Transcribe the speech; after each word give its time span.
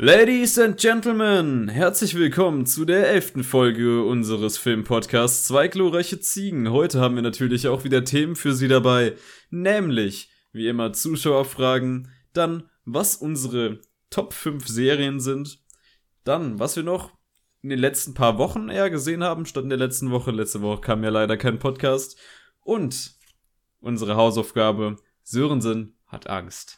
Ladies 0.00 0.56
and 0.60 0.78
Gentlemen, 0.78 1.68
herzlich 1.68 2.14
willkommen 2.14 2.66
zu 2.66 2.84
der 2.84 3.08
elften 3.08 3.42
Folge 3.42 4.04
unseres 4.04 4.56
Filmpodcasts 4.56 5.48
Zwei 5.48 5.66
glorreiche 5.66 6.20
Ziegen. 6.20 6.70
Heute 6.70 7.00
haben 7.00 7.16
wir 7.16 7.22
natürlich 7.22 7.66
auch 7.66 7.82
wieder 7.82 8.04
Themen 8.04 8.36
für 8.36 8.54
Sie 8.54 8.68
dabei, 8.68 9.16
nämlich, 9.50 10.30
wie 10.52 10.68
immer, 10.68 10.92
Zuschauerfragen, 10.92 12.12
dann, 12.32 12.70
was 12.84 13.16
unsere 13.16 13.80
Top 14.08 14.34
5 14.34 14.68
Serien 14.68 15.18
sind, 15.18 15.58
dann, 16.22 16.60
was 16.60 16.76
wir 16.76 16.84
noch 16.84 17.10
in 17.62 17.70
den 17.70 17.80
letzten 17.80 18.14
paar 18.14 18.38
Wochen 18.38 18.68
eher 18.68 18.90
gesehen 18.90 19.24
haben, 19.24 19.46
statt 19.46 19.64
in 19.64 19.70
der 19.70 19.78
letzten 19.78 20.12
Woche. 20.12 20.30
Letzte 20.30 20.62
Woche 20.62 20.80
kam 20.80 21.02
ja 21.02 21.10
leider 21.10 21.36
kein 21.36 21.58
Podcast. 21.58 22.16
Und 22.60 23.16
unsere 23.80 24.14
Hausaufgabe, 24.14 24.94
Sörensen 25.24 25.98
hat 26.06 26.28
Angst. 26.28 26.77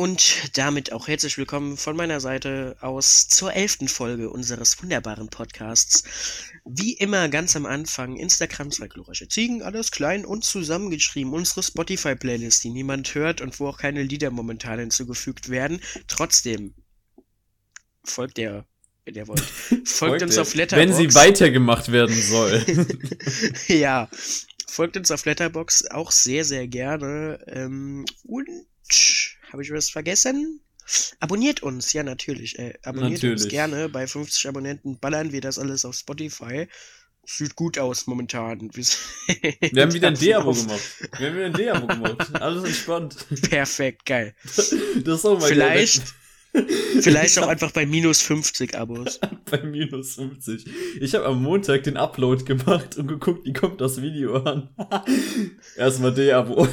Und 0.00 0.56
damit 0.56 0.92
auch 0.92 1.08
herzlich 1.08 1.36
willkommen 1.36 1.76
von 1.76 1.94
meiner 1.94 2.20
Seite 2.20 2.74
aus 2.80 3.28
zur 3.28 3.52
elften 3.52 3.86
Folge 3.86 4.30
unseres 4.30 4.82
wunderbaren 4.82 5.28
Podcasts. 5.28 6.04
Wie 6.64 6.94
immer 6.94 7.28
ganz 7.28 7.54
am 7.54 7.66
Anfang 7.66 8.16
Instagram 8.16 8.70
zwei 8.70 8.88
glorreiche 8.88 9.28
Ziegen, 9.28 9.60
alles 9.60 9.90
klein 9.90 10.24
und 10.24 10.42
zusammengeschrieben. 10.42 11.34
Unsere 11.34 11.62
Spotify-Playlist, 11.62 12.64
die 12.64 12.70
niemand 12.70 13.14
hört 13.14 13.42
und 13.42 13.60
wo 13.60 13.68
auch 13.68 13.76
keine 13.76 14.02
Lieder 14.02 14.30
momentan 14.30 14.78
hinzugefügt 14.78 15.50
werden. 15.50 15.82
Trotzdem 16.08 16.72
folgt 18.02 18.38
der, 18.38 18.64
wenn 19.04 19.16
ihr 19.16 19.28
wollt. 19.28 19.40
Folgt 19.84 20.22
uns 20.22 20.32
Heute, 20.32 20.40
auf 20.40 20.54
Letterboxd. 20.54 20.98
Wenn 20.98 21.10
sie 21.10 21.14
weitergemacht 21.14 21.92
werden 21.92 22.18
soll. 22.18 22.64
ja, 23.68 24.08
folgt 24.66 24.96
uns 24.96 25.10
auf 25.10 25.26
Letterbox 25.26 25.88
auch 25.88 26.10
sehr, 26.10 26.46
sehr 26.46 26.68
gerne. 26.68 27.44
Ähm, 27.48 28.06
und 28.22 28.48
habe 29.52 29.62
ich 29.62 29.72
was 29.72 29.90
vergessen? 29.90 30.60
Abonniert 31.20 31.62
uns, 31.62 31.92
ja 31.92 32.02
natürlich. 32.02 32.58
Äh, 32.58 32.74
abonniert 32.82 33.22
uns 33.22 33.42
Natürlich. 33.42 33.48
gerne. 33.48 33.88
Bei 33.88 34.06
50 34.06 34.48
Abonnenten 34.48 34.98
ballern 34.98 35.30
wir 35.32 35.40
das 35.40 35.58
alles 35.58 35.84
auf 35.84 35.94
Spotify. 35.94 36.66
Sieht 37.24 37.54
gut 37.54 37.78
aus 37.78 38.06
momentan. 38.08 38.70
Wir, 38.74 38.84
Wir 39.72 39.82
haben 39.82 39.92
wieder 39.92 40.08
ein 40.08 40.14
D-Abo 40.18 40.50
Auf- 40.50 40.66
gemacht. 40.66 40.80
Wir 41.18 41.28
haben 41.28 41.36
wieder 41.36 41.46
ein 41.46 41.52
D-Abo 41.52 41.86
gemacht. 41.86 42.34
Alles 42.42 42.64
entspannt. 42.64 43.16
Perfekt, 43.50 44.06
geil. 44.06 44.34
Das 45.04 45.18
ist 45.20 45.24
auch 45.26 45.38
mal 45.38 45.46
Vielleicht, 45.48 46.02
vielleicht 46.52 47.36
Ich 47.36 47.38
auch 47.42 47.46
einfach 47.46 47.70
bei 47.70 47.86
minus 47.86 48.22
50 48.22 48.74
Abos. 48.76 49.20
bei 49.48 49.62
minus 49.62 50.14
50. 50.14 50.64
Ich 51.00 51.14
habe 51.14 51.26
am 51.26 51.40
Montag 51.42 51.84
den 51.84 51.96
Upload 51.96 52.44
gemacht 52.44 52.96
und 52.96 53.06
geguckt, 53.06 53.44
wie 53.46 53.52
kommt 53.52 53.80
das 53.80 54.02
Video 54.02 54.42
an. 54.42 54.70
Erstmal 55.76 56.12
D-Abo. 56.12 56.66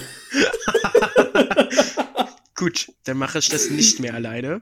Gut, 2.58 2.92
dann 3.04 3.18
mache 3.18 3.40
ich 3.40 3.50
das 3.50 3.70
nicht 3.70 4.00
mehr 4.00 4.14
alleine. 4.16 4.62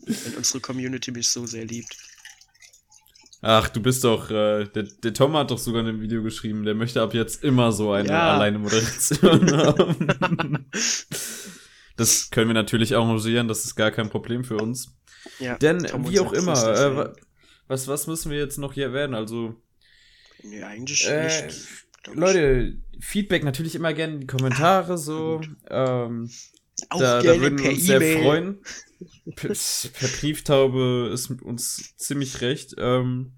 Wenn 0.00 0.34
unsere 0.36 0.60
Community 0.60 1.10
mich 1.10 1.28
so 1.28 1.46
sehr 1.46 1.64
liebt. 1.64 1.96
Ach, 3.42 3.68
du 3.68 3.80
bist 3.82 4.02
doch, 4.04 4.30
äh, 4.30 4.64
der, 4.64 4.84
der 4.84 5.12
Tom 5.14 5.36
hat 5.36 5.50
doch 5.50 5.58
sogar 5.58 5.84
ein 5.84 6.00
Video 6.00 6.22
geschrieben, 6.22 6.64
der 6.64 6.74
möchte 6.74 7.02
ab 7.02 7.12
jetzt 7.12 7.44
immer 7.44 7.70
so 7.72 7.92
eine 7.92 8.08
Ja. 8.08 8.34
alleine 8.34 8.58
Moderation 8.58 9.50
haben. 9.56 10.70
Das 11.96 12.30
können 12.30 12.48
wir 12.48 12.54
natürlich 12.54 12.94
arrangieren, 12.96 13.48
das 13.48 13.64
ist 13.64 13.74
gar 13.74 13.90
kein 13.90 14.10
Problem 14.10 14.44
für 14.44 14.56
uns. 14.56 14.96
Ja, 15.38 15.56
Denn, 15.58 15.84
Tom 15.84 16.08
wie 16.08 16.20
auch 16.20 16.32
immer, 16.32 16.54
äh, 16.54 17.12
was, 17.68 17.88
was 17.88 18.06
müssen 18.06 18.30
wir 18.30 18.38
jetzt 18.38 18.58
noch 18.58 18.72
hier 18.72 18.86
erwähnen? 18.86 19.14
Also, 19.14 19.54
Nee, 20.42 20.62
eigentlich 20.62 21.06
Äh, 21.08 21.46
nicht. 21.46 21.85
Leute, 22.14 22.78
Feedback 23.00 23.44
natürlich 23.44 23.74
immer 23.74 23.92
gerne 23.92 24.26
Kommentare, 24.26 24.98
so. 24.98 25.40
Ähm, 25.68 26.30
auch 26.90 27.00
da, 27.00 27.22
da 27.22 27.40
würden 27.40 27.58
wir 27.58 27.70
uns 27.70 27.86
sehr 27.86 27.96
E-Mail. 27.96 28.22
freuen. 28.22 28.58
Per, 29.36 29.48
per 29.48 30.08
Brieftaube 30.20 31.10
ist 31.12 31.30
uns 31.42 31.96
ziemlich 31.96 32.40
recht. 32.40 32.74
Ähm, 32.78 33.32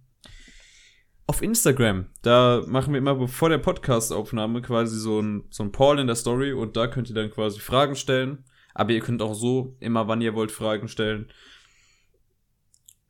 auf 1.26 1.42
Instagram, 1.42 2.06
da 2.22 2.62
machen 2.66 2.92
wir 2.92 2.98
immer 2.98 3.14
bevor 3.14 3.48
der 3.48 3.58
Podcast-Aufnahme 3.58 4.62
quasi 4.62 4.98
so 4.98 5.20
ein, 5.20 5.44
so 5.50 5.64
ein 5.64 5.72
Poll 5.72 5.98
in 5.98 6.06
der 6.06 6.16
Story 6.16 6.52
und 6.52 6.76
da 6.76 6.86
könnt 6.86 7.08
ihr 7.08 7.14
dann 7.14 7.30
quasi 7.30 7.60
Fragen 7.60 7.96
stellen. 7.96 8.44
Aber 8.72 8.92
ihr 8.92 9.00
könnt 9.00 9.20
auch 9.20 9.34
so 9.34 9.76
immer, 9.80 10.06
wann 10.06 10.20
ihr 10.20 10.34
wollt, 10.34 10.52
Fragen 10.52 10.88
stellen. 10.88 11.30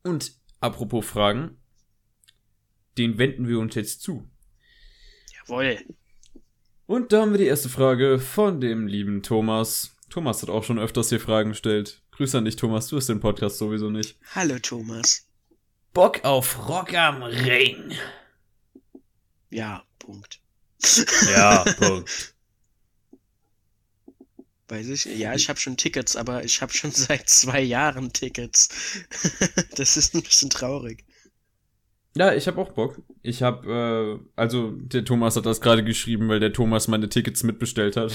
Und 0.03 0.33
apropos 0.61 1.07
Fragen, 1.07 1.59
den 2.97 3.19
wenden 3.19 3.47
wir 3.47 3.59
uns 3.59 3.75
jetzt 3.75 4.01
zu. 4.01 4.29
Jawohl. 5.49 5.79
Und 6.87 7.13
da 7.13 7.23
haben 7.23 7.33
wir 7.33 7.39
die 7.39 7.47
erste 7.47 7.69
Frage 7.69 8.19
von 8.19 8.61
dem 8.61 8.87
lieben 8.87 9.23
Thomas. 9.23 9.97
Thomas 10.11 10.43
hat 10.43 10.51
auch 10.51 10.65
schon 10.65 10.79
öfters 10.79 11.09
hier 11.09 11.21
Fragen 11.21 11.51
gestellt. 11.51 12.03
Grüße 12.13 12.37
an 12.37 12.45
dich, 12.45 12.57
Thomas. 12.57 12.89
Du 12.89 12.97
hast 12.97 13.09
den 13.09 13.21
Podcast 13.21 13.59
sowieso 13.59 13.91
nicht. 13.91 14.19
Hallo 14.35 14.59
Thomas. 14.59 15.27
Bock 15.95 16.25
auf 16.25 16.69
Rock 16.69 16.95
am 16.95 17.23
Ring. 17.23 17.93
Ja, 19.51 19.85
Punkt. 19.99 20.41
Ja, 21.31 21.65
Punkt. 21.79 22.35
Weiß 24.69 24.89
ich. 24.89 25.07
Ja, 25.07 25.35
ich 25.35 25.49
habe 25.49 25.59
schon 25.59 25.79
Tickets, 25.79 26.15
aber 26.15 26.45
ich 26.45 26.61
habe 26.61 26.73
schon 26.73 26.91
seit 26.93 27.29
zwei 27.29 27.61
Jahren 27.61 28.13
Tickets. 28.13 28.69
das 29.77 29.97
ist 29.97 30.15
ein 30.15 30.23
bisschen 30.23 30.51
traurig. 30.51 31.05
Ja, 32.19 32.35
ich 32.35 32.49
habe 32.49 32.61
auch 32.61 32.73
Bock. 32.73 33.01
Ich 33.23 33.45
habe, 33.45 34.21
äh, 34.21 34.31
also 34.35 34.73
der 34.73 35.05
Thomas 35.05 35.37
hat 35.37 35.47
das 35.47 35.61
gerade 35.61 35.85
geschrieben, 35.85 36.29
weil 36.29 36.41
der 36.41 36.53
Thomas 36.53 36.89
meine 36.89 37.09
Tickets 37.09 37.45
mitbestellt 37.45 37.97
hat. 37.97 38.13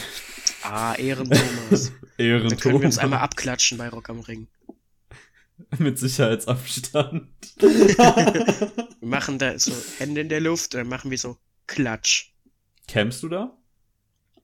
Ah, 0.61 0.93
Ehren 0.95 1.29
Thomas. 1.29 1.93
Ehren 2.17 2.49
Dann 2.49 2.59
können 2.59 2.81
wir 2.81 2.85
uns 2.85 2.97
einmal 2.97 3.19
abklatschen 3.19 3.77
bei 3.77 3.87
Rock 3.87 4.09
am 4.09 4.19
Ring. 4.19 4.49
Mit 5.77 5.97
Sicherheitsabstand. 5.99 7.29
Wir 7.61 9.07
machen 9.07 9.39
da 9.39 9.57
so 9.57 9.71
Hände 9.99 10.19
in 10.19 10.29
der 10.29 10.41
Luft, 10.41 10.73
dann 10.73 10.87
machen 10.87 11.11
wir 11.11 11.17
so 11.17 11.37
Klatsch. 11.67 12.33
Campst 12.87 13.23
du 13.23 13.29
da? 13.29 13.57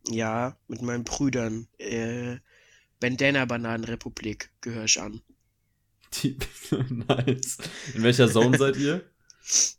Ja, 0.08 0.58
mit 0.68 0.82
meinen 0.82 1.04
Brüdern. 1.04 1.68
Äh, 1.78 2.38
Bandana 3.00 3.46
Bananenrepublik 3.46 4.52
gehöre 4.62 4.86
ich 4.86 5.02
an. 5.02 5.22
Die, 6.14 6.38
nice. 6.90 7.58
In 7.96 8.04
welcher 8.04 8.30
Zone 8.30 8.58
seid 8.58 8.78
ihr? 8.78 9.04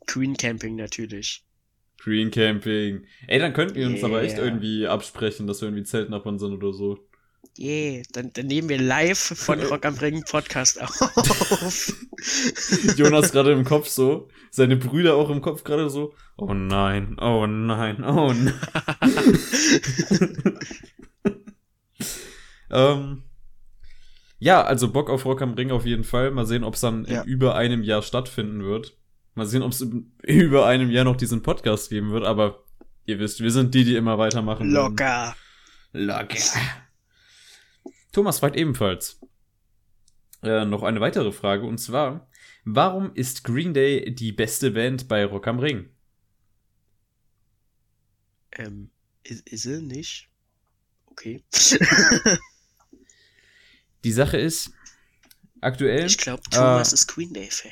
Queen 0.07 0.35
Camping 0.35 0.75
natürlich. 0.75 1.43
Green 1.97 2.31
Camping. 2.31 3.05
Ey, 3.27 3.39
dann 3.39 3.53
könnten 3.53 3.75
wir 3.75 3.87
uns 3.87 4.03
aber 4.03 4.23
echt 4.23 4.37
Yeah. 4.37 4.45
irgendwie 4.45 4.87
absprechen, 4.87 5.45
dass 5.47 5.61
wir 5.61 5.67
irgendwie 5.67 5.83
Zeltnachbarn 5.83 6.39
sind 6.39 6.53
oder 6.53 6.73
so. 6.73 6.97
Yeah, 7.59 8.01
dann, 8.13 8.31
dann 8.33 8.47
nehmen 8.47 8.69
wir 8.69 8.79
live 8.79 9.17
von 9.19 9.59
Rock 9.63 9.85
am 9.85 9.95
Ring 9.95 10.23
Podcast 10.23 10.81
auf. 10.81 11.93
Jonas 12.97 13.31
gerade 13.31 13.51
im 13.51 13.65
Kopf 13.65 13.87
so, 13.89 14.29
seine 14.51 14.77
Brüder 14.77 15.15
auch 15.15 15.29
im 15.29 15.41
Kopf 15.41 15.63
gerade 15.63 15.89
so, 15.89 16.13
oh 16.37 16.53
nein, 16.53 17.17
oh 17.19 17.45
nein, 17.47 18.03
oh 18.03 18.31
nein. 18.33 18.53
ähm, 22.71 23.23
ja, 24.39 24.63
also 24.63 24.91
Bock 24.91 25.09
auf 25.09 25.25
Rock 25.25 25.41
am 25.41 25.53
Ring 25.53 25.71
auf 25.71 25.85
jeden 25.85 26.03
Fall. 26.03 26.31
Mal 26.31 26.45
sehen, 26.45 26.63
ob 26.63 26.75
es 26.75 26.81
dann 26.81 27.05
Ja. 27.05 27.21
in 27.21 27.27
über 27.27 27.55
einem 27.55 27.83
Jahr 27.83 28.01
stattfinden 28.01 28.63
wird. 28.63 28.97
Mal 29.35 29.45
sehen, 29.45 29.61
ob 29.63 29.71
es 29.71 29.81
über 30.23 30.65
einem 30.65 30.89
Jahr 30.91 31.05
noch 31.05 31.15
diesen 31.15 31.41
Podcast 31.41 31.89
geben 31.89 32.11
wird, 32.11 32.25
aber 32.25 32.63
ihr 33.05 33.19
wisst, 33.19 33.39
wir 33.41 33.51
sind 33.51 33.73
die, 33.73 33.83
die 33.83 33.95
immer 33.95 34.17
weitermachen. 34.17 34.71
werden. 34.71 34.91
Locker. 34.91 35.35
Locker. 35.93 36.37
Thomas 38.11 38.39
fragt 38.39 38.55
ebenfalls 38.57 39.19
äh, 40.43 40.65
noch 40.65 40.83
eine 40.83 40.99
weitere 40.99 41.31
Frage 41.31 41.65
und 41.65 41.77
zwar: 41.77 42.27
Warum 42.65 43.13
ist 43.15 43.43
Green 43.43 43.73
Day 43.73 44.13
die 44.13 44.31
beste 44.33 44.71
Band 44.71 45.07
bei 45.07 45.23
Rock 45.25 45.47
am 45.47 45.59
Ring? 45.59 45.89
Ähm, 48.53 48.91
ist, 49.23 49.47
ist 49.47 49.63
sie 49.63 49.81
nicht? 49.81 50.29
Okay. 51.05 51.43
Die 54.03 54.11
Sache 54.11 54.37
ist, 54.37 54.71
aktuell. 55.61 56.05
Ich 56.07 56.17
glaube, 56.17 56.41
Thomas 56.49 56.91
Äh, 56.91 56.95
ist 56.95 57.07
Green 57.07 57.33
Day-Fan. 57.33 57.71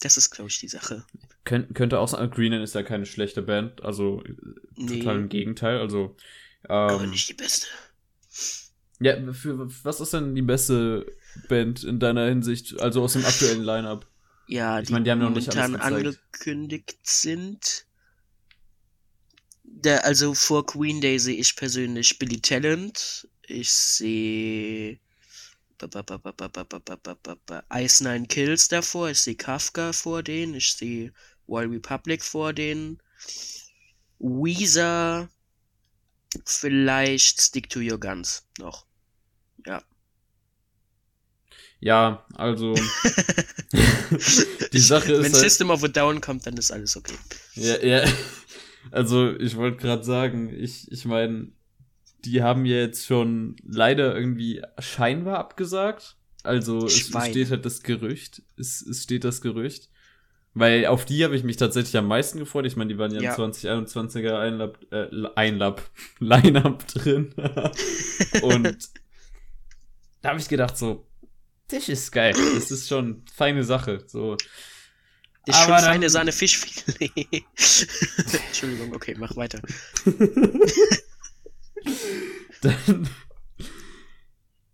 Das 0.00 0.16
ist, 0.16 0.30
glaube 0.30 0.50
ich, 0.50 0.58
die 0.60 0.68
Sache. 0.68 1.04
Könnt, 1.44 1.74
könnte 1.74 1.98
auch 1.98 2.08
sein, 2.08 2.30
Green 2.30 2.52
Day 2.52 2.62
ist 2.62 2.74
ja 2.74 2.82
keine 2.82 3.06
schlechte 3.06 3.42
Band, 3.42 3.82
also 3.82 4.22
äh, 4.24 4.34
Nee, 4.76 4.98
total 5.00 5.16
im 5.16 5.28
Gegenteil. 5.28 5.78
Also, 5.78 6.16
aber 6.62 7.02
ähm, 7.02 7.10
nicht 7.10 7.28
die 7.28 7.34
beste. 7.34 7.66
ja, 9.00 9.32
für, 9.32 9.68
was 9.84 10.00
ist 10.00 10.12
denn 10.12 10.34
die 10.34 10.42
beste 10.42 11.06
Band 11.48 11.82
in 11.84 11.98
deiner 11.98 12.26
Hinsicht, 12.26 12.80
also 12.80 13.02
aus 13.02 13.14
dem 13.14 13.24
aktuellen 13.24 13.64
Line-Up? 13.64 14.06
Ja, 14.46 14.80
ich 14.80 14.86
die 14.86 14.92
mein, 14.92 15.04
die 15.04 15.10
haben 15.10 15.18
noch 15.18 15.30
nicht 15.30 15.54
momentan 15.54 15.80
angekündigt 15.80 16.98
sind. 17.02 17.86
Da, 19.64 19.98
also 19.98 20.34
vor 20.34 20.64
Queen 20.64 21.00
Day 21.00 21.18
sehe 21.18 21.36
ich 21.36 21.54
persönlich 21.54 22.18
Billy 22.18 22.40
Talent. 22.40 23.28
Ich 23.46 23.70
sehe 23.70 24.98
Ice 27.74 28.04
Nine 28.04 28.26
Kills 28.26 28.68
davor. 28.68 29.10
Ich 29.10 29.20
sehe 29.20 29.34
Kafka 29.36 29.92
vor 29.92 30.22
denen. 30.22 30.54
Ich 30.54 30.72
sehe 30.74 31.12
Wild 31.46 31.70
Republic 31.70 32.22
vor 32.22 32.52
denen. 32.52 33.00
Weezer. 34.18 35.28
Vielleicht 36.44 37.40
Stick 37.40 37.70
to 37.70 37.80
Your 37.80 37.98
Guns 37.98 38.44
noch. 38.58 38.86
Ja. 39.66 39.82
Ja, 41.80 42.26
also 42.34 42.74
die 44.72 44.78
Sache 44.80 45.12
ist 45.12 45.22
Wenn 45.22 45.32
halt, 45.32 45.42
System 45.42 45.70
of 45.70 45.84
a 45.84 45.88
Down 45.88 46.20
kommt, 46.20 46.46
dann 46.46 46.56
ist 46.56 46.72
alles 46.72 46.96
okay. 46.96 47.14
ja, 47.54 47.78
ja, 47.78 48.04
also 48.90 49.30
ich 49.36 49.56
wollte 49.56 49.76
gerade 49.78 50.02
sagen, 50.02 50.52
ich, 50.52 50.90
ich 50.90 51.04
meine, 51.04 51.52
die 52.24 52.42
haben 52.42 52.64
ja 52.64 52.76
jetzt 52.76 53.06
schon 53.06 53.56
leider 53.66 54.14
irgendwie 54.16 54.62
scheinbar 54.78 55.38
abgesagt. 55.38 56.16
Also 56.42 56.86
es, 56.86 57.10
es 57.14 57.26
steht 57.26 57.50
halt 57.50 57.64
das 57.64 57.82
Gerücht, 57.82 58.42
es, 58.56 58.80
es 58.82 59.02
steht 59.02 59.24
das 59.24 59.40
Gerücht. 59.40 59.90
Weil 60.54 60.86
auf 60.86 61.04
die 61.04 61.22
habe 61.24 61.36
ich 61.36 61.44
mich 61.44 61.56
tatsächlich 61.56 61.96
am 61.96 62.08
meisten 62.08 62.38
gefreut. 62.38 62.66
Ich 62.66 62.74
meine, 62.74 62.92
die 62.92 62.98
waren 62.98 63.12
ja, 63.14 63.20
Ja. 63.20 63.34
im 63.34 63.52
2021er 63.52 64.38
Einlab, 64.38 64.78
äh, 64.90 65.06
Einlab, 65.36 65.82
Line-Up 66.18 66.86
drin. 66.88 67.32
Und 68.42 68.76
da 70.22 70.30
habe 70.30 70.40
ich 70.40 70.48
gedacht 70.48 70.76
so, 70.76 71.06
das 71.68 71.88
ist 71.88 72.10
geil. 72.10 72.34
Das 72.54 72.70
ist 72.70 72.88
schon 72.88 73.22
feine 73.32 73.62
Sache. 73.62 74.02
So, 74.06 74.36
Das 75.44 75.54
ist 75.56 75.62
schon 75.62 75.72
Aber 75.72 75.82
dann- 75.82 75.92
feine 75.92 76.10
Sahne 76.10 76.32
Fischfilet. 76.32 77.12
Entschuldigung, 78.48 78.94
okay, 78.94 79.14
mach 79.18 79.36
weiter. 79.36 79.60
dann, 82.62 83.08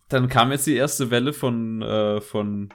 dann 0.09 0.29
kam 0.29 0.53
jetzt 0.53 0.67
die 0.67 0.77
erste 0.77 1.11
Welle 1.11 1.33
von, 1.33 1.83
äh, 1.83 2.21
von 2.21 2.73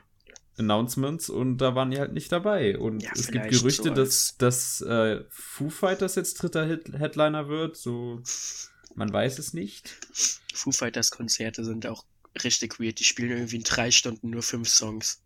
Announcements 0.60 1.30
und 1.30 1.58
da 1.58 1.74
waren 1.76 1.92
die 1.92 2.00
halt 2.00 2.14
nicht 2.14 2.32
dabei. 2.32 2.78
Und 2.78 3.02
Ja, 3.02 3.12
es 3.14 3.28
gibt 3.28 3.50
Gerüchte, 3.50 3.90
so 3.90 3.94
dass, 3.94 4.38
dass 4.38 4.82
äh, 4.82 5.24
Foo 5.30 5.70
Fighters 5.70 6.16
jetzt 6.16 6.36
dritter 6.36 6.66
Hit 6.66 6.92
Headliner 6.98 7.48
wird. 7.48 7.78
So, 7.78 8.22
man 8.96 9.12
weiß 9.12 9.40
es 9.40 9.54
nicht. 9.54 9.98
Foo 10.54 10.72
Fighters 10.72 11.12
Konzerte 11.12 11.64
sind 11.64 11.88
auch 11.88 12.06
richtig 12.44 12.80
weird. 12.80 13.00
Die 13.00 13.06
spielen 13.06 13.32
irgendwie 13.32 13.58
in 13.58 13.64
drei 13.64 13.92
Stunden 13.92 14.30
nur 14.30 14.44
fünf 14.44 14.70
Songs. 14.70 15.22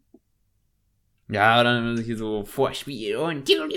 Ja, 1.29 1.63
dann 1.63 1.97
hier 2.01 2.17
so 2.17 2.45
Vorspiel 2.45 3.17
und. 3.17 3.49
Ja, 3.49 3.63
und 3.63 3.73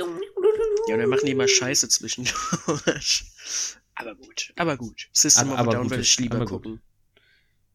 dann 1.01 1.09
machen 1.09 1.27
die 1.27 1.33
immer 1.33 1.49
Scheiße 1.49 1.89
zwischendurch. 1.89 3.25
Aber 3.97 4.15
gut, 4.15 4.53
aber 4.57 4.77
gut. 4.77 5.09
System 5.13 5.51
Aber- 5.51 5.69
of 5.69 5.75
Down 5.75 5.83
gut, 5.85 5.91
würde 5.93 6.03
ich 6.03 6.19
lieber 6.21 6.45
gucken. 6.45 6.81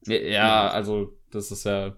Ja, 0.08 0.16
ja, 0.16 0.68
also, 0.70 1.18
das 1.32 1.52
ist 1.52 1.66
ja. 1.66 1.96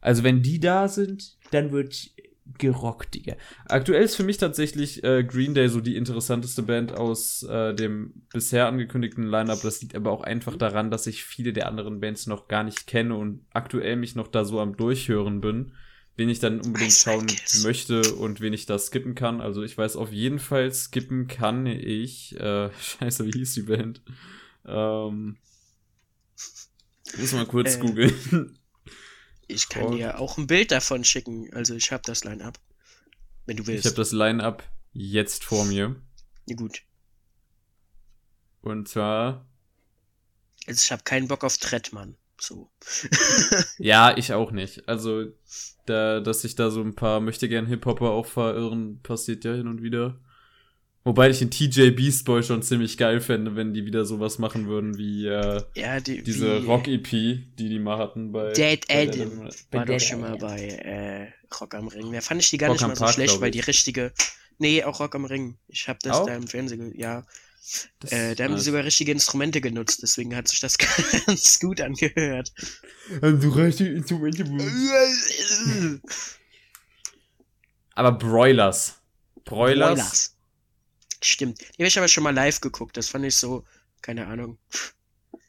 Also, 0.00 0.22
wenn 0.22 0.42
die 0.42 0.60
da 0.60 0.88
sind, 0.88 1.36
dann 1.50 1.72
wird 1.72 2.10
gerockt, 2.58 3.14
Digga. 3.14 3.36
Aktuell 3.66 4.02
ist 4.02 4.16
für 4.16 4.24
mich 4.24 4.38
tatsächlich 4.38 5.04
äh, 5.04 5.22
Green 5.24 5.54
Day 5.54 5.68
so 5.68 5.80
die 5.80 5.94
interessanteste 5.96 6.62
Band 6.62 6.92
aus 6.92 7.42
äh, 7.44 7.74
dem 7.74 8.22
bisher 8.32 8.66
angekündigten 8.66 9.24
Lineup. 9.24 9.60
Das 9.62 9.80
liegt 9.82 9.94
aber 9.94 10.10
auch 10.10 10.22
einfach 10.22 10.56
daran, 10.56 10.90
dass 10.90 11.06
ich 11.06 11.22
viele 11.24 11.52
der 11.52 11.68
anderen 11.68 12.00
Bands 12.00 12.26
noch 12.26 12.48
gar 12.48 12.64
nicht 12.64 12.86
kenne 12.86 13.14
und 13.16 13.44
aktuell 13.52 13.96
mich 13.96 14.16
noch 14.16 14.26
da 14.28 14.44
so 14.44 14.58
am 14.60 14.76
Durchhören 14.76 15.40
bin, 15.40 15.74
wen 16.20 16.28
ich 16.28 16.38
dann 16.38 16.60
unbedingt 16.60 16.92
schauen 16.92 17.26
möchte 17.62 18.14
und 18.14 18.40
wen 18.42 18.52
ich 18.52 18.66
da 18.66 18.78
skippen 18.78 19.14
kann. 19.14 19.40
Also, 19.40 19.62
ich 19.62 19.76
weiß 19.78 19.96
auf 19.96 20.12
jeden 20.12 20.38
Fall, 20.38 20.70
skippen 20.72 21.26
kann 21.28 21.64
ich. 21.64 22.36
Äh, 22.38 22.70
scheiße, 22.80 23.24
wie 23.26 23.38
hieß 23.38 23.54
die 23.54 23.62
Band? 23.62 24.02
Ähm. 24.66 25.38
Muss 27.16 27.32
mal 27.32 27.46
kurz 27.46 27.76
Äh, 27.76 27.78
googeln. 27.80 28.58
Ich 29.48 29.68
kann 29.68 29.84
Und- 29.86 29.96
dir 29.96 30.20
auch 30.20 30.36
ein 30.38 30.46
Bild 30.46 30.70
davon 30.70 31.02
schicken. 31.04 31.52
Also 31.54 31.74
ich 31.74 31.90
habe 31.90 32.02
das 32.04 32.22
Line-Up. 32.22 32.60
Wenn 33.46 33.56
du 33.56 33.62
Ich 33.62 33.68
willst. 33.68 33.86
habe 33.86 33.96
das 33.96 34.12
Line-Up 34.12 34.62
jetzt 34.92 35.42
vor 35.44 35.64
mir. 35.64 35.96
ja, 36.46 36.54
gut. 36.56 36.82
Und 38.60 38.86
zwar, 38.88 39.46
Also 40.66 40.82
ich 40.84 40.92
habe 40.92 41.02
keinen 41.02 41.26
Bock 41.28 41.42
auf 41.44 41.56
Trettmann. 41.56 42.14
So. 42.40 42.70
ja, 43.78 44.16
ich 44.16 44.32
auch 44.32 44.50
nicht. 44.50 44.88
Also, 44.88 45.26
da, 45.86 46.20
dass 46.20 46.42
sich 46.42 46.54
da 46.54 46.70
so 46.70 46.80
ein 46.82 46.94
paar 46.94 47.20
möchte 47.20 47.48
gern 47.48 47.66
Hip-Hopper 47.66 48.10
auch 48.10 48.26
verirren, 48.26 49.00
passiert 49.02 49.44
ja 49.44 49.52
hin 49.54 49.68
und 49.68 49.82
wieder. 49.82 50.18
Wobei 51.02 51.30
ich 51.30 51.38
den 51.38 51.50
TJ 51.50 51.90
Beast 51.92 52.26
Boy 52.26 52.42
schon 52.42 52.62
ziemlich 52.62 52.98
geil 52.98 53.20
fände, 53.20 53.56
wenn 53.56 53.72
die 53.72 53.86
wieder 53.86 54.04
sowas 54.04 54.38
machen 54.38 54.66
würden 54.68 54.98
wie 54.98 55.26
äh, 55.26 55.62
Ja, 55.74 55.98
die, 55.98 56.22
diese 56.22 56.62
wie 56.62 56.66
Rock-EP, 56.66 57.08
die 57.10 57.48
die 57.56 57.78
mal 57.78 57.96
hatten 57.96 58.32
bei. 58.32 58.52
Dead 58.52 58.86
bei 58.86 59.08
Adam 59.08 59.48
war 59.70 59.86
doch 59.86 59.98
schon 60.00 60.20
mal 60.20 60.36
bei 60.36 60.60
äh, 60.66 61.32
Rock 61.58 61.74
am 61.74 61.88
Ring. 61.88 62.12
Da 62.12 62.20
fand 62.20 62.42
ich 62.42 62.50
die 62.50 62.58
gar 62.58 62.68
Rock 62.68 62.80
nicht 62.80 62.86
mal 62.88 62.96
so 62.96 63.04
Park, 63.04 63.14
schlecht, 63.14 63.40
weil 63.40 63.50
die 63.50 63.60
richtige. 63.60 64.12
Nee, 64.58 64.84
auch 64.84 65.00
Rock 65.00 65.14
am 65.14 65.24
Ring. 65.24 65.56
Ich 65.68 65.88
habe 65.88 65.98
das 66.02 66.18
Auch? 66.18 66.26
da 66.26 66.34
im 66.36 66.46
Fernsehen, 66.46 66.90
ge- 66.90 67.00
ja. 67.00 67.24
Das 68.00 68.12
Äh, 68.12 68.34
da 68.34 68.44
haben 68.44 68.56
die 68.56 68.62
sogar 68.62 68.84
richtige 68.84 69.12
Instrumente 69.12 69.60
genutzt, 69.60 70.00
deswegen 70.02 70.34
hat 70.34 70.48
sich 70.48 70.60
das 70.60 70.78
ganz 71.26 71.58
gut 71.60 71.80
angehört. 71.80 72.52
Haben 73.22 73.40
du 73.40 73.50
rechte 73.50 73.86
Instrumente 73.86 74.44
Aber 77.94 78.12
Broilers. 78.12 79.00
Broilers. 79.44 79.94
Broilers. 79.94 80.36
Stimmt. 81.22 81.60
Die 81.60 81.82
habe 81.82 81.88
ich 81.88 81.98
aber 81.98 82.08
schon 82.08 82.24
mal 82.24 82.34
live 82.34 82.60
geguckt. 82.60 82.96
Das 82.96 83.08
fand 83.08 83.24
ich 83.26 83.36
so, 83.36 83.64
keine 84.00 84.26
Ahnung. 84.26 84.58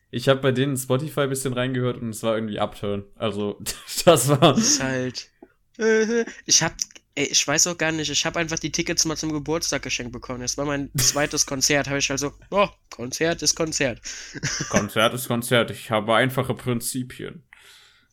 Ich 0.09 0.27
habe 0.27 0.41
bei 0.41 0.51
denen 0.51 0.75
Spotify 0.77 1.21
ein 1.21 1.29
bisschen 1.29 1.53
reingehört 1.53 2.01
und 2.01 2.09
es 2.09 2.21
war 2.23 2.35
irgendwie 2.35 2.59
Upturn. 2.59 3.05
Also, 3.15 3.59
das 4.05 4.27
war. 4.27 4.53
Das 4.55 4.59
ist 4.59 4.83
halt. 4.83 5.31
äh, 5.77 6.25
Ich 6.45 6.61
hab. 6.61 6.75
Ey, 7.15 7.25
ich 7.25 7.45
weiß 7.45 7.67
auch 7.67 7.77
gar 7.77 7.91
nicht, 7.91 8.09
ich 8.09 8.25
habe 8.25 8.39
einfach 8.39 8.59
die 8.59 8.71
Tickets 8.71 9.03
mal 9.05 9.17
zum 9.17 9.33
Geburtstag 9.33 9.81
geschenkt 9.81 10.13
bekommen. 10.13 10.41
Das 10.41 10.57
war 10.57 10.65
mein 10.65 10.89
zweites 10.97 11.45
Konzert. 11.45 11.87
Habe 11.87 11.99
ich 11.99 12.09
also, 12.09 12.33
oh, 12.49 12.67
Konzert 12.89 13.41
ist 13.41 13.55
Konzert. 13.55 14.01
Konzert 14.69 15.13
ist 15.13 15.27
Konzert. 15.27 15.71
Ich 15.71 15.91
habe 15.91 16.15
einfache 16.15 16.53
Prinzipien. 16.53 17.43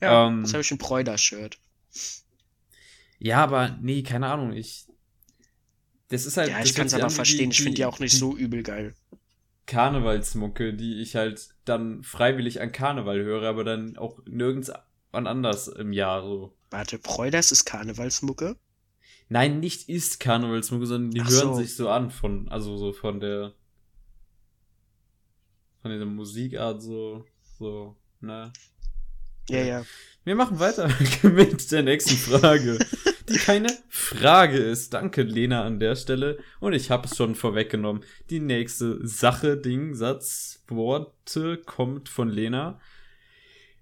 Ja, 0.00 0.26
Ähm. 0.26 0.40
jetzt 0.42 0.52
habe 0.52 0.62
ich 0.62 0.70
ein 0.70 0.78
Bräuder-Shirt. 0.78 1.58
Ja, 3.18 3.42
aber 3.42 3.76
nee, 3.80 4.02
keine 4.02 4.28
Ahnung. 4.28 4.52
Ich. 4.52 4.86
Das 6.08 6.24
ist 6.24 6.36
halt. 6.36 6.50
Ja, 6.50 6.58
das 6.58 6.68
ich 6.70 6.74
kann 6.74 6.86
es 6.86 6.94
aber 6.94 7.10
verstehen. 7.10 7.50
Ich 7.50 7.60
finde 7.60 7.74
die 7.74 7.84
auch 7.84 7.98
nicht 7.98 8.12
die 8.12 8.18
so 8.18 8.36
übel 8.36 8.62
geil. 8.62 8.94
Karnevalsmucke, 9.66 10.72
die 10.72 11.02
ich 11.02 11.14
halt 11.14 11.50
dann 11.64 12.02
freiwillig 12.02 12.60
an 12.60 12.72
Karneval 12.72 13.22
höre, 13.22 13.46
aber 13.46 13.64
dann 13.64 13.96
auch 13.98 14.18
nirgends 14.24 14.70
an 15.12 15.26
anders 15.26 15.68
im 15.68 15.92
Jahr 15.92 16.22
so. 16.22 16.56
Warte, 16.70 16.98
Bräuders 16.98 17.52
ist 17.52 17.64
Karnevalsmucke? 17.64 18.56
Nein, 19.28 19.60
nicht 19.60 19.88
ist 19.88 20.20
Karnevalsmucke, 20.20 20.86
sondern 20.86 21.10
die 21.10 21.20
Ach 21.20 21.30
hören 21.30 21.54
so. 21.54 21.60
sich 21.60 21.76
so 21.76 21.88
an 21.90 22.10
von, 22.10 22.48
also 22.48 22.76
so 22.78 22.92
von 22.92 23.20
der, 23.20 23.52
von 25.82 25.90
dieser 25.90 26.06
Musikart 26.06 26.82
so, 26.82 27.24
so, 27.58 27.96
ne? 28.20 28.52
Ja, 29.50 29.62
ja. 29.62 29.84
Wir 30.24 30.34
machen 30.34 30.58
weiter 30.58 30.90
mit 31.22 31.70
der 31.72 31.82
nächsten 31.82 32.16
Frage, 32.16 32.78
die 33.28 33.38
keine 33.38 33.68
Frage 33.88 34.58
ist. 34.58 34.92
Danke, 34.92 35.22
Lena, 35.22 35.64
an 35.64 35.80
der 35.80 35.96
Stelle. 35.96 36.38
Und 36.60 36.74
ich 36.74 36.90
habe 36.90 37.06
es 37.06 37.16
schon 37.16 37.34
vorweggenommen. 37.34 38.04
Die 38.28 38.40
nächste 38.40 39.06
Sache, 39.06 39.56
Ding, 39.56 39.94
Satz, 39.94 40.62
Worte 40.68 41.58
kommt 41.64 42.08
von 42.10 42.28
Lena. 42.28 42.78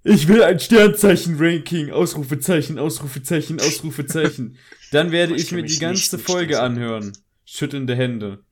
Ich 0.08 0.28
will 0.28 0.40
ein 0.44 0.60
Sternzeichen-Ranking. 0.60 1.90
Ausrufezeichen, 1.90 2.78
Ausrufezeichen, 2.78 3.60
Ausrufezeichen. 3.60 4.56
Dann 4.92 5.10
werde 5.10 5.34
Ich 5.34 5.44
ich 5.44 5.52
mir 5.52 5.64
die 5.64 5.80
ganze 5.80 6.16
Folge 6.16 6.60
anhören. 6.60 7.12
Schüttelnde 7.44 7.96
Hände. 7.96 8.44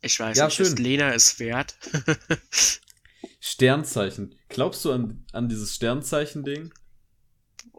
Ich 0.00 0.18
weiß 0.18 0.38
Ja, 0.38 0.46
nicht, 0.46 0.60
ist 0.60 0.78
schön. 0.78 0.82
Lena 0.82 1.12
es 1.12 1.38
wert? 1.38 1.76
Sternzeichen. 3.40 4.34
Glaubst 4.48 4.82
du 4.86 4.92
an, 4.92 5.26
an 5.32 5.50
dieses 5.50 5.74
Sternzeichen-Ding? 5.74 6.72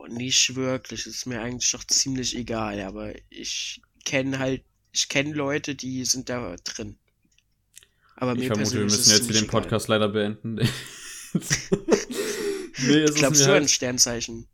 Nicht 0.09 0.55
wirklich. 0.55 1.07
Ist 1.07 1.25
mir 1.25 1.41
eigentlich 1.41 1.71
doch 1.71 1.83
ziemlich 1.83 2.35
egal. 2.35 2.79
Aber 2.81 3.11
ich 3.31 3.81
kenne 4.03 4.37
halt, 4.37 4.63
ich 4.91 5.09
kenne 5.09 5.33
Leute, 5.33 5.73
die 5.73 6.05
sind 6.05 6.29
da 6.29 6.55
drin. 6.63 6.99
Aber 8.17 8.33
Ich 8.33 8.39
mir 8.39 8.47
vermute, 8.49 8.71
wir 8.77 8.85
ist 8.85 8.97
müssen 8.97 9.11
jetzt 9.13 9.25
hier 9.31 9.41
den 9.41 9.47
Podcast 9.47 9.87
leider 9.87 10.09
beenden. 10.09 10.59
Nee, 12.87 13.03
es 13.03 13.15
mir 13.15 13.21
du 13.21 13.27
an 13.27 13.47
halt, 13.47 13.71
Sternzeichen? 13.71 14.47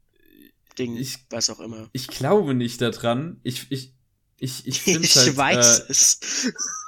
Ding, 0.78 0.96
Ich- 0.96 1.18
was 1.30 1.50
auch 1.50 1.60
immer. 1.60 1.90
ich 1.92 2.08
glaube 2.08 2.54
nicht 2.54 2.82
daran. 2.82 3.40
Ich, 3.44 3.68
ich, 3.72 3.94
ich, 4.38 4.68
ich 4.68 4.88
Ich 4.88 5.16
halt, 5.18 5.38
weiß 5.38 5.80
äh, 5.80 5.92
es. 5.92 6.20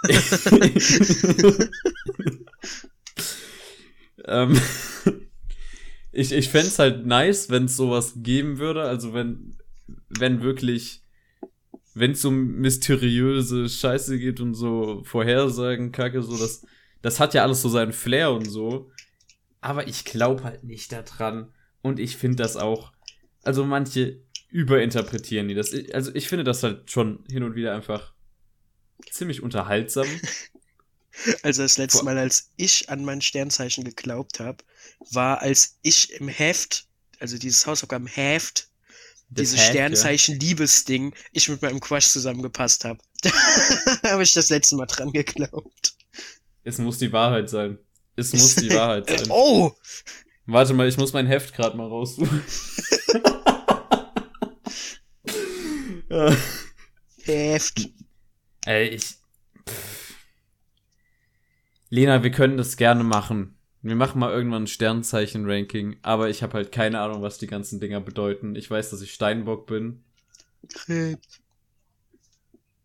ähm, 4.25 4.59
ich 6.11 6.31
ich 6.31 6.49
fände 6.49 6.67
es 6.67 6.79
halt 6.79 7.05
nice, 7.05 7.49
wenn 7.49 7.65
es 7.65 7.75
sowas 7.75 8.13
geben 8.17 8.59
würde. 8.59 8.83
Also 8.83 9.13
wenn, 9.13 9.57
wenn 10.09 10.41
wirklich, 10.43 11.01
wenn 11.93 12.11
es 12.11 12.21
so 12.21 12.31
mysteriöse 12.31 13.67
Scheiße 13.69 14.19
gibt 14.19 14.39
und 14.39 14.53
so 14.55 15.03
Vorhersagen, 15.05 15.91
Kacke, 15.91 16.21
so 16.23 16.37
das, 16.37 16.65
das 17.01 17.19
hat 17.19 17.33
ja 17.33 17.43
alles 17.43 17.61
so 17.61 17.69
seinen 17.69 17.93
Flair 17.93 18.31
und 18.31 18.45
so. 18.49 18.91
Aber 19.63 19.87
ich 19.87 20.03
glaube 20.03 20.43
halt 20.43 20.63
nicht 20.63 20.91
daran. 20.91 21.53
Und 21.81 21.99
ich 21.99 22.17
finde 22.17 22.43
das 22.43 22.57
auch, 22.57 22.91
also 23.43 23.63
manche 23.65 24.21
überinterpretieren 24.49 25.47
die 25.47 25.55
das. 25.55 25.73
Also 25.93 26.13
ich 26.13 26.27
finde 26.27 26.43
das 26.43 26.63
halt 26.63 26.91
schon 26.91 27.23
hin 27.29 27.43
und 27.43 27.55
wieder 27.55 27.73
einfach 27.73 28.13
ziemlich 29.09 29.41
unterhaltsam. 29.41 30.07
Also 31.43 31.61
das 31.61 31.77
letzte 31.77 31.99
Boah. 31.99 32.05
Mal, 32.05 32.17
als 32.17 32.49
ich 32.55 32.89
an 32.89 33.05
mein 33.05 33.21
Sternzeichen 33.21 33.83
geglaubt 33.83 34.39
habe, 34.39 34.63
war, 35.11 35.43
als 35.43 35.77
ich 35.83 36.11
im 36.13 36.27
Heft, 36.27 36.87
also 37.19 37.37
dieses 37.37 37.67
Hausaufgabenheft, 37.67 38.67
dieses. 39.29 39.61
Sternzeichen-Liebesding, 39.61 41.13
ich 41.31 41.49
mit 41.49 41.61
meinem 41.61 41.79
Crush 41.79 42.07
zusammengepasst 42.07 42.83
habe. 42.83 42.97
Da 44.01 44.09
habe 44.09 44.23
ich 44.23 44.33
das 44.33 44.49
letzte 44.49 44.75
Mal 44.75 44.87
dran 44.87 45.11
geglaubt. 45.11 45.95
Es 46.63 46.79
muss 46.79 46.97
die 46.97 47.13
Wahrheit 47.13 47.47
sein. 47.47 47.77
Es 48.15 48.33
muss 48.33 48.55
die 48.55 48.69
Wahrheit 48.73 49.09
sein. 49.09 49.27
oh! 49.29 49.71
Warte 50.45 50.73
mal, 50.73 50.87
ich 50.87 50.97
muss 50.97 51.13
mein 51.13 51.27
Heft 51.27 51.55
gerade 51.55 51.77
mal 51.77 51.87
raussuchen. 51.87 52.43
Ja. 56.09 56.35
Heft. 57.23 57.89
Ey, 58.65 58.89
ich. 58.89 59.15
Pff. 59.67 60.15
Lena, 61.89 62.23
wir 62.23 62.31
können 62.31 62.57
das 62.57 62.75
gerne 62.75 63.03
machen. 63.03 63.55
Wir 63.81 63.95
machen 63.95 64.19
mal 64.19 64.31
irgendwann 64.31 64.63
ein 64.63 64.67
Sternzeichen-Ranking, 64.67 65.97
aber 66.01 66.29
ich 66.29 66.43
habe 66.43 66.53
halt 66.53 66.71
keine 66.71 66.99
Ahnung, 66.99 67.21
was 67.21 67.37
die 67.37 67.47
ganzen 67.47 67.79
Dinger 67.79 68.01
bedeuten. 68.01 68.55
Ich 68.55 68.69
weiß, 68.69 68.89
dass 68.89 69.01
ich 69.01 69.13
Steinbock 69.13 69.67
bin 69.67 70.03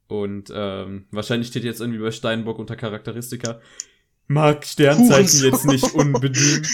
und 0.09 0.51
ähm, 0.55 1.07
wahrscheinlich 1.11 1.49
steht 1.49 1.65
jetzt 1.65 1.81
irgendwie 1.81 2.01
bei 2.01 2.11
Steinbock 2.11 2.59
unter 2.59 2.77
Charakteristika. 2.77 3.61
Mag 4.29 4.67
Sternzeichen 4.67 5.41
Hurensohn. 5.41 5.51
jetzt 5.53 5.65
nicht 5.65 5.95
unbedingt, 5.95 6.69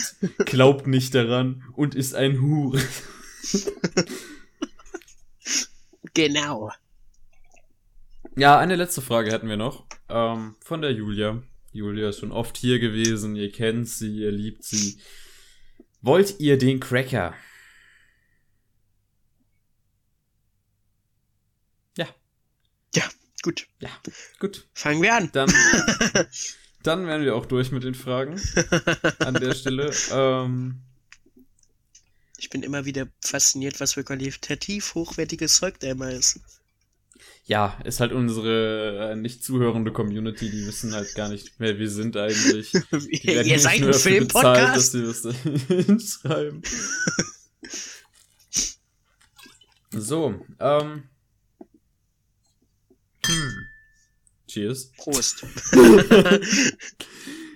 glaubt 0.47 0.87
nicht 0.89 1.15
daran 1.15 1.63
und 1.75 1.95
ist 1.95 2.15
ein 2.15 2.41
Hure. 2.41 2.83
Genau. 6.15 6.73
Ja, 8.37 8.59
eine 8.59 8.75
letzte 8.75 9.03
Frage 9.03 9.31
hätten 9.31 9.49
wir 9.49 9.57
noch. 9.57 9.87
Ähm, 10.09 10.57
von 10.65 10.83
der 10.83 10.93
Julia. 10.93 11.43
Julia 11.73 12.09
ist 12.09 12.19
schon 12.21 12.33
oft 12.33 12.57
hier 12.57 12.79
gewesen. 12.81 13.37
Ihr 13.37 13.51
kennt 13.53 13.89
sie, 13.89 14.19
ihr 14.19 14.33
liebt 14.33 14.65
sie. 14.65 14.99
Wollt 16.03 16.41
ihr 16.41 16.59
den 16.59 16.81
Cracker? 16.81 17.35
Ja, 21.97 22.07
Gut. 23.43 23.67
ja, 23.81 23.91
gut. 24.41 24.67
Fangen 24.73 25.03
wir 25.03 25.15
an. 25.15 25.31
Dann, 25.33 25.53
dann 26.87 27.07
wären 27.07 27.23
wir 27.25 27.35
auch 27.37 27.47
durch 27.47 27.73
mit 27.73 27.83
den 27.85 27.95
Fragen 27.95 28.41
an 29.19 29.35
der 29.35 29.55
Stelle. 29.55 29.93
Ähm, 30.13 30.81
Ich 32.39 32.51
bin 32.51 32.63
immer 32.63 32.85
wieder 32.85 33.09
fasziniert, 33.21 33.81
was 33.81 33.95
für 33.95 34.05
qualitativ 34.05 34.95
hochwertiges 34.95 35.57
Zeug 35.57 35.79
da 35.81 35.89
immer 35.91 36.11
ist. 36.11 36.41
ja, 37.47 37.79
ist 37.85 38.01
halt 38.01 38.13
unsere 38.13 39.13
äh, 39.13 39.17
nicht 39.17 39.45
zuhörende 39.45 39.93
Community, 39.93 40.51
die 40.51 40.67
wissen 40.67 40.93
halt 40.95 41.15
gar 41.15 41.29
nicht, 41.29 41.53
wer 41.59 41.79
wir 41.79 41.91
sind 41.91 42.17
eigentlich. 42.17 42.73
Ihr 42.93 43.59
seid 43.59 43.83
ein 43.83 43.87
bezahlt, 43.89 44.75
dass 44.75 44.91
Filmpodcast. 44.91 44.93
sie 44.93 45.03
das 45.03 45.23
hinschreiben. 45.87 46.63
so, 49.91 50.41
ähm. 50.61 51.09
Hm. 53.27 53.74
Cheers. 54.55 54.93
Prost. 54.97 55.45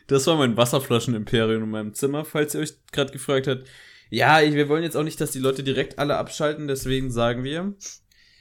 Das 0.09 0.27
war 0.27 0.37
mein 0.37 0.57
Wasserflaschen-Imperium 0.57 1.65
in 1.65 1.71
meinem 1.71 1.93
Zimmer, 1.95 2.25
falls 2.25 2.55
ihr 2.55 2.61
euch 2.61 2.73
gerade 2.93 3.13
gefragt 3.13 3.47
habt. 3.47 3.69
Ja, 4.09 4.41
wir 4.41 4.71
wollen 4.71 4.83
jetzt 4.83 4.97
auch 4.97 5.03
nicht, 5.03 5.21
dass 5.21 5.33
die 5.33 5.39
Leute 5.39 5.63
direkt 5.63 5.99
alle 5.99 6.17
abschalten, 6.17 6.67
deswegen 6.67 7.11
sagen 7.11 7.45
wir, 7.45 7.75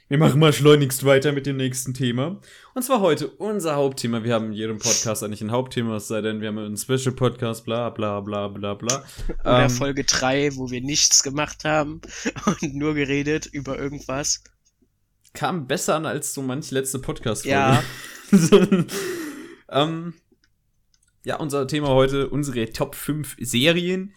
wir 0.07 0.17
machen 0.17 0.39
mal 0.39 0.53
schleunigst 0.53 1.03
weiter 1.03 1.33
mit 1.33 1.45
dem 1.45 1.57
nächsten 1.57 1.93
Thema. 1.93 2.39
Und 2.73 2.83
zwar 2.83 3.01
heute 3.01 3.27
unser 3.27 3.75
Hauptthema. 3.75 4.23
Wir 4.23 4.33
haben 4.35 4.45
in 4.45 4.53
jedem 4.53 4.77
Podcast 4.77 5.23
eigentlich 5.23 5.41
ein 5.41 5.51
Hauptthema, 5.51 5.97
es 5.97 6.07
sei 6.07 6.21
denn, 6.21 6.39
wir 6.39 6.47
haben 6.47 6.57
einen 6.57 6.77
Special-Podcast, 6.77 7.65
bla 7.65 7.89
bla 7.89 8.21
bla 8.21 8.47
bla 8.47 8.73
bla. 8.75 9.03
Oder 9.41 9.63
Ähm, 9.65 9.69
Folge 9.69 10.05
3, 10.05 10.55
wo 10.55 10.71
wir 10.71 10.79
nichts 10.79 11.21
gemacht 11.21 11.65
haben 11.65 11.99
und 12.45 12.75
nur 12.75 12.93
geredet 12.95 13.45
über 13.45 13.77
irgendwas. 13.77 14.41
kam 15.33 15.67
besser 15.67 15.95
an 15.95 16.05
als 16.05 16.33
so 16.33 16.41
manch 16.41 16.71
letzte 16.71 16.99
Podcast-Folge. 16.99 17.51
Ja. 17.53 17.83
ähm, 19.69 20.13
ja, 21.24 21.38
unser 21.38 21.67
Thema 21.67 21.89
heute, 21.89 22.29
unsere 22.29 22.72
Top 22.72 22.96
5 22.96 23.38
Serien. 23.39 24.13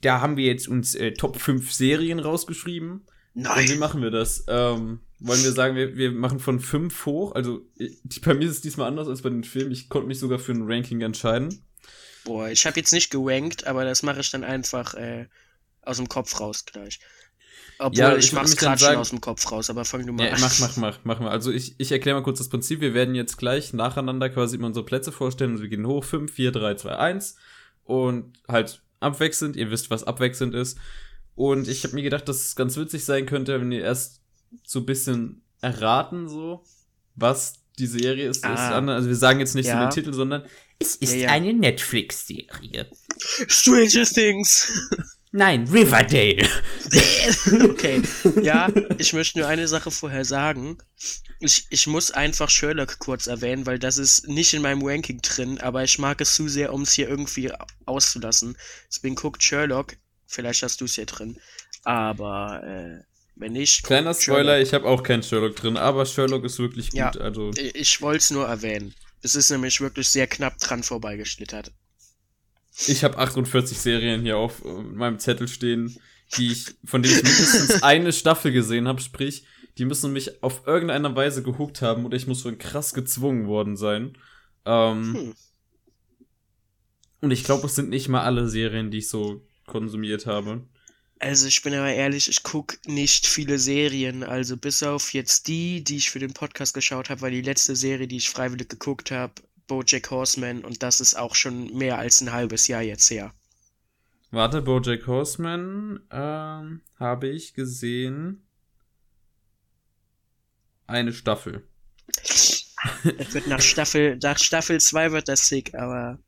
Da 0.00 0.20
haben 0.20 0.36
wir 0.36 0.46
jetzt 0.46 0.68
uns 0.68 0.94
äh, 0.94 1.12
Top 1.12 1.38
5 1.40 1.72
Serien 1.72 2.18
rausgeschrieben. 2.18 3.06
Und 3.34 3.44
wie 3.44 3.68
Nein. 3.68 3.78
machen 3.78 4.02
wir 4.02 4.10
das? 4.10 4.44
Ähm, 4.48 5.00
wollen 5.18 5.42
wir 5.42 5.52
sagen, 5.52 5.76
wir, 5.76 5.96
wir 5.96 6.12
machen 6.12 6.40
von 6.40 6.60
5 6.60 7.06
hoch? 7.06 7.34
Also, 7.34 7.66
ich, 7.76 8.20
bei 8.22 8.34
mir 8.34 8.44
ist 8.44 8.52
es 8.52 8.60
diesmal 8.60 8.88
anders 8.88 9.08
als 9.08 9.22
bei 9.22 9.30
den 9.30 9.44
Filmen. 9.44 9.72
Ich 9.72 9.88
konnte 9.88 10.08
mich 10.08 10.18
sogar 10.18 10.38
für 10.38 10.52
ein 10.52 10.64
Ranking 10.66 11.00
entscheiden. 11.00 11.64
Boah, 12.24 12.48
ich 12.48 12.66
habe 12.66 12.78
jetzt 12.78 12.92
nicht 12.92 13.10
gewankt, 13.10 13.66
aber 13.66 13.84
das 13.84 14.02
mache 14.02 14.20
ich 14.20 14.30
dann 14.30 14.42
einfach 14.42 14.94
äh, 14.94 15.28
aus 15.82 15.98
dem 15.98 16.08
Kopf 16.08 16.40
raus 16.40 16.64
gleich. 16.64 16.98
Obwohl, 17.78 17.98
Ja, 17.98 18.16
ich, 18.16 18.32
mach's 18.32 18.54
dann 18.56 18.64
gerade 18.76 18.80
schon 18.84 18.96
aus 18.96 19.10
dem 19.10 19.20
Kopf 19.20 19.50
raus, 19.52 19.68
aber 19.70 19.84
fang 19.84 20.06
du 20.06 20.12
mal 20.12 20.26
Ja, 20.26 20.32
an. 20.34 20.40
mach, 20.40 20.58
mach, 20.60 20.76
mach, 20.76 20.98
mach 21.04 21.20
mal. 21.20 21.30
Also 21.30 21.50
ich, 21.52 21.74
ich 21.78 21.92
erkläre 21.92 22.16
mal 22.18 22.22
kurz 22.24 22.38
das 22.38 22.48
Prinzip. 22.48 22.80
Wir 22.80 22.94
werden 22.94 23.14
jetzt 23.14 23.36
gleich 23.36 23.72
nacheinander 23.72 24.30
quasi 24.30 24.56
immer 24.56 24.66
unsere 24.68 24.84
Plätze 24.86 25.12
vorstellen. 25.12 25.52
Also 25.52 25.62
wir 25.62 25.68
gehen 25.70 25.86
hoch, 25.86 26.04
5, 26.04 26.32
4, 26.32 26.52
3, 26.52 26.74
2, 26.76 26.96
1 26.96 27.36
und 27.84 28.32
halt 28.48 28.82
abwechselnd. 29.00 29.56
Ihr 29.56 29.70
wisst, 29.70 29.90
was 29.90 30.04
abwechselnd 30.04 30.54
ist. 30.54 30.78
Und 31.34 31.68
ich 31.68 31.84
habe 31.84 31.94
mir 31.94 32.02
gedacht, 32.02 32.28
dass 32.28 32.40
es 32.40 32.56
ganz 32.56 32.76
witzig 32.78 33.04
sein 33.04 33.26
könnte, 33.26 33.60
wenn 33.60 33.70
ihr 33.70 33.82
erst 33.82 34.22
so 34.64 34.78
ein 34.80 34.86
bisschen 34.86 35.42
erraten, 35.60 36.28
so, 36.28 36.64
was 37.14 37.54
die 37.78 37.86
Serie 37.86 38.26
ist. 38.28 38.42
Ah. 38.42 38.54
ist 38.54 38.88
also 38.88 39.08
wir 39.08 39.16
sagen 39.16 39.38
jetzt 39.40 39.54
nicht 39.54 39.66
Ja. 39.66 39.74
so 39.74 39.80
den 39.80 39.90
Titel, 39.90 40.14
sondern 40.14 40.44
es 40.78 40.96
ist 40.96 41.12
Ja, 41.12 41.18
ja. 41.18 41.28
eine 41.30 41.52
Netflix-Serie. 41.52 42.88
Stranger 43.48 44.04
Things. 44.04 44.72
Nein, 45.32 45.68
Riverdale. 45.68 46.48
okay. 47.64 48.02
Ja, 48.42 48.68
ich 48.98 49.12
möchte 49.12 49.38
nur 49.38 49.48
eine 49.48 49.68
Sache 49.68 49.90
vorher 49.90 50.24
sagen. 50.24 50.78
Ich, 51.40 51.66
ich 51.70 51.86
muss 51.86 52.10
einfach 52.10 52.48
Sherlock 52.48 52.98
kurz 52.98 53.26
erwähnen, 53.26 53.66
weil 53.66 53.78
das 53.78 53.98
ist 53.98 54.28
nicht 54.28 54.54
in 54.54 54.62
meinem 54.62 54.82
Ranking 54.82 55.20
drin, 55.20 55.60
aber 55.60 55.84
ich 55.84 55.98
mag 55.98 56.20
es 56.20 56.34
zu 56.34 56.48
sehr, 56.48 56.72
um 56.72 56.82
es 56.82 56.92
hier 56.92 57.08
irgendwie 57.08 57.52
auszulassen. 57.84 58.56
Deswegen 58.88 59.16
guckt 59.16 59.42
Sherlock. 59.42 59.96
Vielleicht 60.26 60.62
hast 60.62 60.80
du 60.80 60.86
es 60.86 60.94
hier 60.94 61.06
drin. 61.06 61.38
Aber 61.84 62.62
äh, 62.64 63.04
wenn 63.36 63.52
nicht. 63.52 63.84
Kleiner 63.84 64.14
Spoiler, 64.14 64.52
Sherlock. 64.52 64.66
ich 64.66 64.74
habe 64.74 64.86
auch 64.86 65.02
keinen 65.02 65.22
Sherlock 65.22 65.56
drin, 65.56 65.76
aber 65.76 66.06
Sherlock 66.06 66.44
ist 66.44 66.58
wirklich 66.58 66.90
gut. 66.90 66.98
Ja. 66.98 67.10
Also 67.10 67.50
Ich, 67.56 67.74
ich 67.74 68.00
wollte 68.00 68.18
es 68.18 68.30
nur 68.30 68.46
erwähnen. 68.46 68.94
Es 69.22 69.34
ist 69.34 69.50
nämlich 69.50 69.80
wirklich 69.80 70.08
sehr 70.08 70.26
knapp 70.26 70.58
dran 70.58 70.82
vorbeigeschlittert. 70.82 71.72
Ich 72.86 73.04
habe 73.04 73.18
48 73.18 73.78
Serien 73.78 74.22
hier 74.22 74.36
auf 74.36 74.64
äh, 74.64 74.82
meinem 74.82 75.18
Zettel 75.18 75.48
stehen, 75.48 75.98
die 76.36 76.52
ich, 76.52 76.66
von 76.84 77.02
denen 77.02 77.14
ich 77.16 77.22
mindestens 77.22 77.82
eine 77.82 78.12
Staffel 78.12 78.52
gesehen 78.52 78.88
habe, 78.88 79.00
sprich, 79.00 79.44
die 79.78 79.84
müssen 79.84 80.12
mich 80.12 80.42
auf 80.42 80.66
irgendeine 80.66 81.14
Weise 81.14 81.42
gehuckt 81.42 81.82
haben 81.82 82.04
oder 82.04 82.16
ich 82.16 82.26
muss 82.26 82.42
schon 82.42 82.58
krass 82.58 82.94
gezwungen 82.94 83.46
worden 83.46 83.76
sein. 83.76 84.16
Ähm, 84.64 85.14
Hm. 85.14 85.34
Und 87.20 87.30
ich 87.30 87.44
glaube, 87.44 87.66
es 87.66 87.74
sind 87.74 87.88
nicht 87.88 88.08
mal 88.08 88.22
alle 88.22 88.48
Serien, 88.48 88.90
die 88.90 88.98
ich 88.98 89.08
so 89.08 89.44
konsumiert 89.66 90.26
habe. 90.26 90.62
Also 91.18 91.46
ich 91.46 91.62
bin 91.62 91.74
aber 91.74 91.92
ehrlich, 91.92 92.28
ich 92.28 92.42
guck 92.42 92.78
nicht 92.86 93.26
viele 93.26 93.58
Serien. 93.58 94.22
Also 94.22 94.56
bis 94.56 94.82
auf 94.82 95.14
jetzt 95.14 95.48
die, 95.48 95.82
die 95.82 95.96
ich 95.96 96.10
für 96.10 96.18
den 96.18 96.34
Podcast 96.34 96.74
geschaut 96.74 97.08
habe, 97.08 97.22
war 97.22 97.30
die 97.30 97.40
letzte 97.40 97.74
Serie, 97.74 98.06
die 98.06 98.18
ich 98.18 98.28
freiwillig 98.28 98.68
geguckt 98.68 99.10
habe, 99.10 99.32
BoJack 99.66 100.10
Horseman. 100.10 100.64
Und 100.64 100.82
das 100.82 101.00
ist 101.00 101.14
auch 101.14 101.34
schon 101.34 101.76
mehr 101.76 101.98
als 101.98 102.20
ein 102.20 102.32
halbes 102.32 102.68
Jahr 102.68 102.82
jetzt 102.82 103.10
her. 103.10 103.32
Warte, 104.30 104.60
Bojack 104.60 105.06
Horseman 105.06 106.00
ähm, 106.10 106.82
habe 106.98 107.28
ich 107.28 107.54
gesehen. 107.54 108.46
Eine 110.86 111.12
Staffel. 111.12 111.66
Das 113.18 113.34
wird 113.34 113.48
nach 113.48 113.62
Staffel, 113.62 114.16
nach 114.22 114.38
Staffel 114.38 114.80
2 114.80 115.10
wird 115.10 115.28
das 115.28 115.48
sick, 115.48 115.74
aber 115.74 116.20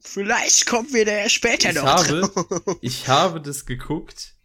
Vielleicht 0.00 0.66
kommen 0.66 0.92
wir 0.92 1.04
da 1.04 1.28
später 1.28 1.70
Ich 1.70 1.74
noch 1.74 1.84
habe-. 1.84 2.78
Ich 2.82 3.08
habe 3.08 3.40
das 3.40 3.66
geguckt 3.66 4.36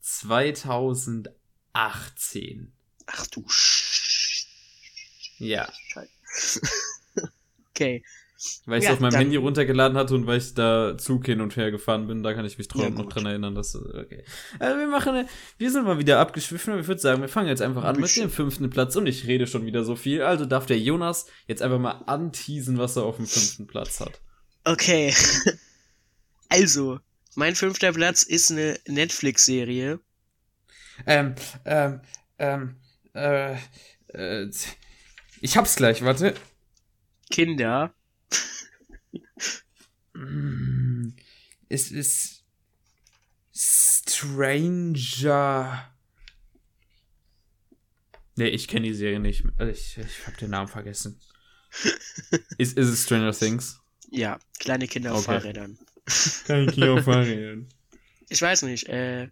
2018. 0.00 2.72
Ach 3.06 3.26
du 3.26 3.46
Sch 3.48 4.46
Ja, 5.38 5.70
Okay. 7.78 8.02
weil 8.66 8.78
ich 8.80 8.84
Ja, 8.84 8.92
auf 8.92 9.00
meinem 9.00 9.12
dann- 9.12 9.20
Handy 9.22 9.36
runtergeladen 9.36 9.96
hatte 9.96 10.14
und 10.14 10.26
weil 10.26 10.38
ich 10.38 10.52
da 10.54 10.96
Zug 10.98 11.24
hin 11.26 11.40
und 11.40 11.56
her 11.56 11.70
gefahren 11.70 12.06
bin, 12.06 12.22
da 12.22 12.34
kann 12.34 12.44
ich 12.44 12.58
mich 12.58 12.68
Ja, 12.74 12.90
noch 12.90 13.08
dran 13.08 13.24
erinnern, 13.26 13.54
dass 13.54 13.74
okay. 13.76 14.24
Also 14.58 14.78
wir 14.78 14.86
machen, 14.88 15.14
eine- 15.14 15.28
wir 15.58 15.70
sind 15.70 15.84
mal 15.84 15.98
wieder 15.98 16.18
abgeschwiffen 16.20 16.74
und 16.74 16.80
ich 16.80 16.86
würde 16.86 17.00
sagen, 17.00 17.20
wir 17.22 17.28
fangen 17.30 17.48
jetzt 17.48 17.62
einfach 17.62 17.84
an 17.84 17.98
mit 18.00 18.14
dem 18.16 18.28
fünften 18.30 18.68
Platz 18.68 18.94
und 18.96 19.06
ich 19.06 19.26
rede 19.26 19.46
schon 19.46 19.64
wieder 19.64 19.84
so 19.84 19.96
viel, 19.96 20.22
also 20.22 20.44
darf 20.44 20.66
der 20.66 20.78
Jonas 20.78 21.26
jetzt 21.46 21.62
einfach 21.62 21.78
mal 21.78 22.02
anteasen, 22.06 22.76
was 22.78 22.96
er 22.96 23.04
auf 23.04 23.16
dem 23.16 23.26
fünften 23.26 23.66
Platz 23.66 24.00
hat. 24.00 24.20
Okay. 24.64 25.14
Also, 26.48 27.00
mein 27.34 27.56
fünfter 27.56 27.92
Platz 27.92 28.22
ist 28.22 28.52
eine 28.52 28.78
Netflix-Serie. 28.86 29.98
Ähm, 31.06 31.34
ähm, 31.64 32.00
ähm, 32.38 32.76
äh, 33.14 33.54
äh, 34.14 34.48
ich 35.40 35.56
hab's 35.56 35.74
gleich, 35.76 36.02
warte. 36.02 36.34
Kinder. 37.30 37.94
Es 41.68 41.90
ist 41.90 42.44
Stranger. 43.54 45.12
Nee, 48.36 48.48
ich 48.48 48.68
kenne 48.68 48.86
die 48.86 48.94
Serie 48.94 49.18
nicht. 49.20 49.44
Also 49.56 49.72
ich, 49.72 49.96
ich 49.98 50.26
hab 50.26 50.36
den 50.38 50.50
Namen 50.50 50.68
vergessen. 50.68 51.18
ist, 52.58 52.76
ist 52.76 52.88
es 52.88 53.04
Stranger 53.04 53.32
Things? 53.32 53.80
Ja, 54.10 54.38
kleine 54.58 54.86
Kinder 54.86 55.14
auf 55.14 55.26
Okay. 55.28 55.40
Fahrrädern. 55.40 55.78
Ich 56.06 56.46
nicht 56.76 56.82
auf 56.88 57.04
Fahrrädern. 57.04 57.68
Ich 58.28 58.42
weiß 58.42 58.62
nicht, 58.62 58.88
äh, 58.88 59.28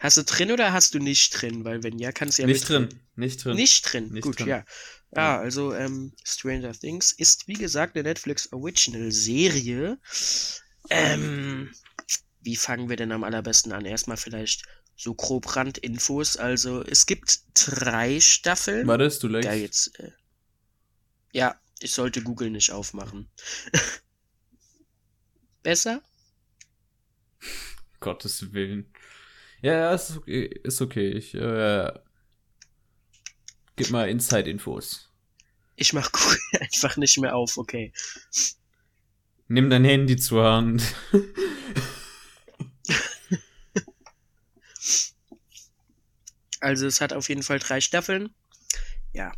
hast 0.00 0.16
du 0.16 0.24
drin 0.24 0.50
oder 0.50 0.72
hast 0.72 0.94
du 0.94 0.98
nicht 0.98 1.30
drin? 1.40 1.64
Weil 1.64 1.84
wenn 1.84 1.96
ja, 2.00 2.10
kannst 2.10 2.38
du 2.38 2.42
ja 2.42 2.48
Nicht 2.48 2.68
mit 2.68 2.68
drin. 2.68 2.88
Nicht 3.14 3.44
drin. 3.44 3.54
Nicht 3.54 3.82
drin, 3.92 4.08
Nicht 4.12 4.24
gut, 4.24 4.40
drin. 4.40 4.48
ja. 4.48 4.64
Ja, 5.14 5.40
also 5.40 5.74
ähm, 5.74 6.12
Stranger 6.24 6.72
Things 6.72 7.12
ist 7.12 7.48
wie 7.48 7.54
gesagt 7.54 7.96
eine 7.96 8.04
Netflix 8.04 8.52
Original 8.52 9.10
Serie. 9.10 9.98
Ähm, 10.88 11.70
wie 12.42 12.56
fangen 12.56 12.88
wir 12.88 12.96
denn 12.96 13.12
am 13.12 13.24
allerbesten 13.24 13.72
an? 13.72 13.84
Erstmal 13.84 14.16
vielleicht 14.16 14.64
so 14.96 15.14
grob 15.14 15.56
Randinfos. 15.56 16.36
Also 16.36 16.82
es 16.82 17.06
gibt 17.06 17.40
drei 17.54 18.20
Staffeln. 18.20 18.86
War 18.86 18.98
das 18.98 19.18
du 19.18 19.28
leicht? 19.28 19.46
Ja, 19.46 19.54
jetzt. 19.54 19.98
Äh, 19.98 20.12
ja, 21.32 21.60
ich 21.80 21.92
sollte 21.92 22.22
Google 22.22 22.50
nicht 22.50 22.70
aufmachen. 22.70 23.28
Besser? 25.62 26.02
Gottes 27.98 28.52
Willen. 28.52 28.92
Ja, 29.62 29.72
ja, 29.72 29.94
ist 29.94 30.16
okay. 30.16 30.46
Ist 30.62 30.80
okay. 30.80 31.10
Ich, 31.10 31.34
äh, 31.34 31.92
gib 33.80 33.90
mal 33.90 34.08
Inside-Infos. 34.08 35.08
Ich 35.76 35.92
mach 35.92 36.12
Google 36.12 36.38
einfach 36.60 36.96
nicht 36.96 37.18
mehr 37.18 37.34
auf, 37.34 37.56
okay. 37.56 37.92
Nimm 39.48 39.70
dein 39.70 39.84
Handy 39.84 40.16
zur 40.16 40.44
Hand. 40.44 40.82
Also 46.60 46.86
es 46.86 47.00
hat 47.00 47.14
auf 47.14 47.28
jeden 47.30 47.42
Fall 47.42 47.58
drei 47.58 47.80
Staffeln. 47.80 48.34
Ja, 49.12 49.32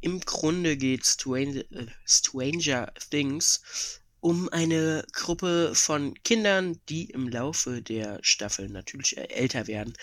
im 0.00 0.20
Grunde 0.20 0.76
geht 0.76 1.04
Stranger, 1.04 1.64
äh, 1.72 1.86
Stranger 2.06 2.92
Things 3.10 3.97
um 4.20 4.48
eine 4.48 5.04
Gruppe 5.12 5.72
von 5.74 6.14
Kindern, 6.22 6.80
die 6.88 7.10
im 7.10 7.28
Laufe 7.28 7.82
der 7.82 8.18
Staffeln 8.22 8.72
natürlich 8.72 9.16
äh, 9.16 9.28
älter 9.28 9.66
werden, 9.66 9.94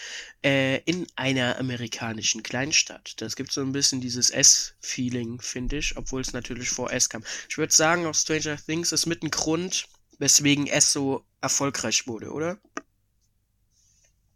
äh, 0.43 0.79
in 0.85 1.05
einer 1.15 1.59
amerikanischen 1.59 2.43
Kleinstadt. 2.43 3.21
Das 3.21 3.35
gibt 3.35 3.51
so 3.51 3.61
ein 3.61 3.73
bisschen 3.73 4.01
dieses 4.01 4.29
S-Feeling, 4.29 5.41
finde 5.41 5.77
ich, 5.77 5.97
obwohl 5.97 6.21
es 6.21 6.33
natürlich 6.33 6.69
vor 6.69 6.91
S 6.91 7.09
kam. 7.09 7.23
Ich 7.49 7.57
würde 7.57 7.73
sagen, 7.73 8.05
auch 8.05 8.15
Stranger 8.15 8.57
Things 8.57 8.91
ist 8.91 9.05
mit 9.05 9.23
ein 9.23 9.31
Grund, 9.31 9.87
weswegen 10.17 10.67
S 10.67 10.93
so 10.93 11.25
erfolgreich 11.41 12.07
wurde, 12.07 12.31
oder? 12.31 12.57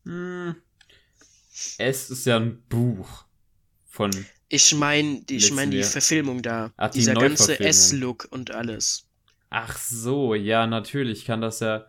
Hm. 0.04 0.56
Es 1.78 2.10
ist 2.10 2.26
ja 2.26 2.38
ein 2.38 2.62
Buch 2.68 3.26
von. 3.88 4.12
Ich 4.48 4.74
meine, 4.74 5.24
ich 5.30 5.52
meine 5.52 5.72
die. 5.72 5.84
Verfilmung 5.84 6.42
da. 6.42 6.74
Ach, 6.78 6.90
die 6.90 7.00
Dieser 7.00 7.14
ganze. 7.14 7.60
S-Look 7.60 8.28
und 8.32 8.52
alles. 8.52 9.09
Ach 9.50 9.78
so, 9.78 10.36
ja, 10.36 10.68
natürlich 10.68 11.26
kann 11.26 11.42
das 11.42 11.60
ja. 11.60 11.86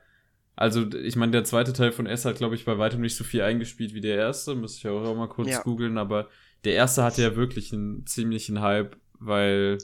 Also, 0.56 0.90
ich 0.92 1.16
meine, 1.16 1.32
der 1.32 1.44
zweite 1.44 1.72
Teil 1.72 1.92
von 1.92 2.06
S 2.06 2.24
hat, 2.24 2.36
glaube 2.36 2.54
ich, 2.54 2.64
bei 2.64 2.76
weitem 2.78 3.00
nicht 3.00 3.16
so 3.16 3.24
viel 3.24 3.42
eingespielt 3.42 3.94
wie 3.94 4.00
der 4.00 4.16
erste. 4.16 4.54
Muss 4.54 4.76
ich 4.76 4.86
auch 4.88 5.14
mal 5.14 5.28
kurz 5.28 5.48
Ja. 5.50 5.62
googeln, 5.62 5.96
aber 5.98 6.28
der 6.64 6.74
erste 6.74 7.02
hatte 7.02 7.22
ja 7.22 7.36
wirklich 7.36 7.72
einen 7.72 8.06
ziemlichen 8.06 8.60
Hype, 8.60 8.96
weil. 9.18 9.78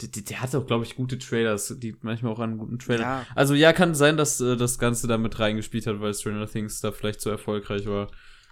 Der, 0.00 0.08
der- 0.08 0.40
hatte 0.40 0.58
auch, 0.58 0.66
glaube 0.66 0.84
ich, 0.84 0.94
gute 0.94 1.18
Trailers, 1.18 1.74
die 1.78 1.96
manchmal 2.02 2.32
auch 2.32 2.38
einen 2.38 2.58
guten 2.58 2.78
Trailer. 2.78 3.00
Ja, 3.02 3.26
Also 3.34 3.54
ja, 3.54 3.72
kann 3.72 3.94
sein, 3.96 4.16
dass 4.16 4.40
äh, 4.40 4.56
das 4.56 4.78
Ganze 4.78 5.08
da 5.08 5.18
mit 5.18 5.38
reingespielt 5.40 5.86
hat, 5.88 6.00
weil 6.00 6.14
Stranger 6.14 6.46
Things 6.46 6.80
da 6.80 6.92
vielleicht 6.92 7.20
so 7.20 7.30
erfolgreich 7.30 7.84
war. 7.86 8.08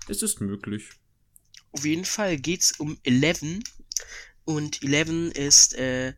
Es 0.09 0.23
ist 0.23 0.41
möglich. 0.41 0.91
auf 1.73 1.85
jeden 1.85 2.05
Fall 2.05 2.37
geht's 2.39 2.73
um 2.81 2.99
Eleven. 3.05 3.63
Und 4.45 4.83
Eleven 4.83 5.31
ist, 5.33 5.75
äh, 5.77 6.15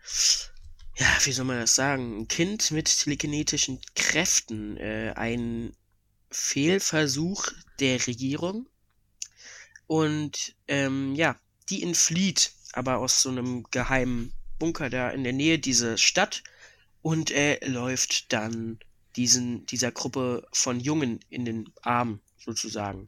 ja, 0.98 1.06
wie 1.22 1.32
soll 1.32 1.44
man 1.44 1.60
das 1.60 1.74
sagen? 1.74 2.20
Ein 2.20 2.28
Kind 2.28 2.70
mit 2.72 2.86
telekinetischen 2.86 3.80
Kräften. 3.94 4.76
Äh, 4.76 5.12
ein 5.16 5.72
Fehlversuch 6.30 7.48
der 7.78 8.04
Regierung. 8.06 8.66
Und, 9.86 10.54
ähm, 10.66 11.14
ja, 11.14 11.36
die 11.70 11.82
entflieht 11.82 12.52
aber 12.72 12.98
aus 12.98 13.22
so 13.22 13.30
einem 13.30 13.64
geheimen 13.70 14.32
Bunker 14.58 14.90
da 14.90 15.10
in 15.10 15.24
der 15.24 15.32
Nähe 15.32 15.58
dieser 15.58 15.96
Stadt 15.96 16.42
und 17.00 17.30
äh, 17.30 17.64
läuft 17.66 18.32
dann 18.32 18.78
diesen, 19.16 19.66
dieser 19.66 19.92
Gruppe 19.92 20.46
von 20.52 20.80
Jungen 20.80 21.20
in 21.30 21.44
den 21.44 21.70
Arm, 21.82 22.20
sozusagen. 22.38 23.06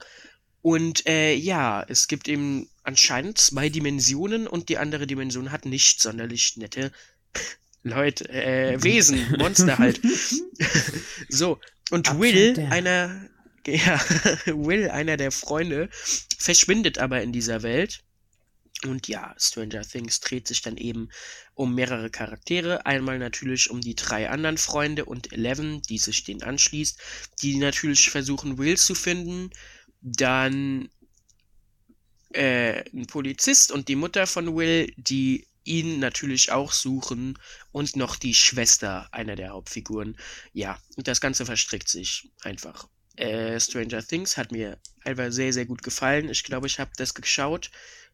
Und 0.63 1.07
äh, 1.07 1.35
ja, 1.35 1.83
es 1.83 2.09
gibt 2.09 2.29
eben 2.29 2.69
anscheinend 2.83 3.39
zwei 3.39 3.69
Dimensionen 3.69 4.47
und 4.47 4.69
die 4.69 4.79
andere 4.79 5.07
Dimension 5.07 5.51
hat 5.51 5.65
nicht 5.65 6.01
sonderlich 6.01 6.57
nette 6.57 6.93
Leute, 7.83 8.29
äh, 8.29 8.77
Wesen, 8.83 9.37
Monster 9.39 9.79
halt. 9.79 10.01
so, 11.29 11.59
und 11.91 12.09
Upside 12.09 12.21
Will, 12.21 12.55
down. 12.55 12.73
einer, 12.73 13.29
ja, 13.67 14.01
Will, 14.47 14.91
einer 14.91 15.17
der 15.17 15.31
Freunde, 15.31 15.89
verschwindet 16.39 16.99
aber 16.99 17.23
in 17.23 17.33
dieser 17.33 17.63
Welt. 17.63 18.03
Und 18.87 19.09
ja, 19.09 19.35
Stranger 19.39 19.83
Things 19.83 20.21
dreht 20.21 20.49
sich 20.49 20.63
dann 20.63 20.79
eben 20.79 21.11
um 21.55 21.75
mehrere 21.75 22.09
Charaktere. 22.09 22.87
Einmal 22.87 23.19
natürlich 23.19 23.69
um 23.69 23.83
die 23.83 23.95
drei 23.95 24.31
anderen 24.31 24.57
Freunde 24.57 25.05
und 25.05 25.33
Eleven, 25.35 25.83
die 25.83 25.99
sich 25.99 26.25
denen 26.25 26.43
anschließt, 26.43 26.99
die 27.43 27.57
natürlich 27.57 28.09
versuchen, 28.09 28.57
Will 28.57 28.79
zu 28.79 28.95
finden. 28.95 29.51
Dann 30.01 30.89
äh, 32.33 32.85
ein 32.95 33.07
Polizist 33.07 33.71
und 33.71 33.89
die 33.89 33.97
Mutter 33.97 34.27
von 34.27 34.57
Will, 34.57 34.93
die 34.97 35.47
ihn 35.71 36.01
natürlich 36.01 36.51
auch 36.51 36.73
suchen. 36.73 37.39
Und 37.73 37.97
noch 37.97 38.17
die 38.17 38.35
Schwester 38.35 39.09
einer 39.13 39.37
der 39.37 39.51
Hauptfiguren. 39.51 40.17
Ja, 40.53 40.79
und 40.97 41.07
das 41.07 41.21
Ganze 41.21 41.47
verstrickt 41.47 41.89
sich 41.89 42.31
einfach. 42.43 42.89
Äh, 43.17 43.61
Stranger 43.61 44.03
Things 44.03 44.37
hat 44.37 44.51
mir 44.51 44.79
einfach 45.05 45.31
sehr, 45.31 45.53
sehr 45.53 45.67
gut 45.67 45.83
gefallen. 45.83 46.29
Ich 46.29 46.43
glaube, 46.43 46.67
ich 46.67 46.79
habe 46.79 46.91
das 46.97 47.15
geschaut. 47.15 47.71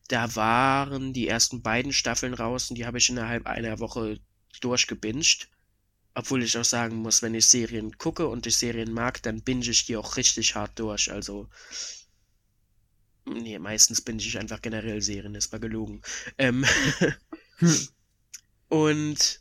Da 0.09 0.37
waren 0.37 1.13
die 1.13 1.29
ersten 1.29 1.63
beiden 1.63 1.93
Staffeln 1.93 2.35
raus 2.35 2.71
und 2.71 2.77
die 2.77 2.87
habe 2.87 2.99
ich 2.99 3.09
innerhalb 3.09 3.47
einer 3.47 3.81
Woche 3.81 4.21
durchgebinged. 4.61 5.49
Obwohl 6.15 6.43
ich 6.43 6.57
auch 6.57 6.65
sagen 6.65 6.97
muss, 6.97 7.23
wenn 7.23 7.35
ich 7.35 7.47
Serien 7.47 7.99
gucke 7.99 8.27
und 8.27 8.47
ich 8.47 8.57
Serien 8.57 8.93
mag, 8.93 9.23
dann 9.23 9.43
binge 9.43 9.69
ich 9.69 9.85
die 9.87 9.97
auch 9.97 10.17
richtig 10.17 10.55
hart 10.55 10.79
durch. 10.79 11.13
Also, 11.13 11.49
nee, 13.27 13.59
meistens 13.59 14.01
binge 14.01 14.23
ich 14.23 14.39
einfach 14.39 14.63
generell 14.63 15.03
Serien, 15.03 15.35
das 15.35 15.53
war 15.53 15.59
gelogen. 15.59 16.01
Ähm, 16.39 16.65
und 18.69 19.41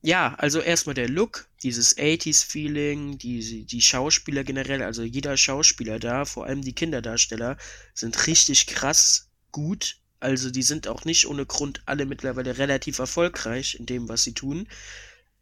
ja, 0.00 0.34
also 0.34 0.60
erstmal 0.60 0.94
der 0.94 1.08
Look, 1.08 1.48
dieses 1.62 1.96
80s-Feeling, 1.96 3.18
die, 3.18 3.64
die 3.64 3.80
Schauspieler 3.80 4.44
generell, 4.44 4.82
also 4.82 5.02
jeder 5.02 5.36
Schauspieler 5.36 5.98
da, 5.98 6.24
vor 6.24 6.46
allem 6.46 6.62
die 6.62 6.72
Kinderdarsteller, 6.72 7.56
sind 7.94 8.26
richtig 8.26 8.66
krass 8.68 9.28
gut. 9.50 9.96
Also 10.20 10.50
die 10.50 10.62
sind 10.62 10.88
auch 10.88 11.04
nicht 11.04 11.26
ohne 11.26 11.46
Grund 11.46 11.82
alle 11.86 12.06
mittlerweile 12.06 12.58
relativ 12.58 12.98
erfolgreich 12.98 13.76
in 13.78 13.86
dem, 13.86 14.08
was 14.08 14.22
sie 14.22 14.34
tun. 14.34 14.68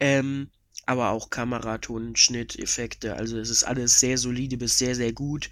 Ähm, 0.00 0.50
aber 0.86 1.10
auch 1.10 1.30
Kameraton, 1.30 2.16
Schnitt, 2.16 2.58
Effekte, 2.58 3.16
also 3.16 3.38
es 3.38 3.50
ist 3.50 3.64
alles 3.64 3.98
sehr 4.00 4.18
solide 4.18 4.56
bis 4.56 4.78
sehr, 4.78 4.94
sehr 4.94 5.12
gut. 5.12 5.50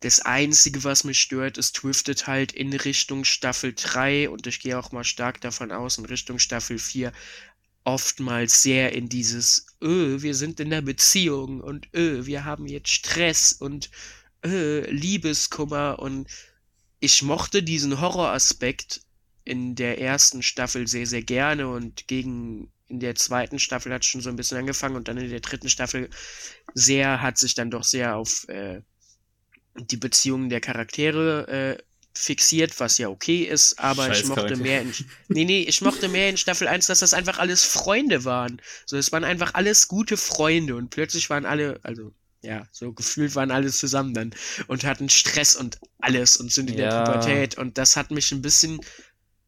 Das 0.00 0.20
Einzige, 0.20 0.84
was 0.84 1.02
mich 1.04 1.20
stört, 1.20 1.58
ist 1.58 1.72
driftet 1.72 2.26
halt 2.26 2.52
in 2.52 2.72
Richtung 2.72 3.24
Staffel 3.24 3.72
3 3.74 4.30
und 4.30 4.46
ich 4.46 4.60
gehe 4.60 4.78
auch 4.78 4.92
mal 4.92 5.04
stark 5.04 5.40
davon 5.40 5.72
aus, 5.72 5.98
in 5.98 6.04
Richtung 6.04 6.38
Staffel 6.38 6.78
4 6.78 7.12
oftmals 7.88 8.62
sehr 8.62 8.92
in 8.92 9.08
dieses, 9.08 9.66
öh, 9.82 10.20
wir 10.20 10.34
sind 10.34 10.60
in 10.60 10.70
der 10.70 10.82
Beziehung 10.82 11.60
und 11.60 11.88
öh, 11.94 12.26
wir 12.26 12.44
haben 12.44 12.66
jetzt 12.66 12.90
Stress 12.90 13.52
und 13.52 13.90
öh, 14.44 14.82
Liebeskummer. 14.90 15.98
Und 15.98 16.28
ich 17.00 17.22
mochte 17.22 17.62
diesen 17.62 18.00
Horroraspekt 18.00 19.00
in 19.44 19.74
der 19.74 20.00
ersten 20.00 20.42
Staffel 20.42 20.86
sehr, 20.86 21.06
sehr 21.06 21.22
gerne 21.22 21.68
und 21.68 22.06
gegen 22.08 22.70
in 22.88 23.00
der 23.00 23.14
zweiten 23.14 23.58
Staffel 23.58 23.92
hat 23.92 24.02
es 24.02 24.08
schon 24.08 24.20
so 24.20 24.30
ein 24.30 24.36
bisschen 24.36 24.58
angefangen 24.58 24.96
und 24.96 25.08
dann 25.08 25.16
in 25.16 25.30
der 25.30 25.40
dritten 25.40 25.68
Staffel 25.68 26.10
sehr, 26.74 27.22
hat 27.22 27.38
sich 27.38 27.54
dann 27.54 27.70
doch 27.70 27.84
sehr 27.84 28.16
auf 28.16 28.46
äh, 28.48 28.82
die 29.78 29.96
Beziehungen 29.96 30.48
der 30.48 30.60
Charaktere 30.60 31.78
äh, 31.78 31.82
fixiert, 32.18 32.78
was 32.80 32.98
ja 32.98 33.08
okay 33.08 33.42
ist, 33.42 33.78
aber 33.78 34.06
Scheiß 34.06 34.20
ich 34.20 34.26
mochte 34.26 34.42
Charakter. 34.42 34.62
mehr 34.62 34.82
in, 34.82 34.92
nee, 35.28 35.44
nee, 35.44 35.62
ich 35.62 35.80
mochte 35.80 36.08
mehr 36.08 36.28
in 36.28 36.36
Staffel 36.36 36.66
1, 36.66 36.86
dass 36.86 36.98
das 36.98 37.14
einfach 37.14 37.38
alles 37.38 37.64
Freunde 37.64 38.24
waren. 38.24 38.60
So, 38.86 38.96
es 38.96 39.12
waren 39.12 39.24
einfach 39.24 39.54
alles 39.54 39.86
gute 39.86 40.16
Freunde 40.16 40.74
und 40.74 40.90
plötzlich 40.90 41.30
waren 41.30 41.46
alle, 41.46 41.78
also, 41.84 42.12
ja, 42.42 42.66
so 42.72 42.92
gefühlt 42.92 43.34
waren 43.34 43.50
alle 43.50 43.70
zusammen 43.70 44.14
dann 44.14 44.34
und 44.66 44.84
hatten 44.84 45.08
Stress 45.08 45.54
und 45.54 45.78
alles 46.00 46.36
und 46.36 46.52
sind 46.52 46.70
in 46.70 46.78
ja. 46.78 46.90
der 46.90 47.04
Pubertät 47.04 47.56
und 47.56 47.78
das 47.78 47.96
hat 47.96 48.10
mich 48.10 48.32
ein 48.32 48.42
bisschen 48.42 48.80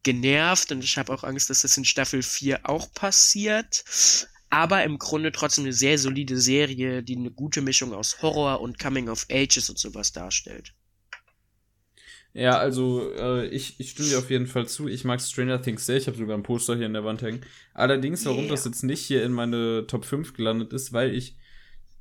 genervt 0.03 0.71
und 0.71 0.83
ich 0.83 0.97
habe 0.97 1.13
auch 1.13 1.23
Angst, 1.23 1.49
dass 1.49 1.61
das 1.61 1.77
in 1.77 1.85
Staffel 1.85 2.23
4 2.23 2.61
auch 2.63 2.93
passiert. 2.93 3.83
Aber 4.51 4.83
im 4.83 4.99
Grunde 4.99 5.31
trotzdem 5.31 5.63
eine 5.63 5.73
sehr 5.73 5.97
solide 5.97 6.37
Serie, 6.37 7.01
die 7.01 7.15
eine 7.15 7.31
gute 7.31 7.61
Mischung 7.61 7.93
aus 7.93 8.21
Horror 8.21 8.61
und 8.61 8.77
Coming 8.77 9.07
of 9.07 9.25
Ages 9.31 9.69
und 9.69 9.79
sowas 9.79 10.11
darstellt. 10.11 10.73
Ja, 12.33 12.57
also 12.57 13.11
äh, 13.13 13.47
ich, 13.47 13.79
ich 13.79 13.91
stimme 13.91 14.09
dir 14.09 14.19
auf 14.19 14.29
jeden 14.29 14.47
Fall 14.47 14.67
zu. 14.67 14.87
Ich 14.87 15.05
mag 15.05 15.21
Stranger 15.21 15.61
Things 15.61 15.85
sehr. 15.85 15.97
Ich 15.97 16.07
habe 16.07 16.17
sogar 16.17 16.37
ein 16.37 16.43
Poster 16.43 16.75
hier 16.75 16.85
in 16.85 16.93
der 16.93 17.05
Wand 17.05 17.21
hängen. 17.21 17.41
Allerdings, 17.73 18.25
warum 18.25 18.41
yeah. 18.41 18.49
das 18.49 18.65
jetzt 18.65 18.83
nicht 18.83 19.01
hier 19.01 19.23
in 19.23 19.31
meine 19.31 19.85
Top 19.87 20.05
5 20.05 20.33
gelandet 20.33 20.73
ist, 20.73 20.93
weil 20.93 21.13
ich 21.13 21.37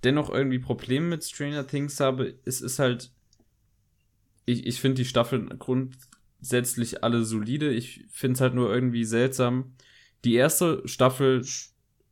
dennoch 0.04 0.30
irgendwie 0.30 0.58
Probleme 0.58 1.06
mit 1.06 1.24
Stranger 1.24 1.66
Things 1.66 2.00
habe. 2.00 2.34
Es 2.44 2.60
ist 2.60 2.78
halt. 2.78 3.12
Ich, 4.46 4.66
ich 4.66 4.80
finde 4.80 4.96
die 4.96 5.08
Staffeln 5.08 5.56
grundsätzlich 5.58 7.04
alle 7.04 7.24
solide. 7.24 7.72
Ich 7.72 8.04
finde 8.10 8.34
es 8.34 8.40
halt 8.40 8.54
nur 8.54 8.72
irgendwie 8.72 9.04
seltsam. 9.04 9.74
Die 10.24 10.34
erste 10.34 10.82
Staffel 10.86 11.44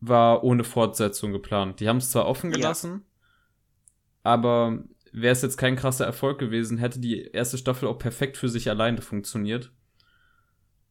war 0.00 0.44
ohne 0.44 0.64
Fortsetzung 0.64 1.32
geplant. 1.32 1.80
Die 1.80 1.88
haben 1.88 1.96
es 1.98 2.10
zwar 2.10 2.26
offen 2.26 2.50
gelassen, 2.50 3.04
ja. 3.04 4.32
aber 4.32 4.84
wäre 5.12 5.32
es 5.32 5.42
jetzt 5.42 5.56
kein 5.56 5.76
krasser 5.76 6.06
Erfolg 6.06 6.38
gewesen, 6.38 6.78
hätte 6.78 7.00
die 7.00 7.22
erste 7.22 7.58
Staffel 7.58 7.88
auch 7.88 7.98
perfekt 7.98 8.36
für 8.36 8.48
sich 8.48 8.68
alleine 8.68 9.00
funktioniert. 9.00 9.72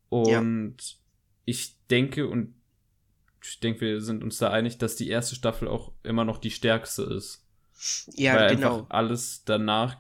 Und 0.10 0.78
ja. 0.82 0.98
ich 1.46 1.78
denke, 1.88 2.28
und 2.28 2.56
ich 3.44 3.60
denke, 3.60 3.82
wir 3.82 4.02
sind 4.02 4.24
uns 4.24 4.38
da 4.38 4.50
einig, 4.50 4.78
dass 4.78 4.96
die 4.96 5.10
erste 5.10 5.36
Staffel 5.36 5.68
auch 5.68 5.94
immer 6.04 6.26
noch 6.26 6.38
die 6.38 6.52
stärkste 6.52 7.04
ist. 7.04 7.46
Ja, 8.14 8.36
Weil 8.36 8.56
genau. 8.56 8.74
einfach 8.80 8.90
alles 8.90 9.44
danach 9.46 9.98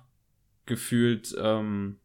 gefühlt, 0.66 1.36
ähm, 1.40 2.00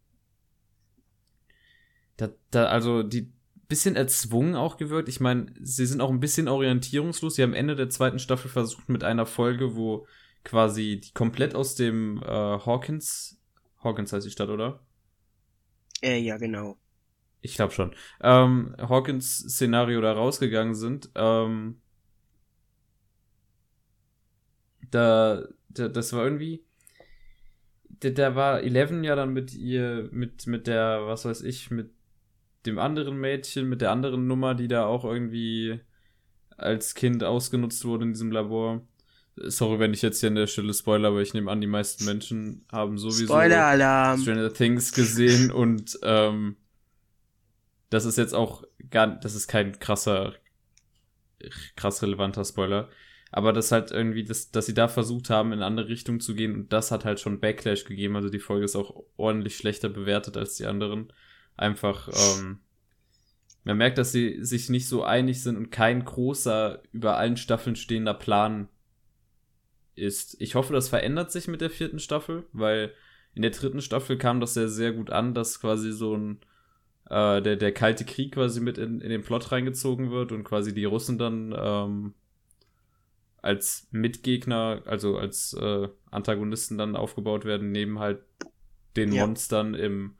da, 2.17 2.29
da, 2.51 2.67
also 2.67 3.03
die 3.03 3.33
bisschen 3.73 3.97
erzwungen 3.97 4.55
auch 4.55 4.77
gewirkt. 4.77 5.09
Ich 5.09 5.19
meine, 5.19 5.47
sie 5.59 5.87
sind 5.87 6.03
auch 6.03 6.11
ein 6.11 6.21
bisschen 6.21 6.47
orientierungslos. 6.47 7.37
Sie 7.37 7.43
haben 7.43 7.55
Ende 7.55 7.75
der 7.75 7.89
zweiten 7.89 8.19
Staffel 8.19 8.51
versucht 8.51 8.91
mit 8.91 9.03
einer 9.03 9.25
Folge, 9.25 9.75
wo 9.75 10.07
quasi 10.45 11.01
die 11.03 11.13
komplett 11.15 11.55
aus 11.55 11.75
dem 11.75 12.23
äh, 12.23 12.27
Hawkins, 12.27 13.41
Hawkins 13.83 14.13
heißt 14.13 14.27
die 14.27 14.31
Stadt, 14.31 14.51
oder? 14.51 14.85
Äh, 16.03 16.19
ja, 16.19 16.37
genau. 16.37 16.77
Ich 17.41 17.55
glaube 17.55 17.73
schon. 17.73 17.95
Ähm, 18.21 18.77
Hawkins-Szenario 18.79 20.03
da 20.03 20.13
rausgegangen 20.13 20.75
sind. 20.75 21.09
Ähm, 21.15 21.81
da, 24.91 25.49
da, 25.71 25.89
das 25.89 26.13
war 26.13 26.25
irgendwie. 26.25 26.63
Da, 27.89 28.35
war 28.35 28.63
Eleven 28.63 29.03
ja 29.03 29.17
dann 29.17 29.33
mit 29.33 29.55
ihr, 29.55 30.11
mit, 30.13 30.47
mit 30.47 30.67
der, 30.67 31.07
was 31.07 31.25
weiß 31.25 31.41
ich, 31.41 31.71
mit 31.71 31.91
dem 32.67 32.79
anderen 32.79 33.19
Mädchen, 33.19 33.69
mit 33.69 33.81
der 33.81 33.91
anderen 33.91 34.27
Nummer, 34.27 34.55
die 34.55 34.69
da 34.69 34.87
auch 34.87 35.05
irgendwie 35.05 35.81
als 36.57 36.95
Kind 36.95 37.25
ausgenutzt 37.25 37.85
wurde 37.85 38.05
in 38.05 38.13
diesem 38.13 38.31
Labor. 38.31 38.83
Sorry, 39.37 39.79
wenn 39.79 39.95
ich 39.95 40.03
jetzt 40.03 40.21
hier 40.21 40.29
an 40.29 40.35
der 40.35 40.47
Stelle 40.47 40.75
spoiler, 40.75 41.09
aber 41.09 41.23
ich 41.23 41.33
nehme 41.33 41.51
an, 41.51 41.61
die 41.61 41.67
meisten 41.67 42.05
Menschen 42.05 42.65
haben 42.71 42.99
sowieso. 42.99 43.33
Stranger 44.19 44.53
Things 44.53 44.93
gesehen 44.93 45.51
und 45.51 45.99
ähm, 46.03 46.57
das 47.89 48.05
ist 48.05 48.19
jetzt 48.19 48.35
auch 48.35 48.65
gar, 48.91 49.07
das 49.07 49.35
ist 49.35 49.49
kein 49.49 49.79
krasser, 49.79 50.35
krass 51.77 52.03
relevanter 52.03 52.45
Spoiler. 52.45 52.89
Aber 53.31 53.55
das 53.55 53.73
halt 53.73 53.91
irgendwie, 53.91 54.25
das, 54.25 54.51
dass 54.51 54.67
sie 54.67 54.75
da 54.75 54.89
versucht 54.89 55.31
haben, 55.31 55.53
in 55.53 55.59
eine 55.59 55.67
andere 55.67 55.89
Richtung 55.89 56.21
zu 56.21 56.35
gehen 56.35 56.55
und 56.55 56.73
das 56.73 56.91
hat 56.91 57.07
halt 57.07 57.19
schon 57.19 57.41
Backlash 57.41 57.85
gegeben. 57.85 58.17
Also 58.17 58.29
die 58.29 58.39
Folge 58.39 58.67
ist 58.67 58.77
auch 58.77 59.03
ordentlich 59.17 59.57
schlechter 59.57 59.89
bewertet 59.89 60.37
als 60.37 60.57
die 60.57 60.67
anderen. 60.67 61.13
Einfach, 61.57 62.09
ähm, 62.09 62.61
man 63.65 63.77
merkt, 63.77 63.99
dass 63.99 64.13
sie 64.13 64.43
sich 64.45 64.69
nicht 64.69 64.89
so 64.89 65.05
einig 65.05 65.43
sind 65.43 65.57
und 65.57 65.71
kein 65.71 66.05
großer, 66.05 66.83
über 66.93 67.17
allen 67.17 67.37
Staffeln 67.37 67.77
stehender 67.77 68.15
Plan 68.15 68.69
ist. 69.95 70.41
Ich 70.41 70.55
hoffe, 70.55 70.73
das 70.73 70.89
verändert 70.89 71.31
sich 71.31 71.49
mit 71.49 71.61
der 71.61 71.71
vierten 71.71 71.99
Staffel, 71.99 72.45
weil 72.53 72.93
in 73.35 73.43
der 73.43 73.51
dritten 73.51 73.81
Staffel 73.81 74.19
kam 74.19 74.41
das 74.41 74.55
sehr, 74.55 74.69
sehr 74.69 74.93
gut 74.93 75.11
an, 75.11 75.35
dass 75.35 75.61
quasi 75.61 75.93
so 75.93 76.17
ein 76.17 76.41
äh, 77.09 77.43
der, 77.43 77.57
der 77.57 77.73
Kalte 77.73 78.05
Krieg 78.05 78.35
quasi 78.35 78.61
mit 78.61 78.79
in, 78.79 79.01
in 79.01 79.11
den 79.11 79.23
Plot 79.23 79.53
reingezogen 79.53 80.11
wird 80.11 80.33
und 80.33 80.45
quasi 80.45 80.75
die 80.75 80.85
Russen 80.85 81.19
dann 81.19 81.55
ähm, 81.57 82.15
als 83.43 83.89
Mitgegner, 83.91 84.83
also 84.87 85.19
als 85.19 85.53
äh, 85.55 85.89
Antagonisten 86.11 86.79
dann 86.79 86.97
aufgebaut 86.97 87.45
werden, 87.45 87.73
neben 87.73 87.99
halt 87.99 88.23
den 88.97 89.13
ja. 89.13 89.27
Monstern 89.27 89.75
im, 89.75 90.15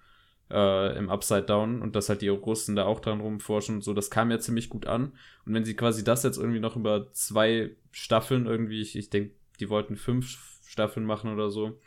äh, 0.53 0.97
im 0.97 1.09
Upside 1.09 1.45
Down 1.45 1.81
und 1.81 1.97
dass 1.97 2.09
halt 2.09 2.23
die 2.23 2.29
Russen 2.29 2.77
da 2.77 2.85
auch 2.85 3.01
dran 3.01 3.21
rumforschen 3.21 3.77
und 3.77 3.83
so, 3.83 3.95
das 3.95 4.11
kam 4.11 4.31
ja 4.31 4.39
ziemlich 4.39 4.69
gut 4.69 4.87
an. 4.87 5.13
Und 5.47 5.55
wenn 5.55 5.65
sie 5.65 5.75
quasi 5.75 6.05
das 6.05 6.23
jetzt 6.23 6.37
irgendwie 6.37 6.61
noch 6.61 6.77
über 6.77 7.13
zwei 7.13 7.75
Staffeln 7.91 8.47
irgendwie, 8.47 8.81
ich, 8.81 8.97
ich 8.97 9.11
denke, 9.11 9.35
die 9.61 9.71
wollten 9.71 9.97
fünf 9.97 10.61
Staffeln 10.67 11.07
machen 11.07 11.33
oder 11.33 11.51
so. 11.51 11.81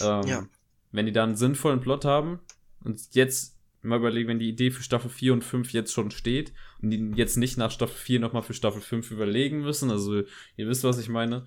Ähm, 0.00 0.26
ja. 0.26 0.46
Wenn 0.90 1.06
die 1.06 1.12
da 1.12 1.24
einen 1.24 1.36
sinnvollen 1.36 1.80
Plot 1.80 2.04
haben 2.04 2.40
und 2.84 3.14
jetzt 3.14 3.58
mal 3.82 3.98
überlegen, 3.98 4.28
wenn 4.28 4.38
die 4.38 4.48
Idee 4.48 4.70
für 4.70 4.82
Staffel 4.82 5.10
4 5.10 5.32
und 5.32 5.44
5 5.44 5.72
jetzt 5.72 5.92
schon 5.92 6.10
steht 6.10 6.52
und 6.80 6.90
die 6.90 7.12
jetzt 7.16 7.36
nicht 7.36 7.58
nach 7.58 7.70
Staffel 7.70 7.96
4 7.96 8.20
nochmal 8.20 8.42
für 8.42 8.54
Staffel 8.54 8.80
5 8.80 9.10
überlegen 9.10 9.60
müssen, 9.60 9.90
also 9.90 10.22
ihr 10.56 10.68
wisst, 10.68 10.84
was 10.84 10.98
ich 10.98 11.08
meine. 11.08 11.46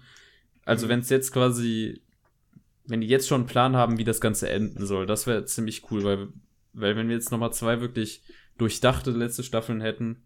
Also 0.65 0.85
mhm. 0.85 0.89
wenn 0.89 0.99
es 0.99 1.09
jetzt 1.09 1.31
quasi, 1.31 2.01
wenn 2.87 3.01
die 3.01 3.07
jetzt 3.07 3.27
schon 3.27 3.41
einen 3.41 3.47
Plan 3.47 3.75
haben, 3.75 3.97
wie 3.97 4.03
das 4.03 4.21
Ganze 4.21 4.49
enden 4.49 4.85
soll, 4.85 5.05
das 5.05 5.27
wäre 5.27 5.45
ziemlich 5.45 5.89
cool, 5.91 6.03
weil, 6.03 6.27
weil 6.73 6.95
wenn 6.95 7.07
wir 7.07 7.15
jetzt 7.15 7.31
nochmal 7.31 7.53
zwei 7.53 7.81
wirklich 7.81 8.21
durchdachte 8.57 9.11
letzte 9.11 9.43
Staffeln 9.43 9.81
hätten, 9.81 10.23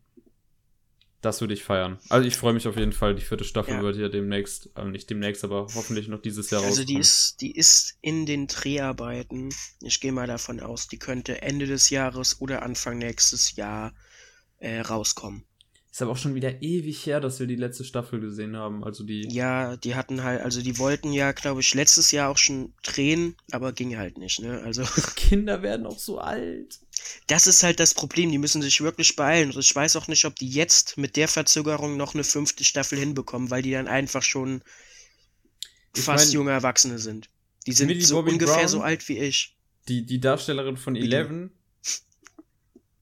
das 1.22 1.42
würde 1.42 1.54
ich 1.54 1.64
feiern. 1.64 2.00
Also 2.08 2.26
ich 2.28 2.38
freue 2.38 2.54
mich 2.54 2.68
auf 2.68 2.78
jeden 2.78 2.94
Fall. 2.94 3.14
Die 3.14 3.22
vierte 3.22 3.44
Staffel 3.44 3.76
ja. 3.76 3.82
wird 3.82 3.98
ja 3.98 4.08
demnächst, 4.08 4.70
also 4.74 4.90
nicht 4.90 5.10
demnächst, 5.10 5.44
aber 5.44 5.68
hoffentlich 5.76 6.08
noch 6.08 6.22
dieses 6.22 6.50
Jahr 6.50 6.64
Also 6.64 6.86
die 6.86 6.98
ist, 6.98 7.42
die 7.42 7.52
ist 7.52 7.98
in 8.02 8.26
den 8.26 8.48
Dreharbeiten. 8.48 9.54
Ich 9.82 10.00
gehe 10.00 10.14
mal 10.14 10.28
davon 10.28 10.62
aus, 10.62 10.88
die 10.88 10.98
könnte 10.98 11.42
Ende 11.42 11.68
des 11.68 11.90
Jahres 11.90 12.40
oder 12.40 12.64
Anfang 12.64 13.00
nächstes 13.00 13.56
Jahr 13.58 13.94
äh, 14.60 14.80
rauskommen. 14.80 15.44
Ist 15.92 16.04
aber 16.04 16.12
auch 16.12 16.18
schon 16.18 16.36
wieder 16.36 16.62
ewig 16.62 17.04
her, 17.08 17.20
dass 17.20 17.40
wir 17.40 17.48
die 17.48 17.56
letzte 17.56 17.84
Staffel 17.84 18.20
gesehen 18.20 18.56
haben. 18.56 18.84
Also 18.84 19.04
die. 19.04 19.28
Ja, 19.28 19.76
die 19.76 19.96
hatten 19.96 20.24
halt, 20.24 20.42
also 20.42 20.62
die 20.62 20.78
wollten 20.78 21.12
ja, 21.12 21.32
glaube 21.32 21.62
ich, 21.62 21.74
letztes 21.74 22.12
Jahr 22.12 22.30
auch 22.30 22.38
schon 22.38 22.74
drehen, 22.84 23.36
aber 23.52 23.74
ging 23.74 23.98
halt 23.98 24.20
nicht, 24.20 24.40
ne? 24.40 24.62
Also. 24.62 24.84
Kinder 25.16 25.64
werden 25.64 25.88
auch 25.88 25.98
so 25.98 26.20
alt. 26.20 26.80
Das 27.26 27.48
ist 27.48 27.64
halt 27.64 27.80
das 27.80 27.96
Problem, 27.96 28.30
die 28.32 28.38
müssen 28.38 28.62
sich 28.62 28.82
wirklich 28.82 29.16
beeilen. 29.16 29.52
Und 29.52 29.58
ich 29.58 29.76
weiß 29.76 29.96
auch 29.96 30.08
nicht, 30.08 30.26
ob 30.26 30.36
die 30.36 30.50
jetzt 30.50 30.98
mit 30.98 31.16
der 31.16 31.28
Verzögerung 31.28 31.98
noch 31.98 32.14
eine 32.14 32.24
fünfte 32.24 32.64
Staffel 32.64 33.00
hinbekommen, 33.00 33.50
weil 33.50 33.64
die 33.64 33.72
dann 33.72 33.88
einfach 33.88 34.22
schon 34.22 34.62
ich 35.96 36.04
fast 36.04 36.28
mein, 36.28 36.34
junge 36.34 36.52
Erwachsene 36.52 37.00
sind. 37.00 37.30
Die 37.66 37.72
sind 37.72 38.02
so 38.04 38.20
ungefähr 38.20 38.58
Brown, 38.58 38.68
so 38.68 38.82
alt 38.82 39.08
wie 39.10 39.18
ich. 39.18 39.56
Die, 39.88 40.06
die 40.06 40.20
Darstellerin 40.20 40.78
von 40.78 40.96
Eleven, 40.96 41.52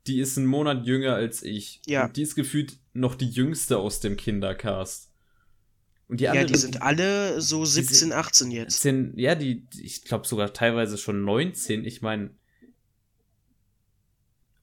die 0.08 0.20
ist 0.20 0.38
einen 0.38 0.48
Monat 0.48 0.86
jünger 0.86 1.16
als 1.16 1.44
ich. 1.44 1.82
Ja. 1.86 2.06
Und 2.06 2.18
die 2.18 2.22
ist 2.22 2.36
gefühlt 2.36 2.78
noch 2.94 3.16
die 3.16 3.30
jüngste 3.30 3.78
aus 3.78 4.00
dem 4.00 4.18
Kindercast. 4.18 5.12
Und 6.08 6.22
die 6.22 6.30
anderen, 6.30 6.48
ja, 6.48 6.54
die 6.54 6.60
sind 6.60 6.82
alle 6.82 7.42
so 7.42 7.66
17, 7.66 8.14
18 8.14 8.52
jetzt. 8.52 8.82
Sind, 8.82 9.18
ja, 9.18 9.36
die, 9.36 9.68
ich 9.78 10.04
glaube 10.04 10.26
sogar 10.26 10.54
teilweise 10.54 10.98
schon 10.98 11.24
19. 11.26 11.84
Ich 11.84 12.02
meine, 12.02 12.32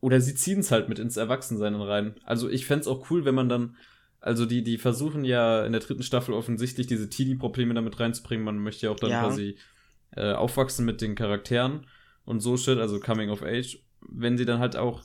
oder 0.00 0.20
sie 0.20 0.34
ziehen 0.34 0.60
es 0.60 0.70
halt 0.70 0.88
mit 0.88 0.98
ins 0.98 1.16
Erwachsensein 1.16 1.74
rein. 1.74 2.14
Also 2.24 2.48
ich 2.48 2.66
fände 2.66 2.88
auch 2.88 3.10
cool, 3.10 3.24
wenn 3.24 3.34
man 3.34 3.48
dann, 3.48 3.76
also 4.20 4.46
die, 4.46 4.62
die 4.62 4.78
versuchen 4.78 5.24
ja 5.24 5.64
in 5.66 5.72
der 5.72 5.82
dritten 5.82 6.02
Staffel 6.02 6.34
offensichtlich 6.34 6.86
diese 6.86 7.10
Teenie-Probleme 7.10 7.74
damit 7.74 8.00
reinzubringen. 8.00 8.44
Man 8.44 8.58
möchte 8.58 8.86
ja 8.86 8.92
auch 8.92 9.00
dann 9.00 9.10
ja. 9.10 9.22
quasi 9.22 9.56
äh, 10.16 10.32
aufwachsen 10.32 10.86
mit 10.86 11.02
den 11.02 11.14
Charakteren 11.14 11.86
und 12.24 12.40
so 12.40 12.56
shit, 12.56 12.78
also 12.78 13.00
Coming 13.00 13.28
of 13.28 13.42
Age. 13.42 13.78
Wenn 14.00 14.38
sie 14.38 14.46
dann 14.46 14.60
halt 14.60 14.76
auch 14.76 15.02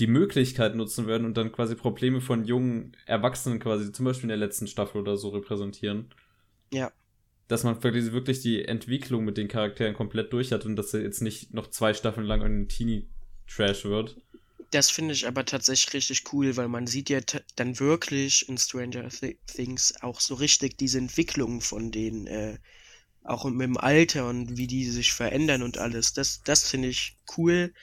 die 0.00 0.06
Möglichkeit 0.06 0.74
nutzen 0.74 1.06
werden 1.06 1.24
und 1.24 1.36
dann 1.36 1.52
quasi 1.52 1.74
Probleme 1.74 2.20
von 2.20 2.44
jungen 2.44 2.96
Erwachsenen 3.06 3.60
quasi, 3.60 3.92
zum 3.92 4.04
Beispiel 4.04 4.24
in 4.24 4.28
der 4.28 4.36
letzten 4.36 4.66
Staffel 4.66 5.00
oder 5.00 5.16
so 5.16 5.28
repräsentieren. 5.28 6.12
Ja. 6.72 6.92
Dass 7.48 7.64
man 7.64 7.82
wirklich 7.82 8.12
wirklich 8.12 8.40
die 8.40 8.64
Entwicklung 8.64 9.24
mit 9.24 9.36
den 9.36 9.48
Charakteren 9.48 9.94
komplett 9.94 10.32
durch 10.32 10.52
hat 10.52 10.64
und 10.64 10.76
dass 10.76 10.94
er 10.94 11.02
jetzt 11.02 11.20
nicht 11.20 11.54
noch 11.54 11.68
zwei 11.68 11.94
Staffeln 11.94 12.26
lang 12.26 12.42
ein 12.42 12.68
Teenie-Trash 12.68 13.84
wird. 13.84 14.16
Das 14.70 14.90
finde 14.90 15.12
ich 15.12 15.26
aber 15.26 15.44
tatsächlich 15.44 15.92
richtig 15.92 16.32
cool, 16.32 16.56
weil 16.56 16.68
man 16.68 16.86
sieht 16.86 17.10
ja 17.10 17.20
dann 17.56 17.78
wirklich 17.78 18.48
in 18.48 18.56
Stranger 18.56 19.08
Thi 19.10 19.38
Things 19.46 19.94
auch 20.00 20.18
so 20.18 20.34
richtig 20.34 20.78
diese 20.78 20.98
Entwicklung 20.98 21.60
von 21.60 21.92
denen, 21.92 22.26
äh, 22.26 22.58
auch 23.22 23.44
mit 23.44 23.66
dem 23.66 23.76
Alter 23.76 24.28
und 24.28 24.56
wie 24.56 24.66
die 24.66 24.88
sich 24.88 25.12
verändern 25.12 25.62
und 25.62 25.76
alles. 25.76 26.14
Das, 26.14 26.40
das 26.42 26.68
finde 26.68 26.88
ich 26.88 27.18
cool. 27.36 27.74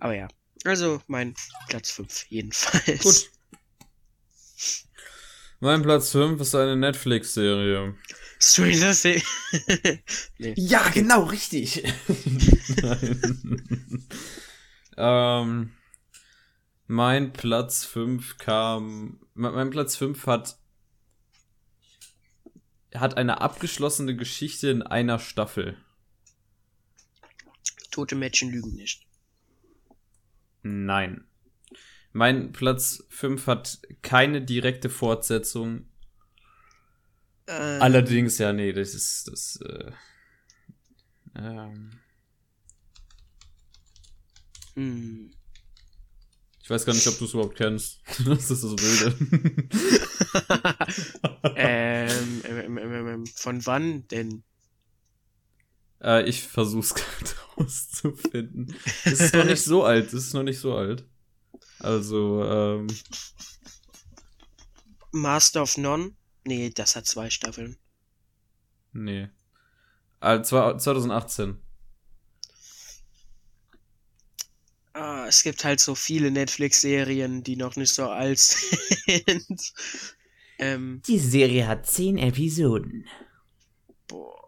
Aber 0.00 0.14
ja, 0.14 0.28
also 0.64 1.00
mein 1.06 1.34
Platz 1.68 1.90
5 1.92 2.26
jedenfalls. 2.28 3.02
Gut. 3.02 3.30
Mein 5.60 5.82
Platz 5.82 6.10
5 6.10 6.40
ist 6.40 6.54
eine 6.54 6.76
Netflix-Serie. 6.76 7.94
Stranger 8.40 8.92
Things. 8.92 9.24
nee. 10.38 10.54
Ja, 10.56 10.88
genau, 10.90 11.24
richtig. 11.24 11.82
Nein. 12.82 14.04
ähm, 14.98 15.72
mein 16.86 17.32
Platz 17.32 17.84
5 17.84 18.36
kam. 18.38 19.20
Mein, 19.32 19.54
mein 19.54 19.70
Platz 19.70 19.96
5 19.96 20.26
hat. 20.26 20.58
hat 22.94 23.16
eine 23.16 23.40
abgeschlossene 23.40 24.16
Geschichte 24.16 24.68
in 24.68 24.82
einer 24.82 25.18
Staffel. 25.18 25.78
Tote 27.90 28.16
Mädchen 28.16 28.50
lügen 28.50 28.74
nicht. 28.74 29.03
Nein. 30.64 31.24
Mein 32.12 32.52
Platz 32.52 33.04
5 33.10 33.46
hat 33.46 33.80
keine 34.02 34.40
direkte 34.40 34.88
Fortsetzung. 34.88 35.86
Äh, 37.46 37.52
Allerdings, 37.52 38.38
ja, 38.38 38.52
nee, 38.52 38.72
das 38.72 38.94
ist 38.94 39.28
das. 39.30 39.60
Äh, 39.60 39.92
ähm, 41.36 41.90
hm. 44.74 45.30
ich 46.62 46.70
weiß 46.70 46.86
gar 46.86 46.94
nicht, 46.94 47.06
ob 47.08 47.18
du 47.18 47.26
es 47.26 47.34
überhaupt 47.34 47.56
kennst. 47.56 48.00
das 48.24 48.50
ist 48.50 48.62
so 48.62 48.76
wilde. 48.78 49.14
ähm, 51.56 52.42
ähm, 52.44 52.78
ähm, 52.78 52.78
ähm, 52.78 53.08
ähm, 53.08 53.26
von 53.26 53.66
wann 53.66 54.08
denn? 54.08 54.44
Äh, 56.04 56.22
ich 56.28 56.42
versuch's 56.42 56.94
gerade 56.94 57.30
rauszufinden. 57.58 58.76
Es 59.04 59.20
ist 59.20 59.34
noch 59.34 59.44
nicht 59.44 59.62
so 59.62 59.84
alt. 59.84 60.06
Es 60.08 60.12
ist 60.26 60.34
noch 60.34 60.42
nicht 60.44 60.58
so 60.60 60.76
alt. 60.76 61.04
Also, 61.80 62.44
ähm, 62.44 62.86
Master 65.12 65.62
of 65.62 65.76
None? 65.76 66.12
Nee, 66.44 66.70
das 66.70 66.96
hat 66.96 67.06
zwei 67.06 67.30
Staffeln. 67.30 67.76
nee. 68.92 69.28
Äh, 70.20 70.42
zwar- 70.42 70.78
2018. 70.78 71.58
Ah, 74.94 75.26
es 75.28 75.42
gibt 75.42 75.64
halt 75.64 75.80
so 75.80 75.94
viele 75.94 76.30
Netflix-Serien, 76.30 77.42
die 77.42 77.56
noch 77.56 77.76
nicht 77.76 77.92
so 77.92 78.08
alt 78.08 78.38
sind. 78.38 79.72
ähm, 80.58 81.02
Die 81.06 81.18
Serie 81.18 81.66
hat 81.66 81.86
zehn 81.86 82.16
Episoden. 82.16 83.06
boah. 84.08 84.43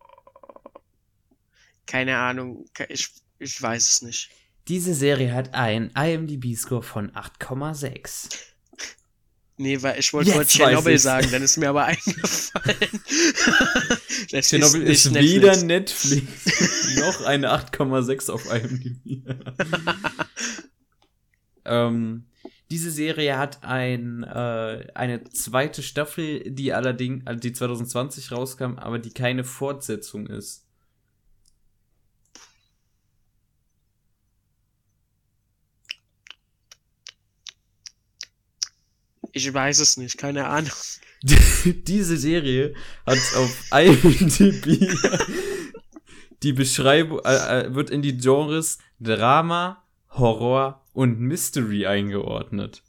Keine 1.87 2.18
Ahnung, 2.18 2.66
ich, 2.88 3.09
ich 3.38 3.61
weiß 3.61 3.88
es 3.88 4.03
nicht. 4.03 4.31
Diese 4.68 4.94
Serie 4.94 5.33
hat 5.33 5.55
einen 5.55 5.90
IMDb-Score 5.90 6.83
von 6.83 7.12
8,6. 7.12 8.37
Nee, 9.59 9.81
weil 9.83 9.99
ich 9.99 10.12
wollte 10.12 10.35
weiß 10.35 10.49
Tschernobyl 10.49 10.99
sagen, 10.99 11.29
dann 11.31 11.42
ist 11.42 11.57
mir 11.57 11.70
aber 11.70 11.85
eingefallen. 11.87 12.77
Tschernobyl 14.42 14.83
ist, 14.83 15.11
nicht 15.11 15.22
weder 15.22 15.57
Netflix 15.57 16.96
noch 16.96 17.25
eine 17.25 17.51
8,6 17.51 18.31
auf 18.31 18.44
IMDb. 18.53 19.22
ähm, 21.64 22.27
Diese 22.70 22.90
Serie 22.90 23.38
hat 23.38 23.64
ein, 23.64 24.25
äh, 24.25 24.88
eine 24.94 25.25
zweite 25.25 25.83
Staffel, 25.83 26.51
die 26.51 26.75
allerdings, 26.75 27.27
also 27.27 27.40
die 27.40 27.53
2020 27.53 28.33
rauskam, 28.33 28.75
aber 28.77 28.99
die 28.99 29.12
keine 29.12 29.44
Fortsetzung 29.44 30.27
ist. 30.27 30.65
Ich 39.37 39.53
weiß 39.53 39.81
es 39.81 39.99
nicht, 39.99 40.16
keine 40.16 40.46
Ahnung. 40.46 40.72
Diese 41.22 42.16
Serie 42.16 42.75
hat 43.05 43.18
auf 43.37 43.70
IMDb 43.70 44.96
die 46.42 46.55
Beschreibung, 46.55 47.20
äh, 47.22 47.66
äh, 47.66 47.75
wird 47.75 47.90
in 47.90 48.01
die 48.01 48.16
Genres 48.16 48.79
Drama, 48.99 49.85
Horror 50.09 50.83
und 50.94 51.20
Mystery 51.20 51.87
eingeordnet. 51.87 52.83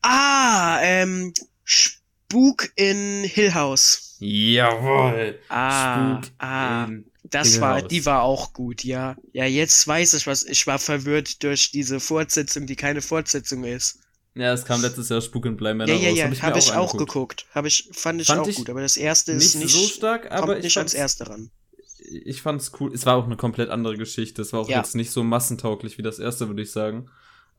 Ah, 0.00 0.78
ähm, 0.80 1.34
Spuk 1.64 2.70
in 2.76 3.24
Hill 3.24 3.52
House. 3.52 4.16
Jawohl. 4.20 5.38
Ah, 5.50 6.22
Spuk 6.22 6.32
ah. 6.38 6.88
Das 7.24 7.52
Hill 7.52 7.60
war, 7.60 7.82
House. 7.82 7.88
die 7.88 8.06
war 8.06 8.22
auch 8.22 8.54
gut, 8.54 8.84
ja. 8.84 9.16
Ja, 9.34 9.44
jetzt 9.44 9.86
weiß 9.86 10.14
ich 10.14 10.26
was. 10.26 10.44
Ich 10.44 10.66
war 10.66 10.78
verwirrt 10.78 11.42
durch 11.42 11.72
diese 11.72 12.00
Fortsetzung, 12.00 12.66
die 12.66 12.76
keine 12.76 13.02
Fortsetzung 13.02 13.64
ist. 13.64 13.98
Ja, 14.34 14.52
es 14.52 14.64
kam 14.64 14.80
letztes 14.82 15.08
Jahr 15.08 15.20
Spuk 15.20 15.46
in 15.46 15.56
Bleimanor 15.56 15.94
Ja, 15.96 16.08
ja, 16.08 16.08
raus. 16.10 16.18
ja, 16.18 16.24
Hab 16.24 16.32
ich, 16.32 16.42
habe 16.42 16.52
mir 16.54 16.58
ich 16.58 16.72
auch 16.72 16.96
geguckt. 16.96 17.46
Habe 17.52 17.68
ich, 17.68 17.88
fand 17.92 18.20
ich 18.20 18.26
Fand 18.28 18.40
auch 18.42 18.48
ich 18.48 18.56
gut, 18.56 18.70
aber 18.70 18.80
das 18.80 18.96
erste 18.96 19.32
Nicht, 19.32 19.46
ist 19.46 19.54
nicht, 19.56 19.72
so 19.72 19.86
stark, 19.88 20.30
aber 20.30 20.54
kommt 20.54 20.58
ich 20.58 20.64
nicht 20.64 20.76
ans 20.78 20.94
erste 20.94 21.28
ran. 21.28 21.50
ich 21.98 22.42
fand's 22.42 22.72
cool. 22.80 22.92
Es 22.94 23.06
war 23.06 23.16
auch 23.16 23.24
eine 23.26 23.36
komplett 23.36 23.70
andere 23.70 23.96
Geschichte. 23.96 24.42
Es 24.42 24.52
war 24.52 24.60
auch 24.60 24.68
Ja. 24.68 24.78
jetzt 24.78 24.94
nicht 24.94 25.10
so 25.10 25.22
massentauglich 25.22 25.98
wie 25.98 26.02
das 26.02 26.18
erste, 26.18 26.48
würde 26.48 26.62
ich 26.62 26.72
sagen. 26.72 27.10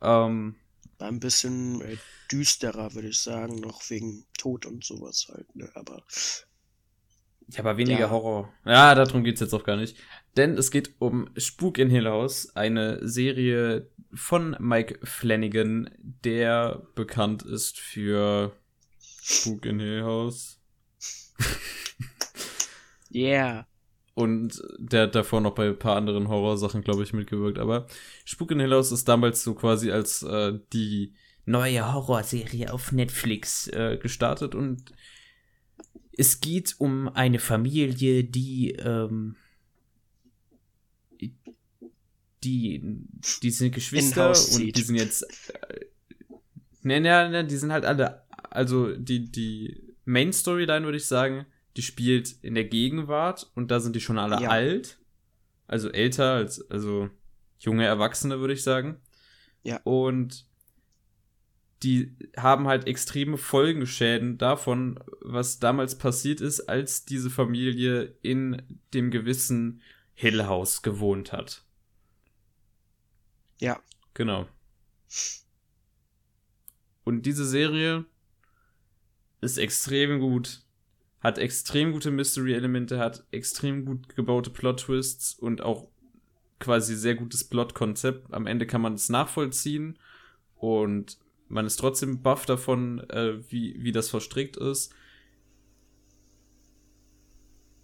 Ähm, 0.01 0.55
War 0.99 1.09
ein 1.09 1.19
bisschen 1.19 1.81
äh, 1.81 1.97
düsterer, 2.31 2.93
würde 2.93 3.09
ich 3.09 3.19
sagen, 3.19 3.59
noch 3.59 3.81
wegen 3.89 4.25
Tod 4.37 4.65
und 4.65 4.85
sowas 4.85 5.27
halt, 5.29 5.53
ne? 5.55 5.69
Aber 5.75 6.03
Ja, 7.47 7.59
aber 7.59 7.77
weniger 7.77 7.99
Ja. 8.01 8.09
Horror. 8.09 8.53
Ja, 8.65 8.95
darum 8.95 9.23
geht's 9.23 9.41
jetzt 9.41 9.53
auch 9.53 9.63
gar 9.63 9.75
nicht. 9.77 9.97
Denn 10.37 10.57
es 10.57 10.71
geht 10.71 10.95
um 10.99 11.29
Spuk 11.35 11.77
in 11.77 11.89
Hill 11.89 12.07
House, 12.07 12.55
eine 12.55 13.05
Serie 13.07 13.89
von 14.13 14.55
Mike 14.59 14.99
Flanagan, 15.03 15.89
der 15.99 16.83
bekannt 16.95 17.43
ist 17.43 17.79
für 17.79 18.53
Spuk 18.99 19.65
in 19.65 19.79
Hill 19.79 20.03
House. 20.03 20.59
yeah. 23.13 23.67
Und 24.13 24.61
der 24.77 25.03
hat 25.03 25.15
davor 25.15 25.41
noch 25.41 25.55
bei 25.55 25.67
ein 25.67 25.79
paar 25.79 25.95
anderen 25.95 26.27
Horrorsachen, 26.27 26.81
glaube 26.81 27.03
ich, 27.03 27.13
mitgewirkt. 27.13 27.59
Aber 27.59 27.87
Spuk 28.25 28.51
in 28.51 28.59
Hill 28.59 28.73
House 28.73 28.91
ist 28.91 29.07
damals 29.07 29.43
so 29.43 29.53
quasi 29.53 29.91
als 29.91 30.23
äh, 30.23 30.53
die 30.73 31.13
neue 31.45 31.93
Horrorserie 31.93 32.71
auf 32.71 32.91
Netflix. 32.91 33.67
äh, 33.67 33.97
gestartet 33.97 34.55
und 34.55 34.93
Es 36.17 36.41
geht 36.41 36.75
um 36.77 37.07
eine 37.09 37.39
Familie, 37.39 38.23
die, 38.23 38.73
ähm, 38.73 39.37
die, 42.43 42.81
die 43.43 43.51
sind 43.51 43.73
Geschwister 43.73 44.29
und 44.29 44.75
die 44.75 44.81
sind 44.81 44.95
jetzt. 44.95 45.23
Äh, 45.69 45.85
ne, 46.81 46.99
ne, 46.99 47.29
ne, 47.29 47.45
die 47.45 47.57
sind 47.57 47.71
halt 47.71 47.85
alle. 47.85 48.23
Also 48.49 48.95
die, 48.95 49.31
die 49.31 49.93
Main 50.05 50.33
Storyline, 50.33 50.85
würde 50.85 50.97
ich 50.97 51.05
sagen, 51.05 51.45
die 51.77 51.81
spielt 51.83 52.35
in 52.41 52.55
der 52.55 52.65
Gegenwart 52.65 53.49
und 53.55 53.71
da 53.71 53.79
sind 53.79 53.95
die 53.95 54.01
schon 54.01 54.17
alle 54.17 54.41
Ja. 54.41 54.49
alt. 54.49 54.97
Also 55.67 55.89
älter 55.89 56.33
als, 56.33 56.69
also 56.69 57.09
junge 57.59 57.85
Erwachsene, 57.85 58.39
würde 58.39 58.53
ich 58.53 58.63
sagen. 58.63 58.97
Ja. 59.63 59.79
Und 59.83 60.45
die 61.83 62.15
haben 62.37 62.67
halt 62.67 62.87
extreme 62.87 63.37
Folgenschäden 63.37 64.37
davon, 64.37 64.99
was 65.21 65.59
damals 65.59 65.97
passiert 65.97 66.41
ist, 66.41 66.61
als 66.61 67.05
diese 67.05 67.29
Familie 67.29 68.15
in 68.21 68.61
dem 68.93 69.09
gewissen 69.11 69.81
Hill 70.13 70.45
House 70.45 70.81
gewohnt 70.81 71.31
hat. 71.31 71.63
Ja. 73.61 73.79
Genau. 74.13 74.47
Und 77.03 77.25
diese 77.25 77.45
Serie 77.45 78.05
ist 79.39 79.57
extrem 79.57 80.19
gut, 80.19 80.63
hat 81.19 81.37
extrem 81.37 81.93
gute 81.93 82.11
Mystery-Elemente, 82.11 82.99
hat 82.99 83.25
extrem 83.31 83.85
gut 83.85 84.15
gebaute 84.15 84.49
Plot-Twists 84.49 85.35
und 85.35 85.61
auch 85.61 85.87
quasi 86.59 86.95
sehr 86.95 87.15
gutes 87.15 87.43
Plot-Konzept. 87.43 88.33
Am 88.33 88.47
Ende 88.47 88.67
kann 88.67 88.81
man 88.81 88.93
es 88.93 89.09
nachvollziehen 89.09 89.97
und 90.55 91.17
man 91.47 91.65
ist 91.65 91.77
trotzdem 91.77 92.21
baff 92.21 92.45
davon, 92.45 92.99
äh, 93.09 93.39
wie, 93.51 93.83
wie 93.83 93.91
das 93.91 94.09
verstrickt 94.09 94.57
ist. 94.57 94.93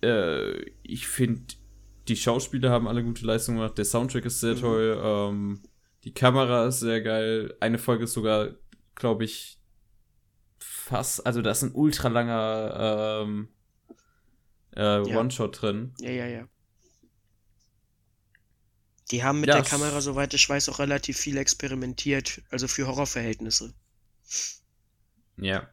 Äh, 0.01 0.71
ich 0.83 1.07
finde, 1.07 1.55
die 2.07 2.15
Schauspieler 2.15 2.69
haben 2.71 2.87
alle 2.87 3.03
gute 3.03 3.25
Leistungen 3.25 3.59
gemacht. 3.59 3.77
Der 3.77 3.85
Soundtrack 3.85 4.25
ist 4.25 4.39
sehr 4.39 4.55
Mhm. 4.55 4.59
toll. 4.59 5.01
Ähm, 5.03 5.63
Die 6.03 6.13
Kamera 6.13 6.67
ist 6.67 6.79
sehr 6.79 7.01
geil. 7.01 7.55
Eine 7.59 7.77
Folge 7.79 8.05
ist 8.05 8.13
sogar, 8.13 8.51
glaube 8.95 9.25
ich, 9.25 9.59
fast, 10.59 11.25
also 11.25 11.41
da 11.41 11.51
ist 11.51 11.63
ein 11.63 11.73
ultra 11.73 12.07
langer 12.07 13.23
ähm, 13.25 13.49
äh, 14.75 14.81
Ja. 15.09 15.19
One-Shot 15.19 15.61
drin. 15.61 15.93
Ja, 15.99 16.11
ja, 16.11 16.27
ja. 16.27 16.47
Die 19.11 19.23
haben 19.23 19.39
mit 19.41 19.49
Ja, 19.49 19.55
der 19.55 19.63
Kamera, 19.63 20.01
soweit 20.01 20.33
ich 20.33 20.47
weiß, 20.47 20.69
auch 20.69 20.79
relativ 20.79 21.17
viel 21.17 21.37
experimentiert, 21.37 22.41
also 22.51 22.67
für 22.67 22.87
Horrorverhältnisse. 22.87 23.73
Ja. 25.37 25.69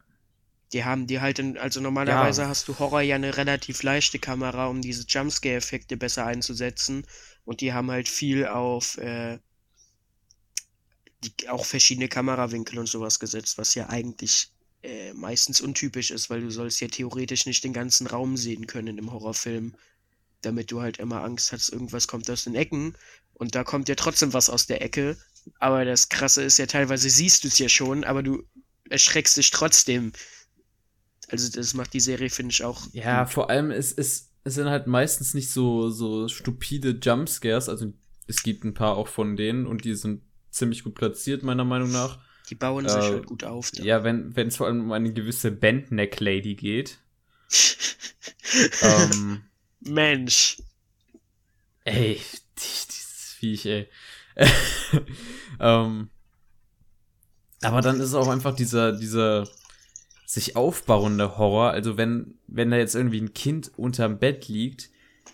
Die 0.75 0.85
haben 0.85 1.07
die 1.07 1.21
halt 1.21 1.39
in, 1.39 1.57
also 1.57 1.81
normalerweise 1.81 2.43
hast 2.49 2.69
du 2.69 2.79
Horror 2.79 3.01
ja 3.01 3.15
eine 3.15 3.37
relativ 3.37 3.83
leichte 3.83 4.19
Kamera, 4.19 4.67
um 4.67 4.83
diese 4.83 5.05
Jumpscare-Effekte 5.07 5.97
besser 5.97 6.27
einzusetzen. 6.27 7.07
Und 7.45 7.61
die 7.61 7.73
haben 7.73 7.91
halt 7.91 8.09
viel 8.09 8.47
auf 8.47 8.99
äh, 8.99 9.39
die, 11.23 11.49
auch 11.49 11.65
verschiedene 11.65 12.09
Kamerawinkel 12.09 12.79
und 12.79 12.89
sowas 12.89 13.21
gesetzt, 13.21 13.57
was 13.57 13.75
ja 13.75 13.89
eigentlich 13.89 14.51
äh, 14.83 15.13
meistens 15.15 15.61
untypisch 15.61 16.11
ist, 16.11 16.29
weil 16.29 16.41
du 16.41 16.51
sollst 16.51 16.81
ja 16.81 16.89
theoretisch 16.89 17.47
nicht 17.47 17.65
den 17.65 17.73
ganzen 17.73 18.07
Raum 18.07 18.37
sehen 18.37 18.67
können 18.67 18.99
im 18.99 19.13
Horrorfilm, 19.13 19.75
damit 20.43 20.71
du 20.71 20.83
halt 20.83 20.99
immer 20.99 21.23
Angst 21.23 21.53
hast, 21.53 21.71
irgendwas 21.71 22.09
kommt 22.09 22.29
aus 22.31 22.45
den 22.45 22.55
Ecken. 22.55 22.95
Und 23.33 23.55
da 23.55 23.65
kommt 23.65 23.89
ja 23.89 23.95
trotzdem 23.95 24.33
was 24.33 24.51
aus 24.51 24.67
der 24.67 24.83
Ecke. 24.83 25.17
Aber 25.59 25.85
das 25.85 26.09
Krasse 26.09 26.43
ist 26.43 26.59
ja, 26.59 26.67
teilweise 26.67 27.09
siehst 27.11 27.45
du 27.45 27.49
es 27.49 27.59
ja 27.59 27.69
schon, 27.69 28.05
aber 28.05 28.23
du 28.23 28.43
erschreckst 28.91 29.37
dich 29.37 29.51
trotzdem. 29.51 30.13
Also 31.43 31.51
das 31.61 31.75
macht 31.75 31.93
die 31.93 32.01
Serie, 32.01 32.31
finde 32.31 32.53
ich, 32.53 32.65
auch. 32.65 32.87
Ja, 32.93 33.25
gut. 33.25 33.33
vor 33.33 33.51
allem, 33.51 33.71
es, 33.71 33.93
es, 33.93 34.31
es 34.45 34.55
sind 34.55 34.69
halt 34.69 34.87
meistens 34.87 35.35
nicht 35.35 35.51
so, 35.51 35.91
so 35.91 36.29
stupide 36.29 36.99
Jumpscares. 37.03 37.69
Also 37.69 37.93
es 38.27 38.43
gibt 38.43 38.65
ein 38.65 38.75
paar 38.75 38.97
auch 38.97 39.09
von 39.09 39.37
denen 39.37 39.67
und 39.67 39.85
die 39.85 39.95
sind 39.95 40.23
ziemlich 40.51 40.85
gut 40.85 40.95
platziert, 40.95 41.43
meiner 41.43 41.65
Meinung 41.65 41.91
nach. 41.91 42.19
Die 42.51 42.55
bauen 42.55 42.87
sich 42.87 42.95
Äh, 42.95 43.13
halt 43.13 43.27
gut 43.27 43.45
auf. 43.45 43.71
da. 43.73 43.83
Ja, 43.83 44.05
wenn 44.05 44.33
es 44.37 44.57
vor 44.57 44.67
allem 44.67 44.81
um 44.83 44.93
eine 44.93 45.13
gewisse 45.13 45.51
Bandneck-Lady 45.51 46.55
geht. 46.55 46.99
ähm, 48.83 49.43
Mensch. 49.81 50.59
ey, 51.85 52.15
die- 52.59 52.87
dieses 52.89 53.35
Viech, 53.39 53.67
ey. 53.67 53.89
ähm, 55.61 56.09
aber 57.63 57.81
dann 57.81 57.97
ist 58.01 58.09
es 58.09 58.15
auch 58.15 58.29
einfach 58.29 58.55
dieser, 58.55 58.93
dieser 58.93 59.49
sich 60.35 60.57
aufbauende 60.57 61.39
Horror. 61.39 61.71
Also 61.71 61.97
wenn, 61.97 62.35
wenn 62.49 62.71
da 62.71 62.77
jetzt 62.77 62.97
irgendwie 62.97 63.21
ein 63.21 63.35
Kind 63.35 63.71
unterm 63.77 64.19
Bett 64.19 64.49
liegt 64.49 64.91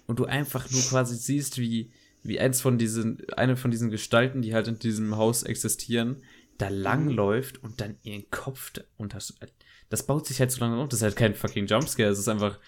und 0.06 0.18
du 0.18 0.26
einfach 0.26 0.70
nur 0.70 0.82
quasi 0.82 1.16
siehst, 1.16 1.56
wie, 1.58 1.90
wie 2.22 2.38
eins 2.38 2.60
von 2.60 2.76
diesen, 2.76 3.22
eine 3.34 3.56
von 3.56 3.70
diesen 3.70 3.90
Gestalten, 3.90 4.42
die 4.42 4.54
halt 4.54 4.68
in 4.68 4.78
diesem 4.78 5.16
Haus 5.16 5.42
existieren, 5.42 6.22
da 6.58 6.68
langläuft 6.68 7.62
und 7.62 7.80
dann 7.80 7.96
ihren 8.02 8.30
Kopf 8.30 8.72
das, 8.98 9.34
das 9.88 10.06
baut 10.06 10.26
sich 10.26 10.38
halt 10.38 10.52
so 10.52 10.60
lange 10.60 10.76
auf. 10.76 10.88
Das 10.90 10.98
ist 10.98 11.04
halt 11.04 11.16
kein 11.16 11.34
fucking 11.34 11.66
Jumpscare. 11.66 12.10
Es 12.10 12.18
ist 12.18 12.28
einfach, 12.28 12.58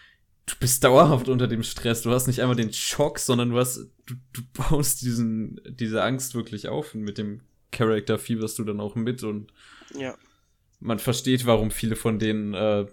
du 0.46 0.54
bist 0.58 0.82
dauerhaft 0.82 1.28
unter 1.28 1.46
dem 1.46 1.62
Stress. 1.62 2.00
Du 2.00 2.10
hast 2.10 2.28
nicht 2.28 2.40
einmal 2.40 2.56
den 2.56 2.72
Schock, 2.72 3.18
sondern 3.18 3.50
du 3.50 3.58
hast, 3.58 3.90
du, 4.06 4.14
du 4.32 4.40
baust 4.54 5.02
diesen, 5.02 5.60
diese 5.66 6.02
Angst 6.02 6.34
wirklich 6.34 6.68
auf 6.68 6.94
und 6.94 7.02
mit 7.02 7.18
dem 7.18 7.42
Charakter 7.70 8.18
fieberst 8.18 8.58
du 8.58 8.64
dann 8.64 8.80
auch 8.80 8.94
mit 8.94 9.22
und 9.22 9.52
Ja. 9.94 10.16
Man 10.82 10.98
versteht, 10.98 11.46
warum 11.46 11.70
viele 11.70 11.96
von 11.96 12.18
denen 12.18 12.54
äh, 12.54 12.86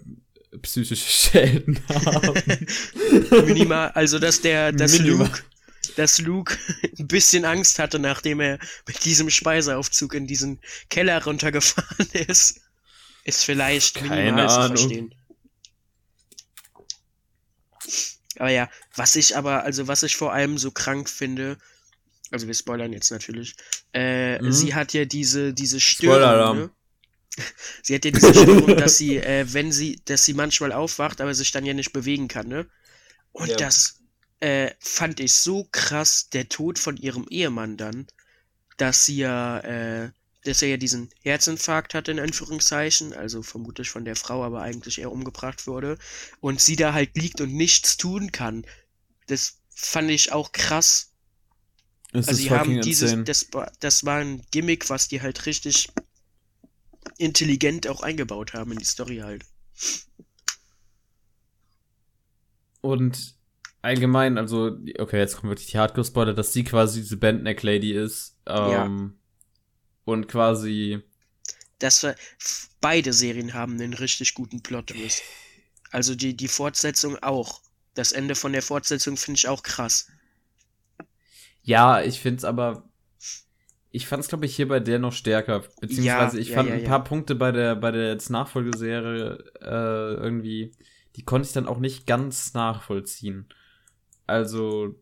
psychische 0.62 0.95
Schäden 1.10 1.80
haben. 1.89 2.65
Minimal, 3.47 3.89
also 3.91 4.19
dass 4.19 4.41
der, 4.41 4.71
dass 4.71 4.93
Minimal. 4.99 5.28
Luke, 5.28 5.43
dass 5.95 6.19
Luke 6.19 6.58
ein 6.97 7.08
bisschen 7.08 7.45
Angst 7.45 7.80
hatte, 7.80 7.99
nachdem 7.99 8.39
er 8.39 8.60
mit 8.88 9.04
diesem 9.06 9.30
Speiseaufzug 9.30 10.13
in 10.13 10.28
diesen 10.28 10.60
Keller 10.89 11.23
runtergefahren 11.23 12.08
ist, 12.13 12.62
ist 13.25 13.43
vielleicht 13.43 13.95
Keine 13.95 14.15
minimal 14.23 14.49
zu 14.49 14.56
Ahnung. 14.56 14.78
verstehen. 14.78 15.15
Aber 18.38 18.49
ja, 18.49 18.69
was 18.95 19.15
ich 19.15 19.36
aber, 19.36 19.63
also 19.63 19.88
was 19.88 20.04
ich 20.04 20.15
vor 20.15 20.32
allem 20.34 20.58
so 20.58 20.71
krank 20.71 21.10
finde, 21.10 21.58
also 22.32 22.47
wir 22.47 22.54
spoilern 22.54 22.93
jetzt 22.93 23.12
natürlich, 23.12 23.56
äh, 23.93 24.39
Mhm. 24.41 24.52
sie 24.52 24.75
hat 24.75 24.93
ja 24.93 25.06
diese, 25.06 25.54
diese 25.54 25.80
Störung, 25.80 26.58
ne? 26.58 26.69
Sie 27.83 27.95
hat 27.95 28.05
ja 28.05 28.11
diese 28.11 28.33
Störung, 28.33 28.77
dass 28.77 28.97
sie, 28.97 29.17
äh, 29.21 29.45
wenn 29.53 29.71
sie, 29.71 30.01
dass 30.05 30.25
sie 30.25 30.33
manchmal 30.33 30.71
aufwacht, 30.71 31.21
aber 31.21 31.33
sich 31.33 31.51
dann 31.51 31.65
ja 31.65 31.73
nicht 31.73 31.93
bewegen 31.93 32.27
kann, 32.27 32.47
ne? 32.47 32.67
Und 33.33 33.49
Ja. 33.49 33.61
das 33.61 34.01
äh, 34.41 34.71
fand 34.79 35.19
ich 35.21 35.33
so 35.33 35.67
krass, 35.71 36.29
der 36.31 36.49
Tod 36.49 36.79
von 36.79 36.97
ihrem 36.97 37.27
Ehemann 37.29 37.77
dann, 37.77 38.07
dass 38.77 39.05
sie 39.05 39.17
ja, 39.17 39.59
äh, 39.61 40.11
dass 40.43 40.61
er 40.61 40.69
ja 40.69 40.77
diesen 40.77 41.09
Herzinfarkt 41.21 41.93
hatte, 41.95 42.11
in 42.11 42.19
Anführungszeichen, 42.19 43.13
also 43.13 43.43
vermutlich 43.43 43.89
von 43.89 44.05
der 44.05 44.15
Frau, 44.15 44.43
aber 44.43 44.61
eigentlich 44.61 44.99
eher 44.99 45.11
umgebracht 45.11 45.67
wurde, 45.67 45.97
und 46.41 46.61
sie 46.61 46.75
da 46.77 46.93
halt 46.93 47.17
liegt 47.17 47.41
und 47.41 47.53
nichts 47.53 47.97
tun 47.97 48.31
kann. 48.31 48.65
Das 49.27 49.59
fand 49.75 50.11
ich 50.11 50.31
auch 50.33 50.51
krass. 50.53 51.11
Also 52.25 52.37
ist 52.37 52.41
die 52.41 52.51
haben 52.51 52.79
fucking 52.79 52.79
dieses, 52.79 53.17
insane. 53.17 53.23
das, 53.23 53.47
das 53.79 54.05
war 54.05 54.19
ein 54.19 54.41
Gimmick, 54.51 54.89
was 54.89 55.07
die 55.07 55.21
halt 55.21 55.45
richtig 55.45 55.89
intelligent 57.17 57.88
auch 57.88 58.01
eingebaut 58.01 58.53
haben 58.53 58.71
in 58.71 58.79
die 58.79 58.85
Story 58.85 59.17
halt. 59.17 59.45
Und 62.81 63.35
allgemein, 63.81 64.38
also, 64.38 64.77
okay, 64.99 65.17
jetzt 65.19 65.35
kommt 65.38 65.49
wirklich 65.51 65.67
die 65.71 65.77
Hardcore-Spoiler, 65.79 66.33
dass 66.33 66.53
sie 66.53 66.63
quasi 66.63 67.01
diese 67.01 67.17
Bandneck-Lady 67.17 67.93
ist. 67.93 68.38
Ähm, 68.47 69.19
Und 70.05 70.27
quasi, 70.27 71.01
Das 71.79 72.03
war, 72.03 72.15
beide 72.81 73.13
Serien 73.13 73.53
haben 73.53 73.73
einen 73.73 73.93
richtig 73.93 74.33
guten 74.33 74.62
Plot-Twist. 74.62 75.23
Also 75.91 76.15
die, 76.15 76.35
die 76.35 76.47
Fortsetzung 76.47 77.17
auch. 77.17 77.62
Das 77.93 78.12
Ende 78.12 78.35
von 78.35 78.53
der 78.53 78.62
Fortsetzung 78.62 79.17
finde 79.17 79.38
ich 79.39 79.47
auch 79.47 79.63
krass. 79.63 80.07
ja, 81.63 82.01
ich 82.01 82.19
find's 82.19 82.43
aber, 82.43 82.88
ich 83.91 84.08
fand's, 84.08 84.28
glaube 84.28 84.45
ich, 84.45 84.56
hier 84.56 84.67
bei 84.67 84.80
der 84.80 84.99
noch 84.99 85.13
stärker. 85.13 85.63
Beziehungsweise, 85.80 86.38
Ja, 86.38 86.41
ich 86.41 86.49
ja, 86.49 86.56
fand 86.56 86.69
ja, 86.69 86.75
ein 86.75 86.84
paar 86.84 87.04
Punkte 87.04 87.36
bei 87.36 87.52
der, 87.52 87.75
bei 87.75 87.91
der 87.91 88.10
jetzt 88.10 88.30
Nachfolgeserie 88.30 89.43
äh, 89.62 90.13
irgendwie, 90.15 90.71
die 91.15 91.23
konnte 91.25 91.47
ich 91.47 91.54
dann 91.54 91.67
auch 91.67 91.80
nicht 91.80 92.06
ganz 92.06 92.54
nachvollziehen. 92.54 93.49
Also, 94.28 94.95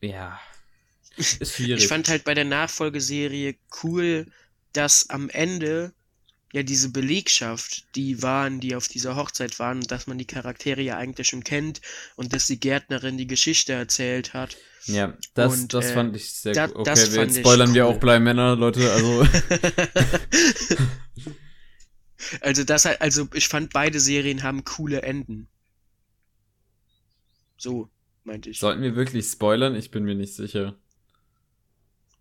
ja, 0.00 0.38
ist 1.16 1.54
schwierig. 1.54 1.82
Ich 1.82 1.88
fand 1.88 2.08
halt 2.08 2.24
bei 2.24 2.34
der 2.34 2.44
Nachfolgeserie 2.44 3.56
cool, 3.82 4.26
dass 4.72 5.10
am 5.10 5.28
Ende 5.28 5.92
ja 6.52 6.62
diese 6.62 6.90
Belegschaft, 6.90 7.94
die 7.94 8.22
waren, 8.22 8.60
die 8.60 8.74
auf 8.74 8.88
dieser 8.88 9.14
Hochzeit 9.16 9.58
waren, 9.58 9.80
dass 9.82 10.06
man 10.06 10.18
die 10.18 10.24
Charaktere 10.26 10.82
ja 10.82 10.96
eigentlich 10.96 11.28
schon 11.28 11.44
kennt 11.44 11.80
und 12.16 12.32
dass 12.32 12.46
die 12.48 12.58
Gärtnerin 12.58 13.18
die 13.18 13.26
Geschichte 13.28 13.72
erzählt 13.72 14.34
hat. 14.34 14.56
Ja, 14.86 15.16
das, 15.34 15.52
Und, 15.60 15.74
das 15.74 15.86
äh, 15.90 15.94
fand 15.94 16.16
ich 16.16 16.32
sehr 16.32 16.54
da- 16.54 16.66
gut. 16.66 16.76
Okay, 16.76 16.84
das 16.90 17.12
wir 17.14 17.22
jetzt 17.22 17.38
spoilern 17.38 17.74
wir 17.74 17.86
cool. 17.86 17.94
auch 17.94 18.00
Blei 18.00 18.18
Männer, 18.18 18.56
Leute. 18.56 18.90
Also, 18.92 19.26
Also 22.42 22.64
das 22.64 22.84
also 22.86 23.28
ich 23.34 23.48
fand 23.48 23.72
beide 23.72 23.98
Serien 23.98 24.42
haben 24.42 24.64
coole 24.64 25.02
Enden. 25.02 25.48
So, 27.56 27.88
meinte 28.24 28.50
ich. 28.50 28.58
sollten 28.58 28.82
wir 28.82 28.94
wirklich 28.94 29.26
spoilern? 29.26 29.74
Ich 29.74 29.90
bin 29.90 30.04
mir 30.04 30.14
nicht 30.14 30.34
sicher. 30.34 30.78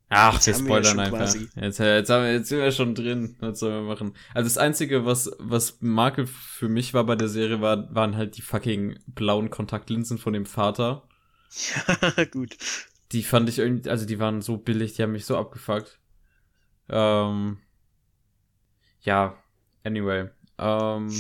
Ach, 0.10 0.34
Jetzt 0.34 0.48
wir 0.48 0.54
ja 0.54 0.60
spoilern 0.60 0.86
schon 0.86 1.00
einfach. 1.00 1.36
Jetzt, 1.56 1.80
jetzt, 1.80 2.10
haben 2.10 2.24
wir, 2.24 2.34
jetzt 2.34 2.50
sind 2.50 2.60
wir 2.60 2.72
schon 2.72 2.96
drin. 2.96 3.36
Was 3.40 3.60
sollen 3.60 3.86
wir 3.86 3.94
machen? 3.94 4.16
Also 4.34 4.48
das 4.48 4.58
Einzige, 4.58 5.06
was, 5.06 5.32
was 5.38 5.82
Makel 5.82 6.26
für 6.26 6.68
mich 6.68 6.96
war 6.96 7.04
bei 7.06 7.16
der 7.16 7.30
Serie, 7.30 7.62
war, 7.62 7.94
waren 7.94 8.18
halt 8.18 8.36
die 8.36 8.42
fucking 8.42 9.00
blauen 9.06 9.52
Kontaktlinsen 9.52 10.18
von 10.18 10.34
dem 10.34 10.48
Vater. 10.48 11.08
Ja, 12.18 12.26
gut. 12.32 12.58
Die 13.12 13.24
fand 13.24 13.50
ich 13.50 13.60
irgendwie, 13.60 13.90
also 13.90 14.06
die 14.06 14.20
waren 14.20 14.42
so 14.42 14.58
billig, 14.58 14.94
die 14.94 15.04
haben 15.04 15.12
mich 15.12 15.26
so 15.26 15.38
abgefuckt. 15.38 16.00
Ähm, 16.90 17.60
ja, 19.02 19.38
anyway. 19.84 20.30
Ähm, 20.58 21.14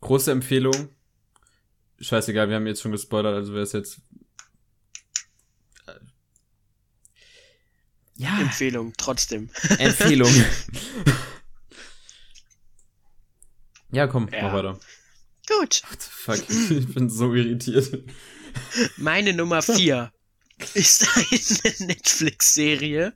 große 0.00 0.32
Empfehlung. 0.32 0.90
Scheißegal, 1.98 2.50
wir 2.50 2.56
haben 2.56 2.66
jetzt 2.66 2.82
schon 2.82 2.92
gespoilert, 2.92 3.34
also 3.34 3.54
wer 3.54 3.62
es 3.62 3.72
jetzt. 3.72 4.02
Ja, 8.16 8.40
Empfehlung, 8.40 8.92
trotzdem. 8.96 9.50
Empfehlung. 9.78 10.32
ja, 13.92 14.06
komm, 14.06 14.28
Ja. 14.32 14.42
mach 14.44 14.52
weiter. 14.54 14.78
Gut. 15.48 15.82
What 15.88 16.02
the 16.02 16.10
fuck, 16.10 16.50
ich 16.70 16.94
bin 16.94 17.08
so 17.10 17.32
irritiert. 17.34 18.04
Meine 18.96 19.32
Nummer 19.32 19.62
4 19.62 20.12
ist 20.74 21.06
eine 21.14 21.86
Netflix-Serie. 21.88 23.12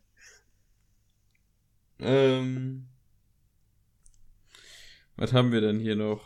Ähm. 1.98 2.86
Was 5.16 5.32
haben 5.32 5.52
wir 5.52 5.60
denn 5.60 5.80
hier 5.80 5.96
noch? 5.96 6.22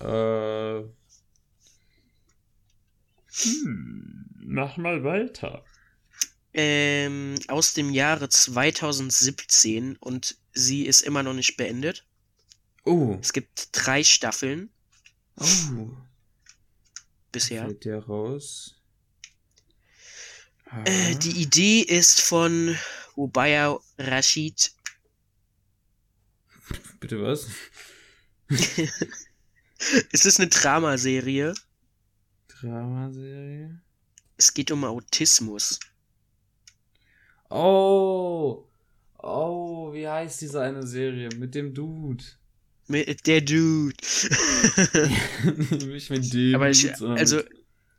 Äh. 0.00 0.82
Hm, 3.36 4.26
mach 4.38 4.76
mal 4.76 5.02
weiter. 5.04 5.64
Ähm, 6.54 7.34
aus 7.48 7.74
dem 7.74 7.92
Jahre 7.92 8.28
2017 8.28 9.96
und 9.96 10.36
sie 10.52 10.86
ist 10.86 11.00
immer 11.02 11.22
noch 11.24 11.34
nicht 11.34 11.56
beendet. 11.56 12.06
Oh. 12.84 13.18
Es 13.20 13.32
gibt 13.32 13.70
drei 13.72 14.04
Staffeln 14.04 14.70
Oh. 15.36 15.90
bisher. 17.32 17.64
Fällt 17.64 17.84
der 17.84 17.98
raus? 18.04 18.76
Äh, 20.84 21.16
die 21.16 21.42
Idee 21.42 21.80
ist 21.80 22.20
von 22.20 22.76
Ubaya 23.16 23.78
Rashid. 23.98 24.72
Bitte 27.00 27.20
was? 27.22 27.46
Es 30.12 30.24
ist 30.24 30.40
eine 30.40 30.48
Dramaserie. 30.48 31.52
Dramaserie? 32.48 33.80
Es 34.36 34.54
geht 34.54 34.70
um 34.70 34.84
Autismus. 34.84 35.78
Oh. 37.50 38.66
Oh, 39.18 39.92
wie 39.92 40.06
heißt 40.06 40.42
diese 40.42 40.60
eine 40.60 40.86
Serie? 40.86 41.28
Mit 41.38 41.54
dem 41.54 41.72
Dude. 41.72 42.24
Mit 42.88 43.26
der 43.26 43.40
Dude. 43.40 43.96
Nicht 45.86 46.10
mit 46.10 46.32
dem 46.32 46.54
Aber 46.54 46.68
ich, 46.68 47.00
also, 47.00 47.40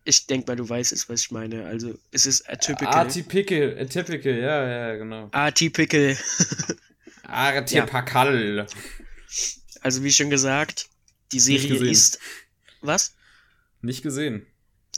ich 0.04 0.28
denke 0.28 0.52
mal, 0.52 0.56
du 0.56 0.70
weißt 0.70 0.92
es, 0.92 1.10
was 1.10 1.22
ich 1.22 1.32
meine. 1.32 1.66
Also, 1.66 1.98
es 2.12 2.28
ist 2.28 2.48
atypical. 2.48 2.94
Atypical, 2.94 3.78
atypical, 3.80 4.38
ja, 4.38 4.68
ja, 4.68 4.96
genau. 4.98 5.30
Atypical. 5.32 6.16
Atypical. 7.24 8.68
Also, 9.82 10.04
wie 10.04 10.12
schon 10.12 10.30
gesagt, 10.30 10.88
die 11.32 11.40
Serie 11.40 11.90
ist. 11.90 12.20
Was? 12.82 13.16
Nicht 13.82 14.04
gesehen. 14.04 14.46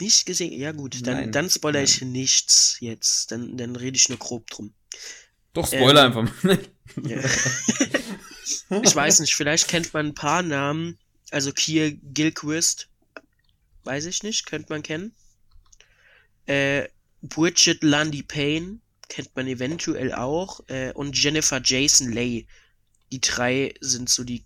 Nicht 0.00 0.26
gesehen? 0.26 0.52
Ja, 0.52 0.72
gut. 0.72 1.06
Dann, 1.06 1.16
Nein. 1.16 1.32
dann 1.32 1.50
spoilere 1.50 1.82
ich 1.82 2.00
nichts 2.02 2.76
jetzt. 2.80 3.32
Dann, 3.32 3.56
dann 3.56 3.76
rede 3.76 3.96
ich 3.96 4.08
nur 4.08 4.18
grob 4.18 4.48
drum. 4.48 4.72
Doch, 5.52 5.66
Spoiler 5.66 6.04
Ähm, 6.06 6.18
einfach 6.18 6.44
mal. 6.44 6.58
Ja. 7.04 7.20
ich 8.82 8.94
weiß 8.96 9.20
nicht, 9.20 9.34
vielleicht 9.34 9.68
kennt 9.68 9.92
man 9.92 10.06
ein 10.06 10.14
paar 10.14 10.42
Namen. 10.42 10.98
Also 11.30 11.52
Kier 11.52 11.92
Gilchrist. 11.92 12.88
Weiß 13.84 14.06
ich 14.06 14.22
nicht, 14.22 14.46
könnte 14.46 14.72
man 14.72 14.82
kennen. 14.82 15.14
Äh, 16.46 16.88
Bridget 17.22 17.82
Lundy 17.82 18.22
Payne 18.22 18.78
kennt 19.08 19.34
man 19.36 19.46
eventuell 19.46 20.12
auch. 20.14 20.60
Äh, 20.68 20.92
und 20.92 21.20
Jennifer 21.20 21.60
Jason 21.62 22.12
Leigh. 22.12 22.46
Die 23.12 23.20
drei 23.20 23.74
sind 23.80 24.08
so 24.08 24.24
die, 24.24 24.44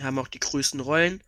haben 0.00 0.18
auch 0.18 0.28
die 0.28 0.40
größten 0.40 0.80
Rollen. 0.80 1.22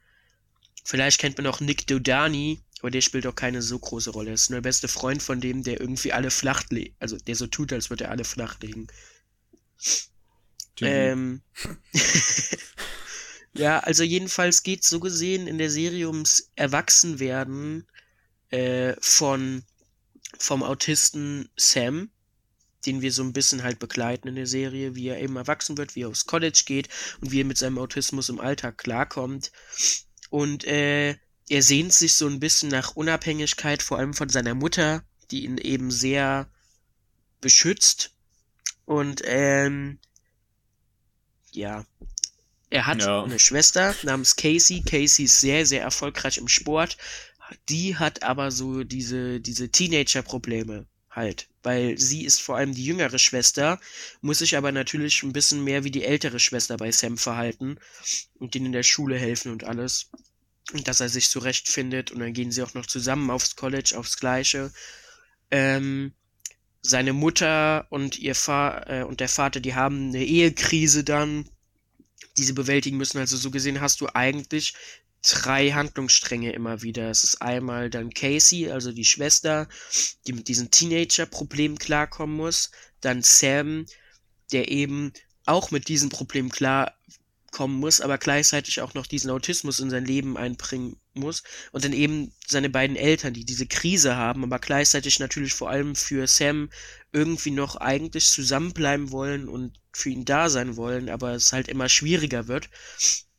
Vielleicht 0.85 1.21
kennt 1.21 1.37
man 1.37 1.47
auch 1.47 1.61
Nick 1.61 1.87
Dodani, 1.87 2.61
aber 2.81 2.91
der 2.91 3.01
spielt 3.01 3.27
auch 3.27 3.35
keine 3.35 3.63
so 3.63 3.79
große 3.79 4.11
Rolle. 4.11 4.31
Er 4.31 4.35
ist 4.35 4.51
nur 4.51 4.59
der 4.59 4.69
beste 4.69 4.89
Freund 4.89 5.23
von 5.23 5.41
dem, 5.41 5.63
der 5.63 5.81
irgendwie 5.81 6.13
alle 6.13 6.31
flach 6.31 6.65
legt. 6.71 6.97
Also 7.01 7.17
der 7.17 7.35
so 7.35 7.47
tut, 7.47 7.73
als 7.73 7.91
würde 7.91 8.05
er 8.05 8.11
alle 8.11 8.25
flach 8.25 8.61
legen. 8.61 8.87
Ähm, 10.81 11.43
ja, 13.55 13.81
also 13.81 14.05
jedenfalls 14.05 14.63
geht 14.63 14.85
so 14.85 15.01
gesehen 15.01 15.49
in 15.49 15.59
der 15.59 15.71
Serie 15.71 16.07
ums 16.09 16.51
Erwachsenwerden 16.55 17.87
äh, 18.51 18.95
von 19.01 19.65
vom 20.39 20.63
Autisten 20.63 21.49
Sam, 21.57 22.11
den 22.87 23.01
wir 23.01 23.13
so 23.13 23.23
ein 23.23 23.33
bisschen 23.33 23.65
halt 23.65 23.81
begleiten 23.81 24.29
in 24.29 24.37
der 24.37 24.47
Serie, 24.47 24.95
wie 24.95 25.09
er 25.09 25.21
eben 25.21 25.37
erwachsen 25.37 25.77
wird, 25.79 25.97
wie 25.97 26.03
er 26.03 26.09
aufs 26.09 26.27
College 26.27 26.63
geht 26.65 26.89
und 27.21 27.33
wie 27.33 27.41
er 27.41 27.45
mit 27.45 27.59
seinem 27.59 27.79
Autismus 27.79 28.29
im 28.29 28.41
Alltag 28.41 28.79
klarkommt. 28.79 29.51
Und 30.31 30.65
äh, 30.65 31.17
er 31.49 31.63
sehnt 31.63 31.93
sich 31.93 32.15
so 32.15 32.27
ein 32.27 32.41
bisschen 32.41 32.69
nach 32.71 32.97
Unabhängigkeit, 32.97 33.83
vor 33.83 33.99
allem 33.99 34.15
von 34.15 34.29
seiner 34.29 34.55
Mutter, 34.55 35.05
die 35.31 35.45
ihn 35.45 35.59
eben 35.59 35.91
sehr 35.91 36.49
beschützt. 37.41 38.13
Und 38.85 39.23
ähm, 39.25 39.99
ja, 41.53 41.85
er 42.71 42.87
hat 42.87 43.03
Ja. 43.03 43.23
eine 43.25 43.39
Schwester 43.39 43.95
namens 44.03 44.37
Casey. 44.37 44.83
Casey 44.83 45.25
ist 45.27 45.41
sehr, 45.41 45.67
sehr 45.67 45.83
erfolgreich 45.83 46.39
im 46.39 46.49
Sport. 46.49 46.97
Die 47.69 47.97
hat 47.97 48.23
aber 48.23 48.51
so 48.51 48.85
diese, 48.85 49.41
diese 49.41 49.71
Teenager-Probleme 49.71 50.87
halt. 51.11 51.49
Weil 51.63 51.99
sie 51.99 52.25
ist 52.25 52.41
vor 52.43 52.57
allem 52.57 52.75
die 52.75 52.85
jüngere 52.85 53.19
Schwester, 53.19 53.81
muss 54.21 54.39
sich 54.39 54.57
aber 54.57 54.73
natürlich 54.73 55.23
ein 55.23 55.33
bisschen 55.33 55.65
mehr 55.65 55.85
wie 55.85 55.91
die 55.91 56.05
ältere 56.05 56.41
Schwester 56.41 56.77
bei 56.77 56.91
Sam 56.93 57.19
verhalten 57.19 57.79
und 58.39 58.55
denen 58.55 58.67
in 58.67 58.73
der 58.73 58.83
Schule 58.83 59.19
helfen 59.19 59.53
und 59.53 59.65
alles. 59.65 60.11
Dass 60.85 61.01
er 61.01 61.09
sich 61.09 61.31
zurechtfindet 61.31 62.11
und 62.11 62.21
dann 62.21 62.35
gehen 62.35 62.53
sie 62.53 62.63
auch 62.63 62.75
noch 62.75 62.87
zusammen 62.87 63.31
aufs 63.31 63.57
College, 63.57 63.95
aufs 63.97 64.19
Gleiche. 64.19 64.71
Ähm, 65.51 66.13
seine 66.83 67.13
Mutter 67.13 67.87
und 67.91 68.19
ihr 68.19 68.35
Fa 68.35 68.85
äh, 68.87 69.03
und 69.03 69.21
der 69.21 69.29
Vater, 69.29 69.61
die 69.61 69.75
haben 69.75 70.09
eine 70.09 70.25
Ehekrise 70.25 71.05
dann, 71.05 71.49
die 72.37 72.45
sie 72.45 72.53
bewältigen 72.53 72.97
müssen. 72.97 73.19
Also 73.19 73.37
so 73.37 73.51
gesehen 73.51 73.81
hast 73.81 74.01
du 74.01 74.09
eigentlich 74.15 74.75
drei 75.23 75.71
Handlungsstränge 75.71 76.53
immer 76.53 76.83
wieder. 76.83 77.11
Es 77.11 77.25
ist 77.25 77.43
einmal 77.43 77.91
dann 77.91 78.11
Casey, 78.11 78.71
also 78.71 78.93
die 78.93 79.05
Schwester, 79.05 79.69
die 80.27 80.33
mit 80.33 80.49
diesem 80.49 80.71
Teenager-Problem 80.71 81.79
klarkommen 81.79 82.37
muss. 82.37 82.71
Dann 83.01 83.23
Sam, 83.23 83.87
der 84.53 84.71
eben 84.71 85.13
auch 85.45 85.71
mit 85.71 85.89
diesem 85.89 86.11
Problem 86.11 86.51
klarkommen 87.51 87.79
muss, 87.79 88.01
aber 88.01 88.19
gleichzeitig 88.19 88.81
auch 88.81 88.95
noch 88.95 89.07
diesen 89.07 89.31
Autismus 89.31 89.81
in 89.81 89.91
sein 89.91 90.05
Leben 90.05 90.37
einbringen 90.37 90.97
muss. 91.15 91.43
Und 91.73 91.85
dann 91.85 91.93
eben 91.93 92.33
seine 92.47 92.71
beiden 92.71 92.97
Eltern, 92.97 93.35
die 93.35 93.45
diese 93.45 93.67
Krise 93.67 94.17
haben, 94.17 94.45
aber 94.45 94.59
gleichzeitig 94.59 95.19
natürlich 95.19 95.53
vor 95.53 95.71
allem 95.71 95.95
für 95.95 96.27
Sam 96.27 96.71
irgendwie 97.13 97.51
noch 97.51 97.77
eigentlich 97.77 98.31
zusammenbleiben 98.31 99.11
wollen 99.11 99.49
und 99.49 99.79
für 99.93 100.11
ihn 100.11 100.25
da 100.25 100.49
sein 100.49 100.77
wollen, 100.77 101.09
aber 101.09 101.33
es 101.33 101.53
halt 101.53 101.69
immer 101.69 101.89
schwieriger 101.89 102.49
wird. 102.49 102.69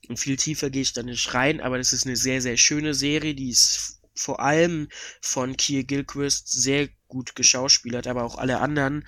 Und 0.07 0.19
viel 0.19 0.37
tiefer 0.37 0.69
gehe 0.69 0.81
ich 0.81 0.93
da 0.93 1.03
nicht 1.03 1.33
rein, 1.33 1.61
aber 1.61 1.77
das 1.77 1.93
ist 1.93 2.05
eine 2.05 2.15
sehr, 2.15 2.41
sehr 2.41 2.57
schöne 2.57 2.93
Serie, 2.93 3.35
die 3.35 3.49
ist 3.49 3.99
vor 4.15 4.41
allem 4.41 4.89
von 5.21 5.55
Kier 5.55 5.83
Gilchrist 5.85 6.51
sehr 6.51 6.89
gut 7.07 7.35
geschauspielert, 7.35 8.07
aber 8.07 8.23
auch 8.23 8.37
alle 8.37 8.59
anderen 8.59 9.07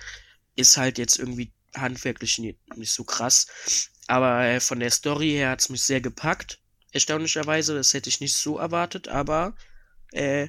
ist 0.56 0.76
halt 0.76 0.98
jetzt 0.98 1.18
irgendwie 1.18 1.52
handwerklich 1.74 2.38
nicht 2.38 2.92
so 2.92 3.04
krass. 3.04 3.46
Aber 4.12 4.44
äh, 4.44 4.60
von 4.60 4.78
der 4.78 4.90
Story 4.90 5.30
her 5.30 5.48
hat's 5.48 5.70
mich 5.70 5.84
sehr 5.84 6.02
gepackt. 6.02 6.58
Erstaunlicherweise, 6.92 7.74
das 7.74 7.94
hätte 7.94 8.10
ich 8.10 8.20
nicht 8.20 8.36
so 8.36 8.58
erwartet, 8.58 9.08
aber 9.08 9.54
äh, 10.12 10.48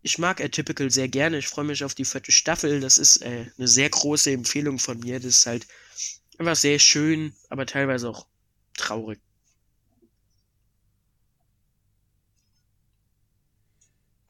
ich 0.00 0.16
mag 0.16 0.40
Atypical 0.40 0.90
sehr 0.90 1.08
gerne. 1.08 1.36
Ich 1.36 1.46
freue 1.46 1.66
mich 1.66 1.84
auf 1.84 1.94
die 1.94 2.06
vierte 2.06 2.32
Staffel. 2.32 2.80
Das 2.80 2.96
ist 2.96 3.18
äh, 3.18 3.48
eine 3.58 3.68
sehr 3.68 3.90
große 3.90 4.30
Empfehlung 4.30 4.78
von 4.78 4.98
mir. 4.98 5.20
Das 5.20 5.26
ist 5.26 5.46
halt 5.46 5.66
einfach 6.38 6.56
sehr 6.56 6.78
schön, 6.78 7.34
aber 7.50 7.66
teilweise 7.66 8.08
auch 8.08 8.26
traurig. 8.78 9.20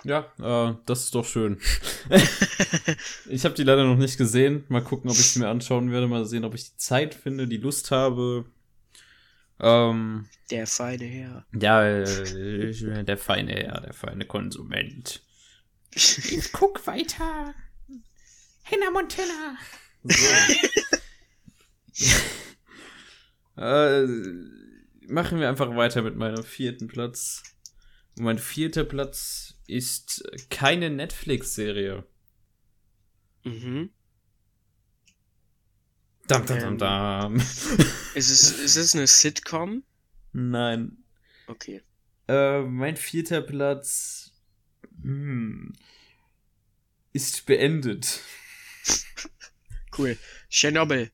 Ja, 0.03 0.27
äh, 0.41 0.75
das 0.87 1.05
ist 1.05 1.15
doch 1.15 1.25
schön. 1.25 1.61
ich 3.29 3.45
habe 3.45 3.55
die 3.55 3.63
leider 3.63 3.85
noch 3.85 3.97
nicht 3.97 4.19
gesehen. 4.19 4.65
Mal 4.69 4.83
gucken, 4.83 5.09
ob 5.09 5.15
ich 5.15 5.27
es 5.27 5.37
mir 5.37 5.47
anschauen 5.47 5.93
werde. 5.93 6.09
Mal 6.09 6.25
sehen, 6.25 6.45
ob 6.45 6.57
ich 6.57 6.73
die 6.73 6.77
Zeit 6.79 7.15
finde, 7.15 7.47
die 7.47 7.59
Lust 7.59 7.93
habe. 7.93 8.45
Ähm, 9.63 10.29
Der 10.51 10.67
feine 10.67 11.05
Herr. 11.05 11.47
ja, 11.59 11.85
äh, 11.87 13.05
der 13.05 13.17
feine 13.17 13.53
Herr, 13.53 13.81
der 13.81 13.95
feine 13.95 14.27
Konsument. 14.27 15.23
Guck 16.53 16.87
weiter. 16.87 17.55
Hannah 18.65 18.91
Montana. 18.93 19.57
Äh, 23.57 24.07
machen 25.09 25.39
wir 25.41 25.49
einfach 25.49 25.75
weiter 25.77 26.03
mit 26.03 26.17
meinem 26.17 26.43
vierten 26.43 26.89
Platz. 26.89 27.43
Und 28.17 28.25
mein 28.25 28.39
vierter 28.39 28.85
Platz 28.85 29.55
ist 29.67 30.25
keine 30.51 30.91
Netflix-Serie. 30.91 32.05
mhm. 33.45 33.91
Dam, 36.33 36.47
dam, 36.47 36.59
dam, 36.59 36.79
dam. 36.79 37.37
Ist 38.15 38.31
es, 38.31 38.53
ist 38.53 38.77
es 38.77 38.95
eine 38.95 39.07
Sitcom? 39.07 39.83
Nein. 40.33 41.05
Okay. 41.47 41.83
Äh, 42.27 42.63
mein 42.63 42.97
vierter 42.97 43.43
Platz 43.43 44.33
hm, 45.03 45.75
ist 47.13 47.45
beendet. 47.47 48.21
Cool. 49.99 50.17
Chernobyl. 50.49 51.11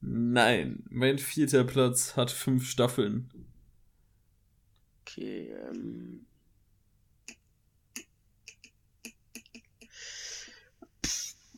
Nein, 0.00 0.84
mein 0.90 1.18
vierter 1.18 1.64
Platz 1.64 2.14
hat 2.14 2.30
fünf 2.30 2.70
Staffeln. 2.70 3.28
Okay, 5.00 5.52
ähm. 5.68 6.24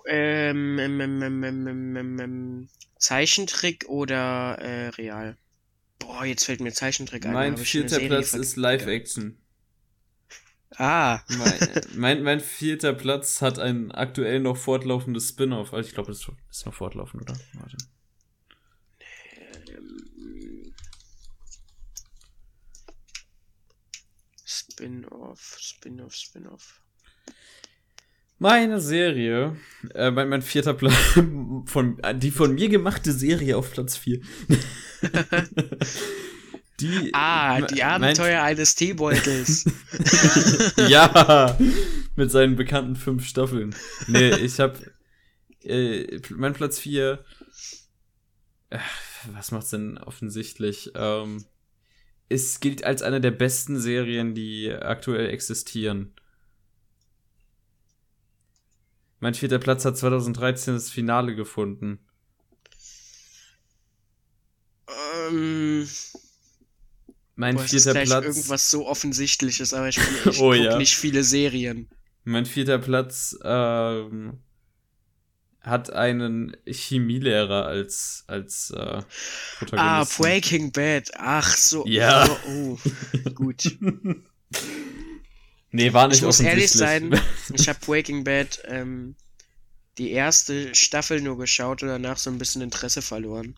Ähm, 0.06 0.78
ähm, 0.78 1.00
ähm, 1.00 1.44
ähm, 1.44 2.18
ähm, 2.20 2.68
Zeichentrick 2.98 3.88
oder 3.88 4.58
äh, 4.58 4.88
real? 4.88 5.36
Boah, 5.98 6.24
jetzt 6.24 6.44
fällt 6.44 6.60
mir 6.60 6.72
Zeichentrick 6.72 7.26
ein. 7.26 7.32
mein 7.32 7.56
vierter 7.56 8.00
Platz 8.00 8.34
ist 8.34 8.56
Live-Action. 8.56 9.38
Ah, 10.76 11.20
Mein, 11.28 11.58
mein, 11.94 12.22
mein 12.22 12.40
vierter 12.40 12.94
Platz 12.94 13.42
hat 13.42 13.58
ein 13.58 13.92
aktuell 13.92 14.40
noch 14.40 14.56
fortlaufendes 14.56 15.28
Spin-off. 15.28 15.74
Also 15.74 15.88
ich 15.88 15.94
glaube, 15.94 16.10
das 16.10 16.26
ist 16.50 16.66
noch 16.66 16.74
fortlaufend, 16.74 17.22
oder? 17.22 17.38
Warte. 17.54 17.76
Spin-off, 24.44 25.56
Spin-off, 25.60 26.14
Spin-off. 26.14 26.80
Meine 28.42 28.80
Serie, 28.80 29.56
äh, 29.94 30.10
mein, 30.10 30.28
mein 30.28 30.42
vierter 30.42 30.74
Platz, 30.74 30.96
von, 31.66 32.02
die 32.16 32.32
von 32.32 32.56
mir 32.56 32.68
gemachte 32.68 33.12
Serie 33.12 33.56
auf 33.56 33.70
Platz 33.70 33.96
4. 33.96 34.20
die, 36.80 37.10
Ah, 37.12 37.60
die 37.60 37.84
Abenteuer 37.84 38.42
eines 38.42 38.74
Teebeutels. 38.74 39.64
ja, 40.88 41.56
mit 42.16 42.32
seinen 42.32 42.56
bekannten 42.56 42.96
fünf 42.96 43.28
Staffeln. 43.28 43.76
Nee, 44.08 44.30
ich 44.30 44.58
hab, 44.58 44.76
äh, 45.62 46.20
mein 46.30 46.54
Platz 46.54 46.80
4, 46.80 47.24
äh, 48.70 48.78
was 49.32 49.52
macht's 49.52 49.70
denn 49.70 49.98
offensichtlich? 49.98 50.90
Ähm, 50.96 51.44
es 52.28 52.58
gilt 52.58 52.82
als 52.82 53.02
eine 53.02 53.20
der 53.20 53.30
besten 53.30 53.78
Serien, 53.78 54.34
die 54.34 54.72
aktuell 54.72 55.28
existieren. 55.28 56.12
Mein 59.22 59.34
vierter 59.34 59.60
Platz 59.60 59.84
hat 59.84 59.96
2013 59.96 60.74
das 60.74 60.90
Finale 60.90 61.36
gefunden. 61.36 62.00
ähm, 65.28 65.86
Mein 67.36 67.54
boah, 67.54 67.62
ist 67.64 67.70
vierter 67.70 67.92
gleich 67.92 68.08
Platz. 68.08 68.24
irgendwas 68.24 68.68
so 68.68 68.88
offensichtliches, 68.88 69.74
aber 69.74 69.88
ich, 69.88 69.98
ich 69.98 70.26
Oh 70.40 70.50
guck 70.50 70.56
ja. 70.56 70.76
nicht 70.76 70.96
viele 70.96 71.22
Serien. 71.22 71.88
Mein 72.24 72.46
vierter 72.46 72.78
Platz 72.80 73.38
ähm, 73.44 74.38
hat 75.60 75.92
einen 75.92 76.56
Chemielehrer 76.66 77.66
als, 77.66 78.24
als 78.26 78.70
äh, 78.70 78.76
Ah, 78.80 79.04
Protagonisten. 79.60 80.22
Breaking 80.22 80.72
Bad. 80.72 81.10
Ach 81.14 81.56
so. 81.56 81.84
Ja. 81.86 82.28
Oh, 82.48 82.76
oh. 82.76 83.30
gut. 83.36 83.76
nee, 85.72 85.92
war 85.92 86.08
nicht 86.08 86.18
Ich 86.18 86.22
muss 86.22 86.40
ehrlich 86.40 86.70
sein, 86.70 87.18
ich 87.54 87.68
habe 87.68 87.78
Breaking 87.84 88.24
Bad 88.24 88.62
ähm, 88.66 89.16
die 89.98 90.12
erste 90.12 90.74
Staffel 90.74 91.20
nur 91.20 91.36
geschaut 91.38 91.82
und 91.82 91.88
danach 91.88 92.16
so 92.16 92.30
ein 92.30 92.38
bisschen 92.38 92.62
Interesse 92.62 93.02
verloren. 93.02 93.56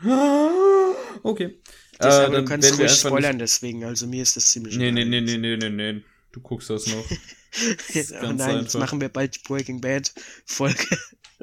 okay. 1.22 1.58
Das, 1.98 2.14
Äh, 2.14 2.24
aber 2.24 2.40
du 2.40 2.44
kannst 2.44 2.78
ruhig 2.78 2.90
spoilern 2.90 3.38
deswegen, 3.38 3.84
also 3.84 4.06
mir 4.06 4.22
ist 4.22 4.36
das 4.36 4.50
ziemlich 4.50 4.76
Nee, 4.76 4.90
nee, 4.90 5.04
nee, 5.04 5.20
nee, 5.20 5.36
nee, 5.36 5.56
nee, 5.56 5.70
nee. 5.70 6.02
Du 6.32 6.40
guckst 6.40 6.70
das 6.70 6.86
noch. 6.86 7.04
oh 7.10 8.20
ganz 8.20 8.38
nein, 8.38 8.56
jetzt 8.56 8.74
einfach. 8.74 8.78
machen 8.78 9.00
wir 9.00 9.10
bald 9.10 9.36
die 9.36 9.40
Breaking 9.46 9.80
Bad 9.80 10.12
Folge. 10.46 10.86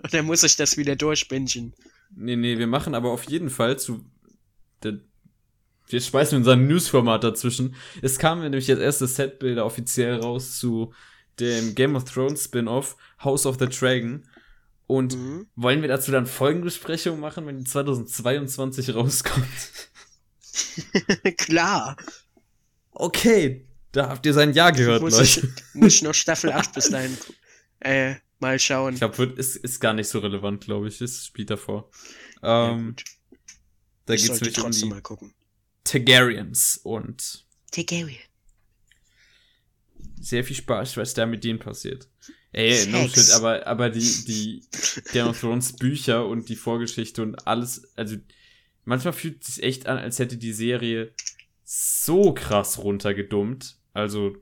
Und 0.02 0.14
dann 0.14 0.26
muss 0.26 0.44
ich 0.44 0.56
das 0.56 0.78
wieder 0.78 0.96
durchbingen. 0.96 1.74
Nee, 2.16 2.36
nee, 2.36 2.58
wir 2.58 2.68
machen 2.68 2.96
aber 2.96 3.12
auf 3.12 3.26
jeden 3.26 3.50
Fall 3.50 3.78
zu. 3.78 4.04
Der, 4.82 5.00
wir 5.90 6.02
schmeißen 6.02 6.38
unser 6.38 6.56
News-Format 6.56 7.24
dazwischen. 7.24 7.76
Es 8.02 8.18
kamen 8.20 8.42
nämlich 8.44 8.68
jetzt 8.68 8.80
erste 8.82 9.08
Setbilder 9.08 9.66
offiziell 9.66 10.16
raus 10.20 10.58
zu 10.60 10.94
dem 11.40 11.76
Game 11.76 11.96
of 11.96 12.04
Thrones 12.06 12.46
Spin-off 12.46 12.96
House 13.24 13.46
of 13.46 13.58
the 13.60 13.68
Dragon. 13.68 14.28
Und 14.88 15.16
Mhm. 15.16 15.48
wollen 15.56 15.82
wir 15.82 15.90
dazu 15.90 16.12
dann 16.12 16.26
Folgenbesprechung 16.26 17.20
machen, 17.20 17.46
wenn 17.46 17.58
die 17.58 17.64
2022 17.64 18.94
rauskommt? 18.96 19.46
Klar. 21.38 21.96
Okay, 22.92 23.68
da 23.92 24.10
habt 24.10 24.26
ihr 24.26 24.34
sein 24.34 24.54
Ja 24.54 24.72
gehört, 24.72 25.02
muss, 25.02 25.20
ich, 25.20 25.38
Leute. 25.38 25.54
muss 25.74 25.94
ich 25.96 26.02
noch 26.02 26.14
Staffel 26.14 26.52
8 26.52 26.74
bis 26.74 26.90
dahin 26.90 27.18
äh, 27.80 28.16
mal 28.40 28.60
schauen. 28.60 28.94
Ich 28.94 29.00
glaube, 29.00 29.24
ist, 29.38 29.56
ist 29.58 29.80
gar 29.80 29.94
nicht 29.94 30.08
so 30.10 30.20
relevant, 30.20 30.66
glaube 30.66 30.88
ich. 30.88 31.00
Es 31.02 31.26
spielt 31.26 31.50
davor. 31.50 31.90
Ja, 32.42 32.72
Ähm, 32.72 32.96
gut. 32.96 33.04
da 34.06 34.14
ich 34.14 34.22
geht's 34.24 34.28
sollte 34.40 34.44
nämlich 34.46 34.58
um 34.58 34.64
trotzdem 34.64 34.90
die 34.90 34.96
mal 34.96 35.02
gucken. 35.02 35.34
Targaryens 35.90 36.80
und 36.84 37.46
Targaryen. 37.72 38.18
sehr 40.20 40.44
viel 40.44 40.56
Spaß, 40.56 40.98
was 40.98 41.14
da 41.14 41.26
mit 41.26 41.44
denen 41.44 41.60
passiert. 41.60 42.08
Ey, 42.52 42.88
no 42.88 43.08
Sex. 43.08 43.28
shit, 43.28 43.36
aber, 43.36 43.66
aber 43.68 43.90
die, 43.90 44.24
die 44.26 44.64
Game 45.12 45.28
of 45.28 45.40
Thrones 45.40 45.74
Bücher 45.74 46.26
und 46.28 46.50
die 46.50 46.56
Vorgeschichte 46.56 47.22
und 47.22 47.48
alles, 47.48 47.84
also 47.96 48.18
manchmal 48.86 49.14
fühlt 49.14 49.42
es 49.44 49.56
sich 49.56 49.64
echt 49.64 49.88
an, 49.88 49.98
als 49.98 50.20
hätte 50.20 50.38
die 50.38 50.54
Serie 50.54 51.14
so 51.64 52.34
krass 52.34 52.80
runtergedummt. 52.80 53.78
Also, 53.94 54.36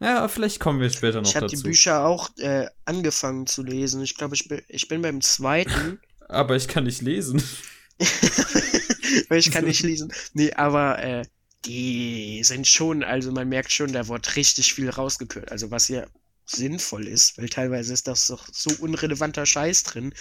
ja, 0.00 0.26
vielleicht 0.28 0.60
kommen 0.60 0.80
wir 0.80 0.90
später 0.90 1.20
noch 1.20 1.28
Ich 1.28 1.36
habe 1.36 1.46
die 1.46 1.56
dazu. 1.56 1.64
Bücher 1.64 2.04
auch 2.04 2.30
äh, 2.38 2.66
angefangen 2.84 3.46
zu 3.46 3.62
lesen. 3.62 4.02
Ich 4.02 4.16
glaube, 4.16 4.34
ich 4.34 4.48
bin, 4.48 4.62
ich 4.68 4.88
bin 4.88 5.02
beim 5.02 5.20
zweiten. 5.20 6.00
Aber 6.28 6.56
ich 6.56 6.66
kann 6.68 6.84
nicht 6.84 7.02
lesen. 7.02 7.42
weil 9.28 9.38
ich 9.38 9.50
kann 9.50 9.64
nicht 9.64 9.82
lesen. 9.82 10.12
Nee, 10.34 10.52
aber 10.52 10.98
äh, 10.98 11.22
die 11.64 12.42
sind 12.44 12.66
schon, 12.66 13.02
also 13.04 13.32
man 13.32 13.48
merkt 13.48 13.72
schon, 13.72 13.92
da 13.92 14.08
wird 14.08 14.36
richtig 14.36 14.74
viel 14.74 14.90
rausgekürzt. 14.90 15.50
Also 15.50 15.70
was 15.70 15.88
ja 15.88 16.06
sinnvoll 16.44 17.06
ist, 17.06 17.38
weil 17.38 17.48
teilweise 17.48 17.92
ist 17.92 18.08
das 18.08 18.26
doch 18.26 18.48
so 18.50 18.70
unrelevanter 18.80 19.46
Scheiß 19.46 19.84
drin. 19.84 20.12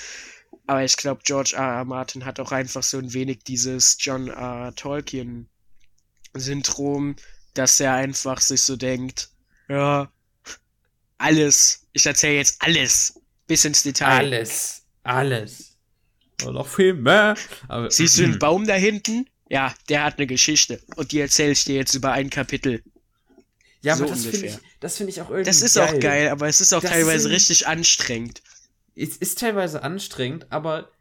Aber 0.68 0.84
ich 0.84 0.98
glaube, 0.98 1.22
George 1.24 1.54
R. 1.56 1.78
R. 1.78 1.86
Martin 1.86 2.26
hat 2.26 2.40
auch 2.40 2.52
einfach 2.52 2.84
so 2.84 2.98
ein 2.98 3.14
wenig 3.14 3.44
dieses 3.44 3.96
John 4.00 4.28
R. 4.28 4.74
Tolkien-Syndrom, 4.76 7.16
dass 7.54 7.80
er 7.80 7.94
einfach 7.94 8.42
sich 8.42 8.62
so 8.62 8.76
denkt, 8.76 9.30
ja, 9.68 10.12
alles, 11.18 11.88
ich 11.94 12.06
erzähle 12.06 12.36
jetzt 12.36 12.62
alles, 12.62 13.20
bis 13.48 13.66
ins 13.66 13.82
Detail. 13.84 14.26
Alles. 14.26 14.84
Alles. 15.04 15.71
Noch 16.46 16.68
viel 16.68 16.94
mehr. 16.94 17.36
Aber, 17.68 17.90
Siehst 17.92 18.18
du 18.18 18.24
den 18.24 18.40
Baum 18.40 18.66
da 18.68 18.74
hinten? 18.76 19.26
Ja, 19.50 19.74
der 19.90 20.04
hat 20.06 20.18
eine 20.18 20.28
Geschichte. 20.28 20.82
Und 20.96 21.12
die 21.12 21.20
erzähle 21.20 21.52
ich 21.52 21.64
dir 21.66 21.76
jetzt 21.76 21.94
über 21.94 22.12
ein 22.14 22.30
Kapitel. 22.30 22.84
Ja, 23.82 23.94
aber 23.94 24.08
so 24.08 24.14
das 24.14 24.22
finde 24.26 24.38
ungefähr. 24.38 24.60
ich, 24.60 24.80
das 24.80 24.98
finde 24.98 25.12
ich 25.12 25.22
auch 25.22 25.30
irgendwie 25.30 25.50
Das 25.50 25.62
ist 25.62 25.78
auch 25.78 26.00
geil, 26.00 26.30
aber 26.30 26.48
es 26.48 26.62
ist 26.62 26.72
auch 26.74 26.82
Das 26.82 26.92
teilweise 26.92 27.24
sind- 27.24 27.32
richtig 27.34 27.68
anstrengend. 27.68 28.42
Es 28.96 29.18
ist 29.18 29.40
teilweise 29.40 29.84
anstrengend, 29.84 30.52
aber 30.52 30.92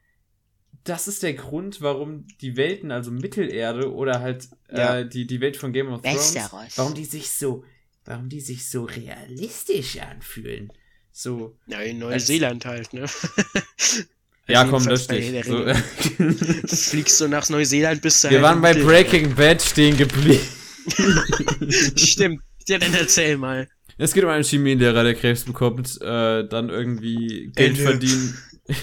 das 0.84 1.06
ist 1.08 1.22
der 1.22 1.34
Grund, 1.34 1.82
warum 1.82 2.26
die 2.40 2.56
Welten, 2.56 2.90
also 2.90 3.10
Mittelerde 3.10 3.92
oder 3.92 4.20
halt 4.20 4.48
Ja. 4.72 5.00
äh, 5.00 5.08
die, 5.08 5.26
die 5.26 5.40
Welt 5.42 5.56
von 5.58 5.72
Game 5.74 5.88
of 5.92 6.00
Thrones, 6.02 6.34
Westeros. 6.34 6.72
warum 6.78 6.94
die 6.94 7.04
sich 7.04 7.30
so, 7.30 7.64
warum 8.06 8.28
die 8.30 8.40
sich 8.40 8.68
so 8.70 8.84
realistisch 8.84 9.98
anfühlen. 10.00 10.72
So. 11.12 11.58
Ja, 11.66 11.80
in 11.80 12.02
Als- 12.02 12.28
Neuseeland 12.28 12.64
halt, 12.64 12.94
ne? 12.94 13.04
Ja, 14.48 14.62
Also 14.62 14.72
komm, 14.72 14.86
lösch 14.86 15.06
dich. 15.06 15.44
So. 15.44 15.64
Fliegst 16.90 17.20
du 17.20 17.28
nach 17.28 17.48
Neuseeland, 17.48 18.02
bist 18.02 18.24
du 18.24 18.30
wir 18.30 18.42
waren 18.42 18.60
bei 18.60 18.74
Breaking 18.74 19.34
Bad 19.34 19.62
stehen 19.62 19.96
geblieben. 19.96 20.40
Stimmt. 21.96 22.42
Ja, 22.66 22.78
dann 22.78 22.94
erzähl 22.94 23.36
mal. 23.36 23.68
Es 23.98 24.14
geht 24.14 24.24
um 24.24 24.30
einen 24.30 24.44
Chemielehrer, 24.44 25.04
der 25.04 25.14
Krebs 25.14 25.44
bekommt, 25.44 26.00
äh, 26.00 26.46
dann 26.48 26.70
irgendwie 26.70 27.52
Geld 27.54 27.78
Ende. 27.78 27.82
verdienen, 27.82 28.38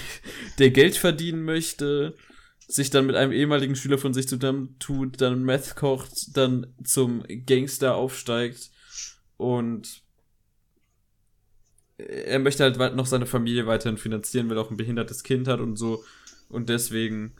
der 0.58 0.70
Geld 0.70 0.96
verdienen 0.96 1.42
möchte, 1.42 2.14
sich 2.68 2.90
dann 2.90 3.06
mit 3.06 3.16
einem 3.16 3.32
ehemaligen 3.32 3.74
Schüler 3.74 3.98
von 3.98 4.14
sich 4.14 4.28
zusammentut, 4.28 5.20
dann 5.20 5.42
Meth 5.42 5.74
kocht, 5.74 6.36
dann 6.36 6.72
zum 6.84 7.24
Gangster 7.46 7.94
aufsteigt 7.94 8.70
und 9.38 10.02
er 11.98 12.38
möchte 12.38 12.62
halt 12.62 12.96
noch 12.96 13.06
seine 13.06 13.26
Familie 13.26 13.66
weiterhin 13.66 13.98
finanzieren, 13.98 14.48
weil 14.48 14.56
er 14.56 14.62
auch 14.62 14.70
ein 14.70 14.76
behindertes 14.76 15.22
Kind 15.24 15.48
hat 15.48 15.60
und 15.60 15.76
so 15.76 16.04
und 16.48 16.68
deswegen 16.68 17.32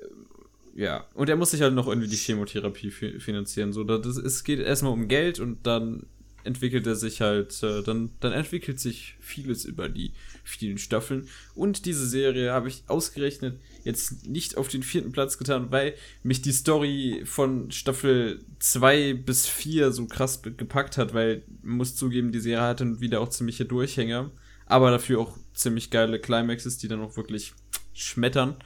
äh, 0.00 0.82
ja, 0.82 1.06
und 1.14 1.28
er 1.28 1.36
muss 1.36 1.50
sich 1.50 1.62
halt 1.62 1.74
noch 1.74 1.88
irgendwie 1.88 2.08
die 2.08 2.16
Chemotherapie 2.16 2.90
fi 2.90 3.18
finanzieren. 3.18 3.72
So, 3.72 3.82
das, 3.82 4.18
es 4.18 4.44
geht 4.44 4.60
erstmal 4.60 4.92
um 4.92 5.08
Geld 5.08 5.40
und 5.40 5.66
dann 5.66 6.06
entwickelt 6.46 6.86
er 6.86 6.94
sich 6.94 7.20
halt, 7.20 7.62
äh, 7.62 7.82
dann, 7.82 8.10
dann 8.20 8.32
entwickelt 8.32 8.80
sich 8.80 9.16
vieles 9.20 9.64
über 9.64 9.88
die 9.88 10.12
vielen 10.44 10.78
Staffeln. 10.78 11.28
Und 11.54 11.84
diese 11.84 12.06
Serie 12.06 12.52
habe 12.52 12.68
ich 12.68 12.84
ausgerechnet 12.86 13.60
jetzt 13.84 14.26
nicht 14.26 14.56
auf 14.56 14.68
den 14.68 14.82
vierten 14.82 15.12
Platz 15.12 15.38
getan, 15.38 15.70
weil 15.70 15.94
mich 16.22 16.42
die 16.42 16.52
Story 16.52 17.22
von 17.24 17.70
Staffel 17.70 18.44
2 18.60 19.14
bis 19.14 19.46
4 19.46 19.92
so 19.92 20.06
krass 20.06 20.40
gepackt 20.42 20.96
hat, 20.96 21.14
weil 21.14 21.42
muss 21.62 21.96
zugeben, 21.96 22.32
die 22.32 22.40
Serie 22.40 22.62
hatte 22.62 23.00
wieder 23.00 23.20
auch 23.20 23.28
ziemliche 23.28 23.64
Durchhänger, 23.64 24.30
aber 24.66 24.90
dafür 24.90 25.20
auch 25.20 25.36
ziemlich 25.54 25.90
geile 25.90 26.18
Climaxes, 26.18 26.78
die 26.78 26.88
dann 26.88 27.00
auch 27.00 27.16
wirklich 27.16 27.52
schmettern. 27.92 28.56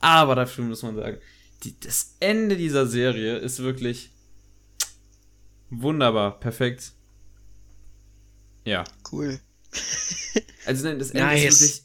Aber 0.00 0.34
dafür 0.34 0.64
muss 0.64 0.82
man 0.82 0.96
sagen, 0.96 1.18
die, 1.64 1.78
das 1.80 2.16
Ende 2.20 2.56
dieser 2.56 2.86
Serie 2.86 3.36
ist 3.36 3.60
wirklich 3.60 4.10
wunderbar, 5.70 6.38
perfekt. 6.38 6.92
Ja. 8.68 8.84
Cool. 9.10 9.40
Also 10.66 10.86
nein, 10.86 10.98
das 10.98 11.12
Ende 11.12 11.24
Nice. 11.24 11.44
ist 11.44 11.60
wirklich 11.62 11.82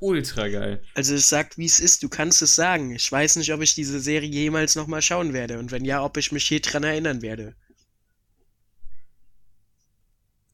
ultra 0.00 0.48
geil. 0.48 0.82
Also 0.96 1.14
es 1.14 1.28
sagt, 1.28 1.56
wie 1.56 1.66
es 1.66 1.78
ist, 1.78 2.02
du 2.02 2.08
kannst 2.08 2.42
es 2.42 2.56
sagen. 2.56 2.92
Ich 2.96 3.12
weiß 3.12 3.36
nicht, 3.36 3.52
ob 3.52 3.60
ich 3.62 3.76
diese 3.76 4.00
Serie 4.00 4.28
jemals 4.28 4.74
nochmal 4.74 5.02
schauen 5.02 5.32
werde. 5.32 5.60
Und 5.60 5.70
wenn 5.70 5.84
ja, 5.84 6.02
ob 6.02 6.16
ich 6.16 6.32
mich 6.32 6.50
je 6.50 6.58
dran 6.58 6.82
erinnern 6.82 7.22
werde. 7.22 7.54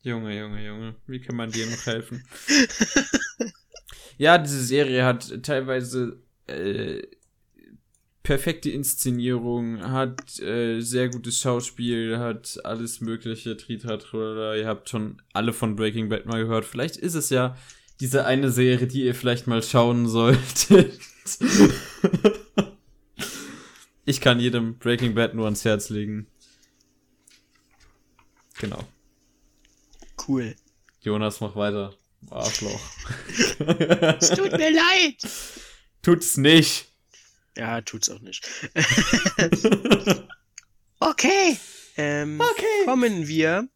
Junge, 0.03 0.39
Junge, 0.39 0.63
Junge. 0.63 0.97
Wie 1.07 1.21
kann 1.23 1.37
man 1.37 1.51
dir 1.51 1.65
noch 1.67 1.87
helfen? 1.87 2.23
ja, 4.19 4.37
diese 4.37 4.63
Serie 4.63 5.07
hat 5.07 5.43
teilweise 5.43 6.23
äh, 6.49 7.03
perfekte 8.29 8.69
Inszenierung, 8.69 9.81
hat 9.91 10.39
äh, 10.41 10.81
sehr 10.81 11.09
gutes 11.09 11.39
Schauspiel, 11.39 12.19
hat 12.19 12.61
alles 12.63 13.01
mögliche, 13.01 13.57
Tritra, 13.57 14.55
Ihr 14.55 14.67
habt 14.67 14.91
schon 14.91 15.23
alle 15.33 15.55
von 15.55 15.77
Breaking 15.77 16.11
Bad 16.11 16.27
mal 16.27 16.43
gehört. 16.43 16.67
Vielleicht 16.67 16.99
ist 16.99 17.15
es 17.15 17.31
ja 17.31 17.57
diese 18.01 18.27
eine 18.27 18.51
Serie, 18.51 18.87
die 18.87 19.05
ihr 19.05 19.15
vielleicht 19.15 19.47
mal 19.47 19.63
schauen 19.63 20.09
solltet. 20.09 21.01
ich 24.05 24.21
kann 24.21 24.41
jedem 24.41 24.77
Breaking 24.77 25.15
Bad 25.15 25.35
nur 25.35 25.47
ans 25.47 25.65
Herz 25.65 25.89
legen. 25.89 26.27
Genau. 28.61 28.87
Cool. 30.29 30.55
Jonas, 31.01 31.41
mach 31.41 31.57
weiter. 31.57 31.95
Arschloch. 32.29 32.91
Es 34.21 34.29
tut 34.33 34.53
mir 34.53 34.71
leid. 34.71 35.17
Tut's 36.03 36.37
nicht. 36.37 36.88
Ja, 37.59 37.81
tut's 37.81 38.09
auch 38.09 38.21
nicht. 38.21 38.49
okay. 41.01 41.59
Ähm, 41.97 42.41
Okay. 42.41 42.85
Kommen 42.85 43.27
wir. 43.27 43.69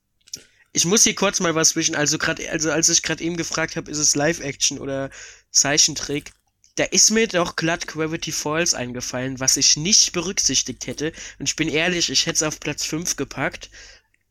Ich 0.73 0.85
muss 0.85 1.03
hier 1.05 1.15
kurz 1.15 1.41
mal 1.41 1.55
was 1.55 1.71
zwischen. 1.71 1.95
Also 1.95 2.17
gerade, 2.17 2.49
also 2.51 2.71
als 2.71 2.89
ich 2.89 3.03
gerade 3.03 3.23
eben 3.23 3.37
gefragt 3.37 3.77
habe, 3.77 3.91
ist 3.91 3.99
es 3.99 4.15
Live-Action 4.15 4.79
oder 4.79 5.11
Zeichentrick? 5.51 6.33
Da 6.77 6.85
ist 6.85 7.11
mir 7.11 7.29
doch 7.29 7.57
glatt 7.57 7.87
Gravity 7.87 8.33
Falls 8.33 8.73
eingefallen, 8.73 9.41
was 9.41 9.59
ich 9.59 9.77
nicht 9.77 10.13
berücksichtigt 10.13 10.87
hätte. 10.87 11.13
Und 11.39 11.49
ich 11.49 11.57
bin 11.57 11.69
ehrlich, 11.69 12.09
ich 12.09 12.25
hätte 12.25 12.37
es 12.37 12.43
auf 12.43 12.61
Platz 12.61 12.87
5 12.87 13.17
gepackt. 13.17 13.69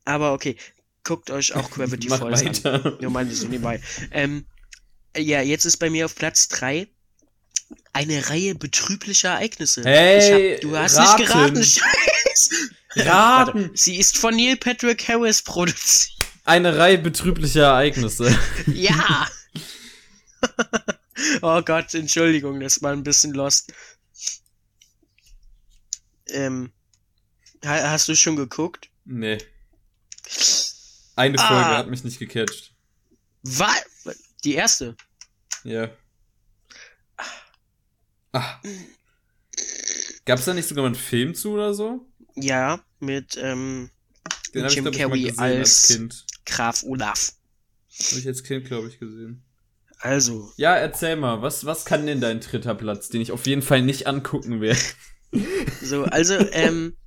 Aber 0.05 0.33
okay, 0.33 0.55
guckt 1.03 1.29
euch 1.29 1.53
auch 1.53 1.69
Gravity 1.71 2.07
Falls 2.09 2.41
an. 2.41 2.47
weiter. 2.47 2.97
Ja, 3.01 3.09
meine 3.09 3.31
so 3.35 3.47
nebenbei. 3.47 3.79
Ähm, 4.11 4.45
ja, 5.15 5.41
jetzt 5.41 5.65
ist 5.65 5.77
bei 5.77 5.89
mir 5.91 6.05
auf 6.05 6.15
Platz 6.15 6.47
3 6.47 6.87
eine 7.93 8.29
Reihe 8.29 8.55
betrüblicher 8.55 9.29
Ereignisse. 9.29 9.83
Hey, 9.83 10.55
hab, 10.55 10.61
du 10.61 10.77
hast 10.77 10.97
raten. 10.97 11.21
nicht 11.21 11.31
geraten, 11.31 11.63
Scheiß. 11.63 12.49
Raten! 12.95 13.63
Warte, 13.63 13.71
sie 13.75 13.97
ist 13.97 14.17
von 14.17 14.35
Neil 14.35 14.57
Patrick 14.57 15.07
Harris 15.07 15.41
produziert. 15.41 16.11
Eine 16.43 16.77
Reihe 16.77 16.97
betrüblicher 16.97 17.63
Ereignisse. 17.63 18.37
Ja! 18.67 19.27
oh 21.41 21.61
Gott, 21.61 21.93
Entschuldigung, 21.93 22.59
das 22.59 22.81
war 22.81 22.91
ein 22.93 23.03
bisschen 23.03 23.33
lost. 23.33 23.71
Ähm, 26.29 26.71
ha 27.63 27.91
hast 27.91 28.07
du 28.07 28.15
schon 28.15 28.35
geguckt? 28.35 28.89
Nee. 29.05 29.37
Eine 31.15 31.37
Ah. 31.39 31.47
Folge 31.47 31.77
hat 31.77 31.87
mich 31.89 32.03
nicht 32.03 32.19
gecatcht. 32.19 32.73
Was? 33.43 33.83
Die 34.43 34.53
erste? 34.55 34.95
Ja. 35.63 35.89
Ah. 38.33 38.59
Gab's 40.25 40.45
da 40.45 40.53
nicht 40.53 40.67
sogar 40.67 40.83
mal 40.83 40.87
einen 40.87 40.95
Film 40.95 41.33
zu 41.35 41.51
oder 41.51 41.73
so? 41.73 42.05
Ja, 42.35 42.83
mit 42.99 43.37
ähm, 43.41 43.89
Den 44.53 44.67
Jim 44.67 44.87
ich, 44.87 44.93
ich, 44.93 44.99
Carrey 44.99 45.29
als 45.29 45.39
als- 45.39 45.87
Kind. 45.87 46.25
Graf 46.45 46.83
Olaf. 46.83 47.33
Habe 48.09 48.19
ich 48.19 48.27
als 48.27 48.43
Kind, 48.43 48.65
glaube 48.65 48.87
ich, 48.87 48.99
gesehen. 48.99 49.43
Also, 49.99 50.51
Ja, 50.57 50.75
erzähl 50.75 51.15
mal, 51.15 51.41
was, 51.43 51.65
was 51.65 51.85
kann 51.85 52.07
denn 52.07 52.19
dein 52.21 52.39
dritter 52.39 52.73
Platz, 52.73 53.09
den 53.09 53.21
ich 53.21 53.31
auf 53.31 53.45
jeden 53.45 53.61
Fall 53.61 53.83
nicht 53.83 54.07
angucken 54.07 54.59
werde? 54.61 54.79
So, 55.81 56.03
also, 56.05 56.33
ähm, 56.51 56.97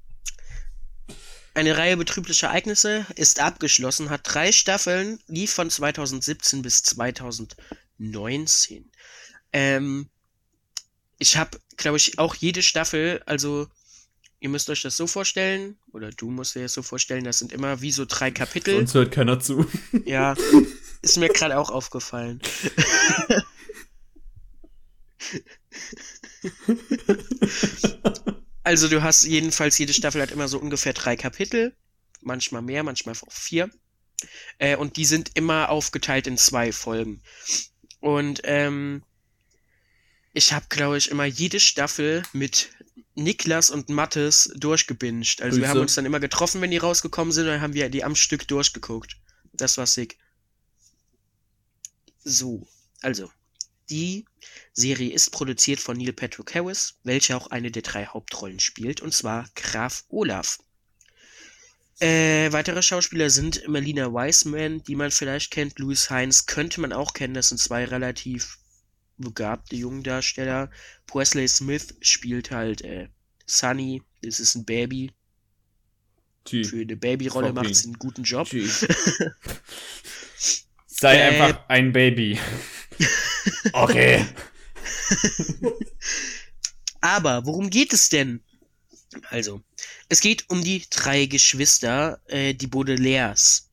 eine 1.54 1.76
Reihe 1.76 1.96
betrüblicher 1.96 2.46
Ereignisse 2.48 3.04
ist 3.16 3.40
abgeschlossen, 3.40 4.10
hat 4.10 4.20
drei 4.24 4.52
Staffeln, 4.52 5.18
lief 5.26 5.52
von 5.52 5.68
2017 5.70 6.62
bis 6.62 6.82
2019. 6.84 8.90
Ähm, 9.52 10.08
ich 11.18 11.36
habe, 11.36 11.58
glaube 11.76 11.96
ich, 11.96 12.18
auch 12.18 12.34
jede 12.34 12.62
Staffel, 12.62 13.22
also 13.26 13.68
ihr 14.40 14.48
müsst 14.48 14.68
euch 14.68 14.82
das 14.82 14.96
so 14.96 15.06
vorstellen, 15.06 15.78
oder 15.92 16.10
du 16.10 16.30
musst 16.30 16.54
dir 16.54 16.62
das 16.62 16.72
so 16.72 16.82
vorstellen, 16.82 17.24
das 17.24 17.38
sind 17.38 17.52
immer 17.52 17.80
wie 17.80 17.92
so 17.92 18.04
drei 18.06 18.30
Kapitel. 18.30 18.76
Sonst 18.76 18.94
hört 18.94 19.12
keiner 19.12 19.40
zu. 19.40 19.66
Ja, 20.04 20.34
ist 21.02 21.18
mir 21.18 21.28
gerade 21.28 21.58
auch 21.58 21.70
aufgefallen. 21.70 22.40
Also 28.62 28.88
du 28.88 29.02
hast 29.02 29.24
jedenfalls, 29.24 29.78
jede 29.78 29.92
Staffel 29.92 30.22
hat 30.22 30.30
immer 30.30 30.48
so 30.48 30.58
ungefähr 30.58 30.94
drei 30.94 31.16
Kapitel, 31.16 31.76
manchmal 32.22 32.62
mehr, 32.62 32.82
manchmal 32.82 33.14
auch 33.14 33.32
vier. 33.32 33.70
Äh, 34.58 34.76
und 34.76 34.96
die 34.96 35.04
sind 35.04 35.32
immer 35.34 35.68
aufgeteilt 35.68 36.26
in 36.26 36.38
zwei 36.38 36.72
Folgen. 36.72 37.22
Und 38.00 38.40
ähm, 38.44 39.02
ich 40.34 40.52
habe, 40.52 40.66
glaube 40.68 40.98
ich, 40.98 41.10
immer 41.10 41.24
jede 41.24 41.60
Staffel 41.60 42.24
mit 42.32 42.70
Niklas 43.14 43.70
und 43.70 43.88
Mattes 43.88 44.52
durchgebinged. 44.56 45.40
Also 45.40 45.56
wir 45.56 45.62
Grüße. 45.62 45.70
haben 45.70 45.80
uns 45.80 45.94
dann 45.94 46.04
immer 46.04 46.20
getroffen, 46.20 46.60
wenn 46.60 46.72
die 46.72 46.78
rausgekommen 46.78 47.32
sind, 47.32 47.44
und 47.44 47.52
dann 47.52 47.60
haben 47.60 47.74
wir 47.74 47.88
die 47.88 48.04
am 48.04 48.16
Stück 48.16 48.46
durchgeguckt. 48.48 49.16
Das 49.52 49.78
war 49.78 49.86
sick. 49.86 50.18
So, 52.24 52.66
also, 53.00 53.30
die 53.90 54.24
Serie 54.72 55.12
ist 55.12 55.30
produziert 55.30 55.78
von 55.78 55.96
Neil 55.96 56.12
Patrick 56.12 56.54
Harris, 56.54 56.94
welcher 57.04 57.36
auch 57.36 57.48
eine 57.48 57.70
der 57.70 57.82
drei 57.82 58.06
Hauptrollen 58.06 58.58
spielt, 58.58 59.00
und 59.00 59.14
zwar 59.14 59.48
Graf 59.54 60.04
Olaf. 60.08 60.58
Äh, 62.00 62.50
weitere 62.50 62.82
Schauspieler 62.82 63.30
sind 63.30 63.68
Melina 63.68 64.12
Wiseman, 64.12 64.82
die 64.82 64.96
man 64.96 65.12
vielleicht 65.12 65.52
kennt, 65.52 65.78
Louis 65.78 66.10
Heinz 66.10 66.46
könnte 66.46 66.80
man 66.80 66.92
auch 66.92 67.12
kennen, 67.12 67.34
das 67.34 67.50
sind 67.50 67.58
zwei 67.58 67.84
relativ 67.84 68.58
begabte 69.18 69.76
Jungdarsteller. 69.76 70.70
Wesley 71.12 71.48
Smith 71.48 71.94
spielt 72.00 72.50
halt 72.50 72.82
äh, 72.82 73.08
Sunny, 73.46 74.02
das 74.22 74.40
ist 74.40 74.54
ein 74.54 74.64
Baby. 74.64 75.12
Tschü. 76.44 76.64
Für 76.64 76.80
eine 76.82 76.96
Babyrolle 76.96 77.52
macht 77.52 77.74
sie 77.74 77.86
einen 77.86 77.98
guten 77.98 78.22
Job. 78.22 78.48
Sei 80.86 81.16
Äh. 81.16 81.22
einfach 81.42 81.68
ein 81.68 81.92
Baby. 81.92 82.38
Okay. 83.72 84.24
Aber 87.02 87.44
worum 87.44 87.68
geht 87.68 87.92
es 87.92 88.08
denn? 88.08 88.42
Also, 89.28 89.60
es 90.08 90.20
geht 90.20 90.48
um 90.48 90.64
die 90.64 90.82
drei 90.88 91.26
Geschwister, 91.26 92.22
äh, 92.26 92.54
die 92.54 92.66
Baudelaires. 92.66 93.70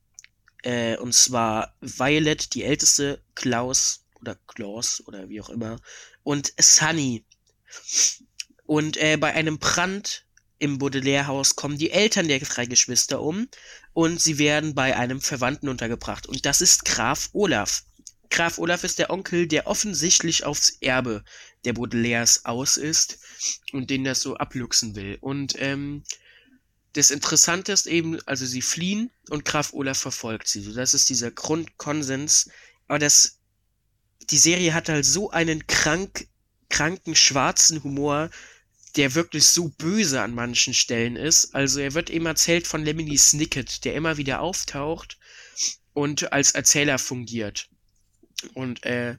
Äh, 0.64 0.98
und 0.98 1.16
zwar 1.16 1.74
Violet, 1.80 2.54
die 2.54 2.64
älteste, 2.64 3.24
Klaus 3.34 4.01
oder 4.22 4.38
Klaus 4.48 5.04
oder 5.08 5.30
wie 5.30 5.42
auch 5.42 5.50
immer, 5.50 5.80
und 6.24 6.54
Sunny. 6.60 7.26
Und 8.66 8.98
äh, 8.98 9.18
bei 9.18 9.34
einem 9.34 9.60
Brand 9.60 10.26
im 10.60 10.78
Baudelaire-Haus 10.78 11.56
kommen 11.56 11.78
die 11.78 11.92
Eltern 11.92 12.28
der 12.28 12.40
drei 12.40 12.66
Geschwister 12.68 13.22
um 13.22 13.48
und 13.94 14.22
sie 14.22 14.38
werden 14.38 14.76
bei 14.76 14.96
einem 14.96 15.20
Verwandten 15.20 15.68
untergebracht. 15.68 16.28
Und 16.28 16.46
das 16.46 16.62
ist 16.62 16.86
Graf 16.86 17.30
Olaf. 17.34 17.84
Graf 18.30 18.60
Olaf 18.60 18.84
ist 18.84 19.00
der 19.00 19.10
Onkel, 19.10 19.48
der 19.48 19.68
offensichtlich 19.68 20.46
aufs 20.46 20.78
Erbe 20.80 21.24
der 21.66 21.74
Baudelaires 21.74 22.46
aus 22.46 22.78
ist 22.78 23.20
und 23.74 23.90
den 23.90 24.04
das 24.04 24.22
so 24.22 24.38
abluchsen 24.38 24.96
will. 24.96 25.18
Und 25.20 25.56
ähm, 25.58 26.04
das 26.94 27.12
Interessante 27.12 27.72
ist 27.72 27.88
eben, 27.88 28.20
also 28.26 28.46
sie 28.46 28.62
fliehen 28.62 29.12
und 29.30 29.46
Graf 29.46 29.74
Olaf 29.74 29.98
verfolgt 29.98 30.48
sie. 30.48 30.62
So, 30.62 30.74
das 30.74 30.94
ist 30.94 31.10
dieser 31.10 31.32
Grundkonsens. 31.32 32.50
Aber 32.88 33.00
das, 33.00 33.40
die 34.32 34.38
Serie 34.38 34.74
hat 34.74 34.90
halt 34.90 35.06
so 35.06 35.30
einen 35.32 35.68
krank, 35.68 36.28
kranken, 36.70 37.16
schwarzen 37.16 37.84
Humor, 37.84 38.30
der 38.96 39.16
wirklich 39.16 39.46
so 39.48 39.70
böse 39.70 40.22
an 40.22 40.34
manchen 40.34 40.74
Stellen 40.74 41.16
ist. 41.16 41.54
Also 41.54 41.80
er 41.80 41.94
wird 41.94 42.10
eben 42.10 42.26
erzählt 42.26 42.68
von 42.68 42.84
Lemony 42.84 43.18
Snicket, 43.18 43.86
der 43.86 43.94
immer 43.96 44.18
wieder 44.18 44.42
auftaucht 44.42 45.18
und 45.94 46.34
als 46.34 46.52
Erzähler 46.52 46.98
fungiert. 46.98 47.70
Und 48.54 48.86
äh, 48.86 49.18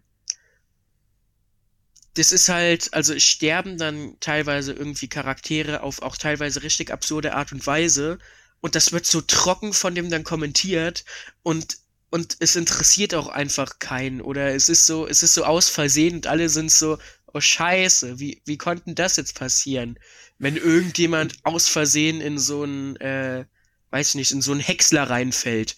das 2.15 2.33
ist 2.33 2.49
halt, 2.49 2.93
also 2.93 3.19
sterben 3.19 3.79
dann 3.79 4.17
teilweise 4.21 4.73
irgendwie 4.73 5.09
Charaktere 5.09 5.83
auf 5.83 6.03
auch 6.03 6.17
teilweise 6.17 6.63
richtig 6.63 6.91
absurde 6.91 7.35
Art 7.35 7.53
und 7.53 7.67
Weise. 7.67 8.19
Und 8.61 8.75
das 8.75 8.93
wird 8.93 9.07
so 9.07 9.21
trocken 9.23 9.73
von 9.73 9.95
dem 9.95 10.11
dann 10.11 10.25
kommentiert 10.25 11.05
und 11.43 11.79
und 12.13 12.37
es 12.41 12.57
interessiert 12.57 13.15
auch 13.15 13.29
einfach 13.29 13.79
keinen. 13.79 14.21
Oder 14.21 14.55
es 14.55 14.69
ist 14.69 14.87
so 14.87 15.07
es 15.07 15.23
ist 15.23 15.33
so 15.33 15.45
aus 15.45 15.71
Versehen 15.71 16.17
und 16.17 16.27
alle 16.27 16.51
sind 16.51 16.71
so 16.71 16.99
oh 17.33 17.41
Scheiße 17.41 18.19
wie 18.21 18.43
wie 18.45 18.59
konnten 18.59 18.95
das 18.95 19.17
jetzt 19.17 19.35
passieren? 19.35 19.99
Wenn 20.39 20.59
irgendjemand 20.59 21.37
aus 21.43 21.69
Versehen 21.69 22.21
in 22.21 22.39
so 22.39 22.65
ein 22.65 22.97
äh, 22.97 23.47
weiß 23.91 24.11
ich 24.11 24.15
nicht 24.17 24.33
in 24.33 24.43
so 24.43 24.53
ein 24.53 24.61
Häcksler 24.61 25.09
reinfällt. 25.09 25.75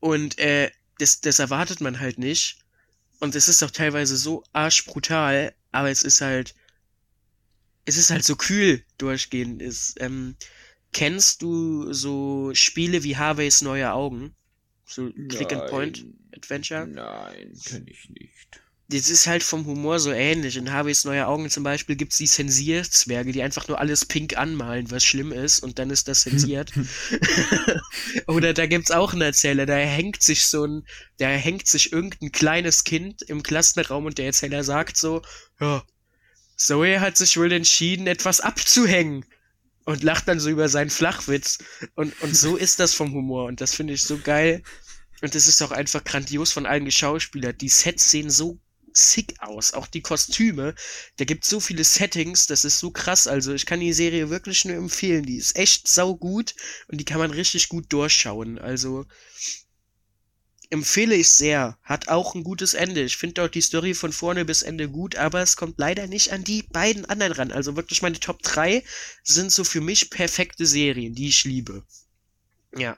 Und 0.00 0.38
äh, 0.40 0.72
das 0.98 1.20
das 1.20 1.38
erwartet 1.38 1.80
man 1.80 2.00
halt 2.00 2.18
nicht. 2.18 2.58
Und 3.20 3.36
es 3.36 3.46
ist 3.46 3.62
auch 3.62 3.70
teilweise 3.70 4.16
so 4.16 4.42
arschbrutal 4.52 5.54
aber 5.70 5.90
es 5.90 6.02
ist 6.02 6.20
halt 6.20 6.56
es 7.84 7.96
ist 7.96 8.10
halt 8.10 8.24
so 8.24 8.34
kühl 8.34 8.84
durchgehend. 8.98 9.62
Ist 9.62 10.00
ähm, 10.00 10.34
kennst 10.92 11.42
du 11.42 11.92
so 11.92 12.50
Spiele 12.54 13.04
wie 13.04 13.16
Harveys 13.16 13.62
neue 13.62 13.92
Augen 13.92 14.34
So 14.84 15.10
Click 15.28 15.52
and 15.52 15.66
Point 15.66 16.04
Adventure. 16.34 16.86
Nein, 16.86 17.52
kenne 17.64 17.90
ich 17.90 18.08
nicht. 18.10 18.60
Das 18.88 19.08
ist 19.08 19.26
halt 19.26 19.42
vom 19.42 19.64
Humor 19.64 19.98
so 19.98 20.12
ähnlich. 20.12 20.58
In 20.58 20.70
Harveys 20.70 21.04
Neue 21.04 21.26
Augen 21.26 21.48
zum 21.48 21.64
Beispiel 21.64 21.96
gibt 21.96 22.12
es 22.12 22.18
die 22.18 22.26
Zensierzwerge, 22.26 23.32
die 23.32 23.42
einfach 23.42 23.66
nur 23.66 23.80
alles 23.80 24.04
pink 24.04 24.36
anmalen, 24.36 24.90
was 24.90 25.02
schlimm 25.04 25.32
ist, 25.32 25.60
und 25.60 25.78
dann 25.78 25.88
ist 25.88 26.06
das 26.06 26.20
zensiert. 26.20 26.70
Oder 28.26 28.52
da 28.52 28.66
gibt's 28.66 28.90
auch 28.90 29.12
einen 29.12 29.22
Erzähler, 29.22 29.64
da 29.64 29.76
hängt 29.76 30.22
sich 30.22 30.44
so 30.44 30.66
ein, 30.66 30.86
da 31.16 31.28
hängt 31.28 31.66
sich 31.66 31.92
irgendein 31.92 32.30
kleines 32.30 32.84
Kind 32.84 33.22
im 33.22 33.42
Klassenraum 33.42 34.04
und 34.04 34.18
der 34.18 34.26
Erzähler 34.26 34.64
sagt 34.64 34.98
so, 34.98 35.22
ja, 35.60 35.82
Zoe 36.56 37.00
hat 37.00 37.16
sich 37.16 37.38
wohl 37.38 37.52
entschieden, 37.52 38.06
etwas 38.06 38.40
abzuhängen. 38.40 39.24
Und 39.84 40.02
lacht 40.02 40.28
dann 40.28 40.40
so 40.40 40.48
über 40.48 40.68
seinen 40.68 40.90
Flachwitz. 40.90 41.58
Und, 41.94 42.20
und 42.22 42.36
so 42.36 42.56
ist 42.64 42.80
das 42.80 42.94
vom 42.94 43.12
Humor. 43.12 43.46
Und 43.46 43.60
das 43.60 43.74
finde 43.74 43.92
ich 43.92 44.04
so 44.04 44.18
geil. 44.18 44.62
Und 45.20 45.34
es 45.34 45.46
ist 45.46 45.62
auch 45.62 45.70
einfach 45.70 46.04
grandios 46.04 46.52
von 46.52 46.66
allen 46.66 46.84
Geschauspielert. 46.84 47.60
Die 47.60 47.68
Sets 47.68 48.10
sehen 48.10 48.30
so 48.30 48.58
sick 48.94 49.34
aus. 49.40 49.74
Auch 49.74 49.86
die 49.86 50.00
Kostüme. 50.02 50.74
Da 51.16 51.24
gibt 51.24 51.44
so 51.44 51.60
viele 51.60 51.84
Settings, 51.84 52.46
das 52.46 52.64
ist 52.64 52.78
so 52.78 52.90
krass. 52.90 53.26
Also 53.26 53.52
ich 53.52 53.66
kann 53.66 53.80
die 53.80 53.92
Serie 53.92 54.30
wirklich 54.30 54.64
nur 54.64 54.76
empfehlen. 54.76 55.24
Die 55.24 55.36
ist 55.36 55.56
echt 55.56 55.88
sau 55.88 56.16
gut 56.16 56.54
und 56.88 56.98
die 57.00 57.04
kann 57.04 57.18
man 57.18 57.30
richtig 57.30 57.68
gut 57.68 57.92
durchschauen. 57.92 58.58
Also 58.58 59.06
empfehle 60.70 61.14
ich 61.14 61.30
sehr. 61.30 61.78
Hat 61.82 62.08
auch 62.08 62.34
ein 62.34 62.44
gutes 62.44 62.74
Ende. 62.74 63.02
Ich 63.02 63.16
finde 63.16 63.42
auch 63.42 63.48
die 63.48 63.60
Story 63.60 63.94
von 63.94 64.12
vorne 64.12 64.44
bis 64.44 64.62
Ende 64.62 64.88
gut, 64.88 65.16
aber 65.16 65.40
es 65.40 65.56
kommt 65.56 65.78
leider 65.78 66.06
nicht 66.06 66.32
an 66.32 66.44
die 66.44 66.62
beiden 66.62 67.04
anderen 67.06 67.32
ran. 67.32 67.52
Also 67.52 67.76
wirklich 67.76 68.02
meine 68.02 68.18
Top 68.20 68.42
3 68.42 68.82
sind 69.22 69.52
so 69.52 69.64
für 69.64 69.80
mich 69.80 70.10
perfekte 70.10 70.66
Serien, 70.66 71.14
die 71.14 71.28
ich 71.28 71.44
liebe. 71.44 71.84
Ja. 72.76 72.96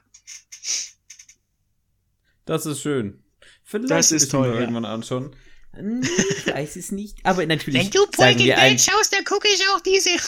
Das 2.44 2.66
ist 2.66 2.80
schön. 2.80 3.22
Vielleicht 3.64 3.90
Das 3.90 4.12
ist 4.12 4.30
toll, 4.30 4.48
ja. 4.54 4.60
irgendwann 4.60 4.84
anschauen. 4.84 5.34
Hm, 5.72 6.02
Ich 6.02 6.46
weiß 6.46 6.76
es 6.76 6.92
nicht. 6.92 7.18
Aber 7.24 7.44
natürlich 7.44 7.80
Wenn 7.82 7.90
du 7.90 8.06
Breaking 8.06 8.48
Bad 8.48 8.80
schaust, 8.80 9.12
dann 9.12 9.24
gucke 9.24 9.48
ich 9.48 9.60
auch 9.74 9.80
die 9.80 9.98
Serie. 10.00 10.20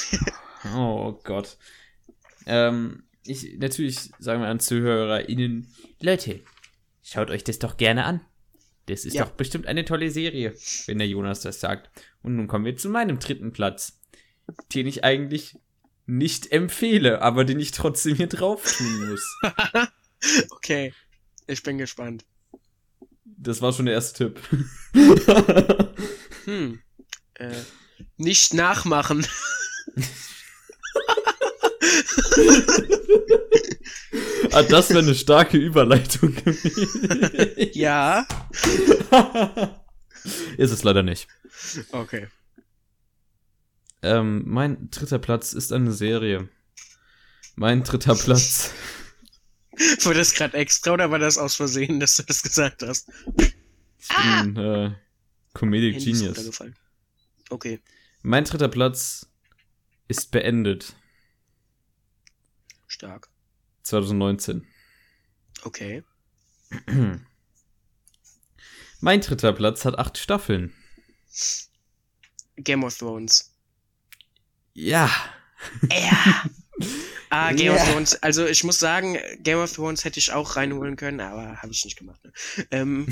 Oh 0.77 1.13
Gott. 1.25 1.57
Ähm, 2.47 3.05
ich, 3.25 3.59
natürlich 3.59 4.11
sagen 4.19 4.43
wir 4.43 4.49
an 4.49 4.59
ZuhörerInnen, 4.59 5.73
Leute, 6.01 6.41
schaut 7.11 7.31
euch 7.31 7.45
das 7.45 7.59
doch 7.59 7.77
gerne 7.77 8.05
an. 8.05 8.21
Das 8.87 9.05
ist 9.05 9.15
Ja. 9.15 9.25
doch 9.25 9.33
bestimmt 9.33 9.67
eine 9.67 9.85
tolle 9.85 10.11
Serie, 10.11 10.55
wenn 10.87 10.99
der 10.99 11.09
Jonas 11.09 11.41
das 11.41 11.61
sagt. 11.61 11.91
Und 12.23 12.37
nun 12.37 12.49
kommen 12.49 12.65
wir 12.65 12.77
zu 12.77 12.89
meinem 12.89 13.19
dritten 13.19 13.53
Platz, 13.53 13.99
den 14.75 14.87
ich 14.87 15.05
eigentlich 15.05 15.57
nicht 16.07 16.53
empfehle, 16.53 17.21
aber 17.21 17.45
den 17.45 17.61
ich 17.61 17.71
trotzdem 17.73 18.17
hier 18.17 18.29
drauf 18.29 18.65
tun 18.77 19.09
muss. 19.11 19.41
Okay. 20.51 20.93
Ich 21.47 21.63
bin 21.63 21.79
gespannt. 21.79 22.25
Das 23.25 23.63
war 23.63 23.73
schon 23.73 23.87
der 23.87 23.95
erste 23.95 24.35
Tipp. 24.35 24.41
Hm. 26.45 26.81
Äh, 27.35 27.55
nicht 28.17 28.53
nachmachen. 28.55 29.25
ah, 34.53 34.63
das 34.63 34.91
wäre 34.91 35.01
eine 35.01 35.15
starke 35.15 35.59
Überleitung 35.59 36.35
gewesen. 36.35 37.71
Ja. 37.75 38.27
Ist 40.57 40.71
es 40.71 40.83
leider 40.83 41.03
nicht. 41.03 41.29
Okay. 41.93 42.29
Ähm, 44.03 44.43
mein 44.47 44.91
dritter 44.91 45.19
Platz 45.19 45.53
ist 45.53 45.73
eine 45.73 45.93
Serie. 45.93 46.49
Mein 47.57 47.83
dritter 47.83 48.15
Platz. 48.15 48.73
War 50.03 50.15
das 50.15 50.35
gerade 50.35 50.57
extra 50.57 50.93
oder 50.93 51.11
war 51.11 51.19
das 51.19 51.39
aus 51.39 51.57
Versehen, 51.57 52.01
dass 52.01 52.17
du 52.17 52.23
das 52.25 52.43
gesagt 52.43 52.83
hast? 52.83 53.11
Ich 53.99 54.09
bin 54.09 54.57
äh, 54.57 54.93
Comedic 55.55 55.99
Genius. 55.99 56.61
Okay. 57.51 57.81
Mein 58.23 58.45
dritter 58.45 58.69
Platz 58.69 59.27
ist 60.07 60.31
beendet. 60.31 60.95
Stark. 62.99 63.29
2019. 63.85 64.67
Okay. 65.63 66.03
Mein 69.01 69.21
dritter 69.21 69.53
Platz 69.53 69.85
hat 69.85 69.97
acht 69.99 70.19
Staffeln. 70.19 70.75
Game 72.57 72.83
of 72.83 72.99
Thrones. 72.99 73.55
Ja. 74.75 75.09
Ja. 75.91 76.45
Ah, 77.31 77.53
Game 77.53 77.75
Ja. 77.75 77.83
of 77.83 77.89
Thrones. 77.91 78.15
Also 78.23 78.47
ich 78.47 78.65
muss 78.65 78.79
sagen, 78.79 79.19
Game 79.41 79.59
of 79.59 79.71
Thrones 79.73 80.05
hätte 80.05 80.19
ich 80.19 80.33
auch 80.33 80.57
reinholen 80.57 80.97
können, 80.97 81.21
aber 81.21 81.61
habe 81.61 81.73
ich 81.73 81.85
nicht 81.85 81.99
gemacht. 81.99 82.25
Ne? 82.25 82.33
Ähm, 82.71 83.07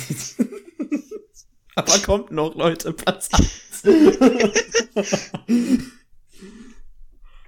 Aber 1.74 1.99
kommt 1.99 2.30
noch, 2.30 2.55
Leute, 2.55 2.95
Platz 2.95 3.28
1. 3.84 5.30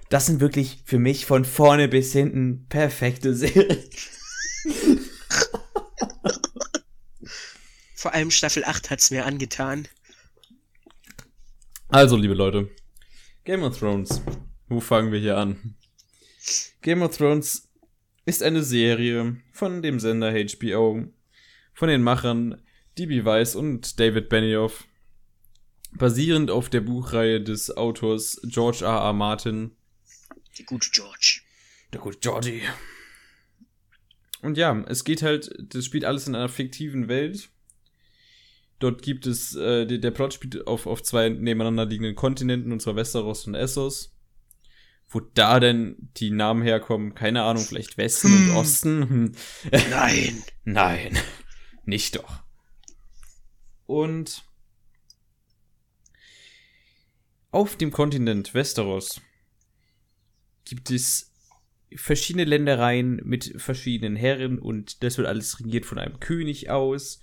Das 0.09 0.25
sind 0.25 0.39
wirklich 0.39 0.81
für 0.85 0.97
mich 0.97 1.27
von 1.27 1.45
vorne 1.45 1.87
bis 1.87 2.11
hinten 2.11 2.65
perfekte 2.67 3.35
Serien. 3.35 3.77
vor 7.93 8.13
allem 8.13 8.31
Staffel 8.31 8.65
8 8.65 8.89
hat's 8.89 9.11
mir 9.11 9.27
angetan. 9.27 9.87
Also, 11.89 12.17
liebe 12.17 12.33
Leute. 12.33 12.69
Game 13.43 13.61
of 13.63 13.77
Thrones. 13.77 14.21
Wo 14.67 14.79
fangen 14.79 15.11
wir 15.11 15.19
hier 15.19 15.37
an? 15.37 15.75
Game 16.81 17.03
of 17.03 17.15
Thrones 17.15 17.69
ist 18.25 18.41
eine 18.41 18.63
Serie 18.63 19.37
von 19.51 19.81
dem 19.83 19.99
Sender 19.99 20.31
HBO, 20.31 21.05
von 21.73 21.89
den 21.89 22.01
Machern 22.01 22.61
D.B. 22.97 23.25
Weiss 23.25 23.55
und 23.55 23.99
David 23.99 24.29
Benioff, 24.29 24.85
basierend 25.91 26.49
auf 26.51 26.69
der 26.69 26.81
Buchreihe 26.81 27.41
des 27.41 27.75
Autors 27.75 28.41
George 28.43 28.85
R. 28.85 29.01
R. 29.01 29.13
Martin. 29.13 29.75
Die 30.57 30.65
gute 30.65 30.89
George. 30.91 31.41
Der 31.93 31.99
gute 31.99 32.19
Georgie. 32.19 32.61
Und 34.41 34.57
ja, 34.57 34.83
es 34.87 35.03
geht 35.03 35.21
halt, 35.21 35.51
das 35.59 35.85
spielt 35.85 36.05
alles 36.05 36.27
in 36.27 36.35
einer 36.35 36.49
fiktiven 36.49 37.07
Welt. 37.07 37.49
Dort 38.79 39.01
gibt 39.01 39.27
es, 39.27 39.55
äh, 39.55 39.85
der, 39.85 39.97
der 39.97 40.11
Plot 40.11 40.33
spielt 40.33 40.65
auf, 40.65 40.87
auf 40.87 41.03
zwei 41.03 41.29
nebeneinander 41.29 41.85
liegenden 41.85 42.15
Kontinenten, 42.15 42.71
und 42.71 42.81
zwar 42.81 42.95
Westeros 42.95 43.45
und 43.47 43.55
Essos. 43.55 44.15
Wo 45.09 45.19
da 45.19 45.59
denn 45.59 45.97
die 46.17 46.29
Namen 46.29 46.61
herkommen, 46.61 47.15
keine 47.15 47.41
Ahnung, 47.43 47.63
vielleicht 47.63 47.97
Westen 47.97 48.27
und 48.27 48.55
Osten. 48.55 49.09
Hm. 49.09 49.31
Nein. 49.89 50.43
Nein, 50.63 51.17
nicht 51.83 52.15
doch. 52.15 52.43
Und 53.87 54.43
auf 57.51 57.75
dem 57.75 57.89
Kontinent 57.89 58.53
Westeros 58.53 59.19
gibt 60.69 60.91
es 60.91 61.33
verschiedene 61.95 62.45
Ländereien 62.45 63.21
mit 63.25 63.55
verschiedenen 63.57 64.15
Herren 64.15 64.59
und 64.59 65.03
das 65.03 65.17
wird 65.17 65.27
alles 65.27 65.59
regiert 65.59 65.85
von 65.85 65.97
einem 65.97 66.19
König 66.19 66.69
aus. 66.69 67.19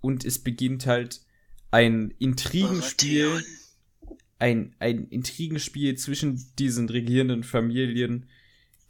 Und 0.00 0.24
es 0.24 0.38
beginnt 0.38 0.86
halt 0.86 1.20
ein 1.70 2.14
Intrigenspiel 2.18 3.42
ein, 4.40 4.74
ein 4.78 5.06
Intrigenspiel 5.08 5.96
zwischen 5.96 6.42
diesen 6.58 6.88
regierenden 6.88 7.44
Familien, 7.44 8.26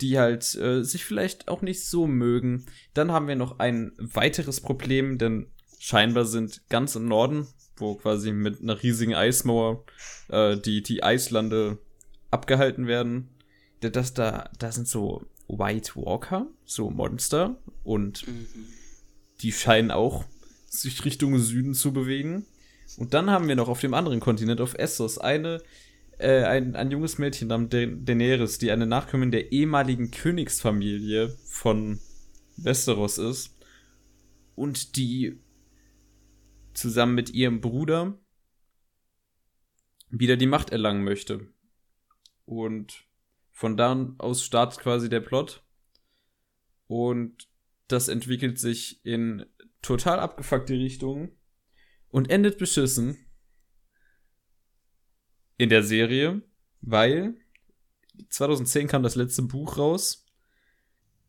die 0.00 0.18
halt 0.18 0.54
äh, 0.54 0.82
sich 0.82 1.04
vielleicht 1.04 1.48
auch 1.48 1.60
nicht 1.60 1.84
so 1.84 2.06
mögen. 2.06 2.64
Dann 2.94 3.12
haben 3.12 3.28
wir 3.28 3.36
noch 3.36 3.58
ein 3.58 3.92
weiteres 3.98 4.60
Problem, 4.60 5.18
denn 5.18 5.48
scheinbar 5.78 6.24
sind 6.24 6.62
ganz 6.70 6.94
im 6.94 7.06
Norden, 7.06 7.48
wo 7.76 7.96
quasi 7.96 8.32
mit 8.32 8.62
einer 8.62 8.82
riesigen 8.82 9.14
Eismauer 9.14 9.84
äh, 10.28 10.56
die, 10.56 10.82
die 10.82 11.02
Eislande 11.02 11.78
abgehalten 12.30 12.86
werden, 12.86 13.28
da- 13.80 13.90
das 13.90 14.14
da, 14.14 14.50
da 14.58 14.72
sind 14.72 14.88
so 14.88 15.26
White 15.48 15.92
Walker, 15.96 16.46
so 16.64 16.90
Monster, 16.90 17.60
und 17.82 18.26
Mhm. 18.26 18.46
die 19.42 19.52
scheinen 19.52 19.90
auch 19.90 20.24
sich 20.68 21.04
Richtung 21.04 21.38
Süden 21.38 21.74
zu 21.74 21.92
bewegen. 21.92 22.46
Und 22.96 23.14
dann 23.14 23.30
haben 23.30 23.48
wir 23.48 23.56
noch 23.56 23.68
auf 23.68 23.80
dem 23.80 23.94
anderen 23.94 24.20
Kontinent, 24.20 24.60
auf 24.60 24.74
Essos, 24.74 25.18
eine, 25.18 25.62
äh, 26.18 26.44
ein, 26.44 26.76
ein 26.76 26.90
junges 26.90 27.18
Mädchen 27.18 27.48
namens 27.48 27.70
Da- 27.70 27.86
Daenerys, 27.86 28.58
die 28.58 28.70
eine 28.70 28.86
Nachkommin 28.86 29.30
der 29.30 29.52
ehemaligen 29.52 30.10
Königsfamilie 30.10 31.30
von 31.46 31.98
Westeros 32.56 33.18
ist. 33.18 33.56
Und 34.54 34.96
die 34.96 35.40
zusammen 36.74 37.14
mit 37.14 37.30
ihrem 37.30 37.60
Bruder 37.60 38.18
wieder 40.10 40.36
die 40.36 40.46
Macht 40.46 40.70
erlangen 40.70 41.02
möchte. 41.04 41.48
Und 42.44 43.04
von 43.60 43.76
da 43.76 44.14
aus 44.16 44.42
startet 44.42 44.80
quasi 44.80 45.10
der 45.10 45.20
Plot. 45.20 45.62
Und 46.86 47.46
das 47.88 48.08
entwickelt 48.08 48.58
sich 48.58 49.04
in 49.04 49.44
total 49.82 50.18
abgefuckte 50.18 50.72
Richtungen 50.72 51.32
und 52.08 52.30
endet 52.30 52.56
beschissen 52.56 53.18
in 55.58 55.68
der 55.68 55.82
Serie, 55.82 56.40
weil 56.80 57.34
2010 58.30 58.88
kam 58.88 59.02
das 59.02 59.14
letzte 59.14 59.42
Buch 59.42 59.76
raus, 59.76 60.24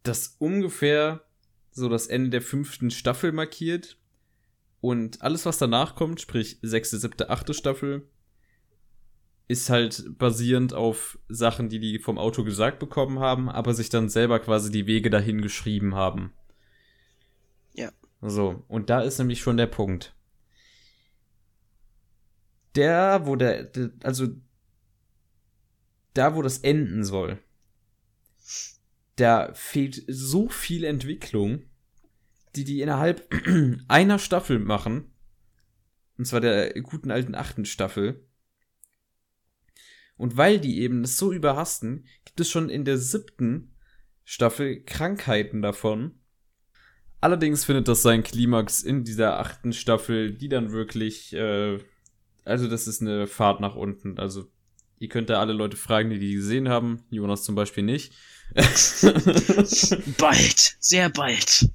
das 0.03 0.37
ungefähr 0.39 1.25
so 1.71 1.89
das 1.89 2.07
Ende 2.07 2.29
der 2.29 2.41
fünften 2.41 2.91
Staffel 2.91 3.33
markiert. 3.33 3.97
Und 4.79 5.21
alles, 5.21 5.45
was 5.45 5.57
danach 5.57 5.95
kommt, 5.95 6.21
sprich 6.21 6.59
sechste, 6.61 6.97
siebte, 6.97 7.29
achte 7.29 7.53
Staffel, 7.53 8.09
ist 9.47 9.69
halt 9.69 10.17
basierend 10.17 10.73
auf 10.73 11.19
Sachen, 11.27 11.69
die 11.69 11.79
die 11.79 11.99
vom 11.99 12.17
Autor 12.17 12.45
gesagt 12.45 12.79
bekommen 12.79 13.19
haben, 13.19 13.49
aber 13.49 13.73
sich 13.73 13.89
dann 13.89 14.09
selber 14.09 14.39
quasi 14.39 14.71
die 14.71 14.87
Wege 14.87 15.09
dahin 15.09 15.41
geschrieben 15.41 15.95
haben. 15.95 16.33
Ja. 17.73 17.91
So, 18.21 18.63
und 18.67 18.89
da 18.89 19.01
ist 19.01 19.17
nämlich 19.17 19.41
schon 19.41 19.57
der 19.57 19.67
Punkt. 19.67 20.15
Der, 22.75 23.25
wo 23.25 23.35
der, 23.35 23.63
der 23.63 23.91
also 24.03 24.27
da, 26.13 26.35
wo 26.35 26.41
das 26.41 26.59
enden 26.59 27.03
soll, 27.03 27.39
da 29.15 29.53
fehlt 29.53 30.03
so 30.07 30.49
viel 30.49 30.83
Entwicklung, 30.83 31.63
die 32.55 32.63
die 32.63 32.81
innerhalb 32.81 33.29
einer 33.87 34.19
Staffel 34.19 34.59
machen. 34.59 35.13
Und 36.17 36.25
zwar 36.25 36.41
der 36.41 36.73
guten 36.81 37.11
alten 37.11 37.35
achten 37.35 37.65
Staffel. 37.65 38.25
Und 40.21 40.37
weil 40.37 40.59
die 40.59 40.81
eben 40.81 41.01
das 41.01 41.17
so 41.17 41.33
überhasten, 41.33 42.05
gibt 42.25 42.39
es 42.39 42.47
schon 42.47 42.69
in 42.69 42.85
der 42.85 42.99
siebten 42.99 43.73
Staffel 44.23 44.83
Krankheiten 44.83 45.63
davon. 45.63 46.11
Allerdings 47.21 47.65
findet 47.65 47.87
das 47.87 48.03
seinen 48.03 48.21
Klimax 48.21 48.83
in 48.83 49.03
dieser 49.03 49.39
achten 49.39 49.73
Staffel, 49.73 50.31
die 50.31 50.47
dann 50.47 50.71
wirklich, 50.71 51.33
äh, 51.33 51.79
also 52.45 52.67
das 52.67 52.87
ist 52.87 53.01
eine 53.01 53.25
Fahrt 53.25 53.61
nach 53.61 53.75
unten. 53.75 54.19
Also 54.19 54.45
ihr 54.99 55.09
könnt 55.09 55.31
da 55.31 55.39
alle 55.39 55.53
Leute 55.53 55.75
fragen, 55.75 56.11
die 56.11 56.19
die 56.19 56.35
gesehen 56.35 56.69
haben. 56.69 57.03
Jonas 57.09 57.41
zum 57.43 57.55
Beispiel 57.55 57.83
nicht. 57.83 58.13
Bald, 60.19 60.75
sehr 60.79 61.09
bald. 61.09 61.67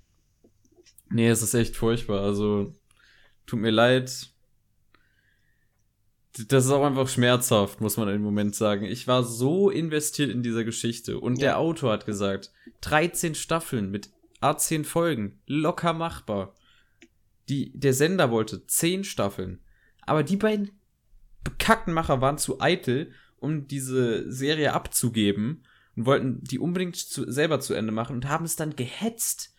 Nee, 1.10 1.30
es 1.30 1.42
ist 1.42 1.54
echt 1.54 1.74
furchtbar. 1.74 2.20
Also, 2.20 2.72
tut 3.44 3.58
mir 3.58 3.72
leid. 3.72 4.30
Das 6.48 6.66
ist 6.66 6.70
auch 6.70 6.84
einfach 6.84 7.08
schmerzhaft, 7.08 7.80
muss 7.80 7.96
man 7.96 8.08
im 8.08 8.22
Moment 8.22 8.54
sagen. 8.54 8.84
Ich 8.84 9.06
war 9.06 9.24
so 9.24 9.70
investiert 9.70 10.30
in 10.30 10.42
dieser 10.42 10.64
Geschichte. 10.64 11.18
Und 11.18 11.36
Ja. 11.36 11.40
der 11.40 11.58
Autor 11.58 11.92
hat 11.92 12.06
gesagt, 12.06 12.52
13 12.82 13.34
Staffeln 13.34 13.90
mit 13.90 14.10
A10 14.40 14.84
Folgen, 14.84 15.40
locker 15.46 15.92
machbar. 15.94 16.54
Die, 17.48 17.72
der 17.78 17.94
Sender 17.94 18.30
wollte 18.30 18.66
10 18.66 19.04
Staffeln. 19.04 19.60
Aber 20.02 20.22
die 20.22 20.36
beiden 20.36 20.72
bekackten 21.42 21.94
Macher 21.94 22.20
waren 22.20 22.38
zu 22.38 22.60
eitel, 22.60 23.12
um 23.38 23.66
diese 23.66 24.30
Serie 24.30 24.72
abzugeben 24.72 25.64
und 25.94 26.06
wollten 26.06 26.42
die 26.42 26.58
unbedingt 26.58 26.96
zu, 26.96 27.30
selber 27.30 27.60
zu 27.60 27.72
Ende 27.74 27.92
machen 27.92 28.16
und 28.16 28.28
haben 28.28 28.44
es 28.44 28.56
dann 28.56 28.76
gehetzt 28.76 29.54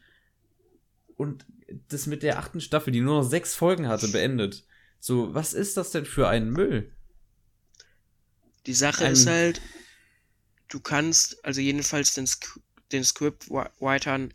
und 1.15 1.45
das 1.89 2.07
mit 2.07 2.23
der 2.23 2.39
achten 2.39 2.61
Staffel, 2.61 2.91
die 2.91 3.01
nur 3.01 3.21
noch 3.21 3.27
sechs 3.29 3.55
Folgen 3.55 3.87
hatte, 3.87 4.07
beendet. 4.09 4.65
So, 4.99 5.33
was 5.33 5.53
ist 5.53 5.77
das 5.77 5.91
denn 5.91 6.05
für 6.05 6.27
ein 6.27 6.49
Müll? 6.49 6.91
Die 8.65 8.73
Sache 8.73 9.05
Ein- 9.05 9.13
ist 9.13 9.27
halt, 9.27 9.61
du 10.67 10.79
kannst, 10.79 11.43
also 11.45 11.61
jedenfalls 11.61 12.13
den, 12.13 12.27
Sk 12.27 12.59
den 12.91 13.03
Scriptwritern 13.03 14.33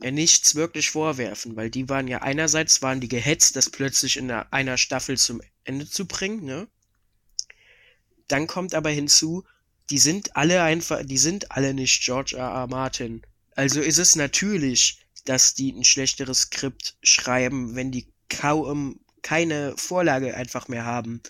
ja 0.00 0.10
nichts 0.10 0.54
wirklich 0.54 0.90
vorwerfen, 0.90 1.56
weil 1.56 1.70
die 1.70 1.88
waren 1.88 2.06
ja 2.06 2.22
einerseits 2.22 2.82
waren 2.82 3.00
die 3.00 3.08
gehetzt, 3.08 3.56
das 3.56 3.70
plötzlich 3.70 4.16
in 4.16 4.30
einer, 4.30 4.52
einer 4.52 4.76
Staffel 4.76 5.18
zum 5.18 5.40
Ende 5.64 5.88
zu 5.88 6.06
bringen, 6.06 6.44
ne? 6.44 6.68
Dann 8.28 8.46
kommt 8.46 8.74
aber 8.74 8.90
hinzu, 8.90 9.44
die 9.90 9.98
sind 9.98 10.36
alle 10.36 10.62
einfach, 10.62 11.02
die 11.04 11.18
sind 11.18 11.50
alle 11.50 11.74
nicht 11.74 12.02
George 12.04 12.36
R. 12.36 12.46
R. 12.48 12.66
Martin. 12.66 13.22
Also 13.56 13.80
ist 13.80 13.98
es 13.98 14.16
natürlich, 14.16 15.00
dass 15.24 15.54
die 15.54 15.72
ein 15.72 15.84
schlechteres 15.84 16.42
Skript 16.42 16.96
schreiben, 17.02 17.74
wenn 17.74 17.90
die 17.90 18.06
kaum 18.28 19.00
keine 19.22 19.74
Vorlage 19.76 20.34
einfach 20.34 20.68
mehr 20.68 20.84
haben. 20.84 21.22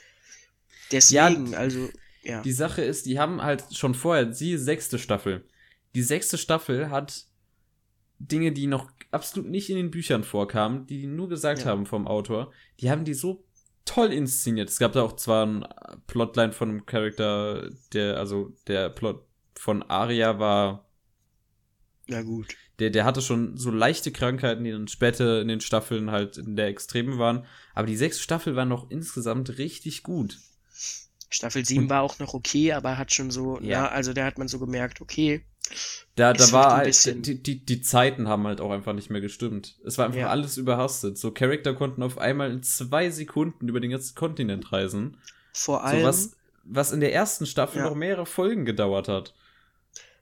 Deswegen, 0.92 1.54
also, 1.54 1.88
ja. 2.22 2.42
Die 2.42 2.52
Sache 2.52 2.82
ist, 2.82 3.06
die 3.06 3.18
haben 3.18 3.42
halt 3.42 3.64
schon 3.74 3.94
vorher, 3.94 4.32
sie 4.32 4.56
sechste 4.56 4.98
Staffel. 4.98 5.46
Die 5.94 6.02
sechste 6.02 6.38
Staffel 6.38 6.90
hat 6.90 7.26
Dinge, 8.18 8.52
die 8.52 8.66
noch 8.66 8.90
absolut 9.10 9.48
nicht 9.48 9.70
in 9.70 9.76
den 9.76 9.90
Büchern 9.90 10.24
vorkamen, 10.24 10.86
die 10.86 11.00
die 11.00 11.06
nur 11.06 11.28
gesagt 11.28 11.60
Ja. 11.60 11.66
haben 11.66 11.86
vom 11.86 12.06
Autor, 12.06 12.52
die 12.80 12.90
haben 12.90 13.04
die 13.04 13.14
so 13.14 13.44
toll 13.84 14.12
inszeniert. 14.12 14.68
Es 14.68 14.78
gab 14.78 14.92
da 14.92 15.02
auch 15.02 15.16
zwar 15.16 15.46
ein 15.46 15.66
Plotline 16.06 16.52
von 16.52 16.68
einem 16.68 16.86
Charakter, 16.86 17.70
der, 17.92 18.18
also 18.18 18.54
der 18.66 18.90
Plot 18.90 19.24
von 19.54 19.82
Arya 19.82 20.38
war 20.38 20.86
Na 22.06 22.22
gut. 22.22 22.54
Der, 22.78 22.90
der 22.90 23.04
hatte 23.04 23.22
schon 23.22 23.56
so 23.56 23.70
leichte 23.70 24.12
Krankheiten, 24.12 24.64
die 24.64 24.70
dann 24.72 24.88
später 24.88 25.40
in 25.40 25.48
den 25.48 25.60
Staffeln 25.60 26.10
halt 26.10 26.36
in 26.38 26.56
der 26.56 26.68
Extremen 26.68 27.18
waren. 27.18 27.46
Aber 27.74 27.86
die 27.86 27.96
sechste 27.96 28.22
Staffel 28.22 28.56
war 28.56 28.64
noch 28.64 28.90
insgesamt 28.90 29.58
richtig 29.58 30.02
gut. 30.02 30.38
Staffel 31.30 31.64
7 31.64 31.88
war 31.90 32.02
auch 32.02 32.18
noch 32.18 32.34
okay, 32.34 32.72
aber 32.72 32.98
hat 32.98 33.12
schon 33.12 33.30
so, 33.30 33.60
Ja. 33.60 33.68
ja, 33.68 33.88
also 33.88 34.12
da 34.12 34.24
hat 34.24 34.38
man 34.38 34.48
so 34.48 34.58
gemerkt, 34.58 35.00
okay, 35.00 35.42
Da, 36.16 36.32
da 36.32 36.50
war 36.52 36.74
halt, 36.76 37.04
die, 37.26 37.42
die, 37.42 37.64
die 37.64 37.80
Zeiten 37.82 38.26
haben 38.28 38.46
halt 38.46 38.60
auch 38.60 38.70
einfach 38.70 38.92
nicht 38.92 39.10
mehr 39.10 39.20
gestimmt. 39.20 39.76
Es 39.84 39.98
war 39.98 40.06
einfach 40.06 40.18
Ja. 40.20 40.28
alles 40.28 40.56
überhastet. 40.56 41.16
So 41.18 41.30
Charakter 41.30 41.74
konnten 41.74 42.02
auf 42.02 42.18
einmal 42.18 42.50
in 42.50 42.62
zwei 42.62 43.10
Sekunden 43.10 43.68
über 43.68 43.80
den 43.80 43.90
ganzen 43.90 44.14
Kontinent 44.14 44.72
reisen. 44.72 45.18
vor 45.52 45.84
So 45.84 45.86
allem, 45.86 46.02
was, 46.02 46.32
was 46.64 46.92
in 46.92 47.00
der 47.00 47.12
ersten 47.14 47.46
Staffel 47.46 47.78
Ja. 47.78 47.84
noch 47.84 47.94
mehrere 47.94 48.26
Folgen 48.26 48.64
gedauert 48.64 49.08
hat. 49.08 49.34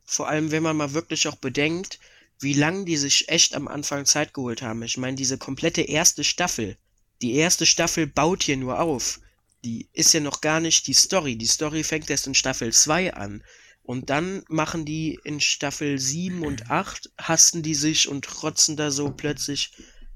vor 0.04 0.28
allem, 0.28 0.50
wenn 0.50 0.62
man 0.62 0.76
mal 0.76 0.94
wirklich 0.94 1.28
auch 1.28 1.36
bedenkt, 1.36 1.98
wie 2.40 2.52
lange 2.52 2.84
die 2.84 2.96
sich 2.96 3.28
echt 3.28 3.54
am 3.54 3.68
Anfang 3.68 4.04
Zeit 4.04 4.34
geholt 4.34 4.62
haben. 4.62 4.82
Ich 4.82 4.96
meine, 4.98 5.16
diese 5.16 5.38
komplette 5.38 5.82
erste 5.82 6.24
Staffel, 6.24 6.76
die 7.22 7.34
erste 7.34 7.66
Staffel 7.66 8.06
baut 8.06 8.42
hier 8.42 8.56
nur 8.56 8.80
auf. 8.80 9.20
Die 9.64 9.88
ist 9.92 10.12
ja 10.12 10.20
noch 10.20 10.40
gar 10.40 10.60
nicht 10.60 10.86
die 10.86 10.94
Story. 10.94 11.36
Die 11.36 11.46
Story 11.46 11.82
fängt 11.82 12.10
erst 12.10 12.26
in 12.26 12.34
Staffel 12.34 12.72
2 12.72 13.14
an. 13.14 13.42
Und 13.82 14.10
dann 14.10 14.44
machen 14.48 14.84
die 14.84 15.18
in 15.24 15.40
Staffel 15.40 15.98
7 15.98 16.42
und 16.44 16.70
8, 16.70 17.10
hasten 17.18 17.62
die 17.62 17.74
sich 17.74 18.08
und 18.08 18.42
rotzen 18.42 18.76
da 18.76 18.90
so 18.90 19.10
plötzlich 19.10 19.72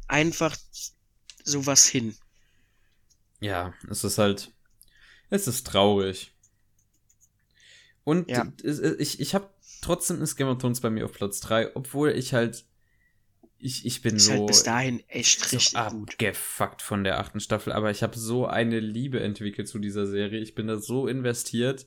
einfach 0.08 0.56
sowas 1.44 1.86
hin. 1.86 2.16
Ja, 3.40 3.72
es 3.88 4.04
ist 4.04 4.18
halt, 4.18 4.52
es 5.30 5.46
ist 5.46 5.66
traurig. 5.66 6.32
Und 8.04 8.28
Ja. 8.28 8.52
ich, 8.98 9.20
ich 9.20 9.34
habe 9.34 9.48
trotzdem 9.80 10.22
ist 10.22 10.36
Game 10.36 10.48
of 10.48 10.58
Thrones 10.58 10.80
bei 10.80 10.90
mir 10.90 11.04
auf 11.04 11.12
Platz 11.12 11.40
3, 11.40 11.76
obwohl 11.76 12.10
ich 12.10 12.34
halt, 12.34 12.64
ich, 13.58 13.84
ich 13.84 14.02
bin 14.02 14.16
Ist 14.16 14.26
so, 14.26 14.32
halt 14.32 14.46
bis 14.46 14.62
dahin 14.62 15.02
echt 15.08 15.44
so 15.44 15.56
richtig 15.56 15.74
gut. 15.74 16.12
abgefuckt 16.12 16.82
von 16.82 17.04
der 17.04 17.18
achten 17.18 17.40
Staffel, 17.40 17.72
aber 17.72 17.90
ich 17.90 18.02
habe 18.02 18.18
so 18.18 18.46
eine 18.46 18.80
Liebe 18.80 19.20
entwickelt 19.20 19.68
zu 19.68 19.78
dieser 19.78 20.06
Serie. 20.06 20.40
Ich 20.40 20.54
bin 20.54 20.66
da 20.66 20.78
so 20.78 21.06
investiert 21.06 21.86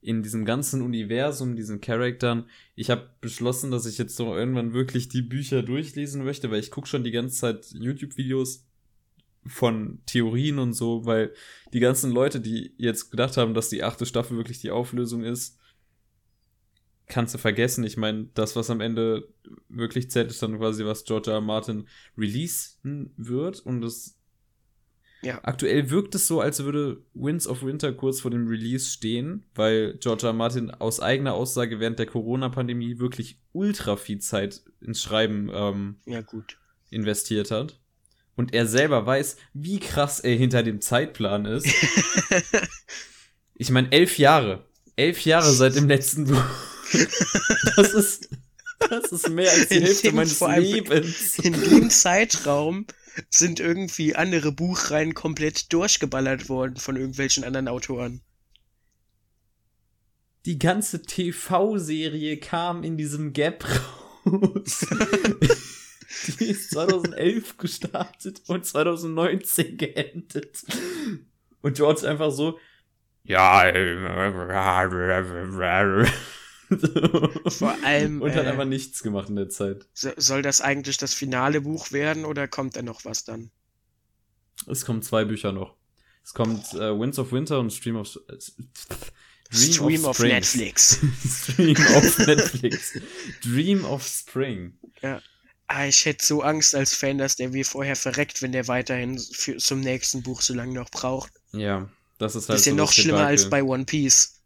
in 0.00 0.22
diesem 0.22 0.44
ganzen 0.44 0.82
Universum, 0.82 1.56
diesen 1.56 1.80
Charaktern. 1.80 2.46
Ich 2.74 2.90
habe 2.90 3.10
beschlossen, 3.22 3.70
dass 3.70 3.86
ich 3.86 3.96
jetzt 3.96 4.16
so 4.16 4.36
irgendwann 4.36 4.74
wirklich 4.74 5.08
die 5.08 5.22
Bücher 5.22 5.62
durchlesen 5.62 6.22
möchte, 6.24 6.50
weil 6.50 6.60
ich 6.60 6.70
gucke 6.70 6.86
schon 6.86 7.04
die 7.04 7.10
ganze 7.10 7.36
Zeit 7.38 7.66
YouTube-Videos 7.72 8.66
von 9.46 10.02
Theorien 10.04 10.58
und 10.58 10.74
so, 10.74 11.06
weil 11.06 11.32
die 11.72 11.80
ganzen 11.80 12.10
Leute, 12.10 12.40
die 12.40 12.74
jetzt 12.76 13.10
gedacht 13.10 13.38
haben, 13.38 13.54
dass 13.54 13.70
die 13.70 13.82
achte 13.82 14.04
Staffel 14.04 14.36
wirklich 14.36 14.60
die 14.60 14.70
Auflösung 14.70 15.24
ist, 15.24 15.58
kannst 17.06 17.34
du 17.34 17.38
vergessen. 17.38 17.84
Ich 17.84 17.96
meine, 17.96 18.28
das, 18.34 18.56
was 18.56 18.70
am 18.70 18.80
Ende 18.80 19.28
wirklich 19.68 20.10
zählt, 20.10 20.30
ist 20.30 20.42
dann 20.42 20.58
quasi, 20.58 20.84
was 20.84 21.04
George 21.04 21.30
R. 21.30 21.36
R. 21.36 21.40
Martin 21.40 21.86
releasen 22.16 23.12
wird. 23.16 23.60
Und 23.60 23.80
das 23.82 24.16
Ja. 25.22 25.38
aktuell 25.42 25.90
wirkt 25.90 26.14
es 26.14 26.26
so, 26.26 26.40
als 26.40 26.62
würde 26.64 27.02
Winds 27.14 27.46
of 27.46 27.62
Winter 27.62 27.92
kurz 27.92 28.20
vor 28.20 28.30
dem 28.30 28.46
Release 28.48 28.90
stehen, 28.90 29.44
weil 29.54 29.96
George 29.98 30.22
R. 30.24 30.28
R. 30.30 30.32
Martin 30.34 30.70
aus 30.70 31.00
eigener 31.00 31.34
Aussage 31.34 31.78
während 31.80 31.98
der 31.98 32.06
Corona-Pandemie 32.06 32.98
wirklich 32.98 33.38
ultra 33.52 33.96
viel 33.96 34.18
Zeit 34.20 34.62
ins 34.80 35.02
Schreiben 35.02 35.50
ähm, 35.52 35.96
Ja, 36.06 36.20
gut. 36.22 36.58
investiert 36.90 37.50
hat. 37.50 37.80
Und 38.36 38.52
er 38.52 38.66
selber 38.66 39.06
weiß, 39.06 39.36
wie 39.52 39.78
krass 39.78 40.18
er 40.20 40.34
hinter 40.36 40.62
dem 40.62 40.80
Zeitplan 40.80 41.44
ist. 41.44 41.66
Ich 43.56 43.70
meine, 43.70 43.92
elf 43.92 44.18
Jahre. 44.18 44.64
Elf 44.96 45.24
Jahre 45.24 45.52
seit 45.52 45.76
dem 45.76 45.86
letzten 45.88 46.24
Buch. 46.24 46.42
Das 47.76 47.92
ist, 47.92 48.28
das 48.78 49.12
ist 49.12 49.28
mehr 49.30 49.50
als 49.50 49.68
die 49.68 49.76
In 49.76 49.82
Hälfte 49.82 50.08
dem 50.08 50.16
meines 50.16 50.40
Lebens. 50.40 51.38
In 51.38 51.52
dem 51.52 51.90
Zeitraum 51.90 52.86
sind 53.30 53.60
irgendwie 53.60 54.14
andere 54.14 54.52
Buchreihen 54.52 55.14
komplett 55.14 55.72
durchgeballert 55.72 56.48
worden 56.48 56.76
von 56.76 56.96
irgendwelchen 56.96 57.44
anderen 57.44 57.68
Autoren. 57.68 58.22
Die 60.46 60.58
ganze 60.58 61.02
TV-Serie 61.02 62.38
kam 62.38 62.82
in 62.82 62.96
diesem 62.98 63.32
Gap 63.32 63.64
raus. 64.26 64.86
Die 66.38 66.44
ist 66.44 66.70
2011 66.70 67.56
gestartet 67.56 68.42
und 68.46 68.64
2019 68.64 69.76
geendet. 69.76 70.64
Und 71.60 71.76
George 71.76 72.08
einfach 72.08 72.30
so, 72.30 72.58
ja, 73.24 73.66
äh, 73.68 73.96
Vor 77.48 77.76
allem, 77.84 78.22
Und 78.22 78.34
hat 78.34 78.44
äh, 78.44 78.48
einfach 78.48 78.64
nichts 78.64 79.02
gemacht 79.02 79.28
in 79.28 79.36
der 79.36 79.48
Zeit. 79.48 79.86
So, 79.94 80.10
soll 80.16 80.42
das 80.42 80.60
eigentlich 80.60 80.96
das 80.98 81.14
finale 81.14 81.60
Buch 81.60 81.92
werden 81.92 82.24
oder 82.24 82.48
kommt 82.48 82.76
da 82.76 82.82
noch 82.82 83.04
was 83.04 83.24
dann? 83.24 83.50
Es 84.66 84.84
kommen 84.84 85.02
zwei 85.02 85.24
Bücher 85.24 85.52
noch. 85.52 85.74
Es 86.22 86.32
kommt 86.32 86.72
äh, 86.74 86.98
Winds 86.98 87.18
of 87.18 87.32
Winter 87.32 87.58
und 87.60 87.70
Stream 87.72 87.96
of 87.96 88.16
äh, 88.28 88.36
Dream 89.50 89.72
Stream 89.72 90.04
of, 90.04 90.16
Springs. 90.16 90.32
Netflix. 90.56 90.98
Stream 91.52 91.76
of 91.96 92.18
Netflix. 92.26 92.92
Dream 93.42 93.84
of 93.84 94.06
Spring. 94.06 94.72
Ah, 95.66 95.86
ich 95.86 96.04
hätte 96.04 96.24
so 96.24 96.42
Angst 96.42 96.74
als 96.74 96.94
Fan, 96.94 97.18
dass 97.18 97.36
der 97.36 97.52
wie 97.52 97.64
vorher 97.64 97.96
verreckt, 97.96 98.42
wenn 98.42 98.52
der 98.52 98.68
weiterhin 98.68 99.18
für, 99.18 99.56
zum 99.58 99.80
nächsten 99.80 100.22
Buch 100.22 100.40
so 100.40 100.54
lange 100.54 100.74
noch 100.74 100.90
braucht. 100.90 101.32
Ja, 101.52 101.88
das 102.18 102.34
ist 102.36 102.48
halt 102.48 102.56
Das 102.56 102.60
ist 102.60 102.66
ja 102.66 102.72
so 102.72 102.76
noch 102.76 102.92
schlimmer 102.92 103.26
als 103.26 103.44
Debakel. 103.44 103.66
bei 103.66 103.72
One 103.72 103.84
Piece. 103.84 104.40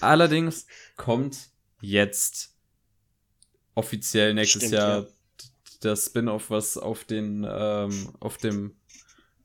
Allerdings 0.00 0.66
kommt 1.00 1.48
jetzt 1.80 2.54
offiziell 3.74 4.34
nächstes 4.34 4.64
Stimmt, 4.64 4.74
Jahr 4.74 5.02
ja. 5.02 5.08
das 5.80 6.06
Spin-off, 6.06 6.50
was 6.50 6.76
auf 6.76 7.04
den 7.04 7.46
ähm, 7.50 8.10
auf 8.20 8.36
dem 8.36 8.74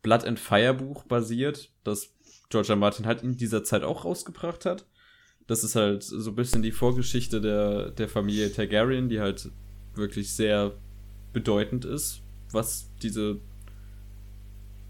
Blood 0.01 0.25
and 0.25 0.37
Fire 0.37 0.73
Buch 0.73 1.03
basiert, 1.03 1.71
das 1.85 2.13
George 2.49 2.73
R. 2.73 2.75
Martin 2.75 3.05
halt 3.05 3.23
in 3.23 3.37
dieser 3.37 3.63
Zeit 3.63 3.83
auch 3.83 4.03
rausgebracht 4.03 4.65
hat. 4.65 4.85
Das 5.47 5.63
ist 5.63 5.75
halt 5.75 6.03
so 6.03 6.29
ein 6.29 6.35
bisschen 6.35 6.61
die 6.61 6.73
Vorgeschichte 6.73 7.39
der, 7.39 7.91
der 7.91 8.09
Familie 8.09 8.51
Targaryen, 8.51 9.07
die 9.07 9.21
halt 9.21 9.49
wirklich 9.93 10.33
sehr 10.33 10.77
bedeutend 11.31 11.85
ist, 11.85 12.21
was 12.51 12.91
diese 13.01 13.39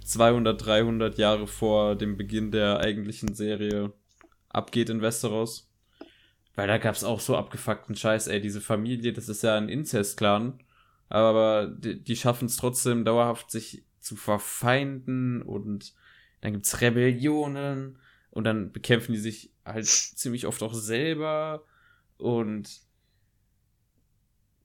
200, 0.04 0.66
300 0.66 1.18
Jahre 1.20 1.46
vor 1.46 1.96
dem 1.96 2.18
Beginn 2.18 2.50
der 2.50 2.80
eigentlichen 2.80 3.36
Serie 3.36 3.94
abgeht 4.50 4.90
in 4.90 5.02
Westeros. 5.02 5.65
Weil 6.56 6.68
da 6.68 6.78
gab's 6.78 7.04
auch 7.04 7.20
so 7.20 7.36
abgefuckten 7.36 7.96
Scheiß, 7.96 8.28
ey, 8.28 8.40
diese 8.40 8.62
Familie, 8.62 9.14
das 9.14 9.30
ist 9.30 9.44
ja 9.44 9.58
ein 9.58 9.70
Inzest-Clan, 9.70 10.60
aber 11.10 11.68
die, 11.68 12.02
die 12.02 12.16
schaffen 12.16 12.46
es 12.46 12.58
trotzdem 12.58 13.04
dauerhaft, 13.06 13.52
sich 13.52 13.84
zu 14.00 14.16
verfeinden 14.16 15.42
und 15.42 15.94
dann 16.42 16.54
gibt's 16.54 16.82
Rebellionen 16.82 17.98
und 18.32 18.44
dann 18.44 18.72
bekämpfen 18.72 19.14
die 19.14 19.20
sich 19.20 19.52
halt 19.66 19.88
ziemlich 19.88 20.46
oft 20.46 20.62
auch 20.64 20.74
selber 20.74 21.64
und 22.18 22.86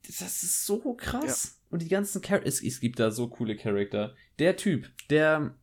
das 0.06 0.42
ist 0.42 0.66
so 0.66 0.94
krass. 0.94 1.60
Und 1.70 1.82
die 1.82 1.88
ganzen 1.88 2.20
Charakter, 2.20 2.48
es, 2.48 2.62
es 2.62 2.80
gibt 2.80 2.98
da 2.98 3.10
so 3.10 3.28
coole 3.28 3.56
Charakter. 3.56 4.14
Der 4.38 4.56
Typ, 4.56 4.90
der, 5.08 5.54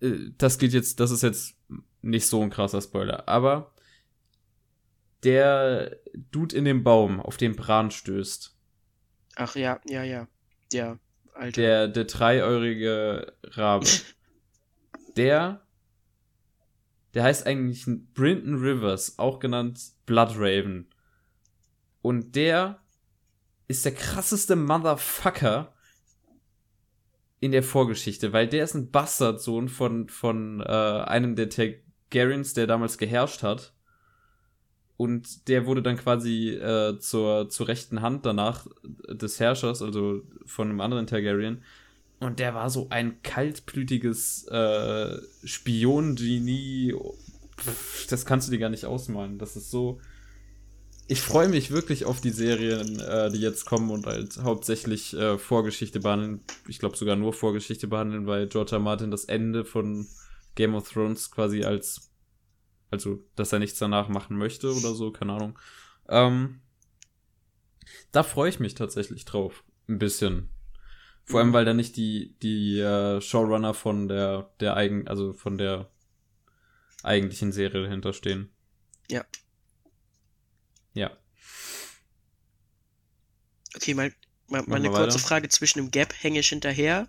äh, 0.00 0.30
das 0.38 0.58
geht 0.58 0.72
jetzt, 0.72 1.00
das 1.00 1.10
ist 1.10 1.22
jetzt 1.22 1.56
nicht 2.02 2.26
so 2.26 2.40
ein 2.40 2.50
krasser 2.50 2.80
Spoiler, 2.80 3.28
aber 3.28 3.74
der 5.24 5.96
Dude 6.30 6.56
in 6.56 6.64
dem 6.64 6.82
Baum, 6.82 7.20
auf 7.20 7.36
den 7.36 7.56
Bran 7.56 7.90
stößt, 7.90 8.56
Ach 9.36 9.56
ja, 9.56 9.80
ja, 9.86 10.02
ja. 10.02 10.28
Ja, 10.72 10.98
Alter. 11.34 11.60
der, 11.60 11.88
der 11.88 12.04
dreieurige 12.04 13.32
Rabe, 13.42 13.86
der, 15.16 15.66
der 17.14 17.22
heißt 17.24 17.46
eigentlich 17.46 17.86
Brinton 18.14 18.56
Rivers, 18.56 19.18
auch 19.18 19.38
genannt 19.38 19.80
Bloodraven. 20.06 20.90
Und 22.02 22.36
der 22.36 22.82
ist 23.66 23.84
der 23.84 23.94
krasseste 23.94 24.56
Motherfucker 24.56 25.74
in 27.40 27.52
der 27.52 27.62
Vorgeschichte, 27.62 28.32
weil 28.32 28.46
der 28.46 28.64
ist 28.64 28.74
ein 28.74 28.90
Bastardsohn 28.90 29.68
von, 29.68 30.08
von 30.08 30.60
äh, 30.60 30.64
einem 30.64 31.34
der 31.34 31.48
Targaryens, 31.48 32.52
der 32.54 32.66
damals 32.66 32.98
geherrscht 32.98 33.42
hat. 33.42 33.74
Und 35.00 35.48
der 35.48 35.64
wurde 35.64 35.80
dann 35.80 35.96
quasi 35.96 36.50
äh, 36.50 36.98
zur, 36.98 37.48
zur 37.48 37.68
rechten 37.68 38.02
Hand 38.02 38.26
danach 38.26 38.66
des 39.08 39.40
Herrschers, 39.40 39.80
also 39.80 40.20
von 40.44 40.68
einem 40.68 40.82
anderen 40.82 41.06
Targaryen. 41.06 41.62
Und 42.18 42.38
der 42.38 42.52
war 42.54 42.68
so 42.68 42.88
ein 42.90 43.22
kaltblütiges 43.22 44.46
äh, 44.48 45.16
Spion-Genie. 45.42 46.94
Das 48.10 48.26
kannst 48.26 48.48
du 48.48 48.52
dir 48.52 48.58
gar 48.58 48.68
nicht 48.68 48.84
ausmalen. 48.84 49.38
Das 49.38 49.56
ist 49.56 49.70
so. 49.70 50.02
Ich 51.08 51.22
freue 51.22 51.48
mich 51.48 51.70
wirklich 51.70 52.04
auf 52.04 52.20
die 52.20 52.28
Serien, 52.28 53.00
äh, 53.00 53.30
die 53.30 53.40
jetzt 53.40 53.64
kommen 53.64 53.90
und 53.90 54.04
halt 54.04 54.36
hauptsächlich 54.42 55.14
äh, 55.14 55.38
Vorgeschichte 55.38 56.00
behandeln. 56.00 56.40
Ich 56.68 56.78
glaube 56.78 56.98
sogar 56.98 57.16
nur 57.16 57.32
Vorgeschichte 57.32 57.88
behandeln, 57.88 58.26
weil 58.26 58.48
George 58.48 58.72
R. 58.72 58.80
Martin 58.80 59.10
das 59.10 59.24
Ende 59.24 59.64
von 59.64 60.06
Game 60.56 60.74
of 60.74 60.90
Thrones 60.90 61.30
quasi 61.30 61.64
als. 61.64 62.09
Also, 62.90 63.24
dass 63.36 63.52
er 63.52 63.58
nichts 63.60 63.78
danach 63.78 64.08
machen 64.08 64.36
möchte 64.36 64.72
oder 64.74 64.94
so, 64.94 65.12
keine 65.12 65.32
Ahnung. 65.34 65.58
Ähm, 66.08 66.60
da 68.12 68.22
freue 68.22 68.50
ich 68.50 68.60
mich 68.60 68.74
tatsächlich 68.74 69.24
drauf. 69.24 69.64
Ein 69.88 69.98
bisschen. 69.98 70.48
Vor 71.24 71.40
allem, 71.40 71.52
weil 71.52 71.64
da 71.64 71.74
nicht 71.74 71.96
die, 71.96 72.36
die 72.42 72.80
äh, 72.80 73.20
Showrunner 73.20 73.74
von 73.74 74.08
der, 74.08 74.50
der 74.58 74.76
eigen, 74.76 75.06
also 75.06 75.32
von 75.32 75.58
der 75.58 75.90
eigentlichen 77.02 77.52
Serie 77.52 77.84
dahinter 77.84 78.12
stehen. 78.12 78.50
Ja. 79.08 79.24
Ja. 80.92 81.16
Okay, 83.76 83.94
mal, 83.94 84.12
mal, 84.48 84.62
mal 84.64 84.76
eine 84.76 84.88
kurze 84.88 85.14
weiter. 85.14 85.18
Frage. 85.20 85.48
Zwischen 85.48 85.78
dem 85.78 85.90
Gap 85.92 86.12
hänge 86.20 86.40
ich 86.40 86.48
hinterher 86.48 87.08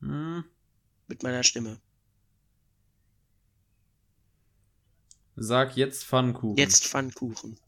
Hm. 0.00 0.44
mit 1.06 1.22
meiner 1.22 1.42
Stimme. 1.42 1.80
Sag 5.36 5.76
jetzt 5.76 6.04
Pfannkuchen. 6.04 6.56
Jetzt 6.56 6.86
Pfannkuchen. 6.86 7.58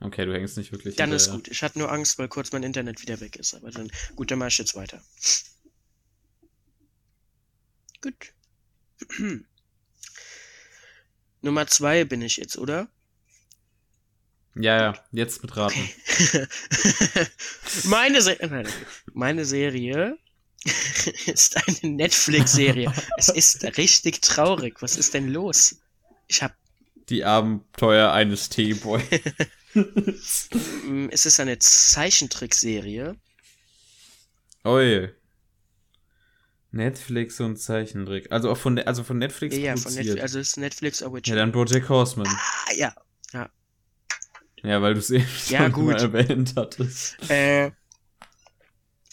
Okay, 0.00 0.26
du 0.26 0.34
hängst 0.34 0.56
nicht 0.56 0.72
wirklich 0.72 0.96
Dann 0.96 1.12
ist 1.12 1.26
hinterher. 1.26 1.42
gut. 1.44 1.48
Ich 1.48 1.62
hatte 1.62 1.78
nur 1.78 1.92
Angst, 1.92 2.18
weil 2.18 2.28
kurz 2.28 2.50
mein 2.50 2.64
Internet 2.64 3.00
wieder 3.02 3.20
weg 3.20 3.36
ist. 3.36 3.54
Aber 3.54 3.70
dann, 3.70 3.90
gut, 4.16 4.32
dann 4.32 4.40
mach 4.40 4.48
ich 4.48 4.58
jetzt 4.58 4.74
weiter. 4.74 5.00
Gut. 8.00 8.34
Nummer 11.40 11.66
zwei 11.68 12.04
bin 12.04 12.22
ich 12.22 12.36
jetzt, 12.36 12.58
oder? 12.58 12.88
Ja, 14.54 14.76
ja, 14.76 15.04
jetzt 15.12 15.42
mit 15.42 15.56
Raten. 15.56 15.88
meine, 17.84 18.20
Se 18.20 18.36
nein, 18.40 18.66
okay. 18.66 18.76
meine 19.12 19.44
Serie 19.44 20.18
ist 21.26 21.56
eine 21.82 21.94
Netflix-Serie. 21.94 22.92
es 23.16 23.28
ist 23.28 23.64
richtig 23.76 24.20
traurig. 24.22 24.80
Was 24.82 24.96
ist 24.96 25.14
denn 25.14 25.28
los? 25.28 25.76
Ich 26.28 26.42
hab, 26.42 26.54
Die 27.08 27.24
Abenteuer 27.24 28.12
eines 28.12 28.48
Teeboy. 28.48 29.02
mm, 29.74 31.08
es 31.10 31.26
ist 31.26 31.40
eine 31.40 31.58
Zeichentrickserie. 31.58 33.16
Oi. 34.64 35.10
Netflix 36.70 37.38
und 37.40 37.56
Zeichentrick. 37.58 38.30
Also 38.32 38.50
auch 38.50 38.56
von, 38.56 38.78
also 38.78 39.04
von 39.04 39.18
Netflix 39.18 39.56
Ja, 39.56 39.72
von 39.74 39.82
produziert. 39.82 40.04
Netflix, 40.06 40.22
also 40.22 40.38
ist 40.38 40.56
Netflix 40.56 41.00
ja, 41.00 41.06
Original. 41.08 41.38
dann 41.38 41.52
Bojack 41.52 41.88
Horseman. 41.88 42.26
Ah, 42.28 42.72
ja. 42.74 42.94
Ja, 44.64 44.80
weil 44.80 44.94
du 44.94 45.00
es 45.00 45.10
eben 45.10 45.26
Ja, 45.48 45.64
schon 45.64 45.72
gut. 45.72 45.86
mal 45.86 46.00
erwähnt 46.00 46.52
hattest. 46.56 47.16
Äh, 47.28 47.72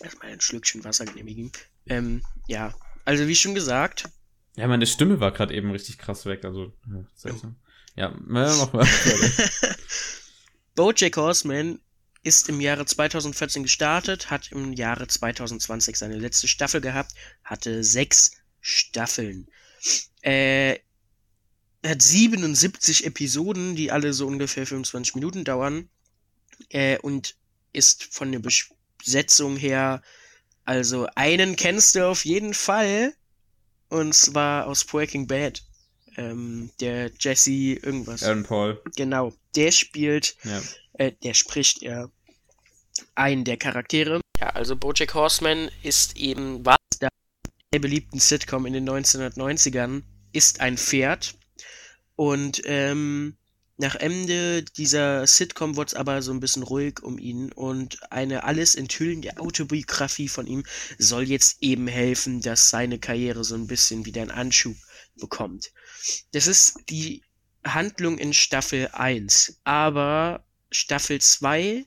erstmal 0.01 0.31
ein 0.31 0.41
Schlückchen 0.41 0.83
Wasser 0.83 1.05
genehmigen. 1.05 1.51
Ähm, 1.87 2.23
ja. 2.47 2.73
Also 3.05 3.27
wie 3.27 3.35
schon 3.35 3.55
gesagt, 3.55 4.09
Ja, 4.55 4.67
meine 4.67 4.85
Stimme 4.85 5.19
war 5.19 5.31
gerade 5.31 5.53
eben 5.53 5.71
richtig 5.71 5.97
krass 5.97 6.25
weg. 6.25 6.45
Also, 6.45 6.73
ja, 6.87 7.03
seltsam. 7.15 7.55
Ja, 7.95 8.13
mach 8.19 8.71
mal. 8.73 8.87
Bojack 10.75 11.17
Horseman 11.17 11.79
ist 12.23 12.49
im 12.49 12.61
Jahre 12.61 12.85
2014 12.85 13.63
gestartet, 13.63 14.29
hat 14.29 14.51
im 14.51 14.73
Jahre 14.73 15.07
2020 15.07 15.97
seine 15.97 16.17
letzte 16.17 16.47
Staffel 16.47 16.81
gehabt, 16.81 17.13
hatte 17.43 17.83
sechs 17.83 18.31
Staffeln. 18.61 19.47
Äh, 20.21 20.79
hat 21.85 22.01
77 22.01 23.05
Episoden, 23.05 23.75
die 23.75 23.91
alle 23.91 24.13
so 24.13 24.27
ungefähr 24.27 24.67
25 24.67 25.15
Minuten 25.15 25.43
dauern. 25.45 25.89
Äh, 26.69 26.97
und 26.99 27.35
ist 27.71 28.13
von 28.13 28.31
der 28.31 28.39
Besetzung 29.03 29.57
her, 29.57 30.01
also 30.65 31.07
einen 31.15 31.55
kennst 31.55 31.95
du 31.95 32.07
auf 32.07 32.25
jeden 32.25 32.53
Fall. 32.53 33.13
Und 33.89 34.13
zwar 34.13 34.67
aus 34.67 34.83
Breaking 34.85 35.25
Bad. 35.25 35.63
Ähm, 36.15 36.69
der 36.79 37.11
Jesse 37.19 37.51
irgendwas. 37.51 38.23
Aaron 38.23 38.43
Paul. 38.43 38.81
Genau. 38.95 39.33
Der 39.55 39.71
spielt 39.71 40.35
Ja. 40.43 40.61
äh, 40.93 41.11
der 41.23 41.33
spricht 41.33 41.81
ja 41.81 42.09
einen 43.15 43.45
der 43.45 43.57
Charaktere. 43.57 44.21
Ja, 44.39 44.49
also 44.49 44.75
Bojack 44.75 45.13
Horseman 45.13 45.71
ist 45.81 46.17
eben, 46.17 46.63
war 46.65 46.75
der 47.01 47.09
sehr 47.73 47.79
beliebten 47.81 48.19
Sitcom 48.19 48.65
in 48.65 48.73
den 48.73 48.87
1990ern, 48.89 50.03
ist 50.33 50.59
ein 50.59 50.77
Pferd. 50.77 51.35
Und 52.15 52.61
ähm, 52.65 53.37
nach 53.79 53.95
Ende 53.95 54.63
dieser 54.63 55.25
Sitcom 55.25 55.77
wurde 55.77 55.87
es 55.87 55.93
aber 55.93 56.21
so 56.21 56.33
ein 56.33 56.41
bisschen 56.41 56.63
ruhig 56.63 57.01
um 57.01 57.17
ihn 57.17 57.49
und 57.53 58.11
eine 58.11 58.43
alles 58.43 58.75
enthüllende 58.75 59.37
Autobiografie 59.37 60.27
von 60.27 60.47
ihm 60.47 60.65
soll 60.97 61.23
jetzt 61.23 61.63
eben 61.63 61.87
helfen, 61.87 62.41
dass 62.41 62.69
seine 62.69 62.99
Karriere 62.99 63.45
so 63.45 63.55
ein 63.55 63.67
bisschen 63.67 64.05
wieder 64.05 64.21
einen 64.21 64.31
Anschub 64.31 64.75
bekommt. 65.15 65.71
Das 66.33 66.47
ist 66.47 66.77
die 66.89 67.23
Handlung 67.63 68.17
in 68.17 68.33
Staffel 68.33 68.89
1, 68.91 69.61
aber 69.63 70.43
Staffel 70.71 71.21
2, 71.21 71.85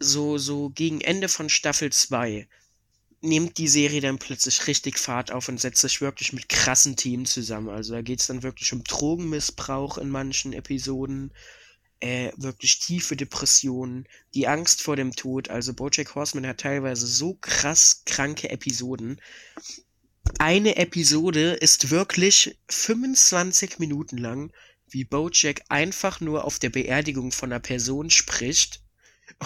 so, 0.00 0.38
so 0.38 0.70
gegen 0.70 1.00
Ende 1.00 1.28
von 1.28 1.48
Staffel 1.48 1.92
2, 1.92 2.48
nimmt 3.20 3.58
die 3.58 3.68
Serie 3.68 4.00
dann 4.00 4.18
plötzlich 4.18 4.66
richtig 4.66 4.98
Fahrt 4.98 5.32
auf 5.32 5.48
und 5.48 5.60
setzt 5.60 5.80
sich 5.80 6.00
wirklich 6.00 6.32
mit 6.32 6.48
krassen 6.48 6.96
Themen 6.96 7.26
zusammen. 7.26 7.68
Also 7.68 7.94
da 7.94 8.02
geht 8.02 8.20
es 8.20 8.26
dann 8.26 8.42
wirklich 8.42 8.72
um 8.72 8.84
Drogenmissbrauch 8.84 9.98
in 9.98 10.10
manchen 10.10 10.52
Episoden, 10.52 11.32
äh, 12.00 12.30
wirklich 12.36 12.78
tiefe 12.78 13.16
Depressionen, 13.16 14.06
die 14.34 14.46
Angst 14.46 14.82
vor 14.82 14.96
dem 14.96 15.12
Tod. 15.12 15.48
Also 15.48 15.72
Bojack 15.72 16.14
Horseman 16.14 16.46
hat 16.46 16.60
teilweise 16.60 17.06
so 17.06 17.34
krass 17.34 18.02
kranke 18.04 18.50
Episoden. 18.50 19.20
Eine 20.38 20.76
Episode 20.76 21.52
ist 21.52 21.90
wirklich 21.90 22.58
25 22.68 23.78
Minuten 23.78 24.18
lang, 24.18 24.52
wie 24.88 25.04
Bojack 25.04 25.62
einfach 25.68 26.20
nur 26.20 26.44
auf 26.44 26.58
der 26.58 26.70
Beerdigung 26.70 27.32
von 27.32 27.50
einer 27.50 27.60
Person 27.60 28.10
spricht 28.10 28.82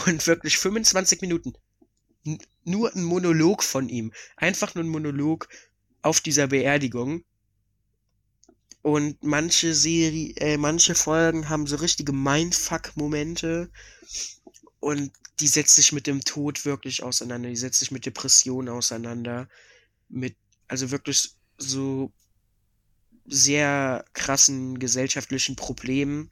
und 0.06 0.26
wirklich 0.26 0.58
25 0.58 1.20
Minuten 1.20 1.54
nur 2.64 2.94
ein 2.94 3.04
Monolog 3.04 3.62
von 3.62 3.88
ihm, 3.88 4.12
einfach 4.36 4.74
nur 4.74 4.84
ein 4.84 4.88
Monolog 4.88 5.48
auf 6.02 6.20
dieser 6.20 6.48
Beerdigung. 6.48 7.24
Und 8.82 9.22
manche 9.22 9.74
Serie, 9.74 10.32
äh, 10.36 10.56
manche 10.56 10.94
Folgen 10.94 11.48
haben 11.48 11.66
so 11.66 11.76
richtige 11.76 12.12
Mindfuck-Momente. 12.12 13.70
Und 14.80 15.12
die 15.40 15.48
setzt 15.48 15.76
sich 15.76 15.92
mit 15.92 16.06
dem 16.06 16.22
Tod 16.22 16.64
wirklich 16.64 17.02
auseinander, 17.02 17.48
die 17.48 17.56
setzt 17.56 17.80
sich 17.80 17.90
mit 17.90 18.06
Depressionen 18.06 18.68
auseinander, 18.68 19.48
mit 20.08 20.36
also 20.68 20.90
wirklich 20.90 21.34
so 21.58 22.12
sehr 23.26 24.04
krassen 24.12 24.78
gesellschaftlichen 24.78 25.56
Problemen, 25.56 26.30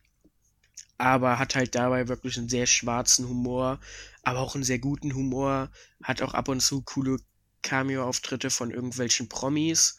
aber 0.99 1.38
hat 1.38 1.55
halt 1.55 1.74
dabei 1.74 2.09
wirklich 2.09 2.36
einen 2.36 2.49
sehr 2.49 2.66
schwarzen 2.66 3.28
Humor, 3.28 3.80
aber 4.22 4.40
auch 4.40 4.55
einen 4.55 4.64
sehr 4.64 4.80
guten 4.80 5.14
Humor, 5.14 5.70
hat 6.03 6.20
auch 6.22 6.34
ab 6.34 6.49
und 6.49 6.61
zu 6.61 6.82
coole 6.82 7.18
Cameo-Auftritte 7.62 8.51
von 8.51 8.70
irgendwelchen 8.70 9.28
Promis. 9.28 9.99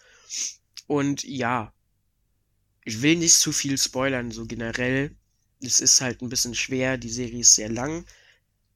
Und 0.88 1.24
ja, 1.24 1.74
ich 2.84 3.02
will 3.02 3.16
nicht 3.16 3.36
zu 3.36 3.52
viel 3.52 3.78
spoilern, 3.78 4.32
so 4.32 4.46
generell. 4.46 5.16
Es 5.62 5.80
ist 5.80 6.02
halt 6.02 6.22
ein 6.22 6.30
bisschen 6.30 6.56
schwer, 6.56 6.98
die 6.98 7.10
Serie 7.10 7.42
ist 7.42 7.56
sehr 7.56 7.70
lang. 7.70 8.06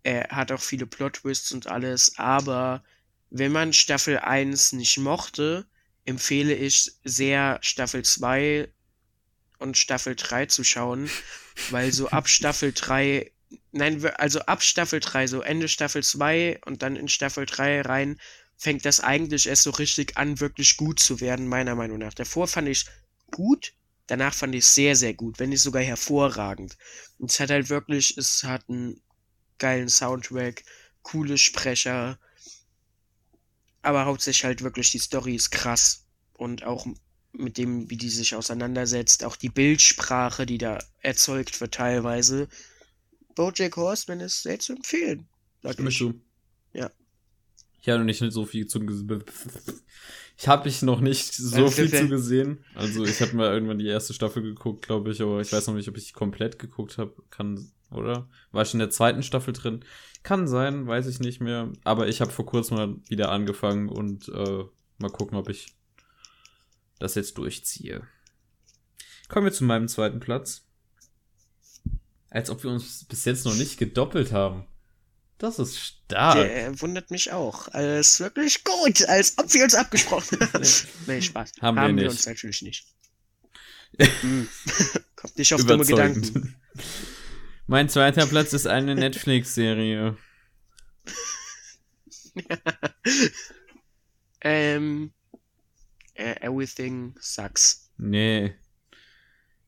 Er 0.03 0.29
hat 0.29 0.51
auch 0.51 0.61
viele 0.61 0.85
Plot-Twists 0.85 1.51
und 1.51 1.67
alles, 1.67 2.17
aber 2.17 2.83
wenn 3.29 3.51
man 3.51 3.73
Staffel 3.73 4.19
1 4.19 4.73
nicht 4.73 4.97
mochte, 4.97 5.65
empfehle 6.05 6.53
ich 6.53 6.91
sehr 7.03 7.57
Staffel 7.61 8.03
2 8.03 8.69
und 9.63 9.77
Staffel 9.77 10.15
3 10.15 10.47
zu 10.47 10.63
schauen, 10.65 11.09
weil 11.71 11.91
so 11.93 12.09
ab 12.09 12.27
Staffel 12.27 12.73
3, 12.73 13.31
nein, 13.71 14.05
also 14.17 14.41
ab 14.41 14.61
Staffel 14.61 14.99
3, 14.99 15.27
so 15.27 15.41
Ende 15.41 15.69
Staffel 15.69 16.03
2 16.03 16.59
und 16.65 16.83
dann 16.83 16.97
in 16.97 17.07
Staffel 17.07 17.45
3 17.45 17.81
rein, 17.81 18.19
fängt 18.57 18.85
das 18.85 18.99
eigentlich 18.99 19.47
erst 19.47 19.63
so 19.63 19.71
richtig 19.71 20.17
an, 20.17 20.41
wirklich 20.41 20.75
gut 20.75 20.99
zu 20.99 21.21
werden, 21.21 21.47
meiner 21.47 21.75
Meinung 21.75 21.97
nach. 21.97 22.13
Davor 22.13 22.47
fand 22.47 22.67
ich 22.67 22.85
gut, 23.31 23.73
danach 24.07 24.33
fand 24.33 24.53
ich 24.53 24.65
sehr, 24.65 24.97
sehr 24.97 25.13
gut, 25.13 25.39
wenn 25.39 25.49
nicht 25.49 25.61
sogar 25.61 25.81
hervorragend. 25.81 26.77
Und 27.17 27.31
es 27.31 27.39
hat 27.39 27.49
halt 27.49 27.69
wirklich, 27.69 28.17
es 28.17 28.43
hat 28.43 28.69
einen 28.69 29.01
geilen 29.59 29.87
Soundtrack, 29.87 30.63
coole 31.03 31.37
Sprecher, 31.37 32.19
aber 33.81 34.05
hauptsächlich 34.05 34.43
halt 34.43 34.61
wirklich 34.61 34.91
die 34.91 34.99
Story 34.99 35.35
ist 35.35 35.51
krass 35.51 36.05
und 36.33 36.63
auch 36.63 36.85
mit 37.33 37.57
dem, 37.57 37.89
wie 37.89 37.97
die 37.97 38.09
sich 38.09 38.35
auseinandersetzt, 38.35 39.23
auch 39.23 39.35
die 39.35 39.49
Bildsprache, 39.49 40.45
die 40.45 40.57
da 40.57 40.79
erzeugt 41.01 41.59
wird 41.61 41.73
teilweise. 41.73 42.47
BoJack 43.35 43.75
Horseman 43.77 44.19
ist 44.21 44.43
sehr 44.43 44.59
zu 44.59 44.73
empfehlen. 44.73 45.27
Sag 45.63 45.73
Stimme 45.73 45.89
ich. 45.89 45.97
zu. 45.97 46.21
Ja. 46.73 46.91
Ich 47.81 47.89
habe 47.89 47.99
noch 47.99 48.05
nicht 48.05 48.19
so 48.19 48.45
viel 48.45 48.67
zu 48.67 48.79
Ich 50.37 50.47
habe 50.47 50.67
ich 50.67 50.81
noch 50.81 50.99
nicht 51.01 51.33
so 51.33 51.65
Äh, 51.65 51.71
viel 51.71 51.93
zu 51.93 52.07
gesehen. 52.09 52.63
Also 52.75 53.03
ich 53.05 53.21
habe 53.21 53.35
mal 53.35 53.53
irgendwann 53.53 53.77
die 53.79 53.87
erste 53.87 54.13
Staffel 54.13 54.41
geguckt, 54.41 54.85
glaube 54.85 55.11
ich, 55.11 55.21
aber 55.21 55.41
ich 55.41 55.51
weiß 55.51 55.67
noch 55.67 55.75
nicht, 55.75 55.89
ob 55.89 55.97
ich 55.97 56.13
komplett 56.13 56.59
geguckt 56.59 56.97
habe. 56.97 57.13
Kann, 57.29 57.71
oder? 57.91 58.29
War 58.51 58.63
ich 58.63 58.73
in 58.73 58.79
der 58.79 58.89
zweiten 58.89 59.23
Staffel 59.23 59.53
drin? 59.53 59.85
Kann 60.23 60.47
sein, 60.47 60.87
weiß 60.87 61.07
ich 61.07 61.19
nicht 61.19 61.41
mehr. 61.41 61.71
Aber 61.83 62.07
ich 62.07 62.21
habe 62.21 62.31
vor 62.31 62.45
kurzem 62.45 62.77
mal 62.77 62.95
wieder 63.09 63.31
angefangen 63.31 63.89
und 63.89 64.29
äh, 64.29 64.63
mal 64.97 65.11
gucken, 65.11 65.37
ob 65.37 65.49
ich 65.49 65.75
das 66.99 67.15
jetzt 67.15 67.37
durchziehe. 67.37 68.07
Kommen 69.27 69.45
wir 69.45 69.53
zu 69.53 69.63
meinem 69.63 69.87
zweiten 69.87 70.19
Platz. 70.19 70.65
Als 72.29 72.49
ob 72.49 72.63
wir 72.63 72.71
uns 72.71 73.05
bis 73.05 73.25
jetzt 73.25 73.45
noch 73.45 73.55
nicht 73.55 73.77
gedoppelt 73.77 74.31
haben. 74.31 74.65
Das 75.37 75.59
ist 75.59 75.77
stark. 75.77 76.35
Der 76.35 76.79
wundert 76.81 77.11
mich 77.11 77.31
auch. 77.31 77.67
Alles 77.69 78.19
wirklich 78.19 78.63
gut, 78.63 79.03
als 79.07 79.37
ob 79.37 79.53
wir 79.53 79.63
uns 79.63 79.75
abgesprochen 79.75 80.39
haben. 80.39 80.65
nee, 81.07 81.21
Spaß. 81.21 81.51
Haben 81.61 81.75
wir 81.75 81.91
nicht. 81.91 82.09
uns 82.09 82.25
natürlich 82.25 82.61
nicht. 82.61 82.85
Hm. 84.21 84.47
Kommt 85.15 85.37
nicht 85.37 85.53
auf 85.53 85.63
dumme 85.65 85.85
Gedanken. 85.85 86.55
Mein 87.67 87.89
zweiter 87.89 88.25
Platz 88.25 88.51
ist 88.53 88.65
eine 88.65 88.95
Netflix-Serie. 88.95 90.17
ähm, 94.41 95.13
äh, 95.13 95.22
everything 96.41 97.15
sucks. 97.19 97.91
Nee. 97.97 98.53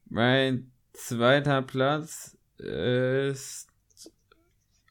Mein 0.06 0.72
zweiter 0.94 1.62
Platz 1.62 2.38
ist 2.58 3.68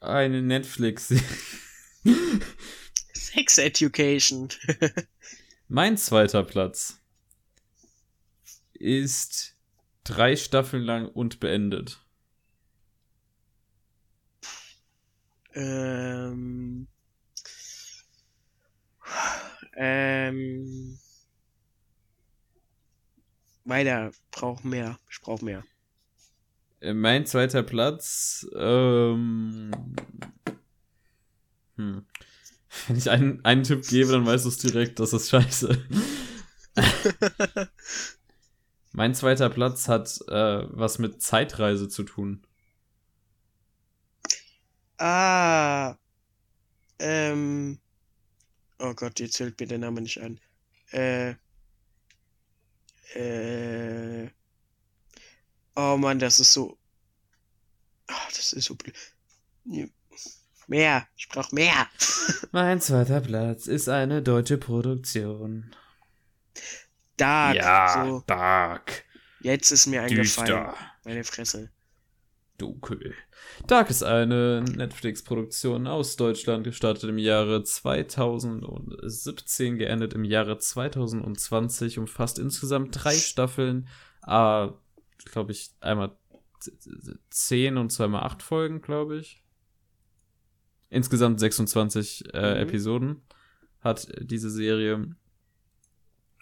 eine 0.00 0.42
Netflix-Serie. 0.42 1.24
Sex 3.14 3.58
Education. 3.58 4.48
Mein 5.68 5.96
zweiter 5.96 6.44
Platz 6.44 7.00
ist 8.74 9.56
drei 10.04 10.36
Staffeln 10.36 10.82
lang 10.82 11.08
und 11.08 11.40
beendet. 11.40 12.04
ähm, 15.54 16.23
weiter. 23.74 24.12
Brauch 24.30 24.62
mehr. 24.62 24.98
Ich 25.10 25.20
brauch 25.20 25.42
mehr. 25.42 25.64
Äh, 26.80 26.94
Mein 26.94 27.26
zweiter 27.26 27.62
Platz, 27.62 28.46
ähm, 28.56 29.72
hm. 31.76 32.06
Wenn 32.88 32.96
ich 32.96 33.10
einen, 33.10 33.44
einen 33.44 33.62
Tipp 33.62 33.86
gebe, 33.86 34.12
dann 34.12 34.26
weißt 34.26 34.44
du 34.44 34.48
es 34.48 34.58
direkt, 34.58 34.98
das 34.98 35.12
ist 35.12 35.30
scheiße. 35.30 35.86
mein 38.92 39.14
zweiter 39.14 39.48
Platz 39.48 39.86
hat 39.86 40.20
äh, 40.28 40.66
was 40.70 40.98
mit 40.98 41.22
Zeitreise 41.22 41.88
zu 41.88 42.02
tun. 42.02 42.42
Ah. 44.98 45.96
Ähm. 46.98 47.78
Oh 48.78 48.94
Gott, 48.94 49.20
jetzt 49.20 49.36
fällt 49.36 49.58
mir 49.60 49.66
der 49.66 49.78
Name 49.78 50.00
nicht 50.00 50.20
ein. 50.20 50.40
Äh. 50.90 51.34
Äh. 53.14 54.28
Oh 55.76 55.96
Mann, 55.96 56.18
das 56.18 56.38
ist 56.38 56.52
so. 56.52 56.78
Ah, 58.08 58.26
das 58.28 58.52
ist 58.52 58.64
so 58.64 58.74
blöd. 58.74 58.94
Mehr. 60.66 61.06
Ich 61.16 61.28
brauch 61.28 61.52
mehr. 61.52 61.88
Mein 62.52 62.80
zweiter 62.80 63.20
Platz 63.20 63.66
ist 63.66 63.88
eine 63.88 64.22
deutsche 64.22 64.58
Produktion. 64.58 65.74
Dark. 67.16 68.08
So, 68.08 68.24
Dark. 68.26 69.04
jetzt 69.40 69.70
ist 69.70 69.86
mir 69.86 70.02
eingefallen. 70.02 70.72
Meine 71.04 71.24
Fresse. 71.24 71.70
Dunkel. 72.58 73.14
Dark 73.66 73.90
ist 73.90 74.02
eine 74.02 74.62
Netflix-Produktion 74.62 75.86
aus 75.86 76.16
Deutschland, 76.16 76.64
gestartet 76.64 77.08
im 77.08 77.18
Jahre 77.18 77.62
2017, 77.62 79.78
geendet 79.78 80.14
im 80.14 80.24
Jahre 80.24 80.58
2020, 80.58 81.98
umfasst 81.98 82.38
insgesamt 82.38 83.02
drei 83.02 83.14
Staffeln, 83.14 83.88
äh, 84.26 84.68
glaube 85.24 85.52
ich, 85.52 85.70
einmal 85.80 86.16
zehn 87.30 87.76
und 87.76 87.90
zweimal 87.90 88.24
acht 88.24 88.42
Folgen, 88.42 88.82
glaube 88.82 89.18
ich. 89.18 89.42
Insgesamt 90.90 91.40
26 91.40 92.34
äh, 92.34 92.54
Mhm. 92.54 92.68
Episoden 92.68 93.22
hat 93.80 94.08
diese 94.20 94.50
Serie. 94.50 95.14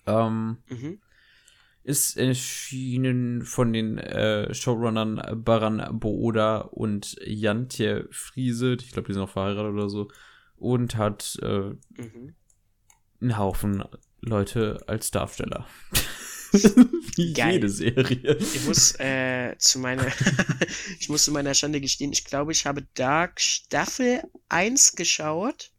Ähm, 0.06 0.58
Mhm. 0.68 1.00
Ist 1.84 2.16
erschienen 2.16 3.42
von 3.44 3.72
den 3.72 3.98
äh, 3.98 4.52
Showrunnern 4.54 5.20
Baran 5.44 5.98
Booda 5.98 6.58
und 6.58 7.16
Jantje 7.24 8.08
Friese. 8.10 8.76
Ich 8.80 8.92
glaube, 8.92 9.08
die 9.08 9.14
sind 9.14 9.22
auch 9.22 9.30
verheiratet 9.30 9.72
oder 9.72 9.88
so. 9.88 10.08
Und 10.56 10.96
hat 10.96 11.38
äh, 11.42 11.70
Mhm. 12.00 12.34
einen 13.20 13.36
Haufen 13.38 13.82
Leute 14.20 14.80
als 14.86 15.10
Darsteller. 15.10 15.66
Wie 17.16 17.32
Geil. 17.32 17.54
jede 17.54 17.68
Serie. 17.68 18.36
Ich 18.38 18.64
muss 18.66 18.94
äh, 19.00 19.56
zu 19.58 19.78
meiner 19.78 20.06
ich 21.00 21.08
muss 21.08 21.24
zu 21.24 21.32
meiner 21.32 21.54
Schande 21.54 21.80
gestehen, 21.80 22.12
ich 22.12 22.24
glaube, 22.24 22.52
ich 22.52 22.66
habe 22.66 22.86
Dark 22.94 23.40
Staffel 23.40 24.22
1 24.50 24.92
geschaut. 24.94 25.72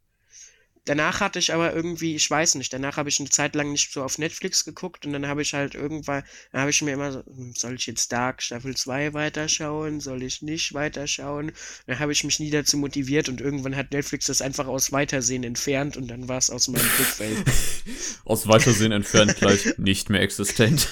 Danach 0.86 1.20
hatte 1.20 1.38
ich 1.38 1.54
aber 1.54 1.72
irgendwie, 1.72 2.14
ich 2.14 2.30
weiß 2.30 2.56
nicht, 2.56 2.72
danach 2.72 2.98
habe 2.98 3.08
ich 3.08 3.18
eine 3.18 3.30
Zeit 3.30 3.54
lang 3.54 3.72
nicht 3.72 3.90
so 3.90 4.02
auf 4.02 4.18
Netflix 4.18 4.66
geguckt 4.66 5.06
und 5.06 5.14
dann 5.14 5.26
habe 5.26 5.40
ich 5.40 5.54
halt 5.54 5.74
irgendwann, 5.74 6.24
dann 6.52 6.60
habe 6.60 6.70
ich 6.70 6.82
mir 6.82 6.92
immer 6.92 7.10
so, 7.10 7.24
hm, 7.24 7.54
soll 7.56 7.74
ich 7.74 7.86
jetzt 7.86 8.12
Dark 8.12 8.42
Staffel 8.42 8.76
2 8.76 9.14
weiterschauen, 9.14 10.00
soll 10.00 10.22
ich 10.22 10.42
nicht 10.42 10.74
weiterschauen? 10.74 11.52
Dann 11.86 11.98
habe 11.98 12.12
ich 12.12 12.22
mich 12.22 12.38
nie 12.38 12.50
dazu 12.50 12.76
motiviert 12.76 13.30
und 13.30 13.40
irgendwann 13.40 13.76
hat 13.76 13.92
Netflix 13.92 14.26
das 14.26 14.42
einfach 14.42 14.66
aus 14.66 14.92
Weitersehen 14.92 15.42
entfernt 15.42 15.96
und 15.96 16.08
dann 16.08 16.28
war 16.28 16.38
es 16.38 16.50
aus 16.50 16.68
meinem 16.68 16.88
Blickfeld. 16.96 17.38
Aus 18.24 18.48
Weitersehen 18.48 18.92
entfernt 18.92 19.36
gleich 19.36 19.76
nicht 19.78 20.08
mehr 20.08 20.22
existent. 20.22 20.88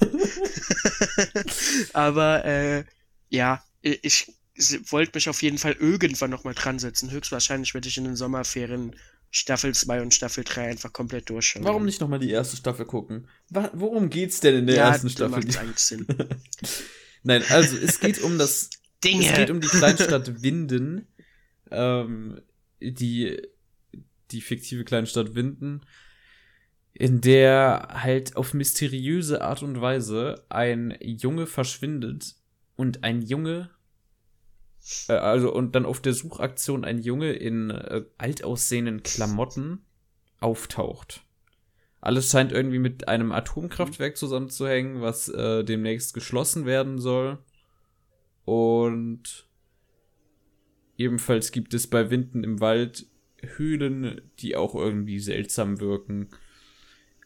Aber 1.92 2.44
äh, 2.44 2.84
ja, 3.28 3.62
ich, 3.82 4.32
ich 4.54 4.92
wollte 4.92 5.12
mich 5.14 5.28
auf 5.28 5.42
jeden 5.42 5.58
Fall 5.58 5.72
irgendwann 5.72 6.30
nochmal 6.30 6.54
dran 6.54 6.78
setzen. 6.78 7.10
Höchstwahrscheinlich 7.10 7.74
werde 7.74 7.88
ich 7.88 7.96
in 7.96 8.04
den 8.04 8.16
Sommerferien 8.16 8.96
Staffel 9.30 9.74
2 9.74 10.02
und 10.02 10.14
Staffel 10.14 10.42
3 10.44 10.70
einfach 10.70 10.92
komplett 10.92 11.30
durchschauen. 11.30 11.64
Warum 11.64 11.84
nicht 11.84 12.00
nochmal 12.00 12.18
die 12.18 12.30
erste 12.30 12.56
Staffel 12.56 12.84
gucken? 12.84 13.28
Worum 13.48 14.10
geht's 14.10 14.40
denn 14.40 14.56
in 14.56 14.66
der 14.66 14.76
ja, 14.76 14.90
ersten 14.90 15.08
Staffel? 15.08 15.44
macht 15.44 15.56
eigentlich 15.58 15.78
Sinn. 15.78 16.06
Nein, 17.22 17.44
also 17.48 17.76
es 17.76 18.00
geht 18.00 18.20
um 18.20 18.38
das 18.38 18.70
Dinge! 19.04 19.26
Es 19.26 19.36
geht 19.36 19.50
um 19.50 19.60
die 19.60 19.68
Kleinstadt 19.68 20.42
Winden, 20.42 21.06
ähm, 21.70 22.40
die, 22.80 23.40
die 24.30 24.40
fiktive 24.40 24.84
Kleinstadt 24.84 25.34
Winden, 25.34 25.82
in 26.92 27.20
der 27.20 27.88
halt 28.02 28.36
auf 28.36 28.52
mysteriöse 28.52 29.42
Art 29.42 29.62
und 29.62 29.80
Weise 29.80 30.44
ein 30.48 30.98
Junge 31.00 31.46
verschwindet 31.46 32.34
und 32.76 33.04
ein 33.04 33.22
Junge, 33.22 33.70
äh, 35.08 35.12
also 35.12 35.52
und 35.52 35.74
dann 35.74 35.86
auf 35.86 36.00
der 36.00 36.14
Suchaktion 36.14 36.84
ein 36.84 37.00
Junge 37.00 37.32
in 37.32 37.70
äh, 37.70 38.04
alt 38.18 38.44
aussehenden 38.44 39.02
Klamotten 39.02 39.84
auftaucht. 40.40 41.24
Alles 42.00 42.30
scheint 42.30 42.52
irgendwie 42.52 42.78
mit 42.78 43.08
einem 43.08 43.30
Atomkraftwerk 43.30 44.16
zusammenzuhängen, 44.16 45.02
was 45.02 45.28
äh, 45.28 45.64
demnächst 45.64 46.14
geschlossen 46.14 46.64
werden 46.64 46.98
soll. 46.98 47.38
Und 48.46 49.46
ebenfalls 50.96 51.52
gibt 51.52 51.74
es 51.74 51.86
bei 51.86 52.10
Winden 52.10 52.42
im 52.42 52.60
Wald 52.60 53.06
Höhlen, 53.42 54.20
die 54.38 54.56
auch 54.56 54.74
irgendwie 54.74 55.18
seltsam 55.18 55.80
wirken. 55.80 56.28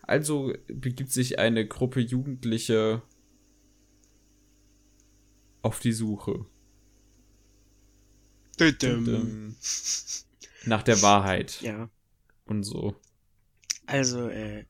Also 0.03 0.53
begibt 0.67 1.11
sich 1.11 1.39
eine 1.39 1.67
Gruppe 1.67 2.01
Jugendliche 2.01 3.03
auf 5.63 5.81
die 5.81 5.93
Suche 5.93 6.47
Düdüm. 8.57 9.09
ähm, 9.09 9.57
nach 10.65 10.83
der 10.83 11.03
Wahrheit 11.03 11.61
Ja, 11.61 11.89
und 12.47 12.63
so. 12.65 12.95
also, 13.87 14.29
äh, 14.29 14.65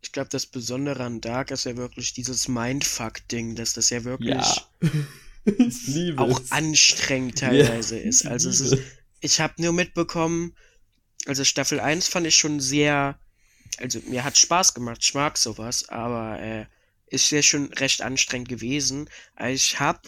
ich 0.00 0.10
glaube, 0.12 0.28
das 0.30 0.46
Besondere 0.46 1.04
an 1.04 1.20
Dark 1.20 1.50
ist 1.52 1.64
ja 1.64 1.76
wirklich 1.76 2.12
dieses 2.12 2.48
Mindfuck-Ding, 2.48 3.54
dass 3.54 3.72
das 3.74 3.90
ja 3.90 4.02
wirklich 4.04 4.66
ich 5.44 5.86
liebe 5.86 6.20
auch 6.20 6.40
es. 6.40 6.50
anstrengend 6.50 7.38
teilweise 7.38 7.98
Ja, 7.98 8.08
ist. 8.08 8.22
ich 8.22 8.30
Also 8.30 8.50
es 8.50 8.60
liebe 8.60 8.74
ist, 8.76 8.82
ich 9.20 9.40
habe 9.40 9.62
nur 9.62 9.72
mitbekommen, 9.72 10.56
also 11.26 11.44
Staffel 11.44 11.78
1 11.80 12.08
fand 12.08 12.26
ich 12.26 12.36
schon 12.36 12.58
sehr, 12.60 13.18
also 13.78 14.00
mir 14.08 14.24
hat 14.24 14.36
Spaß 14.38 14.74
gemacht, 14.74 14.98
ich 15.02 15.14
mag 15.14 15.38
sowas, 15.38 15.88
aber 15.88 16.40
äh, 16.40 16.66
ist 17.06 17.30
ja 17.30 17.42
schon 17.42 17.72
recht 17.74 18.02
anstrengend 18.02 18.48
gewesen. 18.48 19.08
Ich 19.48 19.78
habe 19.78 20.00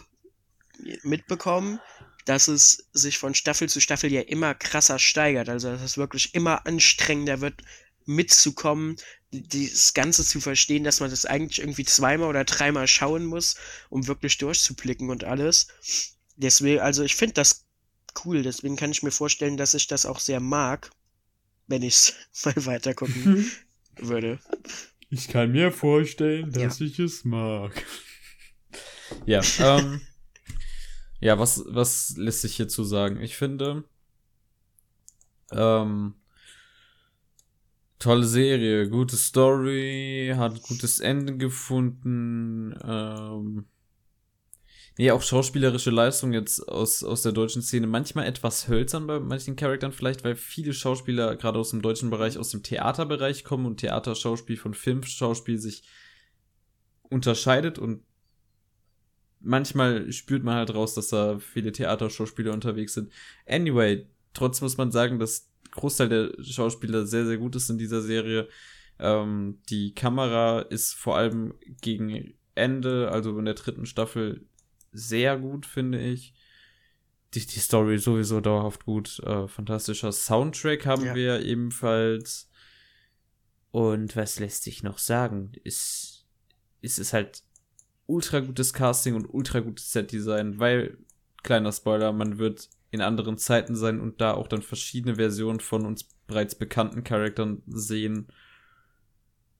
mitbekommen, 1.02 1.78
dass 2.24 2.48
es 2.48 2.88
sich 2.92 3.18
von 3.18 3.34
Staffel 3.34 3.68
zu 3.68 3.80
Staffel 3.80 4.12
ja 4.12 4.22
immer 4.22 4.54
krasser 4.54 4.98
steigert, 4.98 5.48
also 5.48 5.70
dass 5.70 5.82
es 5.82 5.98
wirklich 5.98 6.34
immer 6.34 6.66
anstrengender 6.66 7.40
wird, 7.40 7.62
mitzukommen, 8.06 8.96
das 9.30 9.94
Ganze 9.94 10.24
zu 10.24 10.40
verstehen, 10.40 10.84
dass 10.84 11.00
man 11.00 11.10
das 11.10 11.26
eigentlich 11.26 11.58
irgendwie 11.58 11.84
zweimal 11.84 12.28
oder 12.28 12.44
dreimal 12.44 12.86
schauen 12.86 13.24
muss, 13.24 13.56
um 13.88 14.06
wirklich 14.06 14.38
durchzublicken 14.38 15.10
und 15.10 15.24
alles. 15.24 15.68
Deswegen, 16.36 16.80
also 16.80 17.02
ich 17.02 17.16
finde 17.16 17.34
das 17.34 17.66
cool, 18.24 18.42
deswegen 18.42 18.76
kann 18.76 18.90
ich 18.90 19.02
mir 19.02 19.10
vorstellen, 19.10 19.56
dass 19.56 19.74
ich 19.74 19.86
das 19.86 20.06
auch 20.06 20.20
sehr 20.20 20.40
mag, 20.40 20.90
wenn 21.66 21.82
ich 21.82 21.94
es 21.94 22.14
mal 22.44 22.66
weiter 22.66 22.94
gucken 22.94 23.50
würde. 23.96 24.38
Ich 25.10 25.28
kann 25.28 25.52
mir 25.52 25.72
vorstellen, 25.72 26.52
dass 26.52 26.80
ich 26.80 26.98
es 26.98 27.24
mag. 27.24 27.84
Ja, 29.26 29.42
ähm, 29.60 30.00
ja, 31.24 31.38
was, 31.38 31.64
was 31.66 32.18
lässt 32.18 32.42
sich 32.42 32.56
hierzu 32.56 32.84
sagen? 32.84 33.18
Ich 33.22 33.38
finde, 33.38 33.84
ähm, 35.52 36.16
tolle 37.98 38.24
Serie, 38.26 38.90
gute 38.90 39.16
Story, 39.16 40.34
hat 40.36 40.60
gutes 40.60 41.00
Ende 41.00 41.38
gefunden, 41.38 42.78
ähm, 42.84 43.64
nee, 44.98 45.10
auch 45.12 45.22
schauspielerische 45.22 45.90
Leistung 45.90 46.34
jetzt 46.34 46.68
aus, 46.68 47.02
aus 47.02 47.22
der 47.22 47.32
deutschen 47.32 47.62
Szene, 47.62 47.86
manchmal 47.86 48.26
etwas 48.26 48.68
hölzern 48.68 49.06
bei 49.06 49.18
manchen 49.18 49.56
Charakteren 49.56 49.94
vielleicht, 49.94 50.24
weil 50.24 50.36
viele 50.36 50.74
Schauspieler 50.74 51.36
gerade 51.36 51.58
aus 51.58 51.70
dem 51.70 51.80
deutschen 51.80 52.10
Bereich, 52.10 52.36
aus 52.36 52.50
dem 52.50 52.62
Theaterbereich 52.62 53.44
kommen 53.44 53.64
und 53.64 53.80
Theaterschauspiel 53.80 54.58
von 54.58 54.74
Filmschauspiel 54.74 55.58
sich 55.58 55.84
unterscheidet 57.08 57.78
und 57.78 58.02
manchmal 59.44 60.10
spürt 60.12 60.42
man 60.44 60.56
halt 60.56 60.74
raus, 60.74 60.94
dass 60.94 61.08
da 61.08 61.38
viele 61.38 61.72
Theaterschauspieler 61.72 62.52
unterwegs 62.52 62.94
sind. 62.94 63.12
Anyway, 63.46 64.06
trotzdem 64.32 64.64
muss 64.66 64.76
man 64.76 64.90
sagen, 64.90 65.18
dass 65.18 65.50
Großteil 65.72 66.08
der 66.08 66.42
Schauspieler 66.42 67.06
sehr, 67.06 67.26
sehr 67.26 67.38
gut 67.38 67.56
ist 67.56 67.68
in 67.70 67.78
dieser 67.78 68.00
Serie. 68.02 68.48
Ähm, 68.98 69.58
die 69.68 69.94
Kamera 69.94 70.60
ist 70.60 70.94
vor 70.94 71.16
allem 71.16 71.54
gegen 71.80 72.34
Ende, 72.54 73.10
also 73.10 73.36
in 73.38 73.44
der 73.44 73.54
dritten 73.54 73.86
Staffel, 73.86 74.46
sehr 74.92 75.36
gut, 75.38 75.66
finde 75.66 76.00
ich. 76.00 76.34
Die, 77.34 77.44
die 77.44 77.58
Story 77.58 77.98
sowieso 77.98 78.40
dauerhaft 78.40 78.84
gut. 78.84 79.18
Äh, 79.24 79.48
fantastischer 79.48 80.12
Soundtrack 80.12 80.86
haben 80.86 81.04
Ja. 81.04 81.14
wir 81.16 81.40
ebenfalls. 81.44 82.48
Und 83.72 84.14
was 84.14 84.38
lässt 84.38 84.62
sich 84.62 84.84
noch 84.84 84.98
sagen? 84.98 85.50
Ist, 85.64 86.26
ist 86.80 87.00
es 87.00 87.12
halt 87.12 87.42
ultra 88.06 88.40
gutes 88.40 88.72
Casting 88.72 89.14
und 89.14 89.26
ultra 89.26 89.60
gutes 89.60 89.92
Setdesign, 89.92 90.58
weil, 90.58 90.98
kleiner 91.42 91.72
Spoiler, 91.72 92.12
man 92.12 92.38
wird 92.38 92.68
in 92.90 93.00
anderen 93.00 93.38
Zeiten 93.38 93.74
sein 93.74 94.00
und 94.00 94.20
da 94.20 94.34
auch 94.34 94.46
dann 94.46 94.62
verschiedene 94.62 95.16
Versionen 95.16 95.60
von 95.60 95.84
uns 95.84 96.04
bereits 96.26 96.54
bekannten 96.54 97.02
Charakteren 97.02 97.62
sehen. 97.66 98.28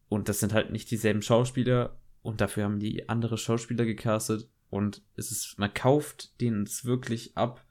Und 0.09 0.29
das 0.29 0.41
sind 0.41 0.53
halt 0.53 0.71
nicht 0.71 0.91
dieselben 0.91 1.23
Schauspieler 1.23 1.99
und 2.23 2.41
dafür 2.41 2.65
haben 2.65 2.79
die 2.79 3.09
andere 3.09 3.37
Schauspieler 3.37 3.85
gecastet 3.85 4.49
und 4.71 5.03
es 5.17 5.31
ist, 5.31 5.59
man 5.59 5.73
kauft 5.73 6.41
denen 6.41 6.65
es 6.65 6.85
wirklich 6.85 7.37
ab, 7.37 7.65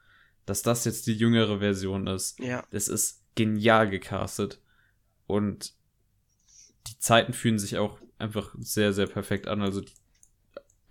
dass 0.45 0.61
das 0.61 0.85
jetzt 0.85 1.07
die 1.07 1.13
jüngere 1.13 1.59
Version 1.59 2.07
ist. 2.07 2.39
Ja, 2.39 2.63
Es 2.71 2.87
ist 2.87 3.23
genial 3.35 3.89
gecastet. 3.89 4.61
Und 5.27 5.73
die 6.87 6.99
Zeiten 6.99 7.33
fühlen 7.33 7.59
sich 7.59 7.77
auch 7.77 7.99
einfach 8.19 8.55
sehr, 8.59 8.93
sehr 8.93 9.07
perfekt 9.07 9.47
an. 9.47 9.61
Also 9.61 9.81
die 9.81 9.93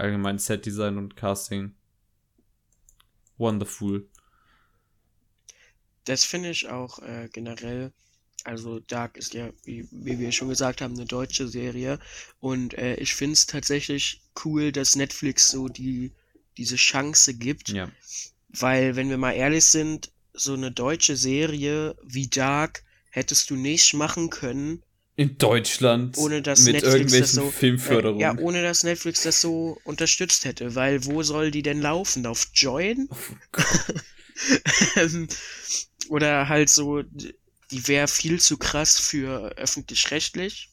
allgemein 0.03 0.39
Set-Design 0.39 0.99
und 0.99 1.17
Casting. 1.17 1.75
Wonderful. 3.39 4.09
das 6.05 6.25
finde 6.25 6.51
ich 6.51 6.69
auch 6.69 6.99
äh, 7.01 7.29
generell. 7.33 7.93
Also 8.45 8.81
Dark 8.81 9.17
ist 9.17 9.35
ja, 9.35 9.51
wie, 9.65 9.87
wie 9.93 10.19
wir 10.19 10.33
schon 10.33 10.49
gesagt 10.49 10.81
haben, 10.81 10.95
eine 10.95 11.07
deutsche 11.07 11.47
Serie. 11.47 11.99
Und 12.41 12.75
äh, 12.75 12.97
ich 12.97 13.15
finde 13.15 13.35
es 13.35 13.47
tatsächlich 13.47 14.21
cool, 14.45 14.73
dass 14.73 14.97
Netflix 14.97 15.51
so 15.51 15.69
die 15.69 16.13
diese 16.57 16.77
Chance 16.77 17.35
gibt. 17.35 17.69
Ja. 17.71 17.91
Weil, 18.49 18.97
wenn 18.97 19.09
wir 19.09 19.17
mal 19.17 19.33
ehrlich 19.33 19.65
sind, 19.65 20.13
so 20.35 20.55
eine 20.55 20.71
deutsche 20.73 21.17
Serie 21.17 21.97
wie 22.03 22.29
Dark 22.29 22.83
hättest 23.11 23.51
du 23.51 23.57
nicht 23.57 23.95
machen 23.95 24.31
können, 24.31 24.83
In 25.15 25.37
Deutschland. 25.37 26.17
ohne 26.17 26.41
dass 26.41 26.61
mit 26.61 26.75
Netflix 26.75 26.95
irgendwelchen 26.95 27.37
das 27.37 27.45
so 27.45 27.51
Filmförderungen. 27.51 28.21
Äh, 28.21 28.23
ja, 28.23 28.39
ohne 28.39 28.63
dass 28.63 28.83
Netflix 28.83 29.23
das 29.23 29.41
so 29.41 29.79
unterstützt 29.85 30.45
hätte, 30.47 30.75
weil 30.75 31.05
wo 31.05 31.23
soll 31.23 31.51
die 31.51 31.63
denn 31.63 31.81
laufen? 31.81 32.27
Auf 32.27 32.49
Join? 32.55 33.09
Ähm, 34.97 35.29
Oder 36.09 36.49
halt 36.49 36.69
so, 36.69 37.03
die 37.03 37.89
wäre 37.89 38.09
viel 38.09 38.41
zu 38.41 38.57
krass 38.57 38.99
für 38.99 39.57
öffentlich-rechtlich. 39.57 40.71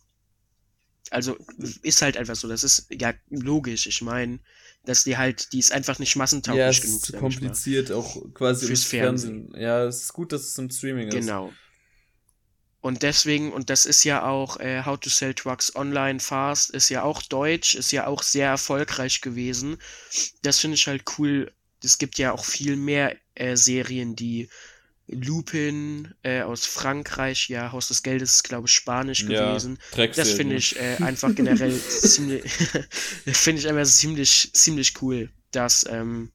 Also 1.11 1.37
ist 1.81 2.01
halt 2.01 2.17
einfach 2.17 2.35
so, 2.35 2.47
das 2.47 2.63
ist 2.63 2.87
ja 2.91 3.13
logisch. 3.29 3.87
Ich 3.87 4.01
meine, 4.01 4.39
dass 4.85 5.03
die 5.03 5.17
halt, 5.17 5.51
die 5.53 5.59
ist 5.59 5.71
einfach 5.71 5.97
nicht 5.99 6.15
massentauglich 6.15 6.77
ja, 6.77 6.83
genug. 6.83 6.97
ist 6.97 7.05
zu 7.05 7.13
kompliziert, 7.13 7.91
auch 7.91 8.33
quasi 8.33 8.67
Fürs 8.67 8.83
im 8.83 8.99
Fernsehen. 8.99 9.53
Ja, 9.55 9.85
es 9.85 10.03
ist 10.03 10.13
gut, 10.13 10.31
dass 10.31 10.41
es 10.43 10.57
im 10.57 10.69
Streaming 10.69 11.07
ist. 11.07 11.15
Genau. 11.15 11.51
Und 12.81 13.03
deswegen, 13.03 13.51
und 13.51 13.69
das 13.69 13.85
ist 13.85 14.05
ja 14.05 14.25
auch 14.25 14.59
äh, 14.59 14.83
How 14.85 14.97
to 14.97 15.09
Sell 15.09 15.33
Trucks 15.33 15.75
Online 15.75 16.19
Fast, 16.19 16.69
ist 16.69 16.89
ja 16.89 17.03
auch 17.03 17.21
deutsch, 17.21 17.75
ist 17.75 17.91
ja 17.91 18.07
auch 18.07 18.23
sehr 18.23 18.47
erfolgreich 18.47 19.19
gewesen. 19.19 19.77
Das 20.43 20.59
finde 20.59 20.75
ich 20.75 20.87
halt 20.87 21.03
cool. 21.17 21.51
Es 21.83 21.97
gibt 21.97 22.17
ja 22.17 22.31
auch 22.31 22.45
viel 22.45 22.77
mehr 22.77 23.17
äh, 23.35 23.57
Serien, 23.57 24.15
die 24.15 24.49
Lupin 25.07 26.13
äh, 26.23 26.41
aus 26.41 26.65
Frankreich, 26.65 27.49
ja, 27.49 27.71
Haus 27.71 27.87
des 27.87 28.03
Geldes 28.03 28.35
ist, 28.35 28.43
glaube 28.43 28.67
ich, 28.67 28.73
Spanisch 28.73 29.23
Ja, 29.23 29.49
gewesen. 29.49 29.79
Das 30.15 30.31
finde 30.31 30.55
ich 30.55 30.79
äh, 30.79 30.97
einfach 30.97 31.33
generell 31.33 31.77
ziemlich, 31.89 32.43
finde 33.25 33.61
ich 33.61 33.67
einfach 33.67 33.85
ziemlich, 33.85 34.51
ziemlich 34.53 35.01
cool, 35.01 35.31
dass 35.51 35.85
ähm, 35.89 36.31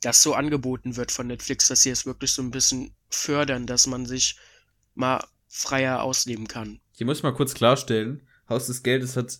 das 0.00 0.22
so 0.22 0.34
angeboten 0.34 0.96
wird 0.96 1.12
von 1.12 1.26
Netflix, 1.26 1.68
dass 1.68 1.82
sie 1.82 1.90
es 1.90 2.06
wirklich 2.06 2.32
so 2.32 2.42
ein 2.42 2.50
bisschen 2.50 2.94
fördern, 3.10 3.66
dass 3.66 3.86
man 3.86 4.06
sich 4.06 4.36
mal 4.94 5.24
freier 5.48 6.02
ausleben 6.02 6.48
kann. 6.48 6.80
Hier 6.92 7.06
muss 7.06 7.18
ich 7.18 7.22
mal 7.22 7.34
kurz 7.34 7.54
klarstellen, 7.54 8.26
Haus 8.48 8.66
des 8.66 8.82
Geldes 8.82 9.16
hat 9.16 9.38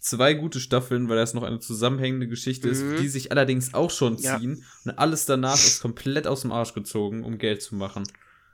zwei 0.00 0.34
gute 0.34 0.60
Staffeln, 0.60 1.08
weil 1.08 1.16
das 1.16 1.34
noch 1.34 1.42
eine 1.42 1.58
zusammenhängende 1.60 2.28
Geschichte 2.28 2.68
ist, 2.68 2.82
Mhm. 2.82 2.96
die 2.98 3.08
sich 3.08 3.30
allerdings 3.32 3.74
auch 3.74 3.90
schon 3.90 4.16
Ja. 4.18 4.38
ziehen. 4.38 4.64
Und 4.84 4.92
alles 4.98 5.26
danach 5.26 5.54
ist 5.64 5.80
komplett 5.80 6.26
aus 6.26 6.42
dem 6.42 6.52
Arsch 6.52 6.74
gezogen, 6.74 7.24
um 7.24 7.38
Geld 7.38 7.62
zu 7.62 7.74
machen. 7.74 8.04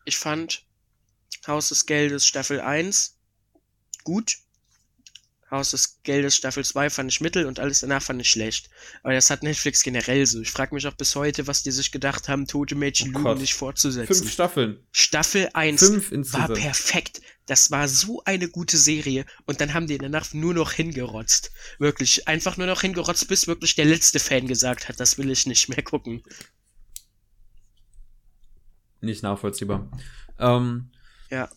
Ich 0.04 0.18
fand 0.18 0.64
Haus 1.46 1.68
des 1.68 1.84
Geldes 1.86 2.26
Staffel 2.26 2.60
1 2.60 3.18
gut. 4.04 4.36
Haus 5.54 5.70
des 5.70 6.00
Geldes 6.02 6.36
Staffel 6.36 6.64
2 6.64 6.90
fand 6.90 7.10
ich 7.10 7.20
mittel 7.20 7.46
und 7.46 7.60
alles 7.60 7.80
danach 7.80 8.02
fand 8.02 8.20
ich 8.20 8.30
schlecht. 8.30 8.68
Aber 9.02 9.12
das 9.14 9.30
hat 9.30 9.42
Netflix 9.42 9.82
generell 9.82 10.26
so. 10.26 10.40
Ich 10.40 10.50
frage 10.50 10.74
mich 10.74 10.86
auch 10.86 10.94
bis 10.94 11.14
heute, 11.16 11.46
was 11.46 11.62
die 11.62 11.70
sich 11.70 11.92
gedacht 11.92 12.28
haben, 12.28 12.46
tote 12.46 12.74
Mädchen 12.74 13.14
Oh 13.14 13.18
lügen 13.20 13.40
nicht 13.40 13.54
fortzusetzen. 13.54 14.14
Fünf 14.14 14.32
Staffeln. 14.32 14.78
Staffel 14.92 15.48
1 15.52 15.80
Fünf 15.80 16.32
war 16.32 16.48
perfekt. 16.48 17.20
Das 17.46 17.70
war 17.70 17.88
so 17.88 18.22
eine 18.24 18.48
gute 18.48 18.76
Serie 18.76 19.26
und 19.44 19.60
dann 19.60 19.74
haben 19.74 19.86
die 19.86 19.98
danach 19.98 20.32
nur 20.32 20.54
noch 20.54 20.72
hingerotzt. 20.72 21.50
Wirklich, 21.78 22.26
einfach 22.26 22.56
nur 22.56 22.66
noch 22.66 22.80
hingerotzt, 22.80 23.28
bis 23.28 23.46
wirklich 23.46 23.74
der 23.74 23.84
letzte 23.84 24.18
Fan 24.18 24.46
gesagt 24.46 24.88
hat, 24.88 24.98
das 24.98 25.18
will 25.18 25.30
ich 25.30 25.46
nicht 25.46 25.68
mehr 25.68 25.82
gucken. 25.82 26.22
Nicht 29.00 29.22
nachvollziehbar. 29.22 29.90
Ähm, 30.38 30.90
Ja. 31.30 31.48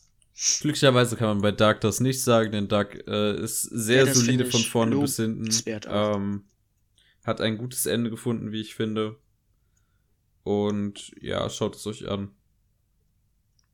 Glücklicherweise 0.62 1.16
kann 1.16 1.28
man 1.28 1.42
bei 1.42 1.52
Dark 1.52 1.82
das 1.82 2.00
nicht 2.00 2.24
sagen, 2.24 2.52
denn 2.52 2.68
Dark 2.68 2.96
äh, 3.08 3.40
ist 3.42 3.62
sehr 3.62 4.06
Ja, 4.06 4.14
solide 4.14 4.46
von 4.46 4.62
vorne 4.62 4.98
bis 4.98 5.16
hinten. 5.18 5.50
Ähm, 5.88 6.46
hat 7.26 7.42
ein 7.42 7.58
gutes 7.58 7.86
Ende 7.86 8.10
gefunden, 8.10 8.52
wie 8.52 8.62
ich 8.62 8.76
finde. 8.76 9.18
Und 10.44 11.14
ja, 11.20 11.50
schaut 11.50 11.76
es 11.76 11.86
euch 11.88 12.08
an. 12.08 12.32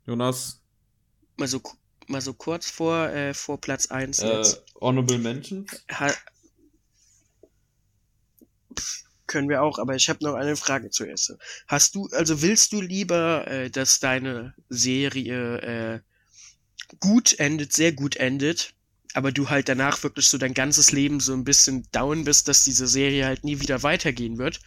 Jonas, 0.06 0.64
Mal 1.38 1.48
so, 1.48 1.62
mal 2.08 2.22
so 2.22 2.34
kurz 2.34 2.70
vor, 2.70 3.10
äh, 3.10 3.34
vor 3.34 3.60
Platz 3.60 3.88
1 3.88 4.20
äh, 4.20 4.38
jetzt. 4.38 4.64
Honorable? 4.80 5.66
Ha 5.92 6.14
Pff, 8.78 9.04
können 9.28 9.50
wir 9.50 9.64
auch, 9.64 9.80
aber 9.80 9.96
ich 9.96 10.10
habe 10.10 10.24
noch 10.24 10.36
eine 10.36 10.56
Frage 10.56 10.90
zuerst. 10.90 11.36
Hast 11.68 11.96
du, 11.96 12.08
also 12.12 12.42
willst 12.42 12.72
du 12.72 12.82
lieber, 12.82 13.48
äh, 13.48 13.70
dass 13.70 14.00
deine 14.00 14.54
Serie 14.70 15.62
äh, 15.62 16.00
gut 17.00 17.40
endet, 17.40 17.74
sehr 17.74 17.92
gut 17.92 18.16
endet, 18.16 18.74
aber 19.14 19.32
du 19.32 19.50
halt 19.50 19.70
danach 19.70 20.02
wirklich 20.04 20.28
so 20.28 20.38
dein 20.38 20.54
ganzes 20.54 20.92
Leben 20.92 21.20
so 21.20 21.34
ein 21.34 21.44
bisschen 21.44 21.88
down 21.92 22.24
bist, 22.24 22.48
dass 22.48 22.64
diese 22.64 22.88
Serie 22.88 23.26
halt 23.26 23.44
nie 23.44 23.60
wieder 23.60 23.84
weitergehen 23.84 24.38
wird? 24.38 24.60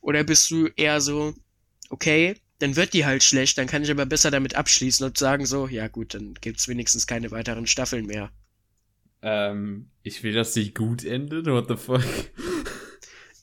Oder 0.00 0.24
bist 0.24 0.50
du 0.50 0.68
eher 0.76 1.00
so, 1.00 1.34
okay, 1.90 2.36
dann 2.58 2.76
wird 2.76 2.92
die 2.92 3.06
halt 3.06 3.22
schlecht, 3.22 3.58
dann 3.58 3.66
kann 3.66 3.82
ich 3.84 3.90
aber 3.90 4.06
besser 4.06 4.30
damit 4.30 4.54
abschließen 4.54 5.06
und 5.06 5.18
sagen 5.18 5.46
so, 5.46 5.68
ja 5.68 5.88
gut, 5.88 6.14
dann 6.14 6.34
gibt's 6.34 6.68
wenigstens 6.68 7.06
keine 7.06 7.30
weiteren 7.30 7.66
Staffeln 7.66 8.06
mehr. 8.06 8.30
Ähm, 9.22 9.90
ich 10.02 10.22
will, 10.22 10.32
dass 10.32 10.54
sie 10.54 10.72
gut 10.72 11.04
endet. 11.04 11.46
What 11.46 11.68
the 11.68 11.76
fuck? 11.76 12.04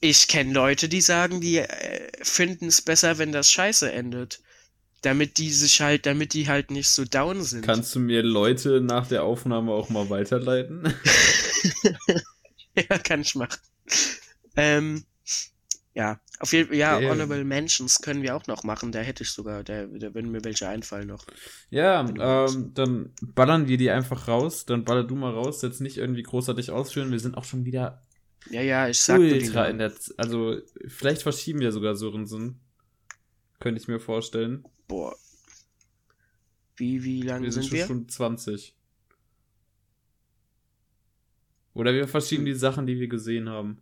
Ich 0.01 0.27
kenne 0.27 0.53
Leute, 0.53 0.87
die 0.89 1.01
sagen, 1.01 1.41
die 1.41 1.57
äh, 1.57 2.11
finden 2.21 2.67
es 2.67 2.81
besser, 2.81 3.17
wenn 3.17 3.31
das 3.31 3.51
scheiße 3.51 3.91
endet. 3.91 4.41
Damit 5.05 5.37
die 5.37 5.51
sich 5.51 5.81
halt, 5.81 6.07
damit 6.07 6.33
die 6.33 6.47
halt 6.47 6.71
nicht 6.71 6.89
so 6.89 7.05
down 7.05 7.43
sind. 7.43 7.63
Kannst 7.63 7.93
du 7.93 7.99
mir 7.99 8.23
Leute 8.23 8.81
nach 8.81 9.07
der 9.07 9.23
Aufnahme 9.23 9.71
auch 9.71 9.89
mal 9.89 10.09
weiterleiten? 10.09 10.91
ja, 12.75 12.97
kann 12.97 13.21
ich 13.21 13.35
machen. 13.35 13.59
Ähm, 14.55 15.03
ja, 15.93 16.19
auf 16.39 16.51
jeden 16.51 16.69
Fall, 16.69 16.77
ja, 16.77 16.99
Damn. 16.99 17.09
Honorable 17.11 17.43
Mentions 17.45 18.01
können 18.01 18.21
wir 18.21 18.35
auch 18.35 18.47
noch 18.47 18.63
machen. 18.63 18.91
Da 18.91 18.99
hätte 18.99 19.23
ich 19.23 19.29
sogar, 19.29 19.63
da, 19.63 19.85
da 19.85 20.13
würden 20.13 20.31
mir 20.31 20.43
welche 20.43 20.67
einfallen 20.67 21.07
noch. 21.07 21.25
ja, 21.69 22.01
ähm, 22.01 22.71
dann 22.73 23.13
ballern 23.21 23.67
wir 23.67 23.77
die 23.77 23.91
einfach 23.91 24.27
raus. 24.27 24.65
Dann 24.65 24.83
baller 24.83 25.03
du 25.03 25.15
mal 25.15 25.31
raus. 25.31 25.61
Jetzt 25.61 25.81
nicht 25.81 25.97
irgendwie 25.97 26.23
großartig 26.23 26.71
ausführen. 26.71 27.11
Wir 27.11 27.19
sind 27.19 27.37
auch 27.37 27.45
schon 27.45 27.63
wieder 27.63 28.03
Ja, 28.49 28.61
ja, 28.61 28.89
ich 28.89 28.99
sag 28.99 29.19
ultra 29.19 29.67
in 29.67 29.77
der. 29.77 29.95
Z 29.95 30.15
also, 30.17 30.57
vielleicht 30.87 31.21
verschieben 31.21 31.59
wir 31.59 31.71
sogar 31.71 31.95
Sörensen. 31.95 32.59
Könnte 33.59 33.79
ich 33.79 33.87
mir 33.87 33.99
vorstellen. 33.99 34.65
Boah. 34.87 35.15
Wie, 36.77 37.03
wie 37.03 37.21
lange 37.21 37.45
Wir 37.45 37.51
sind 37.51 37.63
sind 37.63 37.69
schon 37.69 37.77
wir? 37.77 37.85
Stunde 37.85 38.07
20. 38.07 38.75
Oder 41.73 41.93
wir 41.93 42.07
verschieben 42.07 42.41
Hm. 42.41 42.45
die 42.45 42.55
Sachen, 42.55 42.87
die 42.87 42.99
wir 42.99 43.07
gesehen 43.07 43.49
haben. 43.49 43.81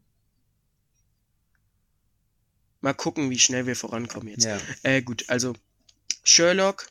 Mal 2.81 2.93
gucken, 2.93 3.30
wie 3.30 3.39
schnell 3.39 3.65
wir 3.65 3.75
vorankommen 3.75 4.27
jetzt. 4.30 4.43
Ja. 4.43 4.59
Äh, 4.84 5.01
gut, 5.01 5.23
also 5.30 5.53
Sherlock, 6.23 6.88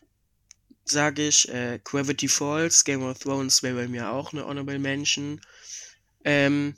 sage 0.85 1.29
ich, 1.29 1.49
äh, 1.51 1.81
Gravity 1.85 2.29
Falls, 2.29 2.85
Game 2.85 3.03
of 3.03 3.19
Thrones 3.19 3.63
wäre 3.63 3.75
bei 3.77 3.89
mir 3.89 4.11
auch 4.11 4.33
eine 4.33 4.47
Honorable 4.47 4.79
Mention. 4.79 5.41
Ähm, 6.25 6.77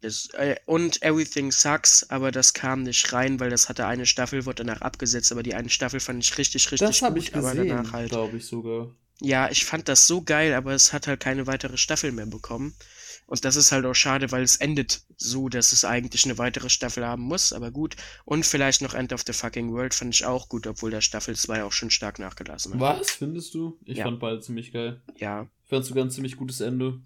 das, 0.00 0.28
äh, 0.34 0.56
und 0.66 1.02
Everything 1.02 1.52
Sucks, 1.52 2.08
aber 2.10 2.30
das 2.32 2.54
kam 2.54 2.82
nicht 2.82 3.12
rein, 3.12 3.38
weil 3.40 3.50
das 3.50 3.68
hatte 3.68 3.86
eine 3.86 4.06
Staffel, 4.06 4.46
wurde 4.46 4.64
danach 4.64 4.80
abgesetzt, 4.80 5.30
aber 5.32 5.42
die 5.42 5.54
eine 5.54 5.68
Staffel 5.70 6.00
fand 6.00 6.22
ich 6.24 6.36
richtig, 6.38 6.70
richtig 6.72 6.86
Das 6.88 7.02
habe 7.02 7.16
gut, 7.18 7.28
ich 7.28 7.34
aber 7.34 7.50
gesehen, 7.50 7.68
danach 7.68 7.92
halt. 7.92 8.10
glaube 8.10 8.36
ich 8.38 8.46
sogar. 8.46 8.94
Ja, 9.22 9.50
ich 9.50 9.66
fand 9.66 9.86
das 9.88 10.06
so 10.06 10.22
geil, 10.22 10.54
aber 10.54 10.72
es 10.72 10.94
hat 10.94 11.06
halt 11.06 11.20
keine 11.20 11.46
weitere 11.46 11.76
Staffel 11.76 12.10
mehr 12.10 12.24
bekommen. 12.26 12.74
Und 13.26 13.44
das 13.44 13.54
ist 13.54 13.70
halt 13.70 13.84
auch 13.84 13.94
schade, 13.94 14.32
weil 14.32 14.42
es 14.42 14.56
endet 14.56 15.02
so, 15.16 15.48
dass 15.48 15.72
es 15.72 15.84
eigentlich 15.84 16.24
eine 16.24 16.38
weitere 16.38 16.68
Staffel 16.70 17.04
haben 17.06 17.22
muss, 17.22 17.52
aber 17.52 17.70
gut. 17.70 17.94
Und 18.24 18.44
vielleicht 18.46 18.80
noch 18.82 18.94
End 18.94 19.12
of 19.12 19.22
the 19.26 19.32
Fucking 19.34 19.72
World 19.72 19.94
fand 19.94 20.14
ich 20.14 20.24
auch 20.24 20.48
gut, 20.48 20.66
obwohl 20.66 20.90
der 20.90 21.00
Staffel 21.02 21.36
2 21.36 21.62
auch 21.62 21.70
schon 21.72 21.90
stark 21.90 22.18
nachgelassen 22.18 22.72
hat. 22.74 22.80
Was 22.80 23.10
findest 23.12 23.54
du? 23.54 23.78
Ich 23.84 23.98
Ja. 23.98 24.04
fand 24.06 24.18
beide 24.20 24.40
ziemlich 24.40 24.72
geil. 24.72 25.00
Ja, 25.18 25.46
Ich 25.64 25.68
fand 25.70 25.84
sogar 25.84 26.02
ein 26.04 26.10
ziemlich 26.10 26.36
gutes 26.36 26.60
Ende. 26.60 27.00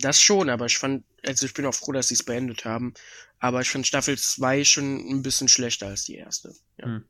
Das 0.00 0.20
schon, 0.20 0.50
aber 0.50 0.66
ich 0.66 0.78
fand, 0.78 1.04
also 1.24 1.46
ich 1.46 1.54
bin 1.54 1.66
auch 1.66 1.74
froh, 1.74 1.92
dass 1.92 2.08
sie 2.08 2.14
es 2.14 2.22
beendet 2.22 2.64
haben. 2.64 2.94
Aber 3.38 3.60
ich 3.60 3.70
fand 3.70 3.86
Staffel 3.86 4.16
2 4.16 4.64
schon 4.64 5.08
ein 5.08 5.22
bisschen 5.22 5.48
schlechter 5.48 5.88
als 5.88 6.04
die 6.04 6.16
erste. 6.16 6.54
Ja. 6.78 6.86
Hm. 6.86 7.04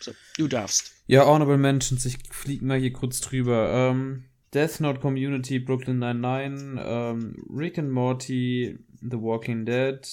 So, 0.00 0.12
du 0.36 0.48
darfst. 0.48 0.92
Ja, 1.06 1.24
Honorable 1.24 1.56
Mentions, 1.56 2.04
ich 2.04 2.18
flieg 2.30 2.62
mal 2.62 2.78
hier 2.78 2.92
kurz 2.92 3.20
drüber. 3.20 3.90
Ähm, 3.90 4.24
Death 4.52 4.80
Note 4.80 5.00
Community, 5.00 5.58
Brooklyn 5.58 5.98
Nine-Nine, 5.98 6.80
ähm, 6.84 7.46
Rick 7.48 7.78
and 7.78 7.90
Morty, 7.90 8.78
The 9.00 9.16
Walking 9.16 9.64
Dead, 9.64 10.06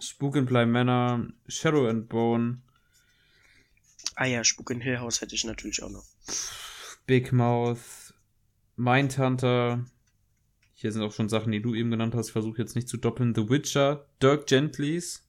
Spook 0.00 0.36
and 0.36 0.48
Bly 0.48 0.66
Manor, 0.66 1.28
Shadow 1.48 1.88
and 1.88 2.08
Bone, 2.08 2.62
Ah 4.20 4.26
ja, 4.26 4.44
Spuk 4.44 4.70
in 4.70 4.82
Hill 4.82 4.98
House 4.98 5.22
hätte 5.22 5.34
ich 5.34 5.44
natürlich 5.44 5.82
auch 5.82 5.88
noch. 5.88 6.04
Big 7.06 7.32
Mouth, 7.32 8.12
Mindhunter. 8.76 9.86
Hier 10.80 10.92
sind 10.92 11.02
auch 11.02 11.12
schon 11.12 11.28
Sachen, 11.28 11.52
die 11.52 11.60
du 11.60 11.74
eben 11.74 11.90
genannt 11.90 12.14
hast. 12.14 12.28
Ich 12.28 12.32
versuche 12.32 12.56
jetzt 12.56 12.74
nicht 12.74 12.88
zu 12.88 12.96
doppeln. 12.96 13.34
The 13.34 13.50
Witcher, 13.50 14.06
Dirk 14.22 14.46
Gentlys. 14.46 15.22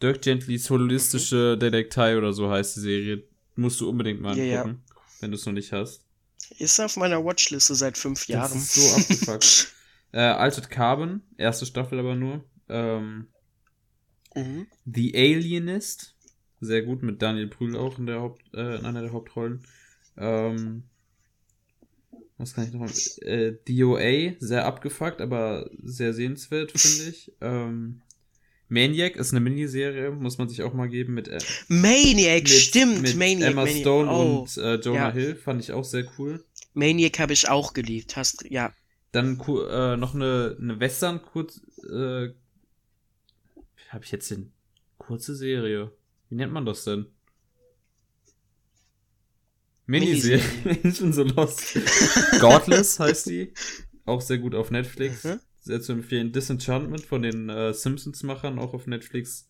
Dirk 0.00 0.22
Gentlys 0.22 0.70
holistische 0.70 1.58
Detektei 1.58 2.16
oder 2.16 2.32
so 2.32 2.48
heißt 2.48 2.76
die 2.76 2.80
Serie. 2.80 3.24
Musst 3.56 3.80
du 3.80 3.88
unbedingt 3.88 4.20
mal 4.20 4.38
Ja, 4.38 4.44
ja. 4.44 4.62
angucken, 4.62 4.84
wenn 5.18 5.32
du 5.32 5.36
es 5.36 5.44
noch 5.44 5.54
nicht 5.54 5.72
hast. 5.72 6.06
Ist 6.56 6.78
auf 6.78 6.96
meiner 6.96 7.24
Watchliste 7.24 7.74
seit 7.74 7.98
fünf 7.98 8.28
Jahren. 8.28 8.52
Das 8.52 8.62
ist 8.62 8.74
so 8.74 8.96
abgefuckt. 8.96 9.74
äh, 10.12 10.20
Altered 10.20 10.70
Carbon, 10.70 11.22
erste 11.36 11.66
Staffel 11.66 11.98
aber 11.98 12.14
nur. 12.14 12.44
Ähm, 12.68 13.26
mhm. 14.36 14.68
The 14.84 15.14
Alienist, 15.16 16.14
sehr 16.60 16.82
gut, 16.82 17.02
mit 17.02 17.20
Daniel 17.20 17.48
Brühl 17.48 17.76
auch 17.76 17.98
in, 17.98 18.06
der 18.06 18.20
Haupt, 18.20 18.54
äh, 18.54 18.76
in 18.76 18.86
einer 18.86 19.02
der 19.02 19.12
Hauptrollen. 19.12 19.66
Ähm, 20.16 20.84
was 22.38 22.54
kann 22.54 22.64
ich 22.64 22.72
noch 22.72 22.80
mal? 22.80 22.90
Äh, 23.20 23.54
DOA, 23.68 24.34
sehr 24.40 24.66
abgefuckt, 24.66 25.20
aber 25.20 25.70
sehr 25.82 26.12
sehenswert, 26.12 26.72
finde 26.72 27.10
ich. 27.10 27.32
Ähm, 27.40 28.02
Maniac 28.68 29.16
ist 29.16 29.32
eine 29.32 29.40
Miniserie, 29.40 30.10
muss 30.10 30.38
man 30.38 30.48
sich 30.48 30.62
auch 30.62 30.72
mal 30.72 30.88
geben, 30.88 31.14
mit, 31.14 31.28
äh, 31.28 31.38
Maniac, 31.68 32.42
mit, 32.42 32.48
stimmt, 32.48 33.02
mit 33.02 33.16
Maniac. 33.16 33.50
Emma 33.50 33.64
Maniac. 33.64 33.80
Stone 33.80 34.10
oh, 34.10 34.40
und 34.40 34.56
äh, 34.56 34.74
Jonah 34.76 35.08
ja. 35.08 35.12
Hill, 35.12 35.36
fand 35.36 35.62
ich 35.62 35.72
auch 35.72 35.84
sehr 35.84 36.06
cool. 36.18 36.44
Maniac 36.72 37.18
habe 37.20 37.32
ich 37.32 37.48
auch 37.48 37.72
geliebt. 37.72 38.16
Hast, 38.16 38.44
ja. 38.50 38.72
Dann 39.12 39.38
äh, 39.38 39.96
noch 39.96 40.14
eine, 40.14 40.56
eine 40.60 40.80
Western 40.80 41.22
kurz 41.22 41.60
äh, 41.88 42.30
habe 43.90 44.04
ich 44.04 44.10
jetzt 44.10 44.30
den 44.30 44.52
kurze 44.98 45.36
Serie. 45.36 45.92
Wie 46.28 46.34
nennt 46.34 46.52
man 46.52 46.66
das 46.66 46.84
denn? 46.84 47.06
Miniserie. 49.86 50.42
ich 50.82 50.82
bin 51.00 51.12
so 51.12 51.24
lost. 51.24 51.78
Godless 52.40 52.98
heißt 52.98 53.26
die. 53.26 53.52
Auch 54.04 54.20
sehr 54.20 54.38
gut 54.38 54.54
auf 54.54 54.70
Netflix. 54.70 55.24
Mhm. 55.24 55.40
Sehr 55.60 55.80
zu 55.80 55.92
empfehlen. 55.92 56.32
Disenchantment 56.32 57.04
von 57.04 57.22
den 57.22 57.48
äh, 57.48 57.72
Simpsons-Machern, 57.72 58.58
auch 58.58 58.74
auf 58.74 58.86
Netflix. 58.86 59.48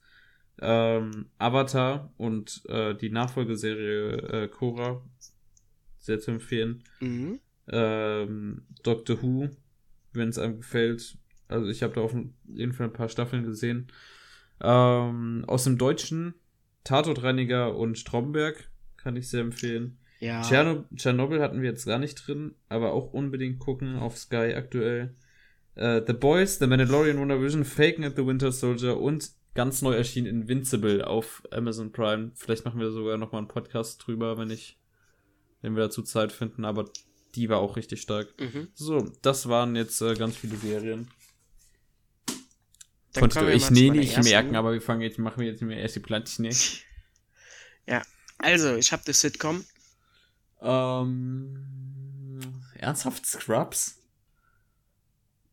Ähm, 0.61 1.27
Avatar 1.39 2.13
und 2.17 2.63
äh, 2.69 2.95
die 2.95 3.11
Nachfolgeserie 3.11 4.45
äh, 4.45 4.49
Korra. 4.49 5.05
Sehr 5.99 6.21
zu 6.21 6.33
empfehlen. 6.33 6.85
Mhm. 7.01 7.41
Ähm, 7.69 8.63
Doctor 8.83 9.23
Who, 9.23 9.49
wenn 10.13 10.29
es 10.29 10.39
einem 10.39 10.59
gefällt. 10.59 11.17
Also 11.49 11.69
ich 11.69 11.83
habe 11.83 11.95
da 11.95 12.01
auf 12.03 12.15
jeden 12.47 12.73
Fall 12.73 12.87
ein 12.87 12.93
paar 12.93 13.09
Staffeln 13.09 13.45
gesehen. 13.45 13.89
Ähm, 14.61 15.45
aus 15.47 15.65
dem 15.65 15.79
Deutschen 15.79 16.35
Tatortreiniger 16.85 17.77
und 17.77 17.99
Stromberg 17.99 18.71
kann 18.97 19.17
ich 19.17 19.29
sehr 19.29 19.41
empfehlen. 19.41 19.99
Ja. 20.25 20.41
Tscherno 20.41 20.85
Tschernobyl 20.97 21.43
hatten 21.43 21.61
wir 21.61 21.69
jetzt 21.69 21.85
gar 21.85 21.99
nicht 21.99 22.15
drin, 22.27 22.55
aber 22.71 22.95
auch 22.95 23.13
unbedingt 23.13 23.59
gucken 23.59 23.99
auf 23.99 24.17
Sky 24.17 24.55
aktuell. 24.57 25.15
Äh, 25.75 26.01
The 26.07 26.15
Boys, 26.15 26.59
The 26.59 26.67
Mandalorian, 26.67 27.19
WandaVision, 27.21 27.63
Faken 27.63 28.05
at 28.05 28.17
the 28.17 28.25
Winter 28.25 28.51
Soldier 28.51 28.99
und 28.99 29.31
ganz 29.55 29.83
neu 29.83 29.93
erschienen 29.93 30.27
Invincible 30.27 31.07
auf 31.07 31.43
Amazon 31.51 31.93
Prime. 31.93 32.31
Vielleicht 32.37 32.65
machen 32.65 32.81
wir 32.81 32.91
sogar 32.91 33.19
noch 33.19 33.33
mal 33.33 33.39
einen 33.39 33.49
Podcast 33.49 34.03
drüber, 34.07 34.39
wenn 34.39 34.49
ich, 34.49 34.79
wenn 35.61 35.77
wir 35.77 35.83
dazu 35.83 36.03
Zeit 36.03 36.33
finden, 36.33 36.65
aber 36.65 36.87
die 37.35 37.51
war 37.51 37.59
auch 37.59 37.77
richtig 37.77 38.01
stark. 38.01 38.33
Mhm. 38.41 38.69
So, 38.73 39.13
das 39.21 39.47
waren 39.51 39.77
jetzt 39.77 40.01
äh, 40.01 40.15
ganz 40.15 40.39
viele 40.39 40.57
Serien. 40.57 41.09
Dann 43.13 43.29
Konntest 43.29 43.43
du 43.43 43.59
zu 43.59 43.73
nee, 43.75 43.91
nicht 43.91 44.17
ersten. 44.17 44.31
merken, 44.31 44.57
aber 44.57 44.73
wir 44.73 44.81
fangen 44.81 45.03
jetzt, 45.03 45.19
machen 45.19 45.41
wir 45.41 45.49
jetzt 45.49 45.61
mehr 45.61 45.79
erst 45.81 45.97
die 45.97 46.01
Plantchen. 46.01 46.49
Ja. 47.87 48.01
Also, 48.39 48.77
ich 48.77 48.93
habe 48.93 49.03
das 49.05 49.21
Sitcom. 49.21 49.63
Ähm, 50.65 51.63
ernsthaft 52.79 53.27
Scrubs? 53.27 53.99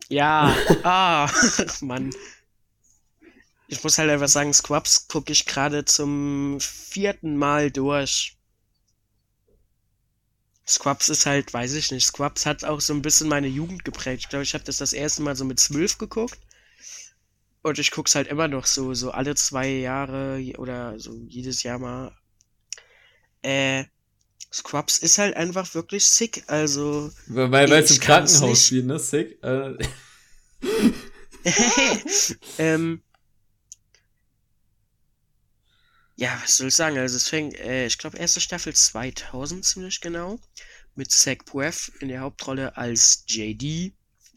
Ja. 0.09 0.55
ah, 0.83 1.29
Mann. 1.81 2.11
Ich 3.67 3.83
muss 3.83 3.97
halt 3.97 4.09
einfach 4.09 4.27
sagen, 4.27 4.53
Squabs 4.53 5.07
gucke 5.07 5.31
ich 5.31 5.45
gerade 5.45 5.85
zum 5.85 6.59
vierten 6.59 7.37
Mal 7.37 7.71
durch. 7.71 8.37
Squabs 10.67 11.09
ist 11.09 11.25
halt, 11.25 11.53
weiß 11.53 11.73
ich 11.73 11.91
nicht, 11.91 12.05
Squabs 12.05 12.45
hat 12.45 12.63
auch 12.63 12.79
so 12.81 12.93
ein 12.93 13.01
bisschen 13.01 13.27
meine 13.27 13.47
Jugend 13.47 13.83
geprägt. 13.83 14.23
Ich 14.23 14.29
glaube, 14.29 14.43
ich 14.43 14.53
habe 14.53 14.63
das 14.63 14.77
das 14.77 14.93
erste 14.93 15.21
Mal 15.21 15.35
so 15.35 15.45
mit 15.45 15.59
zwölf 15.59 15.97
geguckt. 15.97 16.39
Und 17.63 17.79
ich 17.79 17.91
guck's 17.91 18.15
halt 18.15 18.27
immer 18.27 18.47
noch 18.47 18.65
so, 18.65 18.93
so 18.93 19.11
alle 19.11 19.35
zwei 19.35 19.67
Jahre 19.67 20.41
oder 20.57 20.99
so 20.99 21.13
jedes 21.27 21.63
Jahr 21.63 21.79
mal. 21.79 22.15
Äh, 23.43 23.85
Scrubs 24.53 24.97
ist 24.97 25.17
halt 25.17 25.35
einfach 25.35 25.73
wirklich 25.73 26.05
sick. 26.05 26.43
Also, 26.47 27.11
Weil, 27.27 27.51
weil 27.51 27.71
es 27.83 27.91
im 27.91 27.99
Krankenhaus 27.99 28.65
spielt, 28.65 28.85
ne? 28.85 28.99
Sick. 28.99 29.41
Äh, 29.43 29.77
ähm, 32.57 33.01
ja, 36.17 36.39
was 36.43 36.57
soll 36.57 36.67
ich 36.67 36.75
sagen? 36.75 36.97
Also 36.97 37.17
es 37.17 37.29
fängt, 37.29 37.57
äh, 37.59 37.87
ich 37.87 37.97
glaube, 37.97 38.17
erste 38.17 38.41
Staffel 38.41 38.73
2000 38.73 39.65
ziemlich 39.65 40.01
genau, 40.01 40.39
mit 40.95 41.11
Zach 41.11 41.37
Braff 41.45 41.91
in 41.99 42.09
der 42.09 42.21
Hauptrolle 42.21 42.77
als 42.77 43.23
JD. 43.27 43.93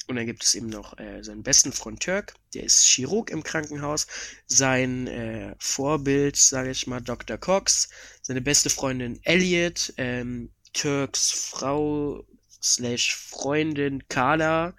Und 0.06 0.16
dann 0.16 0.26
gibt 0.26 0.44
es 0.44 0.54
eben 0.54 0.68
noch 0.68 0.98
äh, 0.98 1.22
seinen 1.22 1.42
besten 1.42 1.72
Freund 1.72 2.02
Turk, 2.02 2.34
der 2.52 2.64
ist 2.64 2.84
Chirurg 2.84 3.30
im 3.30 3.42
Krankenhaus. 3.42 4.06
Sein 4.46 5.06
äh, 5.06 5.54
Vorbild, 5.58 6.36
sage 6.36 6.70
ich 6.70 6.86
mal, 6.86 7.00
Dr. 7.00 7.38
Cox. 7.38 7.88
Seine 8.20 8.42
beste 8.42 8.68
Freundin 8.68 9.18
Elliot. 9.22 9.94
Ähm, 9.96 10.50
Turks 10.74 11.30
Frau 11.30 12.26
slash 12.62 13.16
Freundin 13.16 14.06
Carla. 14.08 14.74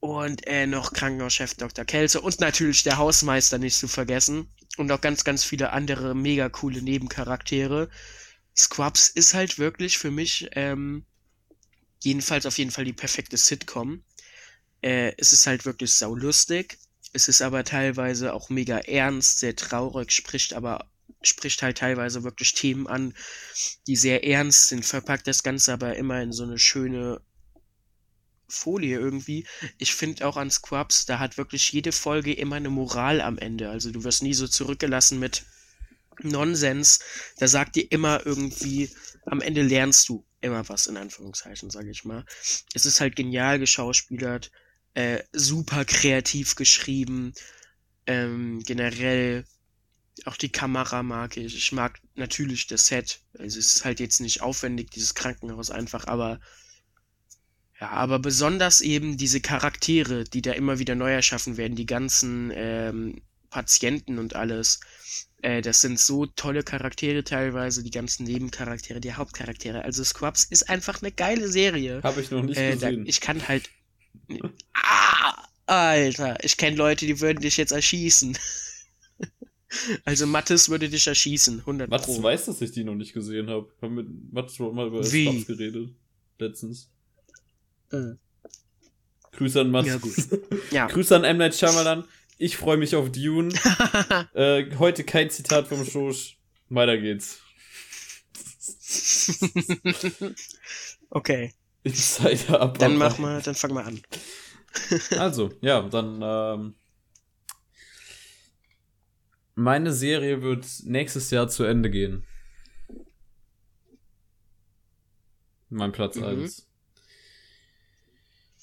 Und 0.00 0.46
äh, 0.46 0.66
noch 0.66 0.92
Krankenhauschef 0.92 1.54
Dr. 1.54 1.84
Kelze. 1.84 2.20
Und 2.20 2.40
natürlich 2.40 2.82
der 2.82 2.98
Hausmeister 2.98 3.58
nicht 3.58 3.76
zu 3.76 3.86
vergessen. 3.86 4.52
Und 4.76 4.90
auch 4.90 5.00
ganz, 5.00 5.22
ganz 5.22 5.44
viele 5.44 5.70
andere 5.70 6.14
mega 6.16 6.48
coole 6.48 6.82
Nebencharaktere. 6.82 7.88
Scrubs 8.56 9.08
ist 9.08 9.34
halt 9.34 9.58
wirklich 9.58 9.98
für 9.98 10.10
mich 10.10 10.48
ähm, 10.52 11.04
jedenfalls 12.02 12.46
auf 12.46 12.58
jeden 12.58 12.70
Fall 12.70 12.84
die 12.84 12.92
perfekte 12.92 13.36
Sitcom. 13.36 14.02
Äh, 14.84 15.14
es 15.16 15.32
ist 15.32 15.46
halt 15.46 15.64
wirklich 15.64 15.94
saulustig. 15.94 16.78
Es 17.14 17.28
ist 17.28 17.40
aber 17.40 17.64
teilweise 17.64 18.34
auch 18.34 18.50
mega 18.50 18.78
ernst, 18.78 19.38
sehr 19.38 19.56
traurig, 19.56 20.12
spricht 20.12 20.52
aber 20.52 20.90
spricht 21.22 21.62
halt 21.62 21.78
teilweise 21.78 22.22
wirklich 22.22 22.52
Themen 22.52 22.86
an, 22.86 23.14
die 23.86 23.96
sehr 23.96 24.26
ernst 24.26 24.68
sind, 24.68 24.84
verpackt 24.84 25.26
das 25.26 25.42
Ganze 25.42 25.72
aber 25.72 25.96
immer 25.96 26.20
in 26.20 26.32
so 26.32 26.42
eine 26.42 26.58
schöne 26.58 27.22
Folie 28.46 28.98
irgendwie. 28.98 29.46
Ich 29.78 29.94
finde 29.94 30.26
auch 30.26 30.36
an 30.36 30.50
Scrubs, 30.50 31.06
da 31.06 31.18
hat 31.18 31.38
wirklich 31.38 31.72
jede 31.72 31.92
Folge 31.92 32.34
immer 32.34 32.56
eine 32.56 32.68
Moral 32.68 33.22
am 33.22 33.38
Ende. 33.38 33.70
Also 33.70 33.90
du 33.90 34.04
wirst 34.04 34.22
nie 34.22 34.34
so 34.34 34.46
zurückgelassen 34.46 35.18
mit 35.18 35.46
Nonsens. 36.20 37.00
Da 37.38 37.48
sagt 37.48 37.76
dir 37.76 37.90
immer 37.90 38.26
irgendwie, 38.26 38.90
am 39.24 39.40
Ende 39.40 39.62
lernst 39.62 40.10
du 40.10 40.26
immer 40.42 40.68
was, 40.68 40.88
in 40.88 40.98
Anführungszeichen, 40.98 41.70
sage 41.70 41.90
ich 41.90 42.04
mal. 42.04 42.26
Es 42.74 42.84
ist 42.84 43.00
halt 43.00 43.16
genial 43.16 43.58
geschauspielert, 43.58 44.50
äh, 44.94 45.22
super 45.32 45.84
kreativ 45.84 46.54
geschrieben, 46.56 47.32
ähm, 48.06 48.62
generell 48.64 49.44
auch 50.26 50.36
die 50.36 50.50
Kamera 50.52 51.02
mag 51.02 51.36
ich. 51.36 51.56
Ich 51.56 51.72
mag 51.72 52.00
natürlich 52.14 52.66
das 52.68 52.86
Set. 52.86 53.20
Also 53.38 53.58
es 53.58 53.76
ist 53.76 53.84
halt 53.84 54.00
jetzt 54.00 54.20
nicht 54.20 54.42
aufwendig, 54.42 54.90
dieses 54.90 55.14
Krankenhaus 55.14 55.70
einfach, 55.70 56.06
aber 56.06 56.40
ja, 57.80 57.90
aber 57.90 58.18
besonders 58.18 58.80
eben 58.80 59.16
diese 59.16 59.40
Charaktere, 59.40 60.24
die 60.24 60.42
da 60.42 60.52
immer 60.52 60.78
wieder 60.78 60.94
neu 60.94 61.12
erschaffen 61.12 61.56
werden, 61.56 61.74
die 61.76 61.86
ganzen 61.86 62.52
ähm, 62.54 63.22
Patienten 63.50 64.18
und 64.18 64.36
alles. 64.36 64.80
Äh, 65.42 65.60
das 65.60 65.80
sind 65.80 65.98
so 65.98 66.26
tolle 66.26 66.62
Charaktere 66.62 67.24
teilweise, 67.24 67.82
die 67.82 67.90
ganzen 67.90 68.24
Nebencharaktere, 68.24 69.00
die 69.00 69.14
Hauptcharaktere. 69.14 69.82
Also 69.82 70.04
Scrubs 70.04 70.44
ist 70.44 70.68
einfach 70.70 71.02
eine 71.02 71.10
geile 71.12 71.48
Serie. 71.48 72.00
Habe 72.02 72.20
ich 72.20 72.30
noch 72.30 72.42
nicht 72.42 72.56
Äh, 72.58 72.76
da, 72.76 72.90
gesehen. 72.90 73.06
ich 73.06 73.20
kann 73.20 73.46
halt. 73.48 73.68
Ah, 74.72 75.46
Alter, 75.66 76.42
ich 76.44 76.56
kenne 76.56 76.76
Leute, 76.76 77.06
die 77.06 77.20
würden 77.20 77.40
dich 77.40 77.56
jetzt 77.56 77.72
erschießen. 77.72 78.36
Also 80.04 80.28
Mattes 80.28 80.68
würde 80.68 80.88
dich 80.88 81.04
erschießen, 81.08 81.58
100 81.58 81.90
Mats 81.90 82.06
Pro. 82.06 82.22
weiß, 82.22 82.46
dass 82.46 82.60
ich 82.60 82.70
die 82.70 82.84
noch 82.84 82.94
nicht 82.94 83.12
gesehen 83.12 83.50
habe. 83.50 83.68
Haben 83.82 83.94
mit 83.96 84.32
Mats 84.32 84.54
schon 84.54 84.72
mal 84.72 84.86
über? 84.86 85.02
Scrubs 85.02 85.46
geredet. 85.46 85.90
Letztens. 86.38 86.92
Äh, 87.90 88.12
Grüße 89.32 89.60
an 89.60 89.70
Mats. 89.72 89.88
Ja, 89.88 89.96
gut. 89.96 90.14
Ja. 90.70 90.86
Grüße 90.90 91.16
an 91.16 91.24
M. 91.24 91.38
Night 91.38 91.56
Shyamalan. 91.56 92.04
Ich 92.38 92.56
freue 92.56 92.76
mich 92.76 92.94
auf 92.94 93.10
Dune. 93.10 93.52
äh, 94.34 94.66
heute 94.78 95.04
kein 95.04 95.30
Zitat 95.30 95.66
vom 95.66 95.84
Schosch. 95.84 96.38
Weiter 96.68 96.98
geht's. 96.98 97.40
okay, 101.10 101.52
Insider 101.92 102.60
ab. 102.60 102.78
dann 102.78 102.96
mach 102.96 103.18
mal, 103.18 103.40
dann 103.42 103.54
fang 103.54 103.72
mal 103.74 103.84
an. 103.84 104.00
Also, 105.16 105.52
ja, 105.60 105.82
dann 105.82 106.20
ähm, 106.20 106.74
meine 109.54 109.92
Serie 109.92 110.42
wird 110.42 110.66
nächstes 110.84 111.30
Jahr 111.30 111.48
zu 111.48 111.62
Ende 111.62 111.90
gehen. 111.90 112.26
Mein 115.68 115.92
Platz 115.92 116.16
Mhm. 116.16 116.24
1. 116.24 116.66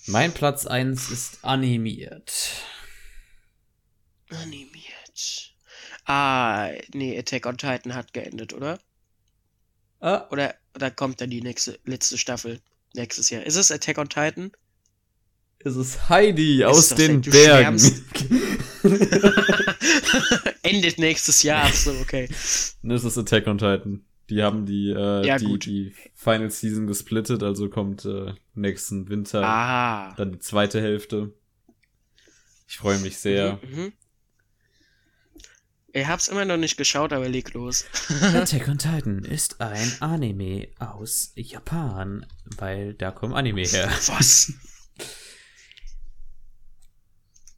Mein 0.07 0.33
Platz 0.33 0.65
1 0.65 1.09
ist 1.11 1.45
animiert. 1.45 2.63
Animiert. 4.29 5.53
Ah, 6.05 6.71
nee, 6.93 7.17
Attack 7.17 7.45
on 7.45 7.57
Titan 7.57 7.93
hat 7.93 8.11
geendet, 8.13 8.53
oder? 8.53 8.79
Ah, 9.99 10.27
Oder, 10.31 10.55
oder 10.75 10.89
kommt 10.91 11.21
dann 11.21 11.29
die 11.29 11.41
nächste, 11.41 11.79
letzte 11.85 12.17
Staffel 12.17 12.59
nächstes 12.95 13.29
Jahr? 13.29 13.43
Ist 13.43 13.55
es 13.55 13.71
Attack 13.71 13.97
on 13.97 14.09
Titan? 14.09 14.51
es 15.63 15.75
ist 15.75 16.09
Heidi 16.09 16.63
aus 16.65 16.89
doch 16.89 16.95
den 16.95 17.21
du 17.21 17.29
Bergen. 17.29 17.79
Endet 20.63 20.97
nächstes 20.97 21.43
Jahr. 21.43 21.71
So, 21.71 21.91
okay. 22.01 22.27
Das 22.83 23.03
ist 23.03 23.17
Attack 23.17 23.47
on 23.47 23.57
Titan. 23.57 24.03
Die 24.29 24.41
haben 24.41 24.65
die, 24.65 24.89
äh, 24.89 25.25
Ja, 25.25 25.37
die, 25.37 25.59
die 25.59 25.93
Final 26.15 26.49
Season 26.51 26.87
gesplittet, 26.87 27.43
also 27.43 27.69
kommt 27.69 28.05
äh, 28.05 28.33
nächsten 28.53 29.09
Winter 29.09 29.43
Ah. 29.43 30.15
dann 30.15 30.31
die 30.31 30.39
zweite 30.39 30.79
Hälfte. 30.81 31.33
Ich 32.67 32.77
freue 32.77 32.97
mich 32.99 33.17
sehr. 33.17 33.59
Mhm, 33.69 33.75
mhm. 33.83 33.93
Ich 35.93 36.07
hab's 36.07 36.29
immer 36.29 36.45
noch 36.45 36.55
nicht 36.57 36.77
geschaut, 36.77 37.11
aber 37.11 37.27
leg 37.27 37.53
los. 37.53 37.85
Attack 38.33 38.67
on 38.69 38.77
Titan 38.77 39.25
ist 39.25 39.59
ein 39.59 39.91
Anime 39.99 40.69
aus 40.79 41.33
Japan, 41.35 42.25
weil 42.57 42.93
da 42.93 43.11
kommen 43.11 43.33
Anime 43.33 43.63
her. 43.63 43.87
Was? 44.07 44.53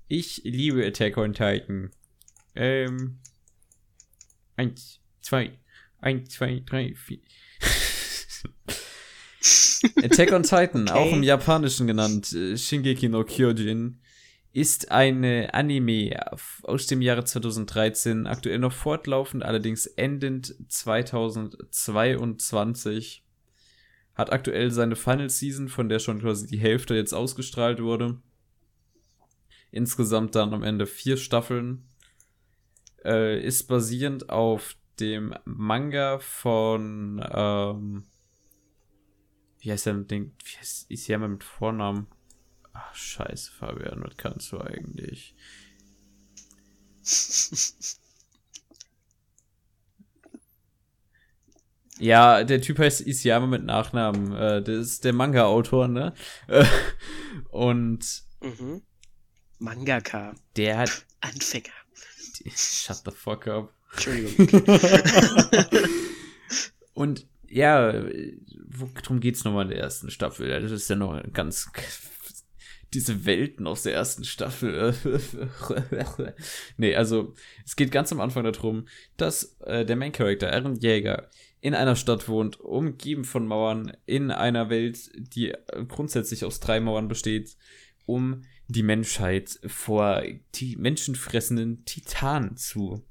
Ich 0.07 0.41
liebe 0.43 0.85
Attack 0.85 1.17
on 1.17 1.33
Titan. 1.33 1.91
Ähm. 2.55 3.19
Eins, 4.55 4.99
zwei, 5.21 5.57
eins, 5.99 6.29
zwei, 6.29 6.61
drei, 6.65 6.93
vier. 6.95 7.19
Attack 10.03 10.31
on 10.31 10.43
Titan, 10.43 10.87
Okay. 10.89 10.97
auch 10.97 11.11
im 11.11 11.23
Japanischen 11.23 11.87
genannt, 11.87 12.31
äh, 12.33 12.57
Shingeki 12.57 13.09
no 13.09 13.23
Kyojin, 13.23 13.99
ist 14.53 14.91
eine 14.91 15.53
Anime 15.55 16.15
aus 16.61 16.85
dem 16.85 17.01
Jahre 17.01 17.25
2013, 17.25 18.27
aktuell 18.27 18.59
noch 18.59 18.71
fortlaufend, 18.71 19.43
allerdings 19.43 19.87
endend 19.87 20.55
2022. 20.69 23.25
Hat 24.13 24.31
aktuell 24.31 24.69
seine 24.69 24.95
Final 24.95 25.31
Season, 25.31 25.69
von 25.69 25.89
der 25.89 25.97
schon 25.97 26.21
quasi 26.21 26.45
die 26.45 26.59
Hälfte 26.59 26.93
jetzt 26.93 27.13
ausgestrahlt 27.13 27.81
wurde. 27.81 28.21
Insgesamt 29.71 30.35
dann 30.35 30.53
am 30.53 30.61
Ende 30.61 30.85
vier 30.85 31.17
Staffeln. 31.17 31.87
Äh, 33.03 33.43
ist 33.43 33.63
basierend 33.63 34.29
auf 34.29 34.75
dem 34.99 35.33
Manga 35.45 36.19
von, 36.19 37.25
ähm, 37.27 38.03
wie 39.61 39.71
heißt 39.71 39.87
der 39.87 39.95
Ding, 39.95 40.33
wie 40.45 40.57
heißt, 40.57 40.91
ist 40.91 41.09
mal 41.09 41.27
mit 41.27 41.43
Vornamen? 41.43 42.05
Ach, 42.73 42.95
scheiße, 42.95 43.51
Fabian, 43.51 44.03
was 44.03 44.17
kannst 44.17 44.51
du 44.51 44.59
eigentlich? 44.59 45.35
Ja, 51.99 52.43
der 52.43 52.59
Typ 52.61 52.79
heißt 52.79 53.01
Isiyama 53.01 53.45
mit 53.47 53.63
Nachnamen. 53.65 54.33
Äh, 54.35 54.63
der 54.63 54.79
ist 54.79 55.03
der 55.05 55.13
Manga-Autor, 55.13 55.87
ne? 55.87 56.13
Und 57.49 58.23
Mhm. 58.41 58.81
Mangaka. 59.59 60.35
der 60.57 60.79
hat. 60.79 61.05
Anfänger. 61.21 61.69
Shut 62.55 63.03
the 63.05 63.11
fuck 63.11 63.47
up. 63.47 63.73
Entschuldigung. 63.93 64.47
Und 66.93 67.25
ja, 67.47 68.03
worum 68.67 69.19
geht's 69.21 69.43
nochmal 69.45 69.63
in 69.65 69.69
der 69.69 69.77
ersten 69.79 70.09
Staffel? 70.11 70.49
Das 70.61 70.71
ist 70.71 70.89
ja 70.89 70.95
noch 70.97 71.21
ganz 71.31 71.71
diese 72.93 73.25
Welten 73.25 73.67
aus 73.67 73.83
der 73.83 73.93
ersten 73.93 74.23
Staffel. 74.23 74.93
nee, 76.77 76.95
also 76.95 77.33
es 77.65 77.75
geht 77.75 77.91
ganz 77.91 78.11
am 78.11 78.21
Anfang 78.21 78.43
darum, 78.43 78.87
dass 79.17 79.57
äh, 79.61 79.85
der 79.85 79.95
Main 79.95 80.11
Character 80.11 80.51
Aaron 80.51 80.75
Jäger 80.75 81.29
in 81.61 81.75
einer 81.75 81.95
Stadt 81.95 82.27
wohnt, 82.27 82.59
umgeben 82.59 83.23
von 83.23 83.47
Mauern, 83.47 83.95
in 84.05 84.31
einer 84.31 84.69
Welt, 84.69 85.09
die 85.15 85.51
äh, 85.51 85.85
grundsätzlich 85.87 86.45
aus 86.45 86.59
drei 86.59 86.79
Mauern 86.79 87.07
besteht, 87.07 87.55
um 88.05 88.41
die 88.67 88.83
Menschheit 88.83 89.59
vor 89.65 90.23
die 90.55 90.75
menschenfressenden 90.75 91.85
Titanen 91.85 92.57
zu 92.57 93.03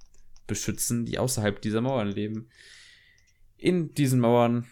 beschützen, 0.46 1.06
die 1.06 1.18
außerhalb 1.18 1.60
dieser 1.62 1.80
Mauern 1.80 2.08
leben. 2.08 2.48
In 3.56 3.94
diesen 3.94 4.20
Mauern, 4.20 4.66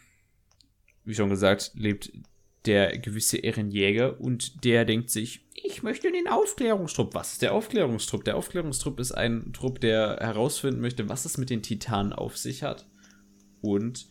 wie 1.04 1.14
schon 1.14 1.30
gesagt, 1.30 1.72
lebt 1.74 2.12
der 2.66 2.98
gewisse 2.98 3.38
Ehrenjäger 3.38 4.20
und 4.20 4.64
der 4.64 4.84
denkt 4.84 5.10
sich, 5.10 5.46
ich 5.54 5.82
möchte 5.82 6.12
den 6.12 6.28
Aufklärungstrupp. 6.28 7.14
Was 7.14 7.32
ist 7.32 7.42
der 7.42 7.54
Aufklärungstrupp? 7.54 8.24
Der 8.24 8.36
Aufklärungstrupp 8.36 9.00
ist 9.00 9.12
ein 9.12 9.52
Trupp, 9.52 9.80
der 9.80 10.18
herausfinden 10.20 10.80
möchte, 10.80 11.08
was 11.08 11.24
es 11.24 11.38
mit 11.38 11.50
den 11.50 11.62
Titanen 11.62 12.12
auf 12.12 12.36
sich 12.36 12.62
hat 12.62 12.86
und 13.60 14.08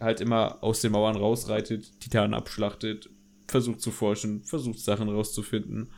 halt 0.00 0.20
immer 0.20 0.62
aus 0.62 0.80
den 0.80 0.92
Mauern 0.92 1.16
rausreitet, 1.16 2.00
Titanen 2.00 2.34
abschlachtet, 2.34 3.08
versucht 3.46 3.80
zu 3.80 3.90
forschen, 3.90 4.44
versucht 4.44 4.80
Sachen 4.80 5.08
rauszufinden. 5.08 5.90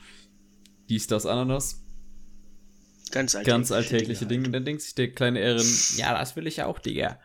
Dies, 0.88 1.06
das, 1.06 1.24
Ananas 1.24 1.80
Ganz 3.10 3.34
alltägliche, 3.34 3.56
ganz 3.56 3.72
alltägliche 3.72 4.26
Dinge. 4.26 4.28
Dinge. 4.28 4.46
Und 4.46 4.52
dann 4.52 4.64
denkt 4.64 4.82
sich 4.82 4.94
der 4.94 5.12
kleine 5.12 5.38
Ehren, 5.38 5.66
ja, 5.96 6.18
das 6.18 6.36
will 6.36 6.46
ich 6.46 6.62
auch, 6.62 6.78
Digga. 6.78 7.20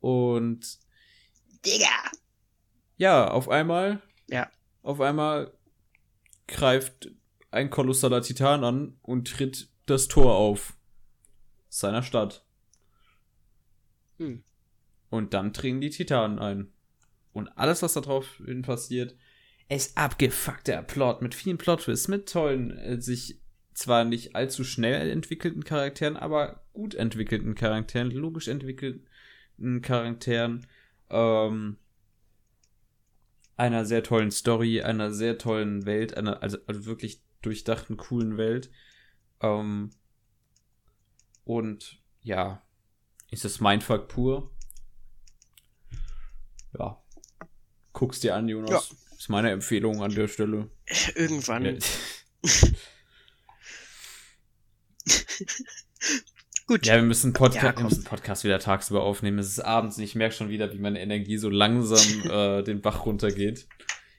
Und 0.00 0.64
Halt. 0.64 1.66
Digga! 1.66 2.10
ja, 2.96 3.30
auf 3.30 3.48
einmal, 3.48 4.02
Ja. 4.28 4.50
auf 4.82 5.00
einmal 5.00 5.52
greift 6.46 7.10
ein 7.50 7.70
kolossaler 7.70 8.22
Titan 8.22 8.64
an 8.64 8.98
und 9.02 9.30
tritt 9.30 9.68
das 9.86 10.08
Tor 10.08 10.36
auf 10.36 10.76
seiner 11.68 12.02
Stadt. 12.02 12.44
Hm. 14.18 14.42
Und 15.10 15.34
dann 15.34 15.52
dringen 15.52 15.80
die 15.80 15.90
Titanen 15.90 16.38
ein. 16.38 16.72
Und 17.32 17.48
alles, 17.56 17.82
was 17.82 17.94
da 17.94 18.00
drauf 18.00 18.42
passiert, 18.62 19.14
ist 19.68 19.96
abgefuckter 19.96 20.82
Plot 20.82 21.22
mit 21.22 21.34
vielen 21.34 21.58
Plot-Twists, 21.58 22.08
mit 22.08 22.30
tollen, 22.30 22.76
äh, 22.78 23.00
sich 23.00 23.40
zwar 23.74 24.04
nicht 24.04 24.34
allzu 24.34 24.64
schnell 24.64 25.10
entwickelten 25.10 25.62
Charakteren, 25.62 26.16
aber 26.16 26.64
gut 26.72 26.94
entwickelten 26.94 27.54
Charakteren, 27.54 28.10
logisch 28.10 28.48
entwickelten 28.48 29.82
Charakteren, 29.82 30.66
ähm, 31.10 31.76
einer 33.58 33.84
sehr 33.84 34.02
tollen 34.02 34.30
Story, 34.30 34.80
einer 34.82 35.12
sehr 35.12 35.36
tollen 35.36 35.84
Welt, 35.84 36.16
einer 36.16 36.42
also, 36.42 36.58
also 36.66 36.86
wirklich 36.86 37.20
durchdachten, 37.42 37.96
coolen 37.96 38.38
Welt. 38.38 38.70
Ähm, 39.40 39.90
und 41.44 42.00
ja, 42.22 42.62
ist 43.30 43.44
es 43.44 43.60
Mindfuck 43.60 44.08
pur. 44.08 44.50
Ja. 46.78 47.02
Guck's 47.92 48.20
dir 48.20 48.36
an, 48.36 48.48
Jonas. 48.48 48.70
Ja. 48.70 49.16
Ist 49.16 49.28
meine 49.28 49.50
Empfehlung 49.50 50.02
an 50.02 50.14
der 50.14 50.28
Stelle. 50.28 50.70
Irgendwann. 51.16 51.64
Ja. 51.64 51.74
Gut. 56.68 56.84
Ja, 56.84 56.96
wir 56.96 57.02
müssen, 57.02 57.32
Podca 57.32 57.68
Ja, 57.68 57.76
wir 57.76 57.84
müssen 57.84 58.04
Podcast 58.04 58.44
wieder 58.44 58.58
tagsüber 58.58 59.02
aufnehmen. 59.02 59.38
Es 59.38 59.48
ist 59.48 59.60
abends 59.60 59.96
und 59.96 60.04
ich 60.04 60.14
merke 60.14 60.34
schon 60.34 60.50
wieder, 60.50 60.70
wie 60.70 60.78
meine 60.78 61.00
Energie 61.00 61.38
so 61.38 61.48
langsam 61.48 62.30
äh, 62.30 62.62
den 62.62 62.82
Bach 62.82 63.06
runtergeht. 63.06 63.66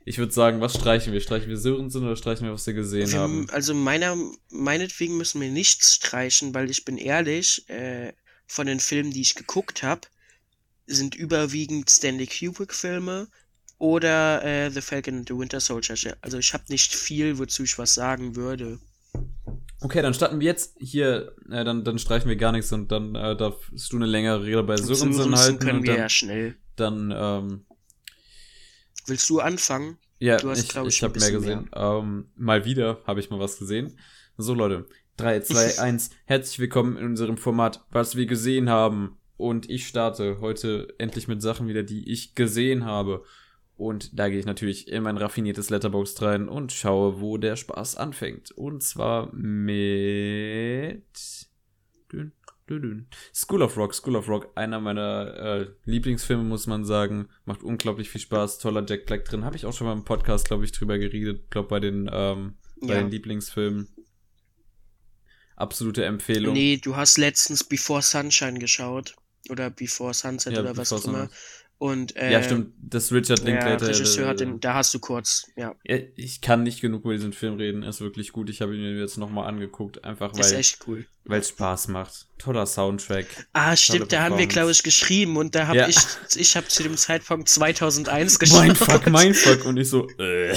Ich 0.04 0.18
würde 0.18 0.34
sagen, 0.34 0.60
was 0.60 0.74
streichen 0.74 1.14
wir? 1.14 1.22
Streichen 1.22 1.48
wir 1.48 1.58
Sörensen 1.58 2.04
oder 2.04 2.16
streichen 2.16 2.48
wir, 2.48 2.54
was 2.54 2.66
wir 2.66 2.74
gesehen 2.74 3.12
Wir, 3.12 3.20
haben? 3.20 3.48
also 3.52 3.76
meiner, 3.76 4.18
meinetwegen 4.50 5.16
müssen 5.16 5.40
wir 5.40 5.52
nichts 5.52 5.94
streichen, 5.94 6.56
weil 6.56 6.72
ich 6.72 6.86
bin 6.86 6.98
ehrlich, 6.98 7.70
äh, 7.70 8.14
von 8.48 8.66
den 8.66 8.80
Filmen, 8.80 9.12
die 9.12 9.22
ich 9.22 9.36
geguckt 9.36 9.84
habe, 9.84 10.02
sind 10.88 11.14
überwiegend 11.14 11.88
Stanley 11.92 12.26
Kubrick-Filme 12.26 13.28
oder 13.78 14.44
äh, 14.44 14.72
The 14.72 14.82
Falcon 14.82 15.20
and 15.20 15.28
the 15.28 15.38
Winter 15.38 15.60
Soldier. 15.60 16.18
Also 16.22 16.40
ich 16.40 16.54
habe 16.56 16.64
nicht 16.70 16.96
viel, 16.96 17.38
wozu 17.38 17.62
ich 17.62 17.78
was 17.78 17.94
sagen 17.94 18.36
würde. 18.36 18.80
Okay, 19.82 20.02
dann 20.02 20.14
starten 20.14 20.40
wir 20.40 20.48
jetzt 20.48 20.76
hier, 20.80 21.36
äh, 21.50 21.64
dann, 21.64 21.84
dann 21.84 22.00
streichen 22.00 22.28
wir 22.28 22.36
gar 22.36 22.52
nichts 22.52 22.72
und 22.74 22.92
dann 22.92 23.16
äh, 23.16 23.36
darfst 23.36 23.92
du 23.92 23.96
eine 23.96 24.06
längere 24.06 24.44
Rede 24.44 24.64
bei 24.64 24.76
Sörensen 24.76 25.36
halten 25.38 25.60
können 25.60 25.78
und 25.78 25.84
wir 25.84 25.94
dann, 25.94 26.02
ja 26.02 26.10
schnell. 26.10 26.56
dann 26.76 27.14
ähm, 27.16 27.66
Willst 29.06 29.30
du 29.30 29.40
anfangen? 29.40 29.98
Ja, 30.20 30.38
Du 30.38 30.50
hast, 30.50 30.60
ich, 30.60 30.76
ich, 30.76 30.88
ich 30.88 31.04
habe 31.04 31.18
mehr 31.18 31.32
gesehen. 31.32 31.70
Ähm, 31.74 32.30
mal 32.36 32.66
wieder 32.66 33.00
habe 33.08 33.22
ich 33.22 33.30
mal 33.30 33.40
was 33.40 33.58
gesehen. 33.58 33.98
So, 34.38 34.54
Leute. 34.54 34.86
3, 35.18 35.42
2, 35.42 35.80
1. 35.80 36.12
Herzlich 36.26 36.60
willkommen 36.60 36.98
in 36.98 37.06
unserem 37.06 37.38
Format, 37.38 37.84
was 37.90 38.16
wir 38.16 38.26
gesehen 38.26 38.70
haben. 38.70 39.18
Und 39.38 39.70
ich 39.70 39.88
starte 39.88 40.40
heute 40.42 40.94
endlich 40.98 41.30
mit 41.30 41.42
Sachen 41.42 41.68
wieder, 41.70 41.84
die 41.84 42.12
ich 42.12 42.36
gesehen 42.36 42.84
habe. 42.84 43.24
Und 43.80 44.20
da 44.20 44.28
gehe 44.28 44.40
ich 44.40 44.46
natürlich 44.46 44.90
in 44.90 45.04
mein 45.04 45.16
raffiniertes 45.18 45.70
Letterboxd 45.70 46.22
rein 46.22 46.50
und 46.50 46.74
schaue, 46.74 47.22
wo 47.22 47.38
der 47.38 47.56
Spaß 47.56 47.96
anfängt. 47.96 48.52
Und 48.52 48.84
zwar 48.84 49.34
mit 49.34 51.02
dün, 52.12 52.34
dün, 52.70 52.82
dün. 52.82 53.08
School 53.34 53.62
of 53.62 53.78
Rock. 53.78 53.96
School 53.96 54.18
of 54.18 54.28
Rock, 54.28 54.52
einer 54.56 54.82
meiner 54.82 55.34
äh, 55.38 55.68
Lieblingsfilme, 55.86 56.44
muss 56.44 56.68
man 56.68 56.84
sagen. 56.84 57.30
Macht 57.46 57.64
unglaublich 57.64 58.10
viel 58.10 58.20
Spaß. 58.20 58.60
Toller 58.60 58.86
Jack 58.86 59.06
Black 59.06 59.24
drin. 59.24 59.46
Habe 59.46 59.56
ich 59.56 59.66
auch 59.66 59.72
schon 59.74 59.88
mal 59.88 59.94
im 59.94 60.04
Podcast, 60.04 60.48
glaube 60.48 60.66
ich, 60.66 60.74
drüber 60.74 60.98
geredet. 60.98 61.50
Glaube 61.50 61.70
bei 61.70 61.80
den 61.80 62.10
ähm, 62.12 62.56
bei 62.82 62.96
Ja. 62.96 63.00
den 63.02 63.12
Lieblingsfilmen. 63.12 63.88
Absolute 65.56 66.04
Empfehlung. 66.04 66.54
Nee, 66.54 66.78
du 66.84 66.98
hast 66.98 67.18
letztens 67.18 67.64
Before 67.64 68.02
Sunshine 68.02 68.60
geschaut. 68.60 69.16
Oder 69.50 69.70
Before 69.70 70.14
Sunset 70.14 70.54
Ja, 70.54 70.60
oder 70.60 70.76
was 70.76 70.90
Before 70.90 71.02
auch 71.02 71.08
immer. 71.08 71.30
Und, 71.80 72.18
äh, 72.18 72.32
ja, 72.34 72.44
stimmt. 72.44 72.74
Das 72.82 73.12
Richard 73.14 73.40
Der 73.40 73.46
Linklater. 73.54 73.88
Regisseur 73.88 74.28
hat 74.28 74.42
äh, 74.42 74.46
den, 74.46 74.60
da 74.60 74.74
hast 74.74 74.94
du 74.94 75.00
kurz, 75.00 75.50
ja. 75.56 75.76
Ja, 75.86 75.98
ich 76.18 76.42
kann 76.42 76.64
nicht 76.64 76.82
genug 76.82 77.06
über 77.06 77.14
diesen 77.14 77.32
Film 77.32 77.56
reden. 77.56 77.84
Er 77.84 77.90
ist 77.90 78.02
wirklich 78.02 78.34
gut. 78.34 78.50
Ich 78.50 78.62
habe 78.62 78.76
ihn 78.76 78.82
mir 78.82 79.00
jetzt 79.00 79.18
nochmal 79.18 79.48
angeguckt, 79.48 80.04
einfach 80.04 80.34
Ist 80.38 80.52
weil 80.52 80.60
echt 80.60 80.80
cool. 80.88 81.06
weil 81.24 81.40
es 81.40 81.48
Spaß 81.50 81.88
macht. 81.88 82.28
Toller 82.38 82.66
Soundtrack. 82.66 83.28
Ah, 83.54 83.78
stimmt, 83.78 84.12
da 84.12 84.24
haben 84.24 84.38
wir, 84.38 84.48
glaube 84.48 84.72
ich, 84.72 84.84
geschrieben 84.84 85.38
und 85.38 85.56
da 85.56 85.68
habe 85.68 85.78
Ja. 85.80 85.88
ich, 85.88 85.98
ich 86.36 86.58
habe 86.58 86.68
zu 86.68 86.84
dem 86.84 86.98
Zeitpunkt 86.98 87.48
2001 87.50 88.40
geschaut. 88.40 88.66
Mindfuck, 88.66 89.08
Mindfuck. 89.08 89.66
Und 89.66 89.78
ich 89.78 89.88
so, 89.90 90.06
äh, 90.20 90.54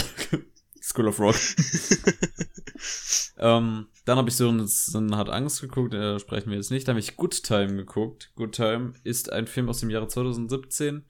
School 0.82 1.08
of 1.08 1.20
Rock. 1.20 1.36
ähm, 3.38 3.86
dann 4.04 4.18
habe 4.18 4.28
ich 4.28 4.36
so 4.36 4.48
ein, 4.48 4.66
so 4.66 4.98
ein 4.98 5.16
Hat 5.16 5.30
Angst 5.30 5.60
geguckt, 5.60 5.94
äh, 5.94 6.18
sprechen 6.18 6.50
wir 6.50 6.56
jetzt 6.56 6.70
nicht. 6.70 6.88
Dann 6.88 6.94
habe 6.94 7.00
ich 7.00 7.16
Good 7.16 7.42
Time 7.42 7.76
geguckt. 7.76 8.32
Good 8.34 8.52
Time 8.52 8.94
ist 9.04 9.32
ein 9.32 9.46
Film 9.46 9.68
aus 9.68 9.80
dem 9.80 9.90
Jahre 9.90 10.08
2017 10.08 11.04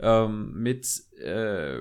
ähm, 0.00 0.52
mit 0.54 0.86
äh, 1.18 1.78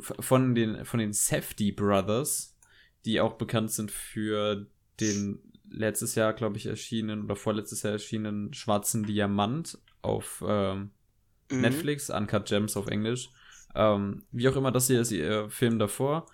von 0.00 0.54
den 0.54 0.84
von 0.84 0.98
den 0.98 1.12
Safety 1.12 1.72
Brothers, 1.72 2.56
die 3.04 3.20
auch 3.20 3.34
bekannt 3.34 3.70
sind 3.70 3.90
für 3.90 4.66
den 5.00 5.40
letztes 5.70 6.14
Jahr, 6.14 6.32
glaube 6.32 6.56
ich, 6.56 6.66
erschienenen 6.66 7.24
oder 7.24 7.36
vorletztes 7.36 7.82
Jahr 7.82 7.94
erschienenen 7.94 8.54
Schwarzen 8.54 9.04
Diamant 9.04 9.78
auf 10.02 10.42
ähm, 10.46 10.90
Mhm. 11.50 11.60
Netflix, 11.60 12.10
Uncut 12.10 12.46
Gems 12.46 12.76
auf 12.76 12.86
Englisch. 12.86 13.30
Ähm, 13.74 14.22
wie 14.30 14.48
auch 14.48 14.56
immer, 14.56 14.70
das 14.70 14.86
hier 14.86 15.00
ist 15.00 15.10
ihr 15.10 15.50
Film 15.50 15.78
davor. 15.78 16.26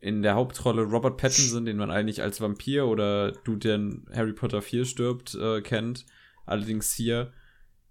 In 0.00 0.22
der 0.22 0.34
Hauptrolle 0.34 0.82
Robert 0.82 1.18
Pattinson, 1.18 1.66
den 1.66 1.76
man 1.76 1.90
eigentlich 1.90 2.22
als 2.22 2.40
Vampir 2.40 2.86
oder 2.86 3.32
du, 3.32 3.56
der 3.56 3.74
in 3.74 4.06
Harry 4.12 4.32
Potter 4.32 4.62
4 4.62 4.84
stirbt, 4.86 5.34
äh, 5.34 5.60
kennt. 5.60 6.06
Allerdings 6.46 6.92
hier 6.94 7.32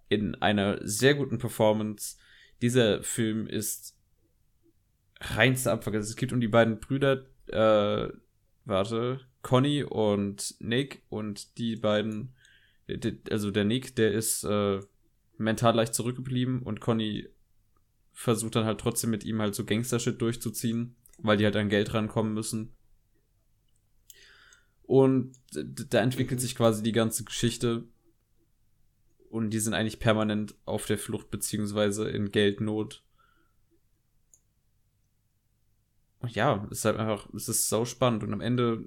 in 0.09 0.35
einer 0.35 0.79
sehr 0.81 1.13
guten 1.13 1.37
Performance. 1.37 2.17
Dieser 2.61 3.03
Film 3.03 3.47
ist 3.47 3.95
reinste 5.21 5.71
Abfuck. 5.71 5.93
Also 5.93 6.09
es 6.09 6.15
geht 6.15 6.33
um 6.33 6.41
die 6.41 6.47
beiden 6.47 6.79
Brüder, 6.79 7.25
äh, 7.47 8.09
warte, 8.65 9.21
Conny 9.41 9.83
und 9.83 10.55
Nick 10.59 11.03
und 11.09 11.57
die 11.57 11.75
beiden, 11.75 12.33
also 13.29 13.51
der 13.51 13.65
Nick, 13.65 13.95
der 13.95 14.11
ist 14.13 14.43
äh, 14.43 14.79
mental 15.37 15.75
leicht 15.75 15.93
zurückgeblieben 15.93 16.61
und 16.61 16.81
Conny 16.81 17.29
versucht 18.11 18.55
dann 18.55 18.65
halt 18.65 18.81
trotzdem 18.81 19.11
mit 19.11 19.23
ihm 19.23 19.39
halt 19.39 19.55
so 19.55 19.63
Gangster-Shit 19.63 20.21
durchzuziehen, 20.21 20.95
weil 21.21 21.37
die 21.37 21.45
halt 21.45 21.55
an 21.55 21.69
Geld 21.69 21.93
rankommen 21.93 22.33
müssen. 22.33 22.73
Und 24.83 25.33
da 25.53 26.01
entwickelt 26.01 26.41
sich 26.41 26.55
quasi 26.55 26.81
die 26.81 26.91
ganze 26.91 27.23
Geschichte. 27.23 27.83
Und 29.29 29.51
die 29.51 29.59
sind 29.59 29.75
eigentlich 29.75 29.99
permanent 29.99 30.55
auf 30.65 30.87
der 30.87 30.97
Flucht 30.97 31.29
beziehungsweise 31.29 32.09
in 32.09 32.31
Geldnot. 32.31 33.03
Und 36.19 36.33
ja, 36.35 36.67
es 36.71 36.79
ist 36.79 36.85
halt 36.85 36.97
einfach, 36.97 37.31
es 37.33 37.47
ist 37.47 37.69
so 37.69 37.85
spannend 37.85 38.23
und 38.23 38.33
am 38.33 38.41
Ende 38.41 38.83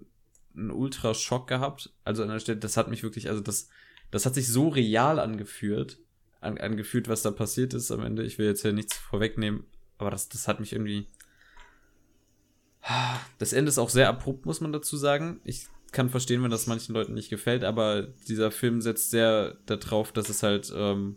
einen 0.54 0.70
Ultra-Schock 0.70 1.46
gehabt. 1.46 1.92
Also 2.04 2.22
an 2.22 2.28
der 2.28 2.40
Stelle, 2.40 2.58
das 2.58 2.76
hat 2.76 2.88
mich 2.88 3.02
wirklich, 3.02 3.28
also 3.28 3.40
das, 3.40 3.68
das 4.10 4.26
hat 4.26 4.34
sich 4.34 4.48
so 4.48 4.68
real 4.68 5.18
angeführt, 5.18 5.98
an, 6.40 6.58
angefühlt, 6.58 7.08
was 7.08 7.22
da 7.22 7.30
passiert 7.30 7.74
ist 7.74 7.90
am 7.90 8.04
Ende. 8.04 8.24
Ich 8.24 8.38
will 8.38 8.46
jetzt 8.46 8.62
hier 8.62 8.72
nichts 8.72 8.96
vorwegnehmen, 8.96 9.64
aber 9.98 10.10
das, 10.10 10.28
das 10.28 10.48
hat 10.48 10.60
mich 10.60 10.72
irgendwie. 10.72 11.06
Das 13.38 13.52
Ende 13.52 13.68
ist 13.68 13.78
auch 13.78 13.90
sehr 13.90 14.08
abrupt, 14.08 14.46
muss 14.46 14.60
man 14.60 14.72
dazu 14.72 14.96
sagen. 14.96 15.40
Ich 15.44 15.66
kann 15.92 16.10
verstehen, 16.10 16.42
wenn 16.42 16.50
das 16.50 16.66
manchen 16.66 16.94
Leuten 16.94 17.14
nicht 17.14 17.30
gefällt, 17.30 17.64
aber 17.64 18.02
dieser 18.28 18.50
Film 18.50 18.80
setzt 18.80 19.10
sehr 19.10 19.58
darauf, 19.66 20.10
dass 20.12 20.28
es 20.28 20.42
halt, 20.42 20.72
ähm, 20.74 21.16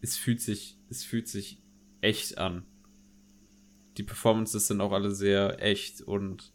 es 0.00 0.16
fühlt 0.16 0.40
sich, 0.40 0.78
es 0.88 1.04
fühlt 1.04 1.28
sich 1.28 1.60
echt 2.00 2.38
an. 2.38 2.64
Die 3.96 4.04
Performances 4.04 4.68
sind 4.68 4.80
auch 4.80 4.92
alle 4.92 5.10
sehr 5.10 5.62
echt 5.62 6.02
und 6.02 6.52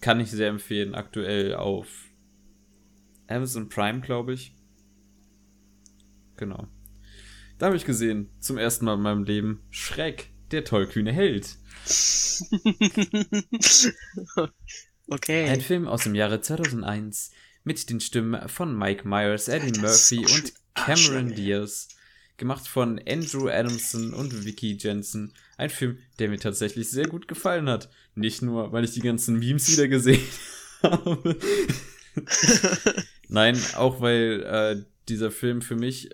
kann 0.00 0.20
ich 0.20 0.30
sehr 0.30 0.48
empfehlen, 0.48 0.94
aktuell 0.94 1.54
auf 1.54 2.06
Amazon 3.28 3.68
Prime, 3.68 4.00
glaube 4.00 4.32
ich. 4.32 4.54
Genau. 6.36 6.66
Da 7.58 7.66
habe 7.66 7.76
ich 7.76 7.84
gesehen, 7.84 8.30
zum 8.40 8.56
ersten 8.56 8.86
Mal 8.86 8.94
in 8.94 9.02
meinem 9.02 9.24
Leben, 9.24 9.62
Schreck, 9.70 10.32
der 10.52 10.64
tollkühne 10.64 11.12
Held. 11.12 11.56
okay. 15.08 15.48
Ein 15.48 15.60
Film 15.60 15.88
aus 15.88 16.04
dem 16.04 16.14
Jahre 16.14 16.40
2001 16.40 17.32
mit 17.64 17.90
den 17.90 18.00
Stimmen 18.00 18.48
von 18.48 18.76
Mike 18.76 19.06
Myers, 19.06 19.48
Eddie 19.48 19.66
Alter, 19.66 19.80
Murphy 19.82 20.18
und 20.18 20.52
Cameron. 20.74 21.34
Diaz. 21.34 21.88
Gemacht 22.36 22.66
von 22.66 22.98
Andrew 23.06 23.48
Adamson 23.48 24.14
und 24.14 24.46
Vicky 24.46 24.78
Jensen. 24.80 25.34
Ein 25.58 25.68
Film, 25.68 25.98
der 26.18 26.30
mir 26.30 26.38
tatsächlich 26.38 26.90
sehr 26.90 27.06
gut 27.06 27.28
gefallen 27.28 27.68
hat. 27.68 27.90
Nicht 28.14 28.40
nur, 28.40 28.72
weil 28.72 28.84
ich 28.84 28.92
die 28.92 29.02
ganzen 29.02 29.38
Memes 29.38 29.70
wieder 29.70 29.88
gesehen 29.88 30.22
habe. 30.82 31.36
Nein, 33.28 33.60
auch 33.74 34.00
weil 34.00 34.42
äh, 34.42 34.84
dieser 35.08 35.30
Film 35.30 35.60
für 35.60 35.76
mich 35.76 36.10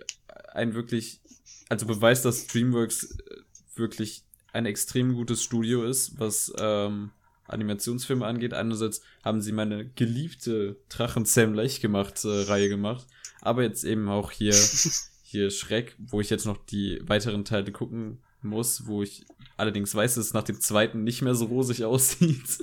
ein 0.52 0.74
wirklich, 0.74 1.20
also 1.68 1.86
beweist, 1.86 2.24
dass 2.24 2.48
DreamWorks 2.48 3.04
äh, 3.04 3.36
wirklich 3.76 4.25
ein 4.56 4.66
extrem 4.66 5.14
gutes 5.14 5.42
Studio 5.42 5.84
ist, 5.84 6.18
was 6.18 6.52
ähm, 6.58 7.10
Animationsfilme 7.46 8.26
angeht. 8.26 8.54
Einerseits 8.54 9.02
haben 9.22 9.40
sie 9.40 9.52
meine 9.52 9.86
geliebte 9.90 10.76
Drachen 10.88 11.26
Sam 11.26 11.54
Leicht 11.54 11.82
gemacht 11.82 12.24
äh, 12.24 12.42
Reihe 12.42 12.68
gemacht, 12.68 13.06
aber 13.42 13.62
jetzt 13.62 13.84
eben 13.84 14.08
auch 14.08 14.30
hier 14.30 14.54
hier 15.22 15.50
Schreck, 15.50 15.94
wo 15.98 16.20
ich 16.20 16.30
jetzt 16.30 16.46
noch 16.46 16.56
die 16.56 17.00
weiteren 17.02 17.44
Teile 17.44 17.70
gucken 17.70 18.22
muss, 18.40 18.86
wo 18.86 19.02
ich 19.02 19.26
allerdings 19.56 19.94
weiß, 19.94 20.14
dass 20.14 20.26
es 20.26 20.34
nach 20.34 20.44
dem 20.44 20.60
zweiten 20.60 21.04
nicht 21.04 21.20
mehr 21.20 21.34
so 21.34 21.46
rosig 21.46 21.84
aussieht. 21.84 22.58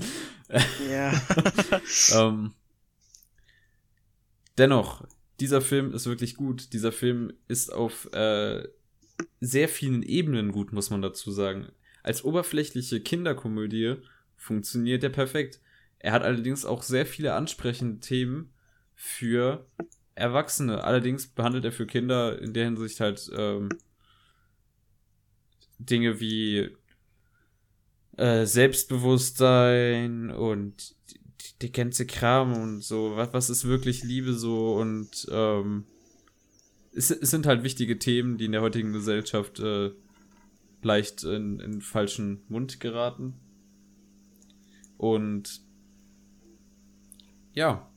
ja. 0.89 1.13
ähm, 2.15 2.53
dennoch, 4.57 5.05
dieser 5.39 5.61
Film 5.61 5.93
ist 5.93 6.05
wirklich 6.05 6.35
gut. 6.35 6.73
Dieser 6.73 6.91
Film 6.91 7.33
ist 7.47 7.71
auf 7.73 8.11
äh, 8.13 8.63
sehr 9.41 9.67
vielen 9.67 10.01
Ebenen 10.01 10.51
gut, 10.51 10.71
muss 10.71 10.89
man 10.89 11.01
dazu 11.01 11.31
sagen. 11.31 11.69
Als 12.03 12.23
oberflächliche 12.23 13.01
Kinderkomödie 13.01 13.95
funktioniert 14.35 15.03
er 15.03 15.09
perfekt. 15.09 15.61
Er 15.99 16.11
hat 16.11 16.23
allerdings 16.23 16.65
auch 16.65 16.83
sehr 16.83 17.05
viele 17.05 17.33
ansprechende 17.33 18.01
Themen 18.01 18.53
für 18.93 19.65
Erwachsene. 20.15 20.83
Allerdings 20.83 21.27
behandelt 21.27 21.63
er 21.65 21.71
für 21.71 21.87
Kinder 21.87 22.39
in 22.39 22.53
der 22.53 22.65
Hinsicht 22.65 22.99
halt 22.99 23.31
ähm, 23.35 23.69
Dinge 25.79 26.19
wie 26.19 26.75
äh, 28.17 28.45
Selbstbewusstsein 28.45 30.29
und 30.29 30.95
die, 31.61 31.71
ganze 31.71 32.05
Kram 32.05 32.53
und 32.53 32.83
so. 32.83 33.15
Was, 33.15 33.33
was 33.33 33.49
ist 33.49 33.65
wirklich 33.65 34.03
Liebe 34.03 34.33
so 34.33 34.75
und 34.75 35.25
ähm, 35.31 35.85
es, 36.91 37.09
es 37.11 37.31
sind 37.31 37.45
halt 37.45 37.63
wichtige 37.63 37.97
Themen, 37.97 38.37
die 38.37 38.45
in 38.45 38.51
der 38.51 38.61
heutigen 38.61 38.91
Gesellschaft 38.93 39.59
äh, 39.59 39.91
leicht 40.85 41.23
in, 41.23 41.59
in 41.59 41.81
falschen 41.81 42.43
Mund 42.47 42.79
geraten. 42.79 43.33
Und 44.97 45.61
ja. 47.53 47.89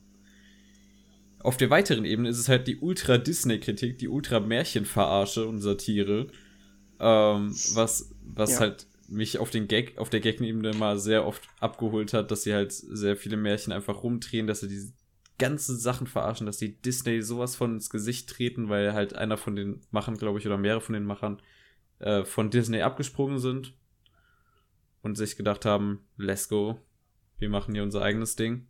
Auf 1.39 1.57
der 1.57 1.69
weiteren 1.69 2.03
Ebene 2.03 2.29
ist 2.29 2.39
es 2.39 2.49
halt 2.49 2.67
die 2.67 2.77
Ultra-Disney-Kritik, 2.77 3.97
die 3.99 4.07
Ultra-Märchen-Verarsche 4.09 5.47
und 5.47 5.61
Satire. 5.61 6.27
Ähm, 6.99 7.51
was 7.73 8.13
was 8.23 8.53
Ja. 8.53 8.59
halt 8.61 8.87
mich 9.07 9.37
auf 9.37 9.49
den 9.51 9.67
Gag, 9.67 9.97
auf 9.97 10.09
der 10.09 10.19
Gag-Ebene 10.19 10.73
mal 10.73 10.99
sehr 10.99 11.25
oft 11.25 11.47
abgeholt 11.59 12.13
hat, 12.13 12.31
dass 12.31 12.43
sie 12.43 12.53
halt 12.53 12.73
sehr 12.73 13.15
viele 13.15 13.37
Märchen 13.37 13.71
einfach 13.71 14.03
rumdrehen, 14.03 14.47
dass 14.47 14.59
sie 14.61 14.67
die 14.67 14.91
ganzen 15.37 15.77
Sachen 15.77 16.07
verarschen, 16.07 16.45
dass 16.47 16.57
die 16.57 16.81
Disney 16.81 17.21
sowas 17.21 17.55
von 17.55 17.75
ins 17.75 17.89
Gesicht 17.89 18.29
treten, 18.29 18.67
weil 18.69 18.93
halt 18.93 19.15
einer 19.15 19.37
von 19.37 19.55
den 19.55 19.81
Machern, 19.91 20.17
glaube 20.17 20.39
ich, 20.39 20.47
oder 20.47 20.57
mehrere 20.57 20.81
von 20.81 20.93
den 20.93 21.05
Machern 21.05 21.41
äh, 21.99 22.23
von 22.23 22.49
Disney 22.49 22.81
abgesprungen 22.81 23.39
sind 23.39 23.73
und 25.01 25.15
sich 25.15 25.35
gedacht 25.35 25.65
haben, 25.65 26.05
let's 26.17 26.49
go, 26.49 26.79
wir 27.37 27.49
machen 27.49 27.73
hier 27.73 27.83
unser 27.83 28.01
eigenes 28.01 28.35
Ding. 28.35 28.67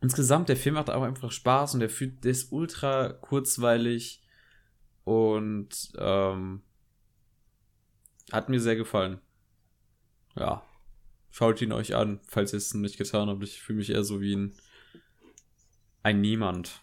Insgesamt, 0.00 0.48
der 0.48 0.56
Film 0.56 0.74
macht 0.74 0.90
auch 0.90 1.02
einfach 1.02 1.30
Spaß 1.30 1.74
und 1.74 1.80
der, 1.80 1.90
fühlt, 1.90 2.24
der 2.24 2.32
ist 2.32 2.50
ultra 2.50 3.12
kurzweilig 3.12 4.22
und 5.04 5.92
ähm, 5.96 6.62
hat 8.32 8.48
mir 8.48 8.60
sehr 8.60 8.76
gefallen. 8.76 9.20
Ja. 10.34 10.66
Schaut 11.30 11.62
ihn 11.62 11.72
euch 11.72 11.94
an, 11.94 12.20
falls 12.26 12.52
ihr 12.52 12.58
es 12.58 12.74
nicht 12.74 12.98
getan 12.98 13.28
habt. 13.28 13.42
Ich 13.42 13.62
fühle 13.62 13.78
mich 13.78 13.90
eher 13.90 14.04
so 14.04 14.20
wie 14.20 14.36
ein, 14.36 14.54
ein 16.02 16.20
Niemand. 16.20 16.82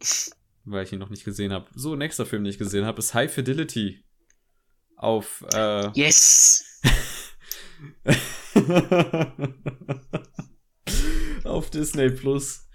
Weil 0.64 0.84
ich 0.84 0.92
ihn 0.92 0.98
noch 0.98 1.10
nicht 1.10 1.24
gesehen 1.24 1.52
habe. 1.52 1.68
So, 1.74 1.96
nächster 1.96 2.26
Film, 2.26 2.44
den 2.44 2.50
ich 2.50 2.58
gesehen 2.58 2.84
habe, 2.84 3.00
ist 3.00 3.14
High 3.14 3.32
Fidelity. 3.32 4.04
Auf, 4.96 5.44
äh, 5.52 5.90
Yes! 5.94 6.80
auf 11.44 11.70
Disney 11.70 12.10
Plus. 12.10 12.68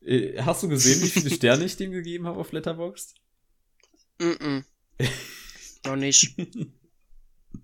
Äh, 0.00 0.40
Hast 0.42 0.62
du 0.62 0.68
gesehen, 0.68 1.02
wie 1.02 1.08
viele 1.08 1.30
Sterne 1.30 1.64
ich 1.64 1.76
dem 1.76 1.90
gegeben 1.92 2.26
habe 2.26 2.40
auf 2.40 2.52
Letterboxd? 2.52 3.14
Mm 4.18 4.24
-mm. 4.24 4.64
Noch 5.86 5.96
nicht. 5.96 6.34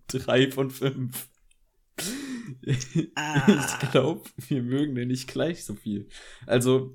Drei 0.08 0.50
von 0.50 0.70
fünf. 0.70 1.28
Ah. 3.14 3.78
Ich 3.82 3.90
glaube, 3.90 4.28
wir 4.48 4.62
mögen 4.62 4.94
den 4.94 5.08
nicht 5.08 5.28
gleich 5.28 5.64
so 5.64 5.74
viel. 5.74 6.08
Also, 6.46 6.94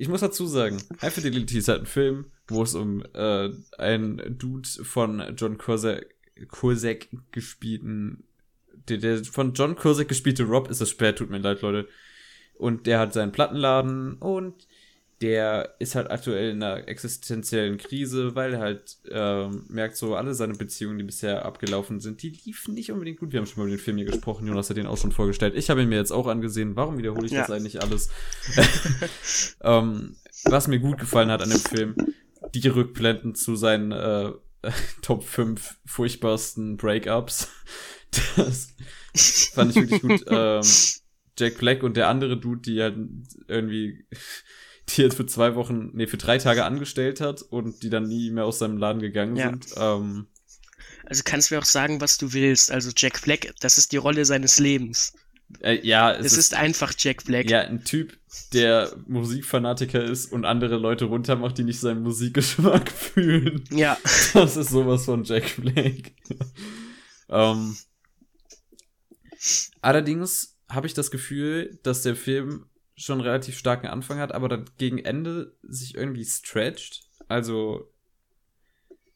ich 0.00 0.08
muss 0.08 0.20
dazu 0.20 0.46
sagen, 0.46 0.80
High 1.02 1.12
Fidelity 1.12 1.58
ist 1.58 1.66
halt 1.66 1.80
ein 1.80 1.86
Film, 1.86 2.26
wo 2.46 2.62
es 2.62 2.76
um 2.76 3.02
äh, 3.14 3.50
einen 3.78 4.38
Dude 4.38 4.68
von 4.84 5.34
John 5.36 5.58
Cusack 5.58 7.08
gespielten, 7.32 8.22
der, 8.88 8.98
der 8.98 9.24
von 9.24 9.54
John 9.54 9.74
Cusack 9.74 10.06
gespielte 10.06 10.44
Rob 10.44 10.70
ist 10.70 10.80
es 10.80 10.90
spät, 10.90 11.18
tut 11.18 11.30
mir 11.30 11.38
leid, 11.38 11.62
Leute. 11.62 11.88
Und 12.54 12.86
der 12.86 13.00
hat 13.00 13.12
seinen 13.12 13.32
Plattenladen 13.32 14.14
und 14.14 14.67
der 15.20 15.74
ist 15.80 15.96
halt 15.96 16.10
aktuell 16.10 16.50
in 16.52 16.62
einer 16.62 16.86
existenziellen 16.86 17.76
Krise, 17.76 18.36
weil 18.36 18.54
er 18.54 18.60
halt 18.60 18.98
ähm, 19.10 19.64
merkt 19.68 19.96
so, 19.96 20.14
alle 20.14 20.32
seine 20.34 20.54
Beziehungen, 20.54 20.96
die 20.98 21.04
bisher 21.04 21.44
abgelaufen 21.44 21.98
sind, 21.98 22.22
die 22.22 22.30
liefen 22.44 22.74
nicht 22.74 22.92
unbedingt 22.92 23.18
gut. 23.18 23.32
Wir 23.32 23.40
haben 23.40 23.46
schon 23.46 23.62
mal 23.62 23.68
über 23.68 23.76
den 23.76 23.82
Film 23.82 23.96
hier 23.96 24.06
gesprochen, 24.06 24.46
Jonas 24.46 24.70
hat 24.70 24.76
den 24.76 24.86
auch 24.86 24.96
schon 24.96 25.10
vorgestellt. 25.12 25.54
Ich 25.56 25.70
habe 25.70 25.82
ihn 25.82 25.88
mir 25.88 25.96
jetzt 25.96 26.12
auch 26.12 26.28
angesehen. 26.28 26.76
Warum 26.76 26.98
wiederhole 26.98 27.26
ich 27.26 27.32
Ja. 27.32 27.40
das 27.40 27.50
eigentlich 27.50 27.82
alles? 27.82 28.10
ähm, 29.62 30.16
was 30.44 30.68
mir 30.68 30.78
gut 30.78 30.98
gefallen 30.98 31.30
hat 31.30 31.42
an 31.42 31.50
dem 31.50 31.58
Film, 31.60 31.96
die 32.54 32.68
Rückblenden 32.68 33.34
zu 33.34 33.56
seinen 33.56 33.92
äh, 33.92 34.32
Top 35.02 35.24
5 35.24 35.78
furchtbarsten 35.84 36.76
Breakups. 36.76 37.48
Das 38.36 38.74
fand 39.52 39.70
ich 39.76 39.76
wirklich 39.90 40.02
gut. 40.02 40.24
ähm, 40.28 40.62
Jack 41.38 41.58
Black 41.58 41.82
und 41.82 41.96
der 41.96 42.08
andere 42.08 42.36
Dude, 42.38 42.62
die 42.62 42.80
halt 42.82 42.96
irgendwie, 43.46 44.06
die 44.88 45.02
jetzt 45.02 45.16
für 45.16 45.26
zwei 45.26 45.54
Wochen, 45.54 45.90
nee, 45.94 46.06
für 46.06 46.16
drei 46.16 46.38
Tage 46.38 46.64
angestellt 46.64 47.20
hat 47.20 47.42
und 47.42 47.82
die 47.82 47.90
dann 47.90 48.08
nie 48.08 48.30
mehr 48.30 48.44
aus 48.44 48.58
seinem 48.58 48.78
Laden 48.78 49.00
gegangen 49.00 49.36
Ja. 49.36 49.50
sind. 49.50 49.66
Ähm, 49.76 50.26
Also 51.06 51.22
kannst 51.24 51.50
mir 51.50 51.58
auch 51.58 51.64
sagen, 51.64 52.00
was 52.00 52.18
du 52.18 52.32
willst. 52.32 52.70
Also 52.70 52.90
Jack 52.96 53.22
Black, 53.22 53.54
das 53.60 53.78
ist 53.78 53.92
die 53.92 53.96
Rolle 53.96 54.24
seines 54.24 54.58
Lebens. 54.58 55.12
äh, 55.60 55.80
ja, 55.86 56.12
es 56.12 56.26
Es 56.32 56.36
ist, 56.38 56.54
einfach 56.54 56.92
Jack 56.98 57.24
Black. 57.24 57.48
ja 57.48 57.60
ein 57.62 57.82
Typ, 57.84 58.18
der 58.52 58.94
Musikfanatiker 59.06 60.04
ist 60.04 60.30
und 60.30 60.44
andere 60.44 60.76
Leute 60.76 61.06
runtermacht, 61.06 61.56
die 61.56 61.64
nicht 61.64 61.80
seinen 61.80 62.02
Musikgeschmack 62.02 62.90
fühlen. 62.92 63.64
Ja. 63.70 63.96
Das 64.34 64.56
ist 64.58 64.68
sowas 64.70 65.06
von 65.06 65.24
Jack 65.24 65.56
Black. 65.56 66.12
ähm, 67.30 67.76
allerdings 69.80 70.56
habe 70.68 70.86
ich 70.86 70.94
das 70.94 71.10
Gefühl, 71.10 71.78
dass 71.82 72.02
der 72.02 72.16
Film 72.16 72.66
schon 72.98 73.20
relativ 73.20 73.56
starken 73.56 73.86
Anfang 73.86 74.18
hat, 74.18 74.32
aber 74.32 74.48
dann 74.48 74.64
gegen 74.76 74.98
Ende 74.98 75.54
sich 75.62 75.94
irgendwie 75.94 76.24
stretcht. 76.24 77.04
Also 77.28 77.90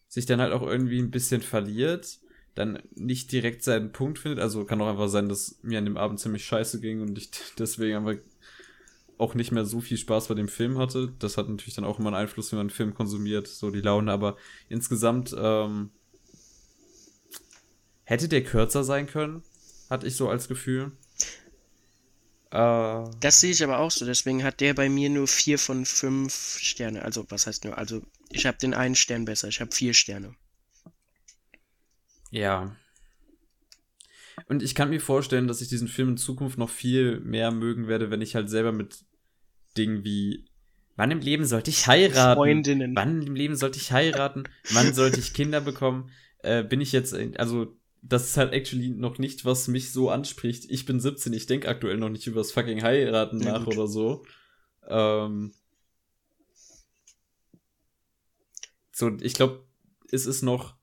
sich 0.09 0.27
dann 0.27 0.41
halt 0.41 0.53
auch 0.53 0.63
irgendwie 0.63 1.01
ein 1.01 1.11
bisschen 1.11 1.41
verliert, 1.41 2.21
dann 2.55 2.83
nicht 2.95 3.33
direkt 3.33 3.65
seinen 3.65 3.93
Punkt 3.93 4.19
findet. 4.19 4.41
Also 4.41 4.65
kann 4.65 4.81
auch 4.81 4.89
einfach 4.89 5.09
sein, 5.09 5.29
dass 5.29 5.59
mir 5.63 5.79
an 5.79 5.85
dem 5.85 5.97
Abend 5.97 6.21
ziemlich 6.21 6.45
scheiße 6.45 6.81
ging 6.81 7.01
und 7.01 7.19
ich 7.19 7.31
deswegen 7.59 7.97
einfach 7.97 8.17
auch 9.19 9.35
nicht 9.35 9.53
mehr 9.53 9.65
so 9.65 9.81
viel 9.81 9.97
Spaß 9.97 10.29
bei 10.29 10.35
dem 10.35 10.49
Film 10.49 10.79
hatte. 10.79 11.13
Das 11.19 11.37
hat 11.37 11.49
natürlich 11.49 11.75
dann 11.75 11.85
auch 11.85 11.99
immer 11.99 12.09
einen 12.09 12.23
Einfluss, 12.23 12.53
wenn 12.53 12.59
man 12.59 12.67
einen 12.69 12.71
Film 12.71 12.95
konsumiert, 12.95 13.47
so 13.47 13.71
die 13.71 13.81
Laune, 13.81 14.11
aber 14.11 14.37
insgesamt 14.69 15.35
ähm, 15.39 15.91
hätte 18.05 18.29
der 18.29 18.43
kürzer 18.43 18.85
sein 18.85 19.07
können, 19.07 19.43
hatte 19.89 20.07
ich 20.07 20.17
so 20.17 20.29
als 20.29 20.49
Gefühl. 20.49 20.93
Äh, 22.53 23.11
Das 23.21 23.41
sehe 23.41 23.51
ich 23.53 23.65
aber 23.65 23.79
auch 23.79 23.91
so. 23.91 24.05
Deswegen 24.05 24.45
hat 24.45 24.61
der 24.61 24.75
bei 24.75 24.89
mir 24.89 25.09
nur 25.09 25.27
vier 25.27 25.59
von 25.59 25.87
fünf 25.87 26.59
Sterne. 26.61 27.03
Also, 27.03 27.25
was 27.31 27.47
heißt 27.47 27.65
nur? 27.65 27.79
Also, 27.79 28.03
ich 28.31 28.47
habe 28.47 28.59
den 28.59 28.75
einen 28.75 28.95
Stern 28.95 29.25
besser. 29.25 29.49
Ich 29.49 29.61
habe 29.61 29.75
vier 29.75 29.95
Sterne. 29.95 30.35
Ja. 32.31 32.77
Und 34.49 34.63
ich 34.63 34.75
kann 34.75 34.91
mir 34.91 35.01
vorstellen, 35.01 35.49
dass 35.49 35.61
ich 35.61 35.69
diesen 35.69 35.89
Film 35.89 36.11
in 36.11 36.17
Zukunft 36.17 36.59
noch 36.59 36.71
viel 36.71 37.21
mehr 37.21 37.51
mögen 37.51 37.89
werde, 37.89 38.11
wenn 38.11 38.23
ich 38.23 38.35
halt 38.35 38.51
selber 38.51 38.73
mit 38.73 39.05
Dingen 39.77 40.05
wie 40.05 40.47
Wann 40.97 41.11
im 41.11 41.21
Leben 41.21 41.47
sollte 41.47 41.71
ich 41.71 41.87
heiraten? 41.87 42.37
Freundinnen. 42.39 42.95
Wann 42.95 43.23
im 43.23 43.35
Leben 43.35 43.57
sollte 43.57 43.79
ich 43.79 43.93
heiraten? 43.93 44.45
Wann 44.73 44.93
sollte 44.93 45.21
ich 45.21 45.33
Kinder 45.33 45.63
bekommen? 45.63 46.11
Äh, 46.41 46.65
bin 46.65 46.83
ich 46.83 46.93
jetzt, 46.93 47.15
also 47.39 47.75
das 48.03 48.25
ist 48.25 48.37
halt 48.37 48.53
actually 48.53 48.89
noch 48.91 49.19
nicht, 49.19 49.45
was 49.45 49.69
mich 49.69 49.93
so 49.93 50.11
anspricht. 50.11 50.65
Ich 50.69 50.85
bin 50.87 50.99
17, 51.01 51.33
ich 51.33 51.47
denke 51.47 51.69
aktuell 51.69 51.97
noch 51.99 52.09
nicht 52.09 52.27
über 52.27 52.41
das 52.41 52.53
fucking 52.53 52.83
Heiraten 52.83 53.41
Ja, 53.41 53.53
nach 53.59 53.65
gut. 53.65 53.75
oder 53.77 53.87
so. 53.87 54.25
Ähm, 54.89 55.55
so, 58.91 59.17
ich 59.21 59.35
glaube, 59.35 59.65
es 60.11 60.27
ist 60.27 60.43
noch, 60.43 60.75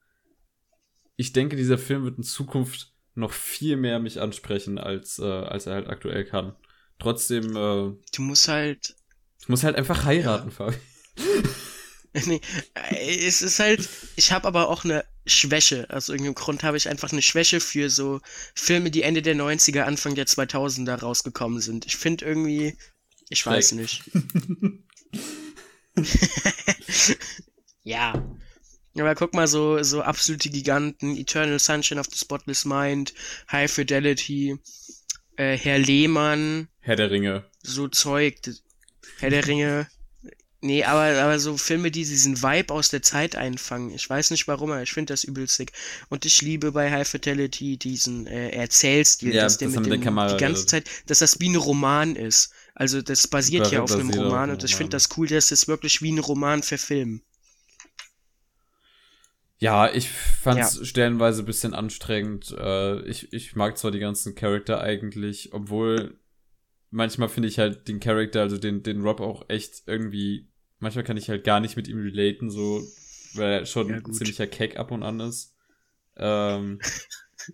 ich 1.18 1.34
denke, 1.34 1.56
dieser 1.56 1.78
Film 1.78 2.04
wird 2.06 2.18
in 2.18 2.24
Zukunft 2.24 2.94
noch 3.16 3.34
viel 3.34 3.76
mehr 3.76 4.00
mich 4.00 4.22
ansprechen, 4.22 4.78
als, 4.78 5.20
äh, 5.20 5.26
als 5.26 5.66
er 5.68 5.74
halt 5.74 5.88
aktuell 5.90 6.24
kann. 6.26 6.56
Trotzdem, 7.00 7.56
äh, 7.56 7.96
Du 8.14 8.22
musst 8.22 8.48
halt. 8.48 8.96
ich 9.42 9.50
muss 9.50 9.64
halt 9.64 9.76
einfach 9.76 10.06
heiraten, 10.06 10.52
Fabi. 10.52 10.76
Nee, 12.26 12.42
äh, 12.74 13.26
es 13.28 13.42
ist 13.42 13.60
halt. 13.60 13.88
Ich 14.16 14.32
habe 14.32 14.48
aber 14.48 14.70
auch 14.70 14.84
eine 14.84 15.06
Schwäche. 15.26 15.88
Aus 15.90 16.10
irgendeinem 16.10 16.36
Grund 16.36 16.64
habe 16.64 16.78
ich 16.78 16.90
einfach 16.90 17.12
eine 17.12 17.22
Schwäche 17.22 17.60
für 17.60 17.90
so 17.90 18.20
Filme, 18.56 18.92
die 18.92 19.04
Ende 19.04 19.22
der 19.22 19.36
90er, 19.36 19.82
Anfang 19.82 20.16
der 20.16 20.26
2000er 20.26 20.96
rausgekommen 20.96 21.62
sind. 21.62 21.86
Ich 21.86 21.98
finde 21.98 22.26
irgendwie. 22.26 22.76
Ich 23.30 23.46
weiß 23.46 23.70
Schräg. 23.70 23.80
nicht. 23.80 24.04
ja. 27.84 28.14
Aber 28.98 29.16
guck 29.16 29.34
mal, 29.34 29.48
so, 29.48 29.82
so 29.84 30.02
absolute 30.02 30.50
Giganten, 30.50 31.16
Eternal 31.16 31.60
Sunshine 31.60 32.00
of 32.00 32.08
the 32.12 32.18
Spotless 32.18 32.66
Mind, 32.66 33.14
High 33.52 33.72
Fidelity, 33.72 34.58
äh, 35.38 35.56
Herr 35.56 35.78
Lehmann, 35.78 36.68
Herr 36.82 36.96
der 36.96 37.12
Ringe. 37.12 37.46
so 37.62 37.88
Zeug, 37.88 38.42
Herr 39.20 39.30
der 39.30 39.46
Ringe. 39.48 39.88
Nee, 40.62 40.84
aber, 40.84 41.22
aber 41.22 41.40
so 41.40 41.56
Filme, 41.56 41.90
die 41.90 42.04
diesen 42.04 42.42
Vibe 42.42 42.74
aus 42.74 42.90
der 42.90 43.02
Zeit 43.02 43.36
einfangen. 43.38 43.92
Ich 43.92 44.10
weiß 44.10 44.32
nicht 44.32 44.48
warum, 44.48 44.72
aber 44.72 44.84
ich 44.84 44.92
finde 44.92 45.14
das 45.14 45.24
übelst 45.24 45.56
sick. 45.56 45.72
Und 46.10 46.26
ich 46.26 46.42
liebe 46.42 46.74
bei 46.74 46.92
High 46.92 47.08
Fidelity 47.08 47.78
diesen 47.78 48.28
äh, 48.28 48.50
Erzählstil, 48.50 49.34
Ja, 49.34 49.44
dass 49.44 49.58
der 49.58 49.70
dass 49.70 49.76
er 49.76 49.82
mit 49.82 49.90
mit 49.92 50.06
dem, 50.06 50.28
die 50.28 50.38
ganze. 50.38 50.66
Zeit, 50.66 50.90
dass 51.08 51.20
das 51.20 51.40
wie 51.40 51.50
ein 51.50 51.56
Roman 51.56 52.18
ist. 52.18 52.52
Also 52.76 53.02
das 53.02 53.28
basiert 53.28 53.64
Basiert 53.64 53.72
ja 53.72 53.82
auf 53.84 53.92
einem 53.94 54.10
Roman 54.10 54.52
und 54.52 54.64
ich 54.64 54.76
finde 54.76 54.92
das 54.92 55.10
cool, 55.18 55.28
dass 55.28 55.52
es 55.52 55.68
wirklich 55.70 56.02
wie 56.02 56.12
ein 56.12 56.20
Roman 56.20 56.62
verfilmen. 56.62 57.22
Ja, 59.60 59.92
ich 59.92 60.10
fand's 60.10 60.86
stellenweise 60.88 61.44
ein 61.44 61.46
bisschen 61.46 61.74
anstrengend. 61.74 62.56
Äh, 62.58 63.02
ich, 63.02 63.32
ich 63.34 63.56
mag 63.56 63.78
zwar 63.78 63.92
die 63.92 64.00
ganzen 64.00 64.36
Charakter 64.36 64.82
eigentlich, 64.82 65.54
obwohl 65.54 66.18
manchmal 66.92 67.30
finde 67.30 67.50
ich 67.50 67.60
halt 67.60 67.88
den 67.88 68.00
Charakter, 68.00 68.42
also 68.42 68.58
den, 68.58 68.84
den 68.84 69.02
Rob 69.02 69.20
auch 69.22 69.50
echt 69.50 69.84
irgendwie, 69.88 70.48
manchmal 70.80 71.04
kann 71.04 71.18
ich 71.18 71.30
halt 71.30 71.44
gar 71.44 71.60
nicht 71.60 71.76
mit 71.76 71.88
ihm 71.88 72.00
relaten, 72.00 72.50
so, 72.50 72.82
weil 73.36 73.60
er 73.62 73.66
schon 73.66 73.90
Ja, 73.90 73.96
ein 73.98 74.14
ziemlicher 74.14 74.48
Keck 74.48 74.78
ab 74.78 74.92
und 74.92 75.04
an 75.04 75.20
ist. 75.20 75.56
Ähm, 76.18 76.80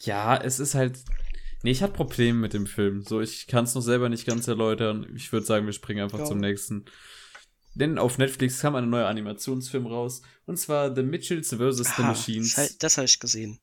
ja, 0.00 0.36
es 0.36 0.60
ist 0.60 0.74
halt, 0.74 0.98
nee, 1.62 1.70
ich 1.70 1.82
hatte 1.82 1.94
Probleme 1.94 2.38
mit 2.38 2.54
dem 2.54 2.66
Film, 2.66 3.02
so, 3.02 3.20
ich 3.20 3.46
kann 3.46 3.64
es 3.64 3.74
noch 3.74 3.80
selber 3.82 4.08
nicht 4.08 4.26
ganz 4.26 4.46
erläutern. 4.48 5.06
Ich 5.16 5.32
würde 5.32 5.46
sagen, 5.46 5.66
wir 5.66 5.72
springen 5.72 6.02
einfach 6.04 6.20
Ja. 6.20 6.24
zum 6.26 6.38
nächsten. 6.38 6.84
Denn 7.74 7.98
auf 7.98 8.16
Netflix 8.18 8.60
kam 8.60 8.74
ein 8.74 8.88
neuer 8.88 9.06
Animationsfilm 9.08 9.86
raus. 9.86 10.22
Und 10.46 10.58
zwar 10.58 10.94
The 10.94 11.02
Mitchells 11.02 11.48
vs. 11.54 11.78
The 11.96 12.02
Ah, 12.02 12.08
Machines. 12.08 12.54
Das, 12.56 12.78
das 12.78 12.96
habe 12.96 13.04
ich 13.04 13.18
gesehen. 13.20 13.58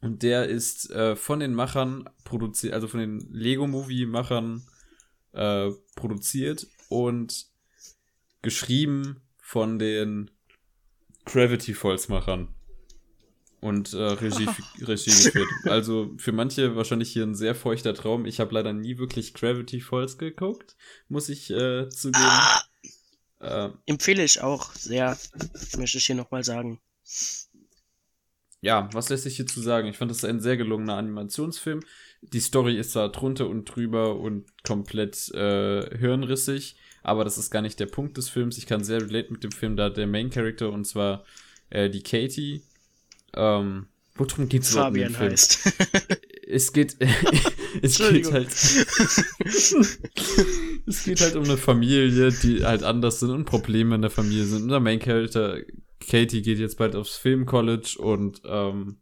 Und 0.00 0.22
der 0.22 0.46
ist 0.46 0.90
äh, 0.90 1.16
von 1.16 1.40
den 1.40 1.54
Machern 1.54 2.08
produziert, 2.24 2.74
also 2.74 2.86
von 2.86 3.00
den 3.00 3.20
Lego-Movie-Machern 3.32 4.62
äh, 5.32 5.70
produziert 5.94 6.66
und 6.88 7.46
geschrieben 8.42 9.22
von 9.38 9.78
den 9.78 10.30
Gravity 11.24 11.74
Falls-Machern. 11.74 12.48
Und 13.60 13.94
äh, 13.94 13.96
Regie, 13.96 14.48
Regie 14.82 15.10
geführt. 15.10 15.48
Also 15.64 16.14
für 16.18 16.32
manche 16.32 16.76
wahrscheinlich 16.76 17.10
hier 17.12 17.24
ein 17.24 17.34
sehr 17.34 17.54
feuchter 17.54 17.94
Traum. 17.94 18.26
Ich 18.26 18.38
habe 18.38 18.54
leider 18.54 18.72
nie 18.72 18.98
wirklich 18.98 19.34
Gravity 19.34 19.80
Falls 19.80 20.18
geguckt, 20.18 20.76
muss 21.08 21.28
ich 21.28 21.50
äh, 21.50 21.88
zugeben. 21.88 22.22
Ah, 22.22 22.62
Äh, 23.40 23.70
empfehle 23.86 24.24
ich 24.24 24.40
auch 24.40 24.72
sehr, 24.74 25.18
möchte 25.76 25.98
ich 25.98 26.06
hier 26.06 26.14
nochmal 26.14 26.42
sagen. 26.44 26.80
Ja, 28.66 28.88
was 28.92 29.08
lässt 29.10 29.22
sich 29.22 29.36
hierzu 29.36 29.60
sagen? 29.60 29.86
Ich 29.86 29.96
fand 29.96 30.10
das 30.10 30.24
ein 30.24 30.40
sehr 30.40 30.56
gelungener 30.56 30.96
Animationsfilm. 30.96 31.82
Die 32.20 32.40
Story 32.40 32.76
ist 32.76 32.90
zwar 32.92 33.12
drunter 33.12 33.48
und 33.48 33.64
drüber 33.64 34.18
und 34.18 34.44
komplett 34.64 35.32
äh, 35.34 35.96
hirnrissig, 35.96 36.74
aber 37.04 37.22
das 37.22 37.38
ist 37.38 37.52
gar 37.52 37.62
nicht 37.62 37.78
der 37.78 37.86
Punkt 37.86 38.16
des 38.16 38.28
Films. 38.28 38.58
Ich 38.58 38.66
kann 38.66 38.82
sehr 38.82 39.00
relate 39.00 39.32
mit 39.32 39.44
dem 39.44 39.52
Film, 39.52 39.76
da 39.76 39.88
der 39.88 40.08
Main 40.08 40.30
Character 40.30 40.72
und 40.72 40.84
zwar 40.84 41.24
äh, 41.70 41.88
die 41.88 42.02
Katie. 42.02 42.64
Ähm, 43.34 43.86
worum 44.16 44.48
geht's 44.48 44.74
Fabian 44.74 45.14
Film? 45.14 45.30
heißt. 45.30 45.60
Es 46.48 46.72
geht, 46.72 46.96
es 47.82 47.98
geht 47.98 48.30
halt, 48.30 48.46
es 50.86 51.04
geht 51.04 51.20
halt 51.20 51.34
um 51.34 51.42
eine 51.42 51.56
Familie, 51.56 52.30
die 52.30 52.64
halt 52.64 52.84
anders 52.84 53.18
sind 53.18 53.30
und 53.30 53.46
Probleme 53.46 53.96
in 53.96 54.02
der 54.02 54.12
Familie 54.12 54.44
sind. 54.44 54.62
Und 54.62 54.68
der 54.68 54.78
Main 54.78 55.00
Character, 55.00 55.58
Katie, 56.00 56.42
geht 56.42 56.58
jetzt 56.58 56.78
bald 56.78 56.94
aufs 56.94 57.16
Filmcollege 57.16 57.98
und 57.98 58.42
ähm, 58.44 58.98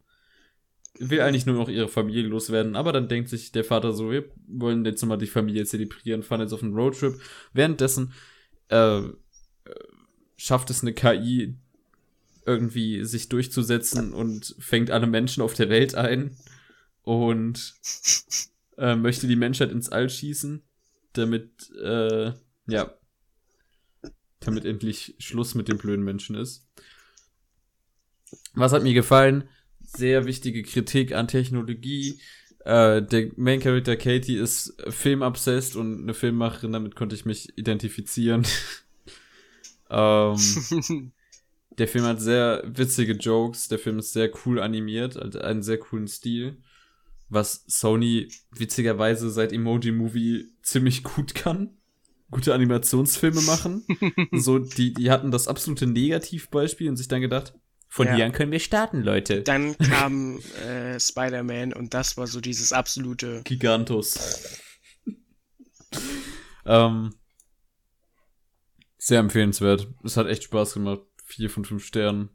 will 0.98 1.20
eigentlich 1.20 1.46
nur 1.46 1.56
noch 1.56 1.68
ihre 1.68 1.88
Familie 1.88 2.22
loswerden. 2.22 2.76
Aber 2.76 2.92
dann 2.92 3.08
denkt 3.08 3.28
sich 3.28 3.52
der 3.52 3.64
Vater 3.64 3.92
so, 3.92 4.10
wir 4.10 4.24
wollen 4.46 4.84
jetzt 4.84 5.02
nochmal 5.02 5.18
die 5.18 5.26
Familie 5.26 5.64
zelebrieren, 5.64 6.22
fahren 6.22 6.40
jetzt 6.40 6.52
auf 6.52 6.62
einen 6.62 6.74
Roadtrip. 6.74 7.20
Währenddessen 7.52 8.12
äh, 8.68 9.02
schafft 10.36 10.70
es 10.70 10.82
eine 10.82 10.92
KI 10.92 11.56
irgendwie 12.46 13.04
sich 13.04 13.28
durchzusetzen 13.28 14.12
und 14.12 14.54
fängt 14.58 14.90
alle 14.90 15.06
Menschen 15.06 15.42
auf 15.42 15.54
der 15.54 15.70
Welt 15.70 15.94
ein 15.94 16.36
und 17.02 17.74
äh, 18.76 18.96
möchte 18.96 19.26
die 19.26 19.36
Menschheit 19.36 19.70
ins 19.70 19.88
All 19.88 20.10
schießen, 20.10 20.62
damit, 21.14 21.70
äh, 21.82 22.32
ja, 22.66 22.94
damit 24.44 24.64
endlich 24.64 25.14
Schluss 25.18 25.54
mit 25.54 25.68
den 25.68 25.78
blöden 25.78 26.04
Menschen 26.04 26.36
ist. 26.36 26.66
Was 28.54 28.72
hat 28.72 28.82
mir 28.82 28.94
gefallen? 28.94 29.48
Sehr 29.80 30.26
wichtige 30.26 30.62
Kritik 30.62 31.14
an 31.14 31.28
Technologie. 31.28 32.20
Äh, 32.64 33.02
der 33.02 33.30
Main 33.36 33.60
Character 33.60 33.96
Katie 33.96 34.36
ist 34.36 34.74
filmobsessed 34.88 35.76
und 35.76 36.02
eine 36.02 36.14
Filmmacherin, 36.14 36.72
damit 36.72 36.96
konnte 36.96 37.14
ich 37.14 37.24
mich 37.24 37.56
identifizieren. 37.58 38.46
Ähm, 39.90 40.36
der 41.78 41.86
Film 41.86 42.04
hat 42.04 42.20
sehr 42.20 42.62
witzige 42.66 43.12
Jokes, 43.12 43.68
der 43.68 43.78
Film 43.78 43.98
ist 43.98 44.12
sehr 44.12 44.30
cool 44.44 44.60
animiert, 44.60 45.16
hat 45.16 45.36
einen 45.36 45.62
sehr 45.62 45.78
coolen 45.78 46.08
Stil, 46.08 46.56
was 47.28 47.64
Sony 47.66 48.28
witzigerweise 48.50 49.30
seit 49.30 49.52
Emoji 49.52 49.92
Movie 49.92 50.48
ziemlich 50.62 51.04
gut 51.04 51.34
kann. 51.34 51.76
Gute 52.34 52.52
Animationsfilme 52.52 53.40
machen. 53.46 53.86
so, 54.32 54.58
die, 54.58 54.92
die 54.92 55.10
hatten 55.10 55.30
das 55.30 55.46
absolute 55.48 55.86
Negativbeispiel 55.86 56.88
und 56.88 56.96
sich 56.96 57.06
dann 57.08 57.20
gedacht, 57.20 57.54
von 57.88 58.08
Ja. 58.08 58.14
hier 58.16 58.24
an 58.26 58.32
können 58.32 58.50
wir 58.50 58.58
starten, 58.58 59.02
Leute. 59.02 59.42
Dann 59.42 59.78
kam 59.78 60.40
äh, 60.66 60.98
Spider-Man 60.98 61.72
und 61.72 61.94
das 61.94 62.16
war 62.16 62.26
so 62.26 62.40
dieses 62.40 62.72
absolute. 62.72 63.42
Gigantus. 63.44 64.58
ähm, 66.66 67.14
sehr 68.98 69.20
empfehlenswert. 69.20 69.86
Es 70.02 70.16
hat 70.16 70.26
echt 70.26 70.42
Spaß 70.44 70.74
gemacht. 70.74 71.02
Vier 71.24 71.50
von 71.50 71.64
fünf 71.64 71.84
Sternen. 71.84 72.30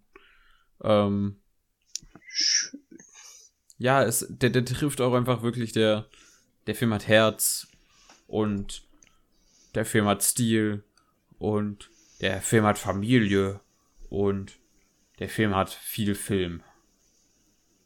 Ähm, 0.82 1.42
ja, 3.78 4.04
es, 4.04 4.26
der, 4.30 4.50
der 4.50 4.64
trifft 4.66 5.02
auch 5.02 5.14
einfach 5.14 5.42
wirklich, 5.42 5.74
der, 5.74 6.08
der 6.68 6.76
Film 6.76 6.94
hat 6.94 7.08
Herz 7.08 7.68
und 8.28 8.88
der 9.76 9.86
Film 9.86 10.06
hat 10.06 10.24
Stil 10.24 10.84
und 11.38 11.90
der 12.22 12.42
Film 12.42 12.66
hat 12.66 12.78
Familie 12.78 13.60
und 14.10 14.60
der 15.20 15.30
Film 15.30 15.56
hat 15.56 15.70
viel 15.72 16.16
Film. 16.16 16.64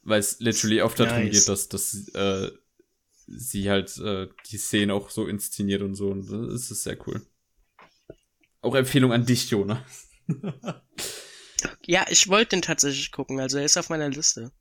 Weil 0.02 0.20
es 0.20 0.38
literally 0.40 0.82
oft 0.82 0.98
darum 1.00 1.24
Nice. 1.24 1.32
geht, 1.32 1.48
dass, 1.48 1.68
dass 1.68 2.08
äh, 2.14 2.50
sie 3.26 3.70
halt 3.70 3.96
äh, 3.98 4.28
die 4.50 4.58
Szene 4.58 4.92
auch 4.94 5.10
so 5.10 5.26
inszeniert 5.26 5.82
und 5.82 5.94
so. 5.94 6.08
Und 6.10 6.30
das 6.30 6.70
ist 6.70 6.82
sehr 6.82 6.98
cool. 7.06 7.24
Auch 8.60 8.74
Empfehlung 8.74 9.12
an 9.12 9.24
dich, 9.26 9.50
Jonas. 9.50 10.08
Ja, 11.86 12.06
ich 12.10 12.28
wollte 12.28 12.50
den 12.50 12.62
tatsächlich 12.62 13.12
gucken, 13.12 13.40
also 13.40 13.58
er 13.58 13.64
ist 13.64 13.76
auf 13.76 13.88
meiner 13.88 14.08
Liste. 14.08 14.52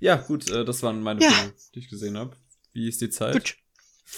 Ja, 0.00 0.16
gut, 0.16 0.50
äh, 0.50 0.64
das 0.64 0.82
waren 0.82 1.02
meine 1.02 1.22
Ja. 1.22 1.30
Filme, 1.30 1.54
die 1.74 1.78
ich 1.78 1.88
gesehen 1.88 2.16
habe. 2.18 2.36
Wie 2.72 2.88
ist 2.88 3.00
die 3.00 3.10
Zeit? 3.10 3.32
Gut. 3.34 3.56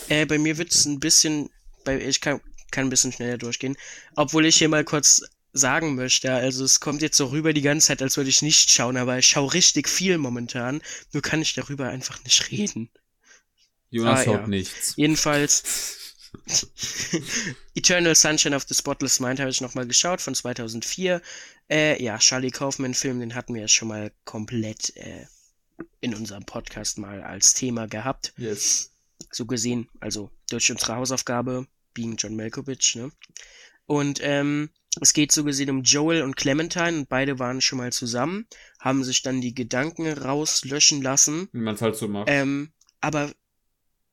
Äh, 0.09 0.27
bei 0.27 0.39
mir 0.39 0.59
wird 0.59 0.73
es 0.73 0.85
ein 0.85 1.01
bisschen, 1.01 1.51
bei, 1.85 2.01
ich 2.01 2.21
kann, 2.21 2.41
kann 2.71 2.87
ein 2.87 2.91
bisschen 2.91 3.13
schneller 3.13 3.39
durchgehen. 3.39 3.77
Obwohl 4.15 4.47
ich 4.47 4.57
hier 4.57 4.69
mal 4.69 4.85
kurz 4.85 5.23
sagen 5.53 5.95
möchte, 5.95 6.33
also 6.33 6.65
es 6.65 6.81
kommt 6.81 7.03
jetzt 7.03 7.17
so 7.17 7.27
rüber 7.27 7.53
die 7.53 7.63
ganze 7.63 7.89
Zeit, 7.89 8.03
als 8.03 8.17
würde 8.17 8.31
ich 8.31 8.43
nicht 8.43 8.71
schauen, 8.71 8.97
aber 8.97 9.19
ich 9.19 9.27
schaue 9.27 9.55
richtig 9.55 9.89
viel 9.89 10.19
momentan. 10.19 10.83
Nur 11.13 11.23
kann 11.23 11.41
ich 11.43 11.55
darüber 11.55 11.89
einfach 11.89 12.23
nicht 12.25 12.51
reden. 12.51 12.91
Jonas 13.91 14.21
Ah, 14.21 14.25
schaut 14.25 14.41
ja. 14.43 14.47
nichts. 14.49 14.95
Jedenfalls 14.97 15.63
Eternal 17.75 18.15
Sunshine 18.15 18.55
of 18.55 18.65
the 18.69 18.75
Spotless 18.75 19.21
Mind 19.21 19.41
habe 19.41 19.51
ich 19.51 19.61
nochmal 19.61 19.87
geschaut 19.87 20.21
von 20.21 20.35
2004. 20.35 21.23
Äh, 21.71 22.03
ja, 22.03 22.19
Charlie 22.19 22.51
Kaufman-Film, 22.51 23.21
den 23.21 23.35
hatten 23.35 23.55
wir 23.55 23.63
ja 23.63 23.69
schon 23.69 23.89
mal 23.89 24.13
komplett 24.25 24.97
äh, 24.97 25.27
in 26.01 26.15
unserem 26.15 26.45
Podcast 26.45 26.99
mal 26.99 27.23
als 27.23 27.55
Thema 27.55 27.87
gehabt. 27.87 28.33
Yes. 28.37 28.91
So 29.31 29.47
gesehen, 29.47 29.89
also 30.01 30.31
durch 30.51 30.71
unsere 30.71 30.97
Hausaufgabe, 30.97 31.67
being 31.95 32.17
John 32.17 32.37
Malkovich, 32.37 32.97
ne? 32.97 33.11
Und 33.87 34.19
ähm, 34.23 34.71
es 35.01 35.13
geht 35.13 35.33
so 35.33 35.45
gesehen 35.45 35.71
um 35.71 35.83
Joel 35.83 36.23
und 36.23 36.37
Clementine 36.37 36.99
und 36.99 37.09
beide 37.09 37.39
waren 37.39 37.61
schon 37.61 37.79
mal 37.79 37.93
zusammen, 37.93 38.47
haben 38.81 39.05
sich 39.05 39.23
dann 39.23 39.41
die 39.41 39.55
Gedanken 39.55 40.11
rauslöschen 40.11 41.03
lassen. 41.03 41.49
Wie 41.53 41.61
man 41.61 41.75
es 41.75 41.83
halt 41.83 41.97
so 41.97 42.09
macht. 42.09 42.29
Ähm, 42.31 42.71
aber 43.01 43.31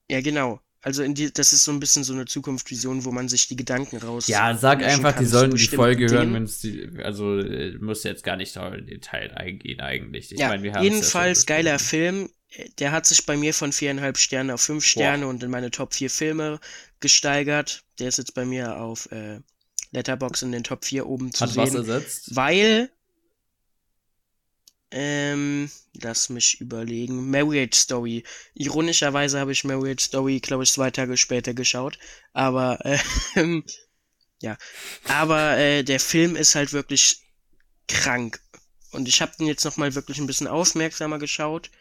ja, 0.09 0.21
genau. 0.21 0.59
Also 0.81 1.07
die, 1.07 1.31
das 1.31 1.53
ist 1.53 1.63
so 1.63 1.71
ein 1.71 1.79
bisschen 1.79 2.03
so 2.03 2.11
eine 2.11 2.25
Zukunftsvision, 2.25 3.05
wo 3.05 3.11
man 3.11 3.29
sich 3.29 3.47
die 3.47 3.55
Gedanken 3.55 3.97
raus. 3.97 4.27
ja, 4.27 4.53
sag 4.53 4.83
einfach, 4.83 5.17
die 5.17 5.25
sollen 5.25 5.55
die 5.55 5.67
Folge 5.67 6.11
hören, 6.11 6.33
wenn 6.33 6.43
es 6.43 6.59
die. 6.59 6.89
Also, 7.01 7.39
äh, 7.39 7.77
muss 7.79 8.03
jetzt 8.03 8.25
gar 8.25 8.35
nicht 8.35 8.53
da 8.57 8.67
in 8.73 8.85
Detail 8.85 9.31
eingehen, 9.33 9.79
eigentlich. 9.79 10.33
Ich 10.33 10.39
ja, 10.39 10.49
meine, 10.49 10.61
wir 10.61 10.73
haben 10.73 10.83
jedenfalls 10.83 11.39
schon 11.39 11.45
geiler. 11.45 11.79
Film. 11.79 12.29
Der 12.77 12.91
hat 12.91 13.05
sich 13.05 13.25
bei 13.25 13.35
mir 13.35 13.53
von 13.53 13.71
viereinhalb 13.71 14.17
Sternen 14.17 14.51
auf 14.51 14.61
fünf 14.61 14.85
Sterne 14.85 15.27
und 15.27 15.41
in 15.41 15.49
meine 15.49 15.71
Top 15.71 15.93
4 15.93 16.09
Filme 16.09 16.59
gesteigert. 16.99 17.83
Der 17.99 18.09
ist 18.09 18.17
jetzt 18.17 18.35
bei 18.35 18.45
mir 18.45 18.77
auf 18.79 19.11
äh, 19.11 19.39
Letterbox 19.91 20.41
in 20.41 20.51
den 20.51 20.63
Top 20.63 20.85
4 20.85 21.07
oben 21.07 21.33
zu 21.33 21.41
Hat 21.41 21.55
was 21.55 21.71
sehen. 21.71 21.79
ersetzt? 21.79 22.35
Weil, 22.35 22.91
ähm, 24.91 25.71
lass 25.93 26.29
mich 26.29 26.61
überlegen. 26.61 27.29
Marriage 27.31 27.75
Story. 27.77 28.23
Ironischerweise 28.53 29.39
habe 29.39 29.51
ich 29.51 29.63
Marriage 29.63 30.03
Story, 30.03 30.39
glaube 30.39 30.63
ich, 30.63 30.71
zwei 30.71 30.91
Tage 30.91 31.17
später 31.17 31.53
geschaut. 31.55 31.97
Aber, 32.33 32.79
ähm, 33.35 33.63
ja. 34.41 34.57
Aber 35.05 35.57
äh, 35.57 35.83
der 35.83 35.99
Film 35.99 36.35
ist 36.35 36.53
halt 36.53 36.73
wirklich 36.73 37.21
krank. 37.87 38.39
Und 38.91 39.07
ich 39.07 39.21
habe 39.21 39.33
den 39.39 39.47
jetzt 39.47 39.65
nochmal 39.65 39.95
wirklich 39.95 40.19
ein 40.19 40.27
bisschen 40.27 40.47
aufmerksamer 40.47 41.17
geschaut. 41.17 41.71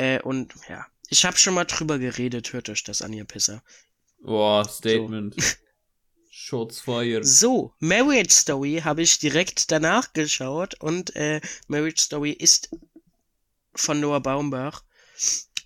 Äh, 0.00 0.22
und 0.22 0.54
ja, 0.66 0.86
ich 1.10 1.26
habe 1.26 1.36
schon 1.36 1.52
mal 1.52 1.66
drüber 1.66 1.98
geredet. 1.98 2.54
Hört 2.54 2.70
euch 2.70 2.82
das 2.84 3.02
an, 3.02 3.12
ihr 3.12 3.26
Pisser. 3.26 3.62
Boah, 4.22 4.66
Statement. 4.66 5.36
Shots 6.30 6.80
fired. 6.80 7.26
So, 7.26 7.74
Marriage 7.80 8.32
Story 8.32 8.80
habe 8.82 9.02
ich 9.02 9.18
direkt 9.18 9.70
danach 9.70 10.14
geschaut 10.14 10.74
und 10.80 11.14
äh, 11.16 11.42
Marriage 11.66 12.00
Story 12.00 12.30
ist 12.30 12.70
von 13.74 14.00
Noah 14.00 14.20
Baumbach. 14.20 14.84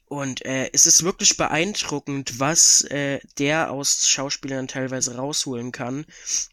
Und 0.06 0.44
äh, 0.44 0.68
es 0.72 0.86
ist 0.86 1.04
wirklich 1.04 1.36
beeindruckend, 1.36 2.40
was 2.40 2.82
äh, 2.82 3.20
der 3.38 3.70
aus 3.70 4.08
Schauspielern 4.08 4.66
teilweise 4.66 5.14
rausholen 5.16 5.70
kann, 5.70 6.06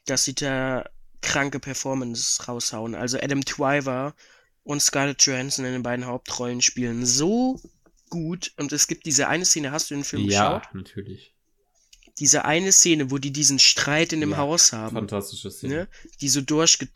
dass 0.05 0.23
sie 0.23 0.35
da 0.35 0.87
kranke 1.21 1.59
Performance 1.59 2.45
raushauen. 2.45 2.93
Also 2.93 3.17
Adam 3.19 3.41
Driver 3.41 4.13
und 4.63 4.81
Scarlett 4.81 5.21
Johansson 5.25 5.65
in 5.65 5.73
den 5.73 5.83
beiden 5.83 6.05
Hauptrollen 6.05 6.61
spielen 6.61 7.05
so 7.05 7.59
gut. 8.09 8.53
Und 8.57 8.71
es 8.71 8.87
gibt 8.87 9.05
diese 9.05 9.27
eine 9.27 9.45
Szene, 9.45 9.71
hast 9.71 9.89
du 9.89 9.95
den 9.95 10.03
Film 10.03 10.27
geschaut? 10.27 10.63
Ja, 10.63 10.69
natürlich. 10.73 11.33
Diese 12.19 12.45
eine 12.45 12.71
Szene, 12.71 13.09
wo 13.09 13.17
die 13.17 13.31
diesen 13.31 13.57
Streit 13.59 14.13
in 14.13 14.21
dem 14.21 14.31
Ja, 14.31 14.37
Haus 14.37 14.73
haben 14.73 14.95
Fantastische 14.95 15.49
Szene. 15.49 15.73
ne, 15.73 15.87
die 16.21 16.29
so 16.29 16.41
durchge... 16.41 16.87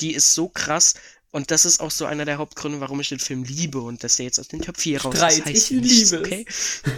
Die 0.00 0.12
ist 0.12 0.34
so 0.34 0.48
krass. 0.48 0.94
Und 1.30 1.50
das 1.52 1.64
ist 1.64 1.80
auch 1.80 1.90
so 1.90 2.04
einer 2.04 2.24
der 2.24 2.38
Hauptgründe, 2.38 2.80
warum 2.80 3.00
ich 3.00 3.08
den 3.10 3.20
Film 3.20 3.44
liebe 3.44 3.80
und 3.80 4.02
dass 4.02 4.16
der 4.16 4.26
jetzt 4.26 4.40
aus 4.40 4.48
den 4.48 4.62
Top 4.62 4.76
4 4.76 5.02
raus 5.02 5.14
Streit, 5.16 5.38
ist. 5.38 5.46
heißt 5.46 5.70
ich 5.70 5.80
nichts, 5.80 6.10
liebe 6.10 6.24
okay? 6.24 6.46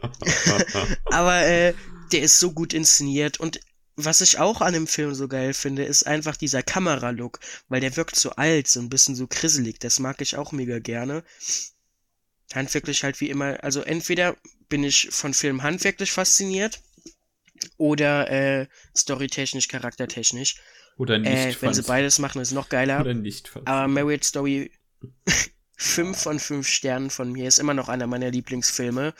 Aber 1.06 1.42
äh, 1.42 1.74
der 2.12 2.22
ist 2.22 2.38
so 2.38 2.52
gut 2.52 2.72
inszeniert 2.74 3.40
und 3.40 3.60
was 3.96 4.20
ich 4.20 4.38
auch 4.38 4.60
an 4.60 4.74
dem 4.74 4.86
Film 4.86 5.14
so 5.14 5.28
geil 5.28 5.54
finde, 5.54 5.84
ist 5.84 6.06
einfach 6.06 6.36
dieser 6.36 6.62
Kameralook, 6.62 7.38
weil 7.68 7.80
der 7.80 7.96
wirkt 7.96 8.16
so 8.16 8.30
alt, 8.30 8.66
so 8.66 8.80
ein 8.80 8.88
bisschen 8.88 9.14
so 9.14 9.26
krisselig. 9.26 9.78
Das 9.80 10.00
mag 10.00 10.20
ich 10.20 10.36
auch 10.36 10.52
mega 10.52 10.78
gerne. 10.78 11.22
Handwerklich 12.52 13.04
halt 13.04 13.20
wie 13.20 13.30
immer, 13.30 13.62
also 13.62 13.82
entweder 13.82 14.36
bin 14.68 14.84
ich 14.84 15.08
von 15.10 15.34
Film 15.34 15.62
handwerklich 15.62 16.12
fasziniert 16.12 16.80
oder 17.76 18.30
äh, 18.30 18.66
storytechnisch, 18.96 19.68
charaktertechnisch. 19.68 20.56
Oder 20.96 21.18
nicht. 21.18 21.32
Äh, 21.32 21.62
wenn 21.62 21.74
sie 21.74 21.82
beides 21.82 22.18
machen, 22.18 22.40
ist 22.40 22.52
noch 22.52 22.68
geiler. 22.68 23.00
Oder 23.00 23.14
nicht. 23.14 23.52
Aber 23.64 23.88
Marriage 23.88 24.26
Story 24.26 24.72
5 25.76 26.16
von 26.16 26.38
5 26.38 26.66
Sternen 26.66 27.10
von 27.10 27.32
mir 27.32 27.48
ist 27.48 27.58
immer 27.58 27.74
noch 27.74 27.88
einer 27.88 28.06
meiner 28.06 28.30
Lieblingsfilme. 28.30 29.14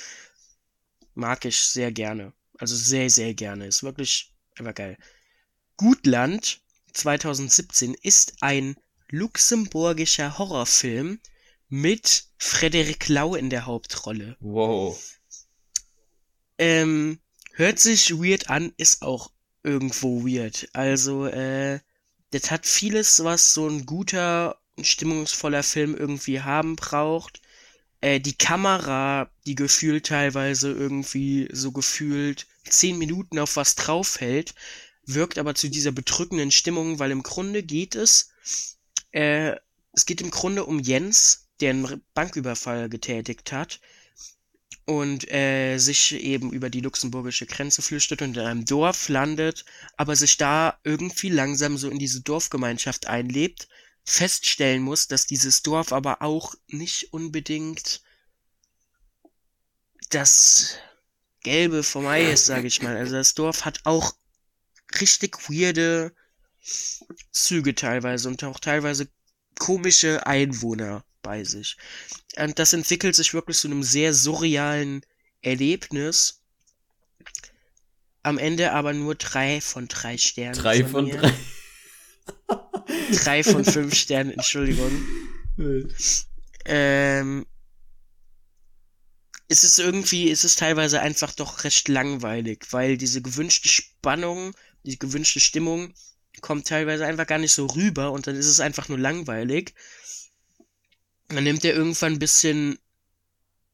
Mag 1.14 1.44
ich 1.44 1.58
sehr 1.58 1.92
gerne. 1.92 2.32
Also 2.58 2.76
sehr, 2.76 3.10
sehr 3.10 3.34
gerne. 3.34 3.66
Ist 3.66 3.82
wirklich 3.82 4.33
einfach 4.58 4.74
geil. 4.74 4.98
Gutland 5.76 6.60
2017 6.92 7.94
ist 7.94 8.34
ein 8.40 8.76
luxemburgischer 9.08 10.38
Horrorfilm 10.38 11.18
mit 11.68 12.26
Frederik 12.38 13.08
Lau 13.08 13.34
in 13.34 13.50
der 13.50 13.66
Hauptrolle. 13.66 14.36
Wow. 14.40 15.00
Ähm, 16.58 17.18
hört 17.52 17.80
sich 17.80 18.10
weird 18.12 18.48
an, 18.50 18.72
ist 18.76 19.02
auch 19.02 19.30
irgendwo 19.62 20.24
weird. 20.24 20.68
Also, 20.72 21.26
äh, 21.26 21.80
das 22.30 22.50
hat 22.50 22.66
vieles, 22.66 23.24
was 23.24 23.54
so 23.54 23.68
ein 23.68 23.86
guter, 23.86 24.60
stimmungsvoller 24.80 25.62
Film 25.62 25.96
irgendwie 25.96 26.40
haben 26.40 26.76
braucht. 26.76 27.40
Äh, 28.00 28.20
die 28.20 28.36
Kamera, 28.36 29.30
die 29.46 29.54
gefühlt 29.54 30.06
teilweise 30.06 30.70
irgendwie 30.70 31.48
so 31.52 31.72
gefühlt 31.72 32.46
zehn 32.68 32.98
Minuten 32.98 33.38
auf 33.38 33.56
was 33.56 33.74
draufhält, 33.74 34.54
wirkt 35.06 35.38
aber 35.38 35.54
zu 35.54 35.68
dieser 35.68 35.92
bedrückenden 35.92 36.50
Stimmung, 36.50 36.98
weil 36.98 37.10
im 37.10 37.22
Grunde 37.22 37.62
geht 37.62 37.94
es, 37.94 38.30
äh, 39.12 39.56
es 39.92 40.06
geht 40.06 40.20
im 40.20 40.30
Grunde 40.30 40.64
um 40.64 40.80
Jens, 40.80 41.48
der 41.60 41.70
einen 41.70 42.02
Banküberfall 42.14 42.88
getätigt 42.88 43.52
hat 43.52 43.80
und 44.86 45.30
äh, 45.30 45.78
sich 45.78 46.12
eben 46.12 46.52
über 46.52 46.68
die 46.68 46.80
luxemburgische 46.80 47.46
Grenze 47.46 47.80
flüchtet 47.80 48.22
und 48.22 48.36
in 48.36 48.42
einem 48.42 48.64
Dorf 48.64 49.08
landet, 49.08 49.64
aber 49.96 50.16
sich 50.16 50.36
da 50.36 50.78
irgendwie 50.84 51.30
langsam 51.30 51.78
so 51.78 51.88
in 51.88 51.98
diese 51.98 52.22
Dorfgemeinschaft 52.22 53.06
einlebt, 53.06 53.68
feststellen 54.04 54.82
muss, 54.82 55.08
dass 55.08 55.26
dieses 55.26 55.62
Dorf 55.62 55.92
aber 55.92 56.20
auch 56.20 56.54
nicht 56.68 57.12
unbedingt 57.12 58.02
das 60.10 60.76
Gelbe 61.44 61.84
vom 61.84 62.06
Ei 62.06 62.32
ist, 62.32 62.46
sage 62.46 62.66
ich 62.66 62.82
mal. 62.82 62.96
Also 62.96 63.14
das 63.14 63.34
Dorf 63.34 63.64
hat 63.64 63.80
auch 63.84 64.14
richtig 65.00 65.48
weirde 65.48 66.12
Züge 67.30 67.74
teilweise 67.74 68.28
und 68.28 68.42
auch 68.42 68.58
teilweise 68.58 69.08
komische 69.58 70.26
Einwohner 70.26 71.04
bei 71.22 71.44
sich. 71.44 71.76
Und 72.36 72.58
das 72.58 72.72
entwickelt 72.72 73.14
sich 73.14 73.34
wirklich 73.34 73.58
zu 73.58 73.68
einem 73.68 73.84
sehr 73.84 74.12
surrealen 74.12 75.04
Erlebnis. 75.42 76.40
Am 78.22 78.38
Ende 78.38 78.72
aber 78.72 78.92
nur 78.92 79.14
drei 79.14 79.60
von 79.60 79.86
drei 79.86 80.16
Sternen. 80.16 80.54
Drei 80.54 80.84
von 80.84 81.04
mir. 81.04 81.18
drei. 81.18 81.34
Drei 83.12 83.44
von 83.44 83.64
fünf 83.64 83.94
Sternen, 83.94 84.32
Entschuldigung. 84.32 84.90
Ähm, 86.66 87.44
es 89.48 89.64
ist 89.64 89.78
irgendwie, 89.78 90.30
es 90.30 90.44
ist 90.44 90.58
teilweise 90.58 91.00
einfach 91.00 91.32
doch 91.32 91.64
recht 91.64 91.88
langweilig, 91.88 92.66
weil 92.70 92.96
diese 92.96 93.22
gewünschte 93.22 93.68
Spannung, 93.68 94.54
die 94.84 94.98
gewünschte 94.98 95.40
Stimmung 95.40 95.92
kommt 96.40 96.66
teilweise 96.66 97.06
einfach 97.06 97.26
gar 97.26 97.38
nicht 97.38 97.52
so 97.52 97.66
rüber 97.66 98.12
und 98.12 98.26
dann 98.26 98.36
ist 98.36 98.46
es 98.46 98.60
einfach 98.60 98.88
nur 98.88 98.98
langweilig. 98.98 99.74
Dann 101.28 101.44
nimmt 101.44 101.64
er 101.64 101.74
irgendwann 101.74 102.14
ein 102.14 102.18
bisschen 102.18 102.78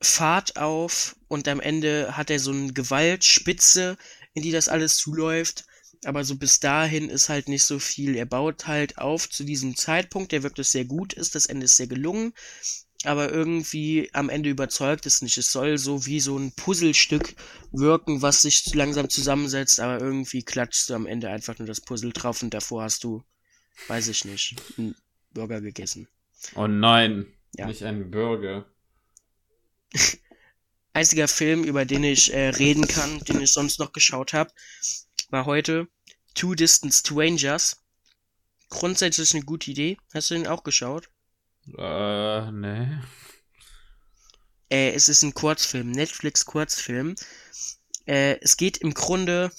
Fahrt 0.02 0.56
auf 0.56 1.16
und 1.28 1.46
am 1.48 1.60
Ende 1.60 2.16
hat 2.16 2.30
er 2.30 2.38
so 2.38 2.52
eine 2.52 2.72
Gewaltspitze, 2.72 3.96
in 4.34 4.42
die 4.42 4.52
das 4.52 4.68
alles 4.68 4.96
zuläuft. 4.96 5.64
Aber 6.04 6.24
so 6.24 6.36
bis 6.36 6.60
dahin 6.60 7.10
ist 7.10 7.28
halt 7.28 7.48
nicht 7.48 7.64
so 7.64 7.78
viel. 7.78 8.16
Er 8.16 8.24
baut 8.24 8.66
halt 8.66 8.96
auf 8.96 9.28
zu 9.28 9.44
diesem 9.44 9.76
Zeitpunkt, 9.76 10.32
der 10.32 10.42
wirklich 10.42 10.68
sehr 10.68 10.86
gut 10.86 11.12
ist. 11.12 11.34
Das 11.34 11.44
Ende 11.44 11.66
ist 11.66 11.76
sehr 11.76 11.88
gelungen. 11.88 12.32
Aber 13.04 13.32
irgendwie 13.32 14.10
am 14.12 14.28
Ende 14.28 14.50
überzeugt 14.50 15.06
es 15.06 15.22
nicht. 15.22 15.38
Es 15.38 15.52
soll 15.52 15.78
so 15.78 16.04
wie 16.04 16.20
so 16.20 16.36
ein 16.36 16.52
Puzzlestück 16.52 17.34
wirken, 17.72 18.20
was 18.20 18.42
sich 18.42 18.74
langsam 18.74 19.08
zusammensetzt, 19.08 19.80
aber 19.80 20.00
irgendwie 20.00 20.42
klatschst 20.42 20.90
du 20.90 20.94
am 20.94 21.06
Ende 21.06 21.30
einfach 21.30 21.58
nur 21.58 21.66
das 21.66 21.80
Puzzle 21.80 22.12
drauf 22.12 22.42
und 22.42 22.52
davor 22.52 22.82
hast 22.82 23.04
du, 23.04 23.22
weiß 23.88 24.08
ich 24.08 24.26
nicht, 24.26 24.56
einen 24.76 24.94
Burger 25.32 25.62
gegessen. 25.62 26.08
Oh 26.54 26.66
nein. 26.66 27.26
Ja. 27.56 27.66
Nicht 27.66 27.82
ein 27.82 28.10
Burger. 28.10 28.66
einziger 30.92 31.28
Film, 31.28 31.64
über 31.64 31.84
den 31.84 32.04
ich 32.04 32.32
äh, 32.32 32.48
reden 32.50 32.86
kann, 32.86 33.20
den 33.20 33.40
ich 33.40 33.52
sonst 33.52 33.78
noch 33.78 33.92
geschaut 33.92 34.32
habe, 34.32 34.52
war 35.30 35.46
heute 35.46 35.88
Two 36.34 36.54
Distant 36.54 36.94
Strangers. 36.94 37.82
Grundsätzlich 38.68 39.34
eine 39.34 39.44
gute 39.44 39.70
Idee. 39.70 39.96
Hast 40.14 40.30
du 40.30 40.34
den 40.34 40.46
auch 40.46 40.62
geschaut? 40.62 41.08
Äh, 41.66 42.50
ne. 42.50 43.02
Äh, 44.70 44.92
es 44.92 45.08
ist 45.08 45.22
ein 45.22 45.34
Kurzfilm, 45.34 45.90
Netflix-Kurzfilm. 45.90 47.16
Äh, 48.06 48.38
es 48.40 48.56
geht 48.56 48.78
im 48.78 48.94
Grunde 48.94 49.50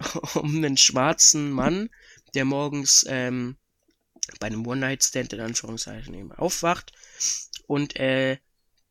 um 0.34 0.56
einen 0.56 0.76
schwarzen 0.76 1.50
Mann, 1.50 1.90
der 2.34 2.44
morgens 2.44 3.04
ähm, 3.08 3.56
bei 4.40 4.48
einem 4.48 4.66
One-Night-Stand 4.66 5.32
in 5.32 5.40
Anführungszeichen 5.40 6.14
eben 6.14 6.32
aufwacht 6.32 6.92
und 7.66 7.96
äh, 7.96 8.38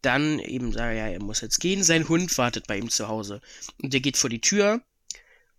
dann 0.02 0.40
eben 0.40 0.72
sagt, 0.72 0.96
ja, 0.96 1.08
er 1.08 1.22
muss 1.22 1.42
jetzt 1.42 1.60
gehen, 1.60 1.84
sein 1.84 2.08
Hund 2.08 2.38
wartet 2.38 2.68
bei 2.68 2.78
ihm 2.78 2.90
zu 2.90 3.08
Hause. 3.08 3.42
Und 3.82 3.94
der 3.94 4.00
geht 4.00 4.18
vor 4.18 4.30
die 4.30 4.42
Tür 4.42 4.82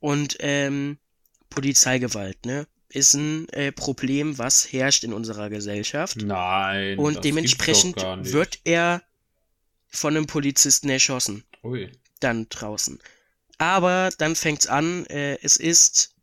und 0.01 0.36
ähm, 0.40 0.98
Polizeigewalt, 1.51 2.44
ne? 2.47 2.66
Ist 2.90 3.15
ein 3.15 3.48
äh, 3.51 3.70
Problem, 3.70 4.39
was 4.39 4.73
herrscht 4.73 5.05
in 5.05 5.12
unserer 5.12 5.51
Gesellschaft. 5.51 6.16
Nein. 6.16 6.98
Und 6.98 7.23
dementsprechend 7.23 7.97
wird 7.97 8.60
er 8.65 9.02
von 9.89 10.16
einem 10.16 10.27
Polizisten 10.27 10.89
erschossen. 10.89 11.44
Ui. 11.62 11.90
Dann 12.20 12.48
draußen. 12.48 12.98
Aber 13.59 14.10
dann 14.19 14.36
fängt's 14.36 14.66
an, 14.66 15.05
äh, 15.06 15.39
es 15.43 15.56
ist. 15.56 16.15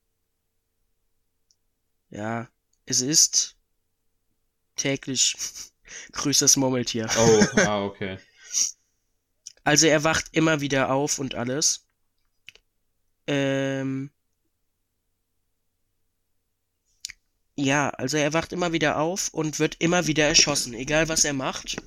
Ja, 2.09 2.49
es 2.85 3.01
ist 3.01 3.57
täglich 4.75 5.35
grüßt 6.13 6.41
das 6.41 6.57
Murmeltier. 6.57 7.09
Oh, 7.17 7.59
ah, 7.59 7.83
okay. 7.83 8.17
Also 9.63 9.87
er 9.87 10.03
wacht 10.03 10.27
immer 10.31 10.61
wieder 10.61 10.91
auf 10.91 11.19
und 11.19 11.35
alles. 11.35 11.85
Ähm. 13.27 14.11
Ja, 17.55 17.89
also 17.89 18.17
er 18.17 18.33
wacht 18.33 18.51
immer 18.51 18.73
wieder 18.73 18.99
auf 18.99 19.29
und 19.29 19.59
wird 19.59 19.77
immer 19.79 20.07
wieder 20.07 20.25
erschossen, 20.25 20.73
egal 20.73 21.07
was 21.07 21.23
er 21.23 21.33
macht 21.33 21.77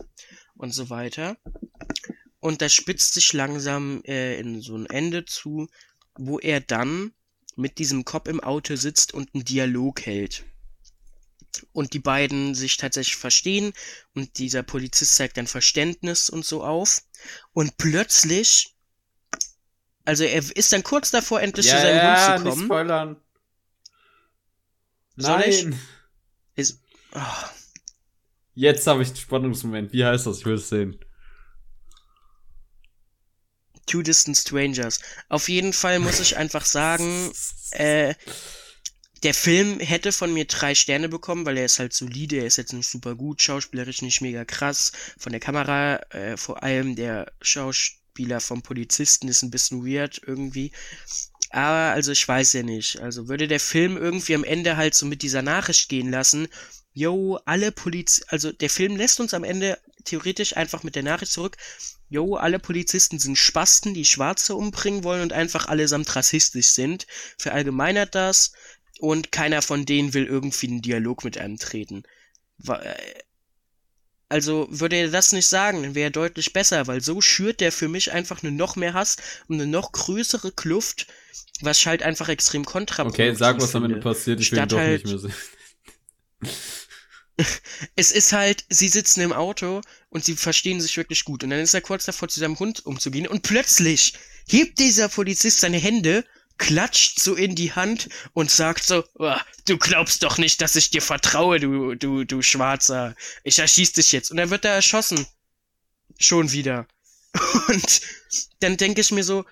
und 0.56 0.72
so 0.72 0.88
weiter. 0.88 1.36
Und 2.40 2.62
das 2.62 2.72
spitzt 2.72 3.14
sich 3.14 3.32
langsam 3.32 4.02
äh, 4.04 4.38
in 4.38 4.60
so 4.60 4.76
ein 4.76 4.86
Ende 4.86 5.24
zu, 5.24 5.68
wo 6.14 6.38
er 6.38 6.60
dann 6.60 7.12
mit 7.56 7.78
diesem 7.78 8.04
Cop 8.04 8.28
im 8.28 8.40
Auto 8.40 8.76
sitzt 8.76 9.12
und 9.12 9.34
einen 9.34 9.44
Dialog 9.44 10.00
hält. 10.06 10.44
Und 11.72 11.92
die 11.92 11.98
beiden 11.98 12.54
sich 12.54 12.76
tatsächlich 12.76 13.16
verstehen 13.16 13.72
und 14.14 14.38
dieser 14.38 14.62
Polizist 14.62 15.16
zeigt 15.16 15.36
dann 15.36 15.48
Verständnis 15.48 16.30
und 16.30 16.44
so 16.44 16.62
auf. 16.62 17.02
Und 17.52 17.76
plötzlich, 17.76 18.76
also 20.04 20.24
er 20.24 20.44
ist 20.56 20.72
dann 20.72 20.84
kurz 20.84 21.10
davor, 21.10 21.40
endlich 21.40 21.66
zu 21.66 21.74
ja, 21.74 21.82
seinem 21.82 21.96
ja, 21.96 22.04
Hund 22.04 22.38
zu 22.38 22.44
nicht 22.44 22.52
kommen. 22.52 22.64
spoilern. 22.66 23.16
Soll 25.18 25.42
ich? 25.42 25.64
Nein. 25.64 25.80
Ist, 26.54 26.80
oh, 27.14 27.48
Jetzt 28.54 28.88
habe 28.88 29.02
ich 29.02 29.10
den 29.10 29.16
Spannungsmoment. 29.18 29.92
Wie 29.92 30.04
heißt 30.04 30.26
das? 30.26 30.38
Ich 30.38 30.44
will 30.44 30.54
es 30.54 30.68
sehen. 30.68 30.98
Two 33.86 34.02
Distant 34.02 34.36
Strangers. 34.36 34.98
Auf 35.28 35.48
jeden 35.48 35.72
Fall 35.72 36.00
muss 36.00 36.18
ich 36.18 36.36
einfach 36.36 36.64
sagen, 36.64 37.32
äh, 37.70 38.14
der 39.22 39.34
Film 39.34 39.78
hätte 39.78 40.10
von 40.10 40.34
mir 40.34 40.44
drei 40.44 40.74
Sterne 40.74 41.08
bekommen, 41.08 41.46
weil 41.46 41.56
er 41.56 41.66
ist 41.66 41.78
halt 41.78 41.92
solide, 41.92 42.38
er 42.38 42.46
ist 42.46 42.56
jetzt 42.56 42.72
nicht 42.72 42.88
super 42.88 43.14
gut, 43.14 43.42
schauspielerisch 43.42 44.02
nicht 44.02 44.20
mega 44.22 44.44
krass. 44.44 44.90
Von 45.18 45.30
der 45.30 45.40
Kamera, 45.40 45.96
äh, 46.10 46.36
vor 46.36 46.62
allem 46.64 46.96
der 46.96 47.32
Schauspieler 47.40 48.40
vom 48.40 48.62
Polizisten 48.62 49.28
ist 49.28 49.42
ein 49.42 49.52
bisschen 49.52 49.86
weird 49.86 50.20
irgendwie. 50.26 50.72
Aber 51.50 51.92
also 51.94 52.12
ich 52.12 52.26
weiß 52.26 52.52
ja 52.54 52.62
nicht. 52.62 53.00
Also 53.00 53.28
würde 53.28 53.48
der 53.48 53.60
Film 53.60 53.96
irgendwie 53.96 54.34
am 54.34 54.44
Ende 54.44 54.76
halt 54.76 54.94
so 54.94 55.06
mit 55.06 55.22
dieser 55.22 55.42
Nachricht 55.42 55.88
gehen 55.88 56.10
lassen, 56.10 56.48
yo, 56.92 57.38
alle 57.44 57.72
Poliz, 57.72 58.22
also 58.28 58.52
der 58.52 58.70
Film 58.70 58.96
lässt 58.96 59.20
uns 59.20 59.34
am 59.34 59.44
Ende 59.44 59.78
theoretisch 60.04 60.56
einfach 60.56 60.82
mit 60.82 60.94
der 60.96 61.02
Nachricht 61.02 61.32
zurück, 61.32 61.56
yo, 62.08 62.36
alle 62.36 62.58
Polizisten 62.58 63.18
sind 63.18 63.36
Spasten, 63.36 63.94
die 63.94 64.04
Schwarze 64.04 64.54
umbringen 64.56 65.04
wollen 65.04 65.22
und 65.22 65.32
einfach 65.32 65.66
allesamt 65.68 66.14
rassistisch 66.16 66.68
sind, 66.68 67.06
verallgemeinert 67.38 68.14
das 68.14 68.52
und 69.00 69.32
keiner 69.32 69.62
von 69.62 69.86
denen 69.86 70.14
will 70.14 70.26
irgendwie 70.26 70.68
einen 70.68 70.82
Dialog 70.82 71.24
mit 71.24 71.38
einem 71.38 71.58
treten. 71.58 72.02
Äh, 72.68 72.94
Also 74.30 74.66
würde 74.70 74.96
er 74.96 75.10
das 75.10 75.32
nicht 75.32 75.46
sagen, 75.46 75.82
dann 75.82 75.94
wäre 75.94 76.08
er 76.08 76.10
deutlich 76.10 76.52
besser, 76.52 76.86
weil 76.86 77.00
so 77.00 77.20
schürt 77.22 77.60
der 77.60 77.72
für 77.72 77.88
mich 77.88 78.12
einfach 78.12 78.42
nur 78.42 78.52
noch 78.52 78.76
mehr 78.76 78.92
Hass 78.94 79.16
und 79.48 79.56
eine 79.56 79.66
noch 79.66 79.92
größere 79.92 80.52
Kluft, 80.52 81.06
was 81.60 81.84
halt 81.86 82.02
einfach 82.02 82.28
extrem 82.28 82.64
kontraproduktiv 82.64 83.26
Okay, 83.26 83.34
sag, 83.36 83.60
was 83.60 83.74
am 83.74 83.84
Ende 83.84 83.96
finde. 83.96 84.08
passiert. 84.14 84.40
Ich 84.40 84.50
will 84.52 84.58
Statt 84.58 84.72
doch 84.72 84.78
halt- 84.78 85.04
nicht 85.04 85.06
mehr 85.06 85.18
sehen. 85.18 85.34
Es 87.94 88.10
ist 88.10 88.32
halt, 88.32 88.64
sie 88.68 88.88
sitzen 88.88 89.20
im 89.20 89.32
Auto 89.32 89.80
und 90.08 90.24
sie 90.24 90.34
verstehen 90.34 90.80
sich 90.80 90.96
wirklich 90.96 91.24
gut. 91.24 91.44
Und 91.44 91.50
dann 91.50 91.60
ist 91.60 91.72
er 91.72 91.80
kurz 91.80 92.04
davor, 92.04 92.28
zu 92.28 92.40
seinem 92.40 92.58
Hund 92.58 92.84
umzugehen. 92.84 93.28
Und 93.28 93.42
plötzlich 93.42 94.14
hebt 94.48 94.80
dieser 94.80 95.08
Polizist 95.08 95.60
seine 95.60 95.78
Hände, 95.78 96.24
klatscht 96.56 97.20
so 97.20 97.36
in 97.36 97.54
die 97.54 97.70
Hand 97.72 98.08
und 98.32 98.50
sagt 98.50 98.82
so, 98.82 99.04
"Ah, 99.20 99.40
du 99.66 99.78
glaubst 99.78 100.24
doch 100.24 100.38
nicht, 100.38 100.60
dass 100.60 100.74
ich 100.74 100.90
dir 100.90 101.00
vertraue, 101.00 101.60
du, 101.60 101.94
du, 101.94 102.24
du 102.24 102.42
Schwarzer. 102.42 103.14
Ich 103.44 103.60
erschieß 103.60 103.92
dich 103.92 104.10
jetzt. 104.10 104.32
Und 104.32 104.38
dann 104.38 104.50
wird 104.50 104.64
er 104.64 104.72
erschossen. 104.74 105.24
Schon 106.18 106.50
wieder. 106.50 106.88
Und 107.68 108.00
dann 108.58 108.76
denke 108.76 109.00
ich 109.00 109.12
mir 109.12 109.22
so, 109.22 109.44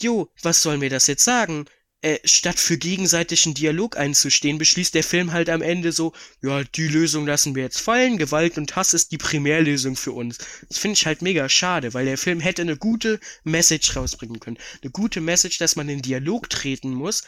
jo, 0.00 0.30
was 0.42 0.62
soll 0.62 0.78
mir 0.78 0.90
das 0.90 1.06
jetzt 1.06 1.24
sagen? 1.24 1.66
Äh, 2.04 2.18
statt 2.24 2.58
für 2.58 2.76
gegenseitigen 2.76 3.54
Dialog 3.54 3.96
einzustehen, 3.96 4.58
beschließt 4.58 4.94
der 4.94 5.02
Film 5.02 5.32
halt 5.32 5.48
am 5.48 5.62
Ende 5.62 5.90
so, 5.90 6.12
ja, 6.42 6.62
die 6.62 6.86
Lösung 6.86 7.26
lassen 7.26 7.54
wir 7.54 7.62
jetzt 7.62 7.80
fallen, 7.80 8.18
Gewalt 8.18 8.58
und 8.58 8.76
Hass 8.76 8.92
ist 8.92 9.10
die 9.10 9.16
Primärlösung 9.16 9.96
für 9.96 10.12
uns. 10.12 10.36
Das 10.68 10.76
finde 10.76 10.98
ich 10.98 11.06
halt 11.06 11.22
mega 11.22 11.48
schade, 11.48 11.94
weil 11.94 12.04
der 12.04 12.18
Film 12.18 12.40
hätte 12.40 12.60
eine 12.60 12.76
gute 12.76 13.20
Message 13.42 13.96
rausbringen 13.96 14.38
können. 14.38 14.58
Eine 14.82 14.90
gute 14.90 15.22
Message, 15.22 15.56
dass 15.56 15.76
man 15.76 15.88
in 15.88 16.02
Dialog 16.02 16.50
treten 16.50 16.92
muss, 16.92 17.22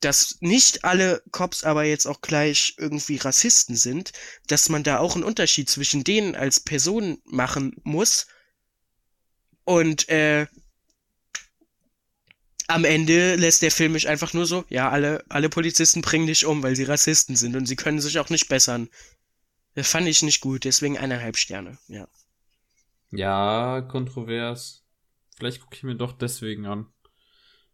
dass 0.00 0.38
nicht 0.40 0.84
alle 0.84 1.22
Cops 1.30 1.62
aber 1.62 1.84
jetzt 1.84 2.06
auch 2.06 2.20
gleich 2.20 2.74
irgendwie 2.78 3.18
Rassisten 3.18 3.76
sind, 3.76 4.10
dass 4.48 4.68
man 4.68 4.82
da 4.82 4.98
auch 4.98 5.14
einen 5.14 5.22
Unterschied 5.22 5.70
zwischen 5.70 6.02
denen 6.02 6.34
als 6.34 6.58
Person 6.58 7.18
machen 7.24 7.76
muss. 7.84 8.26
Und 9.62 10.08
äh, 10.08 10.46
am 12.68 12.84
Ende 12.84 13.36
lässt 13.36 13.62
der 13.62 13.70
Film 13.70 13.92
mich 13.92 14.08
einfach 14.08 14.32
nur 14.32 14.46
so, 14.46 14.64
ja, 14.68 14.90
alle, 14.90 15.24
alle 15.28 15.48
Polizisten 15.48 16.02
bringen 16.02 16.26
dich 16.26 16.46
um, 16.46 16.62
weil 16.62 16.76
sie 16.76 16.84
Rassisten 16.84 17.36
sind 17.36 17.54
und 17.56 17.66
sie 17.66 17.76
können 17.76 18.00
sich 18.00 18.18
auch 18.18 18.30
nicht 18.30 18.48
bessern. 18.48 18.88
Das 19.74 19.90
fand 19.90 20.08
ich 20.08 20.22
nicht 20.22 20.40
gut, 20.40 20.64
deswegen 20.64 20.98
eineinhalb 20.98 21.36
Sterne, 21.36 21.78
ja. 21.86 22.08
Ja, 23.10 23.82
kontrovers. 23.82 24.82
Vielleicht 25.36 25.60
gucke 25.60 25.76
ich 25.76 25.82
mir 25.82 25.96
doch 25.96 26.12
deswegen 26.12 26.66
an. 26.66 26.86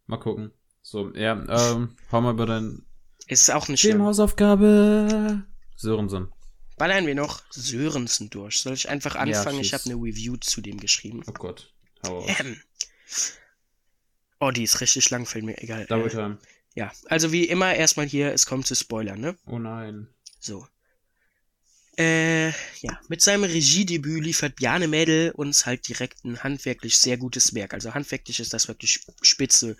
Mal 0.05 0.17
gucken. 0.17 0.51
So, 0.81 1.13
ja, 1.15 1.33
ähm, 1.33 1.95
hau 2.11 2.21
mal 2.21 2.33
über 2.33 2.45
deinen 2.45 2.85
Ist 3.27 3.49
auch 3.51 3.69
nicht 3.69 3.79
schlimm. 3.79 3.93
Filmhausaufgabe. 3.93 5.43
Sörensen. 5.75 6.31
Ballern 6.77 7.07
wir 7.07 7.15
noch 7.15 7.41
Sörensen 7.51 8.29
durch. 8.29 8.61
Soll 8.61 8.73
ich 8.73 8.89
einfach 8.89 9.15
anfangen? 9.15 9.59
ich 9.59 9.69
schieß. 9.69 9.85
habe 9.85 9.93
eine 9.93 10.03
Review 10.03 10.35
zu 10.37 10.61
dem 10.61 10.77
geschrieben. 10.79 11.23
Oh 11.27 11.31
Gott. 11.31 11.73
Hau 12.05 12.19
auf. 12.19 12.39
Ähm. 12.39 12.61
Oh, 14.43 14.51
die 14.51 14.63
ist 14.63 14.81
richtig 14.81 15.09
lang, 15.09 15.25
fällt 15.25 15.45
mir 15.45 15.57
egal. 15.61 15.85
Double 15.85 16.09
Time. 16.09 16.37
ja, 16.75 16.91
also 17.05 17.31
wie 17.31 17.45
immer 17.45 17.73
erstmal 17.73 18.05
hier, 18.05 18.33
es 18.33 18.45
kommt 18.45 18.67
zu 18.67 18.75
Spoilern, 18.75 19.19
ne? 19.19 19.37
Oh 19.45 19.57
nein. 19.57 20.07
So. 20.37 20.67
Äh, 21.97 22.49
ja, 22.81 22.99
mit 23.07 23.21
seinem 23.21 23.45
Regiedebüt 23.45 24.21
liefert 24.21 24.57
Bjarne 24.57 24.89
Mädel 24.89 25.31
uns 25.31 25.65
halt 25.65 25.87
direkt 25.87 26.25
ein 26.25 26.43
handwerklich 26.43 26.97
sehr 26.97 27.15
gutes 27.15 27.53
Werk. 27.53 27.73
Also 27.73 27.93
handwerklich 27.93 28.41
ist 28.41 28.53
das 28.53 28.67
wirklich 28.67 29.05
spitze. 29.21 29.77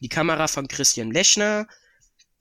Die 0.00 0.10
Kamera 0.10 0.46
von 0.46 0.68
Christian 0.68 1.10
Lechner, 1.10 1.66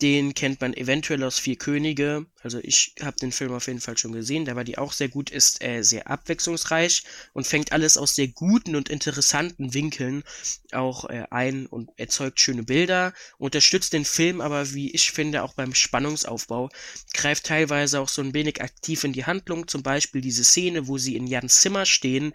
den 0.02 0.34
kennt 0.34 0.62
man 0.62 0.74
eventuell 0.74 1.24
aus 1.24 1.38
Vier 1.38 1.58
Könige. 1.58 2.26
Also 2.42 2.60
ich 2.64 2.96
habe 3.02 3.18
den 3.18 3.32
Film 3.32 3.54
auf 3.54 3.68
jeden 3.68 3.82
Fall 3.82 3.98
schon 3.98 4.14
gesehen, 4.14 4.46
da 4.46 4.56
war 4.56 4.64
die 4.64 4.78
auch 4.78 4.94
sehr 4.94 5.10
gut, 5.10 5.30
ist 5.30 5.64
äh, 5.64 5.84
sehr 5.84 6.10
abwechslungsreich 6.10 7.04
und 7.34 7.46
fängt 7.46 7.72
alles 7.72 7.98
aus 7.98 8.16
sehr 8.16 8.28
guten 8.28 8.76
und 8.76 8.90
interessanten 8.90 9.74
Winkeln 9.74 10.24
auch 10.72 11.10
äh, 11.10 11.26
ein 11.30 11.68
und 11.68 11.92
erzeugt 11.98 12.40
schöne 12.40 12.64
Bilder, 12.64 13.14
unterstützt 13.38 13.94
den 13.94 14.06
Film 14.06 14.42
aber, 14.42 14.74
wie 14.74 14.92
ich 14.92 15.12
finde, 15.12 15.44
auch 15.44 15.54
beim 15.54 15.76
Spannungsaufbau, 15.76 16.70
greift 17.14 17.46
teilweise 17.46 18.00
auch 18.00 18.10
so 18.10 18.24
ein 18.24 18.34
wenig 18.34 18.62
aktiv 18.62 19.04
in 19.04 19.14
die 19.14 19.26
Handlung, 19.26 19.68
zum 19.68 19.84
Beispiel 19.84 20.22
diese 20.22 20.44
Szene, 20.44 20.88
wo 20.88 20.98
sie 20.98 21.16
in 21.16 21.28
Jans 21.28 21.62
Zimmer 21.62 21.86
stehen 21.86 22.34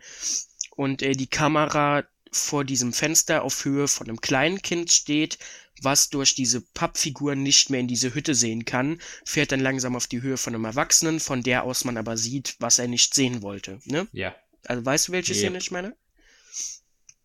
und 0.77 1.03
äh, 1.03 1.13
die 1.13 1.27
Kamera 1.27 2.05
vor 2.31 2.65
diesem 2.65 2.93
Fenster 2.93 3.43
auf 3.43 3.65
Höhe 3.65 3.89
von 3.89 4.09
einem 4.09 4.21
kleinen 4.21 4.63
Kind 4.63 4.93
steht, 4.93 5.39
was 5.83 6.09
durch 6.09 6.35
diese 6.35 6.61
Pappfiguren 6.61 7.43
nicht 7.43 7.71
mehr 7.71 7.81
in 7.81 7.89
diese 7.89 8.15
Hütte 8.15 8.35
sehen 8.35 8.65
kann, 8.65 9.01
fährt 9.25 9.53
dann 9.53 9.61
langsam 9.61 9.97
auf 9.97 10.07
die 10.07 10.23
Höhe 10.23 10.37
von 10.37 10.55
einem 10.55 10.65
Erwachsenen, 10.65 11.21
von 11.21 11.43
der 11.43 11.65
aus 11.65 11.85
man 11.85 11.97
aber 11.97 12.17
sieht, 12.17 12.57
was 12.59 12.79
er 12.79 12.89
nicht 12.89 13.15
sehen 13.15 13.43
wollte. 13.43 13.81
Ne? 13.85 14.07
Ja. 14.13 14.35
Also 14.65 14.85
weißt 14.85 15.09
du, 15.09 15.13
welche 15.13 15.33
Yep. 15.33 15.41
Szene 15.41 15.59
ich 15.59 15.71
meine? 15.71 15.97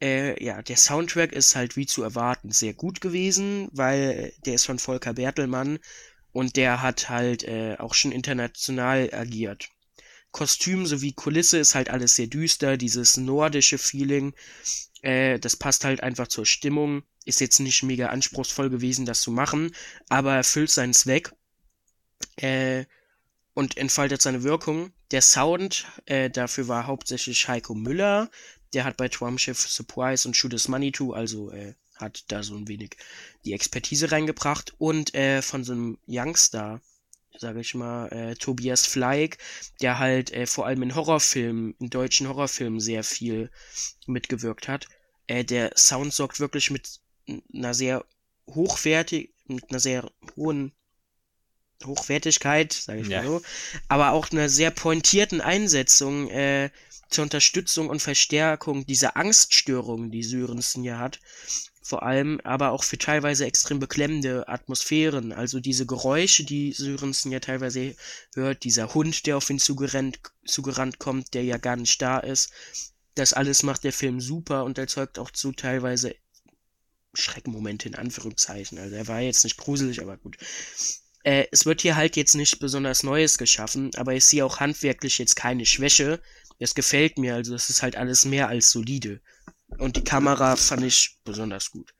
Äh, 0.01 0.43
ja, 0.43 0.61
der 0.61 0.77
Soundtrack 0.77 1.31
ist 1.31 1.55
halt 1.55 1.75
wie 1.75 1.85
zu 1.85 2.01
erwarten 2.01 2.51
sehr 2.51 2.73
gut 2.73 3.01
gewesen, 3.01 3.69
weil 3.71 4.33
der 4.45 4.55
ist 4.55 4.65
von 4.65 4.79
Volker 4.79 5.13
Bertelmann 5.13 5.79
und 6.31 6.55
der 6.55 6.81
hat 6.81 7.09
halt 7.09 7.43
äh, 7.43 7.75
auch 7.77 7.93
schon 7.93 8.11
international 8.11 9.13
agiert. 9.13 9.69
Kostüm 10.31 10.85
sowie 10.85 11.13
Kulisse 11.13 11.57
ist 11.57 11.75
halt 11.75 11.89
alles 11.89 12.15
sehr 12.15 12.27
düster, 12.27 12.77
dieses 12.77 13.17
nordische 13.17 13.77
Feeling, 13.77 14.33
äh, 15.01 15.39
das 15.39 15.55
passt 15.55 15.83
halt 15.83 16.01
einfach 16.01 16.27
zur 16.27 16.45
Stimmung. 16.45 17.03
Ist 17.25 17.41
jetzt 17.41 17.59
nicht 17.59 17.83
mega 17.83 18.07
anspruchsvoll 18.07 18.69
gewesen, 18.69 19.05
das 19.05 19.21
zu 19.21 19.31
machen, 19.31 19.75
aber 20.09 20.33
erfüllt 20.33 20.71
seinen 20.71 20.93
Zweck 20.93 21.33
äh, 22.37 22.85
und 23.53 23.77
entfaltet 23.77 24.21
seine 24.21 24.43
Wirkung. 24.43 24.91
Der 25.11 25.21
Sound, 25.21 25.85
äh, 26.05 26.29
dafür 26.29 26.67
war 26.67 26.87
hauptsächlich 26.87 27.47
Heiko 27.47 27.75
Müller, 27.75 28.31
der 28.73 28.85
hat 28.85 28.97
bei 28.97 29.09
Traumschiff 29.09 29.59
Surprise 29.59 30.27
und 30.27 30.35
Shoot 30.35 30.53
Is 30.53 30.67
Money 30.67 30.91
Too, 30.91 31.13
also 31.13 31.51
äh, 31.51 31.75
hat 31.95 32.23
da 32.29 32.41
so 32.41 32.55
ein 32.55 32.67
wenig 32.67 32.95
die 33.45 33.53
Expertise 33.53 34.11
reingebracht 34.11 34.73
und 34.79 35.13
äh, 35.13 35.41
von 35.41 35.63
so 35.63 35.73
einem 35.73 35.99
Youngster, 36.07 36.81
sage 37.41 37.59
ich 37.59 37.73
mal, 37.73 38.07
äh, 38.09 38.35
Tobias 38.35 38.85
Fleig, 38.85 39.37
der 39.81 39.99
halt 39.99 40.31
äh, 40.31 40.45
vor 40.45 40.67
allem 40.67 40.83
in 40.83 40.95
Horrorfilmen, 40.95 41.75
in 41.79 41.89
deutschen 41.89 42.29
Horrorfilmen 42.29 42.79
sehr 42.79 43.03
viel 43.03 43.49
mitgewirkt 44.05 44.67
hat. 44.67 44.87
Äh, 45.27 45.43
der 45.43 45.71
Sound 45.75 46.13
sorgt 46.13 46.39
wirklich 46.39 46.69
mit 46.69 47.01
einer 47.53 47.73
sehr 47.73 48.05
hochwertig, 48.47 49.33
mit 49.47 49.69
einer 49.69 49.79
sehr 49.79 50.09
hohen 50.35 50.71
Hochwertigkeit, 51.83 52.71
sage 52.73 53.01
ich 53.01 53.07
Ja. 53.07 53.23
mal 53.23 53.27
so, 53.27 53.41
aber 53.87 54.11
auch 54.11 54.29
einer 54.31 54.47
sehr 54.47 54.69
pointierten 54.69 55.41
Einsetzung 55.41 56.29
äh, 56.29 56.69
zur 57.09 57.23
Unterstützung 57.23 57.89
und 57.89 58.01
Verstärkung 58.03 58.85
dieser 58.85 59.17
Angststörungen, 59.17 60.11
die 60.11 60.23
Sörensen 60.23 60.83
ja 60.83 60.99
hat. 60.99 61.19
Vor 61.83 62.03
allem 62.03 62.39
aber 62.43 62.71
auch 62.71 62.83
für 62.83 62.97
teilweise 62.97 63.45
extrem 63.45 63.79
beklemmende 63.79 64.47
Atmosphären. 64.47 65.31
Also 65.31 65.59
diese 65.59 65.87
Geräusche, 65.87 66.43
die 66.43 66.73
Sörensen 66.73 67.31
ja 67.31 67.39
teilweise 67.39 67.95
hört, 68.35 68.63
dieser 68.63 68.93
Hund, 68.93 69.25
der 69.25 69.37
auf 69.37 69.49
ihn 69.49 69.59
zugerannt, 69.59 70.19
zugerannt 70.45 70.99
kommt, 70.99 71.33
der 71.33 71.43
ja 71.43 71.57
gar 71.57 71.75
nicht 71.75 72.01
da 72.01 72.19
ist. 72.19 72.51
Das 73.15 73.33
alles 73.33 73.63
macht 73.63 73.83
der 73.83 73.93
Film 73.93 74.21
super 74.21 74.63
und 74.63 74.77
erzeugt 74.77 75.17
auch 75.17 75.31
so 75.33 75.51
teilweise 75.51 76.15
Schreckmomente 77.13 77.89
in 77.89 77.95
Anführungszeichen. 77.95 78.77
Also 78.77 78.95
er 78.95 79.07
war 79.07 79.19
jetzt 79.19 79.43
nicht 79.43 79.57
gruselig, 79.57 80.01
aber 80.01 80.17
gut. 80.17 80.37
Äh, 81.23 81.45
es 81.51 81.65
wird 81.65 81.81
hier 81.81 81.95
halt 81.95 82.15
jetzt 82.15 82.35
nicht 82.35 82.59
besonders 82.59 83.03
Neues 83.03 83.37
geschaffen, 83.37 83.91
aber 83.95 84.13
ich 84.13 84.25
sehe 84.25 84.45
auch 84.45 84.59
handwerklich 84.59 85.17
jetzt 85.17 85.35
keine 85.35 85.65
Schwäche. 85.65 86.21
Es 86.59 86.75
gefällt 86.75 87.17
mir, 87.17 87.35
also 87.35 87.55
es 87.55 87.69
ist 87.69 87.81
halt 87.81 87.95
alles 87.95 88.25
mehr 88.25 88.47
als 88.47 88.71
solide. 88.71 89.19
Und 89.77 89.97
die 89.97 90.03
Kamera 90.03 90.55
fand 90.55 90.83
ich 90.83 91.17
besonders 91.23 91.71
gut. 91.71 91.93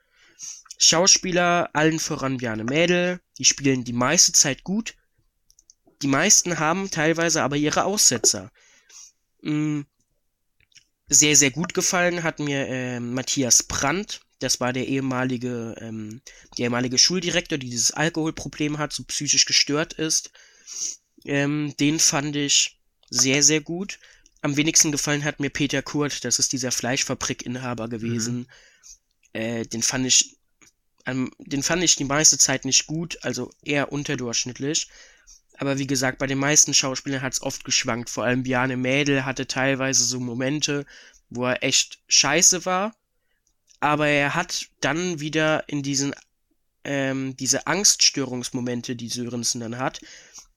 Schauspieler, 0.77 1.69
allen 1.73 1.99
voran 1.99 2.37
Bjarne 2.37 2.63
Mädel, 2.63 3.21
die 3.37 3.45
spielen 3.45 3.83
die 3.83 3.93
meiste 3.93 4.31
Zeit 4.31 4.63
gut. 4.63 4.95
Die 6.01 6.07
meisten 6.07 6.57
haben 6.57 6.89
teilweise 6.89 7.43
aber 7.43 7.55
ihre 7.55 7.83
Aussetzer. 7.83 8.51
Mm, 9.41 9.81
sehr, 11.07 11.35
sehr 11.35 11.51
gut 11.51 11.73
gefallen 11.73 12.23
hat 12.23 12.39
mir 12.39 12.67
äh, 12.67 12.99
Matthias 12.99 13.63
Brandt. 13.63 14.21
Das 14.39 14.59
war 14.59 14.73
der 14.73 14.87
ehemalige, 14.87 15.75
ähm, 15.79 16.21
der 16.57 16.65
ehemalige 16.65 16.97
Schuldirektor, 16.97 17.57
die 17.57 17.69
dieses 17.69 17.91
Alkoholproblem 17.91 18.79
hat, 18.79 18.91
so 18.91 19.03
psychisch 19.03 19.45
gestört 19.45 19.93
ist. 19.93 20.31
Ähm, 21.25 21.75
den 21.79 21.99
fand 21.99 22.35
ich 22.35 22.79
sehr, 23.09 23.43
sehr 23.43 23.61
gut. 23.61 23.99
Am 24.41 24.57
wenigsten 24.57 24.91
gefallen 24.91 25.23
hat 25.23 25.39
mir 25.39 25.49
Peter 25.49 25.81
Kurt, 25.81 26.25
das 26.25 26.39
ist 26.39 26.51
dieser 26.51 26.71
Fleischfabrikinhaber 26.71 27.87
gewesen. 27.89 28.47
Äh, 29.33 29.65
den 29.65 29.83
fand 29.83 30.07
ich, 30.07 30.37
ähm, 31.05 31.31
den 31.37 31.63
fand 31.63 31.83
ich 31.83 31.95
die 31.95 32.05
meiste 32.05 32.37
Zeit 32.37 32.65
nicht 32.65 32.87
gut, 32.87 33.19
also 33.21 33.51
eher 33.61 33.91
unterdurchschnittlich. 33.91 34.87
Aber 35.57 35.77
wie 35.77 35.85
gesagt, 35.85 36.17
bei 36.17 36.25
den 36.25 36.39
meisten 36.39 36.73
Schauspielern 36.73 37.21
hat 37.21 37.33
es 37.33 37.41
oft 37.43 37.63
geschwankt. 37.63 38.09
Vor 38.09 38.23
allem 38.23 38.41
Bjarne 38.41 38.77
Mädel 38.77 39.25
hatte 39.25 39.45
teilweise 39.45 40.03
so 40.03 40.19
Momente, 40.19 40.87
wo 41.29 41.45
er 41.45 41.61
echt 41.63 41.99
scheiße 42.07 42.65
war. 42.65 42.95
Aber 43.79 44.07
er 44.07 44.33
hat 44.33 44.69
dann 44.79 45.19
wieder 45.19 45.69
in 45.69 45.83
diesen, 45.83 46.15
ähm, 46.83 47.35
diese 47.37 47.67
Angststörungsmomente, 47.67 48.95
die 48.95 49.09
Sörensen 49.09 49.61
dann 49.61 49.77
hat, 49.77 50.01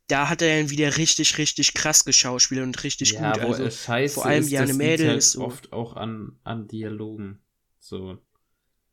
da 0.08 0.28
hat 0.28 0.42
er 0.42 0.58
dann 0.58 0.70
wieder 0.70 0.96
richtig, 0.96 1.38
richtig 1.38 1.74
krass 1.74 2.04
geschauspielt 2.04 2.62
und 2.62 2.82
richtig 2.84 3.12
ja, 3.12 3.32
gut. 3.32 3.42
wo 3.42 3.48
Also, 3.48 3.64
es 3.64 3.84
scheiße 3.84 4.14
vor 4.14 4.26
allem 4.26 4.44
ist, 4.44 4.52
das 4.52 4.72
Mädel 4.74 5.08
halt 5.08 5.18
ist 5.18 5.32
so- 5.32 5.44
oft 5.44 5.72
auch 5.72 5.96
an, 5.96 6.38
an 6.44 6.68
Dialogen. 6.68 7.40
So. 7.80 8.18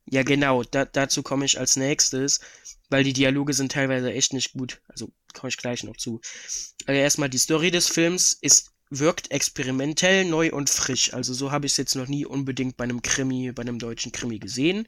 Ja, 0.06 0.22
genau, 0.22 0.62
da, 0.64 0.84
dazu 0.84 1.22
komme 1.22 1.44
ich 1.44 1.58
als 1.58 1.76
nächstes, 1.76 2.40
weil 2.90 3.04
die 3.04 3.12
Dialoge 3.12 3.54
sind 3.54 3.72
teilweise 3.72 4.12
echt 4.12 4.32
nicht 4.32 4.52
gut. 4.52 4.80
Also 4.88 5.12
komme 5.32 5.48
ich 5.48 5.56
gleich 5.56 5.84
noch 5.84 5.96
zu. 5.96 6.20
Also 6.86 7.00
erstmal 7.00 7.28
die 7.30 7.38
Story 7.38 7.70
des 7.70 7.88
Films 7.88 8.32
ist 8.40 8.70
wirkt 8.90 9.30
experimentell, 9.30 10.24
neu 10.26 10.52
und 10.52 10.68
frisch. 10.68 11.14
Also 11.14 11.32
so 11.32 11.50
habe 11.50 11.64
ich 11.66 11.72
es 11.72 11.78
jetzt 11.78 11.94
noch 11.94 12.08
nie 12.08 12.26
unbedingt 12.26 12.76
bei 12.76 12.84
einem 12.84 13.00
Krimi, 13.00 13.50
bei 13.52 13.62
einem 13.62 13.78
deutschen 13.78 14.12
Krimi 14.12 14.38
gesehen. 14.38 14.86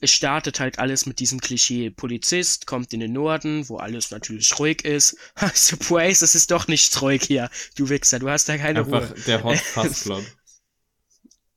Es 0.00 0.12
startet 0.12 0.60
halt 0.60 0.78
alles 0.78 1.06
mit 1.06 1.18
diesem 1.18 1.40
Klischee 1.40 1.90
Polizist, 1.90 2.66
kommt 2.66 2.92
in 2.92 3.00
den 3.00 3.12
Norden, 3.12 3.68
wo 3.68 3.78
alles 3.78 4.10
natürlich 4.10 4.56
ruhig 4.58 4.84
ist. 4.84 5.16
Surprise, 5.54 6.24
es 6.24 6.34
ist 6.34 6.50
doch 6.50 6.68
nicht 6.68 7.00
ruhig 7.02 7.24
hier, 7.24 7.50
du 7.74 7.88
Wichser, 7.88 8.18
du 8.20 8.28
hast 8.30 8.48
da 8.48 8.56
keine 8.58 8.80
Einfach 8.80 9.10
Ruhe. 9.10 9.20
der 9.26 9.42
Hot. 9.44 9.58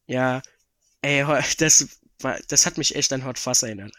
Ja, 0.07 0.41
ey, 1.01 1.23
das 1.57 1.87
war, 2.19 2.37
das 2.49 2.65
hat 2.65 2.77
mich 2.77 2.95
echt 2.95 3.13
an 3.13 3.23
Hot 3.23 3.39
Fuzz 3.39 3.63
erinnert. 3.63 3.93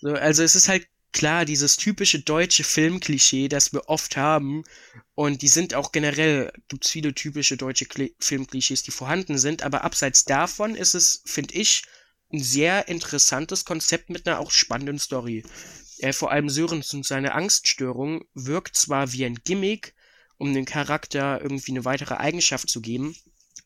So, 0.00 0.12
also 0.12 0.44
es 0.44 0.54
ist 0.54 0.68
halt 0.68 0.86
klar, 1.12 1.44
dieses 1.44 1.76
typische 1.76 2.20
deutsche 2.20 2.64
Filmklischee, 2.64 3.48
das 3.48 3.72
wir 3.72 3.88
oft 3.88 4.16
haben. 4.16 4.64
Und 5.14 5.42
die 5.42 5.48
sind 5.48 5.74
auch 5.74 5.92
generell, 5.92 6.52
gibt's 6.68 6.90
viele 6.90 7.14
typische 7.14 7.56
deutsche 7.56 7.86
Kli 7.86 8.14
Filmklischees, 8.18 8.82
die 8.82 8.90
vorhanden 8.90 9.38
sind. 9.38 9.62
Aber 9.62 9.84
abseits 9.84 10.24
davon 10.24 10.74
ist 10.74 10.94
es, 10.94 11.22
finde 11.26 11.54
ich, 11.54 11.82
ein 12.32 12.40
sehr 12.40 12.88
interessantes 12.88 13.64
Konzept 13.64 14.10
mit 14.10 14.26
einer 14.26 14.38
auch 14.38 14.50
spannenden 14.50 14.98
Story. 14.98 15.44
Äh, 15.98 16.12
vor 16.12 16.30
allem 16.30 16.48
Sörens 16.48 16.92
und 16.94 17.06
seine 17.06 17.34
Angststörung 17.34 18.24
wirkt 18.34 18.76
zwar 18.76 19.12
wie 19.12 19.24
ein 19.24 19.38
Gimmick, 19.44 19.94
um 20.38 20.52
dem 20.52 20.64
Charakter 20.64 21.40
irgendwie 21.40 21.72
eine 21.72 21.84
weitere 21.84 22.14
Eigenschaft 22.14 22.68
zu 22.68 22.80
geben, 22.80 23.14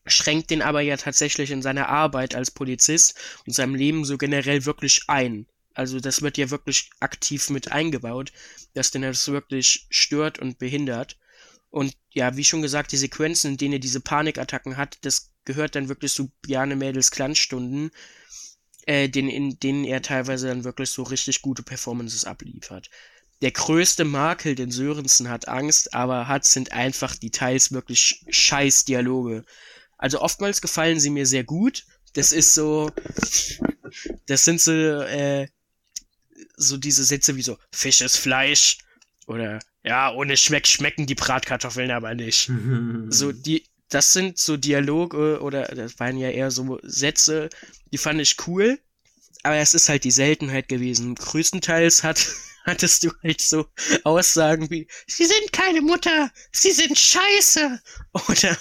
schränkt 0.05 0.51
den 0.51 0.61
aber 0.61 0.81
ja 0.81 0.97
tatsächlich 0.97 1.51
in 1.51 1.61
seiner 1.61 1.89
Arbeit 1.89 2.35
als 2.35 2.51
Polizist 2.51 3.15
und 3.45 3.53
seinem 3.53 3.75
Leben 3.75 4.05
so 4.05 4.17
generell 4.17 4.65
wirklich 4.65 5.03
ein. 5.07 5.47
Also 5.73 5.99
das 5.99 6.21
wird 6.21 6.37
ja 6.37 6.49
wirklich 6.49 6.89
aktiv 6.99 7.49
mit 7.49 7.71
eingebaut, 7.71 8.31
dass 8.73 8.91
den 8.91 9.03
das 9.03 9.27
wirklich 9.27 9.87
stört 9.89 10.39
und 10.39 10.59
behindert. 10.59 11.17
Und 11.69 11.95
ja, 12.11 12.35
wie 12.35 12.43
schon 12.43 12.61
gesagt, 12.61 12.91
die 12.91 12.97
Sequenzen, 12.97 13.51
in 13.51 13.57
denen 13.57 13.73
er 13.73 13.79
diese 13.79 13.99
Panikattacken 13.99 14.77
hat, 14.77 14.97
das 15.01 15.31
gehört 15.45 15.75
dann 15.75 15.89
wirklich 15.89 16.13
zu 16.13 16.31
Bjarne 16.41 16.75
Mädels 16.75 17.11
Glanzstunden, 17.11 17.91
äh, 18.87 19.09
den, 19.09 19.29
in 19.29 19.59
denen 19.59 19.83
er 19.83 20.01
teilweise 20.01 20.47
dann 20.47 20.63
wirklich 20.63 20.89
so 20.89 21.03
richtig 21.03 21.41
gute 21.41 21.61
Performances 21.61 22.23
abliefert. 22.23 22.89
der 23.41 23.51
größte 23.51 24.03
Makel, 24.05 24.55
den 24.55 24.71
Sörensen 24.71 25.29
hat 25.29 25.47
Angst, 25.47 25.93
aber 25.93 26.27
hat, 26.27 26.45
sind 26.45 26.71
einfach 26.71 27.15
die 27.15 27.29
teils 27.29 27.71
wirklich 27.71 28.25
scheiß 28.29 28.85
Dialoge. 28.85 29.43
Also 29.97 30.21
oftmals 30.21 30.61
gefallen 30.61 30.99
sie 30.99 31.11
mir 31.11 31.25
sehr 31.25 31.43
gut. 31.43 31.85
Das 32.13 32.31
ist 32.31 32.55
so, 32.55 32.89
das 34.25 34.43
sind 34.43 34.61
so, 34.61 34.71
äh, 34.71 35.47
so 36.55 36.77
diese 36.77 37.03
Sätze 37.03 37.35
wie 37.35 37.43
so, 37.43 37.57
Fisch 37.71 38.01
ist 38.01 38.17
Fleisch. 38.17 38.77
Oder, 39.27 39.59
ja, 39.83 40.11
ohne 40.13 40.37
Schmeck 40.37 40.65
schmecken 40.65 41.05
die 41.05 41.15
Bratkartoffeln 41.15 41.91
aber 41.91 42.15
nicht. 42.15 42.49
so, 43.09 43.33
die, 43.33 43.67
das 43.89 44.13
sind 44.13 44.37
so 44.37 44.57
Dialoge 44.57 45.39
oder 45.41 45.63
das 45.63 45.99
waren 45.99 46.17
ja 46.17 46.29
eher 46.29 46.51
so 46.51 46.79
Sätze, 46.83 47.49
die 47.91 47.97
fand 47.97 48.19
ich 48.19 48.35
cool. 48.47 48.79
Aber 49.43 49.55
es 49.55 49.73
ist 49.73 49.87
halt 49.87 50.03
die 50.03 50.11
Seltenheit 50.11 50.67
gewesen. 50.67 51.15
Größtenteils 51.15 52.03
hat, 52.03 52.25
hattest 52.65 53.03
du 53.03 53.11
halt 53.23 53.39
so 53.39 53.65
Aussagen 54.03 54.69
wie, 54.69 54.87
sie 55.07 55.25
sind 55.25 55.53
keine 55.53 55.81
Mutter, 55.81 56.31
sie 56.51 56.71
sind 56.71 56.97
scheiße. 56.97 57.81
Oder, 58.27 58.57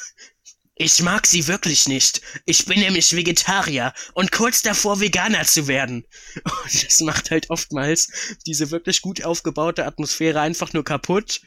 ich 0.78 1.03
mag 1.03 1.27
sie 1.27 1.48
wirklich 1.48 1.89
nicht. 1.89 2.20
Ich 2.44 2.66
bin 2.66 2.81
nämlich 2.81 3.16
Vegetarier 3.16 3.94
und 4.12 4.31
kurz 4.31 4.61
davor 4.61 5.01
Veganer 5.01 5.44
zu 5.44 5.66
werden. 5.69 6.07
Und 6.44 6.85
das 6.85 7.01
macht 7.01 7.31
halt 7.31 7.48
oftmals 7.48 8.36
diese 8.44 8.70
wirklich 8.70 9.01
gut 9.01 9.24
aufgebaute 9.24 9.86
Atmosphäre 9.86 10.40
einfach 10.40 10.74
nur 10.74 10.85
kaputt. 10.85 11.40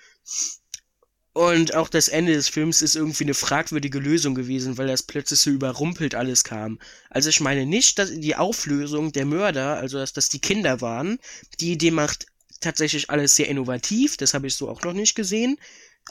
Und 1.33 1.75
auch 1.75 1.89
das 1.89 2.07
Ende 2.07 2.33
des 2.33 2.49
Films 2.49 2.81
ist 2.81 2.95
irgendwie 2.95 3.23
eine 3.23 3.33
fragwürdige 3.35 3.99
Lösung 3.99 4.33
gewesen, 4.35 4.77
weil 4.77 4.87
das 4.87 5.03
plötzlich 5.03 5.39
so 5.39 5.51
überrumpelt 5.51 6.15
alles 6.15 6.43
kam. 6.43 6.79
Also 7.09 7.29
ich 7.29 7.39
meine 7.39 7.65
nicht, 7.65 7.99
dass 7.99 8.11
die 8.11 8.35
Auflösung 8.35 9.11
der 9.11 9.25
Mörder, 9.25 9.77
also 9.77 9.99
dass 9.99 10.11
das 10.11 10.29
die 10.29 10.39
Kinder 10.39 10.81
waren, 10.81 11.19
die 11.59 11.71
Idee 11.71 11.91
macht 11.91 12.25
tatsächlich 12.59 13.09
alles 13.09 13.35
sehr 13.35 13.47
innovativ, 13.47 14.17
das 14.17 14.33
habe 14.33 14.47
ich 14.47 14.55
so 14.55 14.69
auch 14.69 14.81
noch 14.81 14.93
nicht 14.93 15.15
gesehen. 15.15 15.57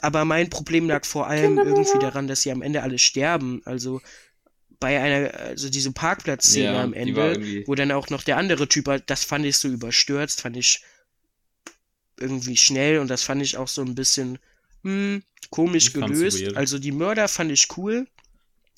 Aber 0.01 0.23
mein 0.23 0.49
Problem 0.49 0.87
lag 0.87 1.05
vor 1.05 1.27
allem 1.27 1.57
irgendwie 1.57 1.99
daran, 1.99 2.27
dass 2.27 2.41
sie 2.41 2.51
am 2.51 2.61
Ende 2.61 2.81
alle 2.81 2.97
sterben. 2.97 3.61
Also 3.65 4.01
bei 4.79 4.99
einer, 4.99 5.33
also 5.33 5.69
diese 5.69 5.91
Parkplatzszene 5.91 6.63
Ja, 6.63 6.83
am 6.83 6.93
Ende, 6.93 7.33
irgendwie- 7.33 7.63
wo 7.67 7.75
dann 7.75 7.91
auch 7.91 8.09
noch 8.09 8.23
der 8.23 8.37
andere 8.37 8.69
Typ, 8.69 8.87
war, 8.87 8.99
das 8.99 9.25
fand 9.25 9.45
ich 9.45 9.57
so 9.57 9.67
überstürzt, 9.67 10.41
fand 10.41 10.55
ich 10.55 10.81
irgendwie 12.17 12.55
schnell 12.57 12.99
und 12.99 13.09
das 13.09 13.21
fand 13.21 13.41
ich 13.41 13.57
auch 13.57 13.67
so 13.67 13.81
ein 13.81 13.95
bisschen 13.95 14.39
hm, 14.83 15.23
komisch 15.49 15.93
gelöst. 15.93 16.41
weird. 16.41 16.57
Also 16.57 16.79
die 16.79 16.91
Mörder 16.91 17.27
fand 17.27 17.51
ich 17.51 17.67
cool, 17.77 18.07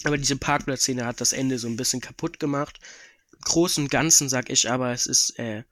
aber 0.03 0.17
diese 0.17 0.35
Parkplatzszene 0.35 1.05
hat 1.05 1.21
das 1.21 1.33
Ende 1.33 1.59
so 1.59 1.67
ein 1.67 1.77
bisschen 1.77 2.01
kaputt 2.01 2.39
gemacht. 2.39 2.79
Im 3.33 3.41
Großen 3.41 3.83
und 3.83 3.89
Ganzen 3.89 4.29
sag 4.29 4.49
ich 4.49 4.69
aber, 4.69 4.91
es 4.91 5.05
ist, 5.05 5.37
äh, 5.39 5.63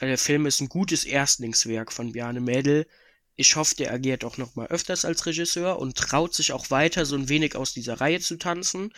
der 0.00 0.18
Film 0.18 0.46
ist 0.46 0.60
ein 0.60 0.68
gutes 0.68 1.04
Erstlingswerk 1.04 1.92
von 1.92 2.12
Bjarne 2.12 2.40
Mädel. 2.40 2.86
Ich 3.36 3.56
hoffe, 3.56 3.74
der 3.74 3.92
agiert 3.92 4.24
auch 4.24 4.36
noch 4.36 4.54
mal 4.54 4.68
öfters 4.68 5.04
als 5.04 5.26
Regisseur 5.26 5.78
und 5.78 5.96
traut 5.96 6.34
sich 6.34 6.52
auch 6.52 6.70
weiter 6.70 7.04
so 7.04 7.16
ein 7.16 7.28
wenig 7.28 7.56
aus 7.56 7.72
dieser 7.72 8.00
Reihe 8.00 8.20
zu 8.20 8.36
tanzen. 8.36 8.92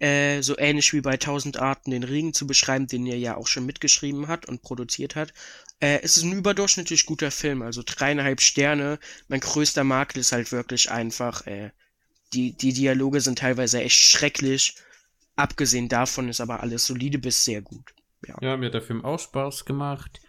Äh, 0.00 0.42
so 0.42 0.58
ähnlich 0.58 0.92
wie 0.92 1.00
bei 1.00 1.16
Tausend 1.16 1.58
Arten 1.58 1.92
den 1.92 2.02
Regen 2.02 2.34
zu 2.34 2.48
beschreiben, 2.48 2.88
den 2.88 3.06
er 3.06 3.16
ja 3.16 3.36
auch 3.36 3.46
schon 3.46 3.64
mitgeschrieben 3.64 4.26
hat 4.26 4.46
und 4.46 4.62
produziert 4.62 5.14
hat. 5.14 5.32
Äh, 5.80 6.00
es 6.02 6.16
ist 6.16 6.22
ein 6.22 6.32
überdurchschnittlich 6.32 7.06
guter 7.06 7.30
Film, 7.30 7.62
also 7.62 7.82
dreieinhalb 7.84 8.40
Sterne. 8.40 8.98
Mein 9.28 9.40
größter 9.40 9.84
Makel 9.84 10.20
ist 10.20 10.32
halt 10.32 10.52
wirklich 10.52 10.90
einfach, 10.90 11.46
äh, 11.46 11.70
die, 12.32 12.56
die 12.56 12.72
Dialoge 12.72 13.20
sind 13.20 13.38
teilweise 13.38 13.82
echt 13.82 13.98
schrecklich. 13.98 14.76
Abgesehen 15.36 15.88
davon 15.88 16.28
ist 16.28 16.40
aber 16.40 16.60
alles 16.60 16.86
solide 16.86 17.18
bis 17.18 17.44
sehr 17.44 17.62
gut. 17.62 17.94
Ja, 18.40 18.56
mir 18.56 18.66
hat 18.66 18.74
der 18.74 18.82
Film 18.82 19.04
auch 19.04 19.18
Spaß 19.18 19.64
gemacht. 19.64 20.20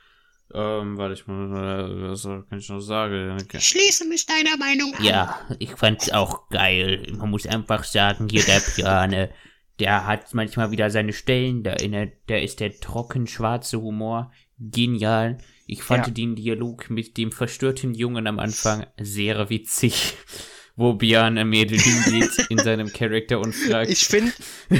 Ähm, 0.53 0.97
warte 0.97 1.13
ich 1.15 1.25
mal, 1.25 1.89
äh, 1.89 2.09
was 2.09 2.23
kann 2.23 2.59
ich 2.59 2.69
noch 2.69 2.79
sagen? 2.79 3.37
Okay. 3.41 3.57
Ich 3.57 3.67
schließe 3.67 4.05
mich 4.05 4.25
deiner 4.25 4.57
Meinung 4.57 4.93
an. 4.95 5.03
Ja, 5.03 5.39
ich 5.57 5.71
fand's 5.71 6.11
auch 6.11 6.49
geil. 6.49 7.07
Man 7.17 7.31
muss 7.31 7.47
einfach 7.47 7.83
sagen, 7.83 8.27
hier 8.29 8.43
der 8.43 8.59
Piane, 8.75 9.31
der 9.79 10.05
hat 10.05 10.33
manchmal 10.33 10.71
wieder 10.71 10.89
seine 10.89 11.13
Stellen, 11.13 11.63
da, 11.63 11.71
erinnert, 11.71 12.13
da 12.27 12.37
ist 12.37 12.59
der 12.59 12.79
trocken 12.79 13.27
schwarze 13.27 13.81
Humor 13.81 14.31
genial. 14.59 15.37
Ich 15.67 15.83
fand 15.83 16.07
Ja. 16.07 16.13
den 16.13 16.35
Dialog 16.35 16.89
mit 16.89 17.17
dem 17.17 17.31
verstörten 17.31 17.93
Jungen 17.93 18.27
am 18.27 18.39
Anfang 18.39 18.85
sehr 18.99 19.49
witzig, 19.49 20.13
wo 20.75 20.93
Björn 20.93 21.37
ein 21.37 21.49
Mädel 21.49 21.79
hingeht 21.79 22.47
in 22.49 22.57
seinem 22.59 22.91
Charakter 22.91 23.39
und 23.39 23.53
fragt, 23.55 23.89
Ich 23.89 24.05
finde. 24.05 24.31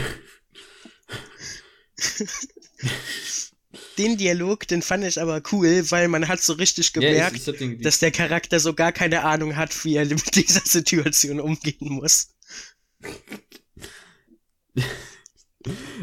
den 3.98 4.18
Dialog, 4.18 4.68
den 4.68 4.82
fand 4.82 5.06
ich 5.06 5.20
aber 5.20 5.42
cool, 5.52 5.90
weil 5.90 6.08
man 6.08 6.28
hat 6.28 6.42
so 6.42 6.54
richtig 6.54 6.94
gemerkt, 6.94 7.36
ich 7.38 7.48
hab 7.48 7.58
den, 7.58 7.82
dass 7.82 8.00
der 8.00 8.12
Charakter 8.12 8.60
so 8.60 8.74
gar 8.74 8.92
keine 8.92 9.24
Ahnung 9.24 9.56
hat, 9.56 9.86
wie 9.86 9.96
er 9.96 10.06
mit 10.10 10.36
dieser 10.36 10.62
Situation 10.62 11.40
umgehen 11.40 11.94
muss. 11.94 12.36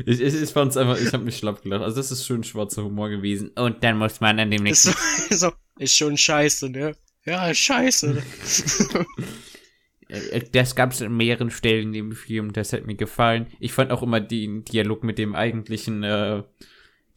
Ich, 0.07 0.21
ich, 0.21 0.35
ich 0.43 0.51
fand's 0.51 0.77
einfach, 0.77 0.99
ich 0.99 1.13
hab 1.13 1.23
mich 1.23 1.37
schlapp 1.37 1.63
gelacht. 1.63 1.83
Also 1.83 1.97
das 1.97 2.11
ist 2.11 2.27
schön 2.27 2.45
schwarzer 2.45 2.85
Humor 2.85 3.09
gewesen. 3.11 3.49
und 3.57 3.83
dann 3.85 3.99
muss 3.99 4.21
man 4.21 4.39
an 4.39 4.51
dem 4.51 4.63
nächsten 4.65 4.95
so, 5.31 5.53
ist 5.79 5.97
schon 5.97 6.17
scheiße, 6.17 6.69
ne? 6.71 6.95
Ja, 7.25 7.53
scheiße. 7.55 8.23
Äh, 10.09 10.43
Das 10.53 10.75
gab 10.75 10.93
es 10.93 11.01
an 11.01 11.17
mehreren 11.17 11.51
Stellen 11.51 11.89
in 11.89 11.93
dem 11.93 12.13
Film, 12.13 12.53
das 12.53 12.73
hat 12.73 12.87
mir 12.87 12.97
gefallen. 12.97 13.47
Ich 13.61 13.73
fand 13.73 13.91
auch 13.91 14.03
immer 14.03 14.21
den 14.21 14.65
Dialog 14.65 15.05
mit 15.05 15.17
dem 15.19 15.35
eigentlichen, 15.35 16.03
äh, 16.03 16.43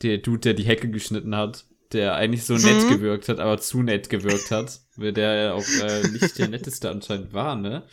der 0.02 0.18
Dude, 0.20 0.40
der 0.40 0.54
die 0.54 0.64
Hecke 0.64 0.90
geschnitten 0.90 1.36
hat, 1.36 1.66
der 1.92 2.16
eigentlich 2.16 2.46
so 2.46 2.54
nett 2.58 2.84
Mhm. 2.86 2.90
gewirkt 2.90 3.28
hat, 3.30 3.40
aber 3.40 3.58
zu 3.60 3.82
nett 3.84 4.10
gewirkt 4.10 4.52
hat, 4.52 4.80
weil 4.96 5.12
der 5.14 5.34
ja 5.36 5.54
auch 5.54 5.68
äh, 5.82 6.08
nicht 6.10 6.38
der 6.38 6.48
netteste 6.48 6.90
anscheinend 6.90 7.34
war, 7.34 7.56
ne? 7.56 7.84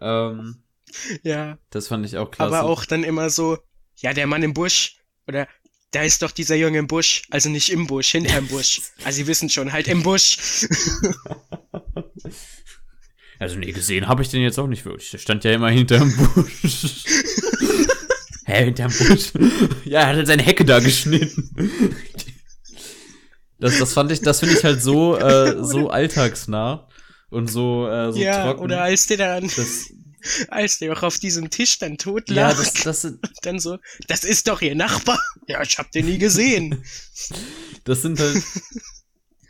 Ähm, 0.00 0.56
ja, 1.22 1.56
das 1.70 1.88
fand 1.88 2.04
ich 2.04 2.18
auch 2.18 2.30
klasse. 2.30 2.56
aber 2.58 2.68
auch 2.68 2.84
dann 2.84 3.04
immer 3.04 3.30
so, 3.30 3.58
ja, 4.00 4.12
der 4.12 4.26
Mann 4.26 4.42
im 4.42 4.54
Busch, 4.54 4.96
oder 5.26 5.48
da 5.92 6.02
ist 6.02 6.22
doch 6.22 6.30
dieser 6.30 6.56
Junge 6.56 6.78
im 6.78 6.86
Busch, 6.86 7.22
also 7.30 7.48
nicht 7.48 7.70
im 7.70 7.86
Busch, 7.86 8.10
hinterm 8.10 8.46
Busch. 8.48 8.80
Also 9.04 9.16
Sie 9.16 9.26
wissen 9.26 9.48
schon, 9.48 9.72
halt 9.72 9.88
im 9.88 10.02
Busch. 10.02 10.38
Also 13.40 13.56
nee, 13.56 13.72
gesehen 13.72 14.06
habe 14.06 14.20
ich 14.20 14.28
den 14.28 14.42
jetzt 14.42 14.58
auch 14.58 14.66
nicht 14.66 14.84
wirklich. 14.84 15.10
Der 15.12 15.16
stand 15.16 15.44
ja 15.44 15.52
immer 15.52 15.70
hinterm 15.70 16.14
Busch. 16.14 16.84
Hä, 18.44 18.64
hinterm 18.66 18.92
Busch? 18.92 19.32
Ja, 19.86 20.00
er 20.00 20.06
hat 20.08 20.16
halt 20.16 20.26
seine 20.26 20.42
Hecke 20.42 20.66
da 20.66 20.78
geschnitten. 20.78 21.50
Das, 23.58 23.78
das 23.78 23.94
fand 23.94 24.12
ich, 24.12 24.20
das 24.20 24.40
finde 24.40 24.56
ich 24.58 24.64
halt 24.64 24.82
so, 24.82 25.16
äh, 25.16 25.64
so 25.64 25.88
alltagsnah 25.88 26.86
und 27.30 27.50
so, 27.50 27.88
äh, 27.88 28.12
so 28.12 28.18
ja, 28.18 28.44
trocken. 28.44 28.60
oder 28.60 28.82
als 28.82 29.06
der 29.06 29.16
dann, 29.16 29.44
das, 29.44 29.90
als 30.48 30.78
der 30.78 30.92
auch 30.92 31.02
auf 31.02 31.18
diesem 31.18 31.50
Tisch 31.50 31.78
dann 31.78 31.98
tot 31.98 32.28
ja, 32.28 32.48
lag, 32.48 32.56
das, 32.56 32.72
das, 32.74 33.02
sind, 33.02 33.20
dann 33.42 33.58
so, 33.58 33.78
das 34.08 34.24
ist 34.24 34.48
doch 34.48 34.60
ihr 34.62 34.74
Nachbar. 34.74 35.20
Ja, 35.46 35.62
ich 35.62 35.78
hab 35.78 35.90
den 35.90 36.06
nie 36.06 36.18
gesehen. 36.18 36.84
das 37.84 38.02
sind 38.02 38.20
halt 38.20 38.42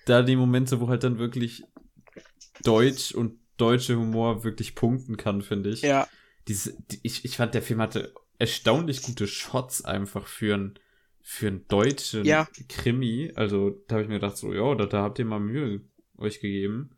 da 0.07 0.23
die 0.23 0.37
Momente, 0.37 0.81
wo 0.81 0.89
halt 0.89 1.05
dann 1.05 1.19
wirklich 1.19 1.63
Deutsch 2.63 3.13
und 3.13 3.39
deutsche 3.59 3.97
Humor 3.97 4.43
wirklich 4.45 4.75
punkten 4.75 5.19
kann, 5.19 5.43
finde 5.43 5.71
ich. 5.71 5.83
ja, 5.83 6.09
Diese, 6.49 6.75
die, 6.91 7.01
ich, 7.03 7.25
ich 7.27 7.37
fand, 7.37 7.53
der 7.53 7.63
Film 7.63 7.83
hatte 7.83 8.15
erstaunlich 8.39 9.03
gute 9.03 9.27
Shots 9.27 9.85
einfach 9.85 10.27
für 10.27 10.55
ein 10.55 10.79
für 11.23 11.49
einen 11.49 11.69
deutschen 11.69 12.25
Ja. 12.25 12.49
Krimi. 12.69 13.33
Also 13.35 13.83
da 13.87 13.95
habe 13.95 14.03
ich 14.03 14.09
mir 14.09 14.15
gedacht, 14.15 14.37
so, 14.37 14.53
ja, 14.53 14.75
da, 14.75 14.87
da 14.87 15.03
habt 15.03 15.19
ihr 15.19 15.27
mal 15.27 15.39
Mühe 15.39 15.83
euch 16.17 16.41
gegeben. 16.41 16.91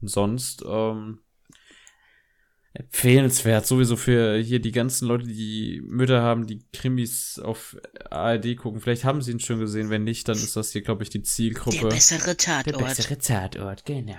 Und 0.00 0.08
sonst, 0.08 0.64
ähm, 0.66 1.18
empfehlenswert, 2.72 3.66
sowieso 3.66 3.96
für 3.96 4.38
hier 4.38 4.60
die 4.60 4.70
ganzen 4.72 5.08
Leute, 5.08 5.26
die 5.26 5.82
Mütter 5.84 6.22
haben, 6.22 6.46
die 6.46 6.62
Krimis 6.72 7.38
auf 7.42 7.76
ARD 8.10 8.56
gucken. 8.56 8.80
Vielleicht 8.80 9.04
haben 9.04 9.22
sie 9.22 9.32
ihn 9.32 9.40
schon 9.40 9.58
gesehen, 9.58 9.90
wenn 9.90 10.04
nicht, 10.04 10.28
dann 10.28 10.36
ist 10.36 10.56
das 10.56 10.70
hier, 10.72 10.82
glaube 10.82 11.02
ich, 11.02 11.10
die 11.10 11.18
der 11.18 11.24
Zielgruppe. 11.24 11.88
bessere 11.88 12.34
Der 12.34 12.36
Tatort. 12.36 12.84
bessere 12.84 13.18
Tatort, 13.18 13.84
genau. 13.84 14.14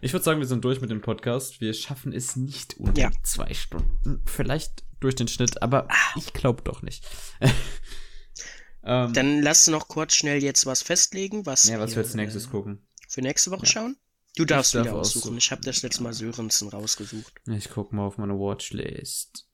Ich 0.00 0.12
würde 0.12 0.22
sagen, 0.24 0.38
wir 0.38 0.46
sind 0.46 0.64
durch 0.64 0.80
mit 0.80 0.90
dem 0.90 1.00
Podcast. 1.00 1.60
Wir 1.60 1.72
schaffen 1.72 2.12
es 2.12 2.36
nicht 2.36 2.74
unter 2.78 3.00
Ja. 3.00 3.10
zwei 3.22 3.52
Stunden. 3.54 4.22
Vielleicht 4.26 4.84
durch 5.00 5.14
den 5.14 5.28
Schnitt, 5.28 5.62
aber 5.62 5.88
ich 6.16 6.32
glaube 6.32 6.62
doch 6.62 6.82
nicht. 6.82 7.04
ähm, 8.84 9.12
Dann 9.14 9.42
lass 9.42 9.66
noch 9.66 9.88
kurz 9.88 10.14
schnell 10.14 10.42
jetzt 10.42 10.66
was 10.66 10.82
festlegen, 10.82 11.46
was, 11.46 11.64
ja, 11.64 11.80
was 11.80 11.92
wir 11.96 12.02
als 12.02 12.14
nächstes 12.14 12.46
äh, 12.46 12.50
gucken? 12.50 12.86
für 13.08 13.22
nächste 13.22 13.50
Woche 13.50 13.66
schauen. 13.66 13.96
Du 14.36 14.44
darfst 14.44 14.74
darf 14.74 14.84
wieder 14.84 14.94
aussuchen. 14.94 15.20
aussuchen. 15.20 15.38
Ich 15.38 15.50
habe 15.52 15.62
das 15.62 15.82
letzte 15.82 16.02
Mal 16.02 16.12
Sörensen 16.12 16.68
rausgesucht. 16.68 17.32
Ich 17.46 17.70
gucke 17.70 17.94
mal 17.94 18.06
auf 18.06 18.18
meine 18.18 18.34
Watchlist. 18.34 19.46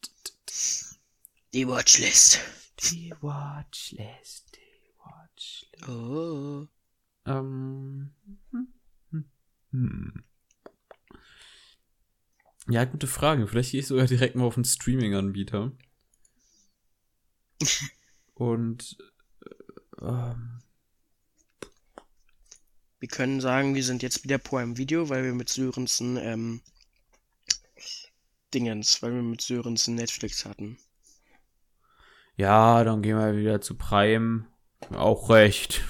Die 1.52 1.68
Watchlist. 1.68 2.40
Die 2.90 3.12
Watchlist, 3.20 4.56
die 4.56 4.94
Watchlist. 4.98 5.88
Oh. 5.88 6.66
Ähm, 7.26 8.14
hm, 8.52 8.68
hm, 9.10 9.24
hm. 9.70 10.24
Ja, 12.68 12.84
gute 12.84 13.06
Frage. 13.06 13.46
Vielleicht 13.46 13.72
gehe 13.72 13.80
ich 13.80 13.86
sogar 13.86 14.06
direkt 14.06 14.36
mal 14.36 14.44
auf 14.44 14.56
einen 14.56 14.64
Streaming-Anbieter. 14.64 15.72
Und 18.34 18.96
äh, 19.44 20.04
ähm, 20.04 20.59
Wir 23.00 23.08
können 23.08 23.40
sagen, 23.40 23.74
wir 23.74 23.82
sind 23.82 24.02
jetzt 24.02 24.24
wieder 24.24 24.38
Prime 24.38 24.76
Video, 24.76 25.08
weil 25.08 25.24
wir 25.24 25.32
mit 25.32 25.48
Sörensen, 25.48 26.18
ähm, 26.18 26.60
Dingens, 28.52 29.02
weil 29.02 29.14
wir 29.14 29.22
mit 29.22 29.40
Sörensen 29.40 29.94
Netflix 29.94 30.44
hatten. 30.44 30.78
Ja, 32.36 32.84
dann 32.84 33.02
gehen 33.02 33.16
wir 33.16 33.36
wieder 33.36 33.60
zu 33.60 33.76
Prime. 33.76 34.46
Auch 34.90 35.30
recht. 35.30 35.82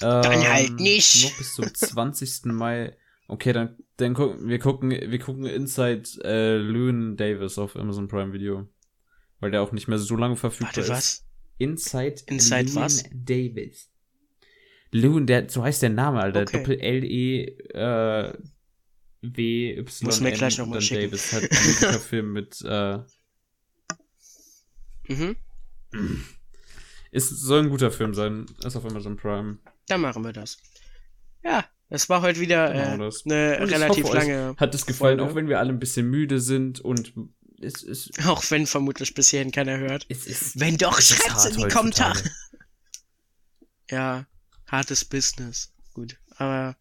Dann 0.00 0.24
Ähm, 0.24 0.48
halt 0.48 0.80
nicht. 0.80 1.24
Noch 1.24 1.38
bis 1.38 1.54
zum 1.54 1.74
20. 1.74 2.46
Mai. 2.46 2.96
Okay, 3.28 3.52
dann, 3.52 3.76
dann 3.98 4.14
gucken 4.14 4.48
wir 4.48 4.58
gucken, 4.58 4.90
wir 4.90 5.18
gucken 5.18 5.44
Inside 5.44 6.02
äh, 6.24 6.56
Loon 6.56 7.16
Davis 7.16 7.58
auf 7.58 7.76
Amazon 7.76 8.08
Prime 8.08 8.32
Video. 8.32 8.68
Weil 9.40 9.50
der 9.50 9.62
auch 9.62 9.72
nicht 9.72 9.88
mehr 9.88 9.98
so 9.98 10.16
lange 10.16 10.36
verfügbar 10.36 10.76
Warte, 10.76 10.80
ist. 10.80 10.88
was? 10.88 11.24
Inside, 11.58 12.22
Inside 12.26 12.74
was? 12.74 13.04
Davis. 13.12 13.90
Loon, 14.92 15.26
der, 15.26 15.48
so 15.50 15.62
heißt 15.62 15.82
der 15.82 15.90
Name, 15.90 16.20
Alter. 16.20 16.42
Okay. 16.42 16.58
Doppel 16.58 16.80
L-E, 16.80 17.44
äh, 17.74 18.32
W, 19.20 19.78
Y, 19.78 20.06
Muss 20.06 20.20
mir 20.20 20.32
gleich 20.32 20.56
noch 20.58 20.64
und 20.64 20.70
mal 20.70 20.76
dann 20.76 20.82
schicken. 20.82 21.10
Davis. 21.10 21.32
Halt 21.32 21.50
ein 21.50 21.74
guter 21.80 22.00
Film 22.00 22.32
mit, 22.32 22.60
äh, 22.64 22.98
Mhm. 25.08 25.36
ist, 27.10 27.28
soll 27.30 27.62
ein 27.64 27.70
guter 27.70 27.90
Film 27.90 28.12
sein. 28.14 28.46
Ist 28.62 28.76
auf 28.76 28.84
Amazon 28.84 29.16
Prime. 29.16 29.58
Dann 29.86 30.00
machen 30.02 30.22
wir 30.24 30.32
das. 30.34 30.58
Ja, 31.42 31.64
es 31.88 32.08
war 32.10 32.20
heute 32.20 32.40
wieder 32.40 32.74
äh, 32.74 32.78
eine 32.82 33.10
relativ 33.70 34.04
hoffe, 34.04 34.16
lange, 34.16 34.54
Hat 34.58 34.74
es 34.74 34.84
gefallen, 34.84 35.18
Folge. 35.18 35.32
auch 35.32 35.34
wenn 35.36 35.48
wir 35.48 35.58
alle 35.58 35.70
ein 35.72 35.78
bisschen 35.78 36.10
müde 36.10 36.40
sind 36.40 36.80
und 36.80 37.12
es 37.60 37.82
ist, 37.82 38.26
auch 38.26 38.44
wenn 38.50 38.66
vermutlich 38.66 39.14
bis 39.14 39.30
hierhin 39.30 39.50
keiner 39.50 39.78
hört. 39.78 40.04
es 40.10 40.26
ist, 40.26 40.60
Wenn 40.60 40.76
doch, 40.76 40.98
es 40.98 41.08
schreibt's 41.08 41.44
hart 41.46 41.54
in 41.56 41.62
die. 41.62 41.68
Kommentare. 41.68 42.20
Ja, 43.90 44.26
hartes 44.68 45.04
Business. 45.04 45.72
Gut, 45.94 46.16
aber 46.36 46.76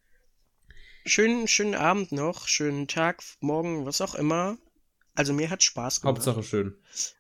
schönen, 1.05 1.47
schönen 1.47 1.75
Abend 1.75 2.11
noch, 2.11 2.47
schönen 2.47 2.87
Tag, 2.87 3.23
morgen, 3.39 3.85
was 3.85 4.01
auch 4.01 4.15
immer. 4.15 4.57
Also 5.15 5.33
mir 5.33 5.49
hat 5.49 5.63
Spaß 5.63 6.01
gemacht. 6.01 6.17
Hauptsache 6.17 6.43
schön. 6.43 6.75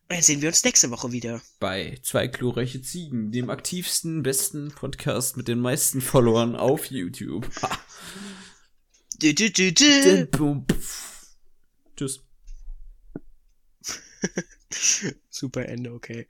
Dann 0.07 0.21
sehen 0.21 0.41
wir 0.41 0.49
uns 0.49 0.63
nächste 0.63 0.91
Woche 0.91 1.11
wieder. 1.11 1.41
Bei 1.59 1.97
zwei 2.03 2.27
glorreiche 2.27 2.79
Ziegen, 2.81 3.31
dem 3.31 3.49
aktivsten, 3.49 4.21
besten 4.21 4.71
Podcast 4.71 5.35
mit 5.35 5.47
den 5.47 5.59
meisten 5.59 6.01
Followern 6.01 6.55
auf 6.55 6.85
YouTube. 6.85 7.49
Du, 9.19 9.33
du, 9.33 9.49
du, 9.49 9.73
du. 9.73 10.65
Tschüss. 11.95 12.21
Super 15.31 15.65
Ende, 15.65 15.91
okay. 15.91 16.27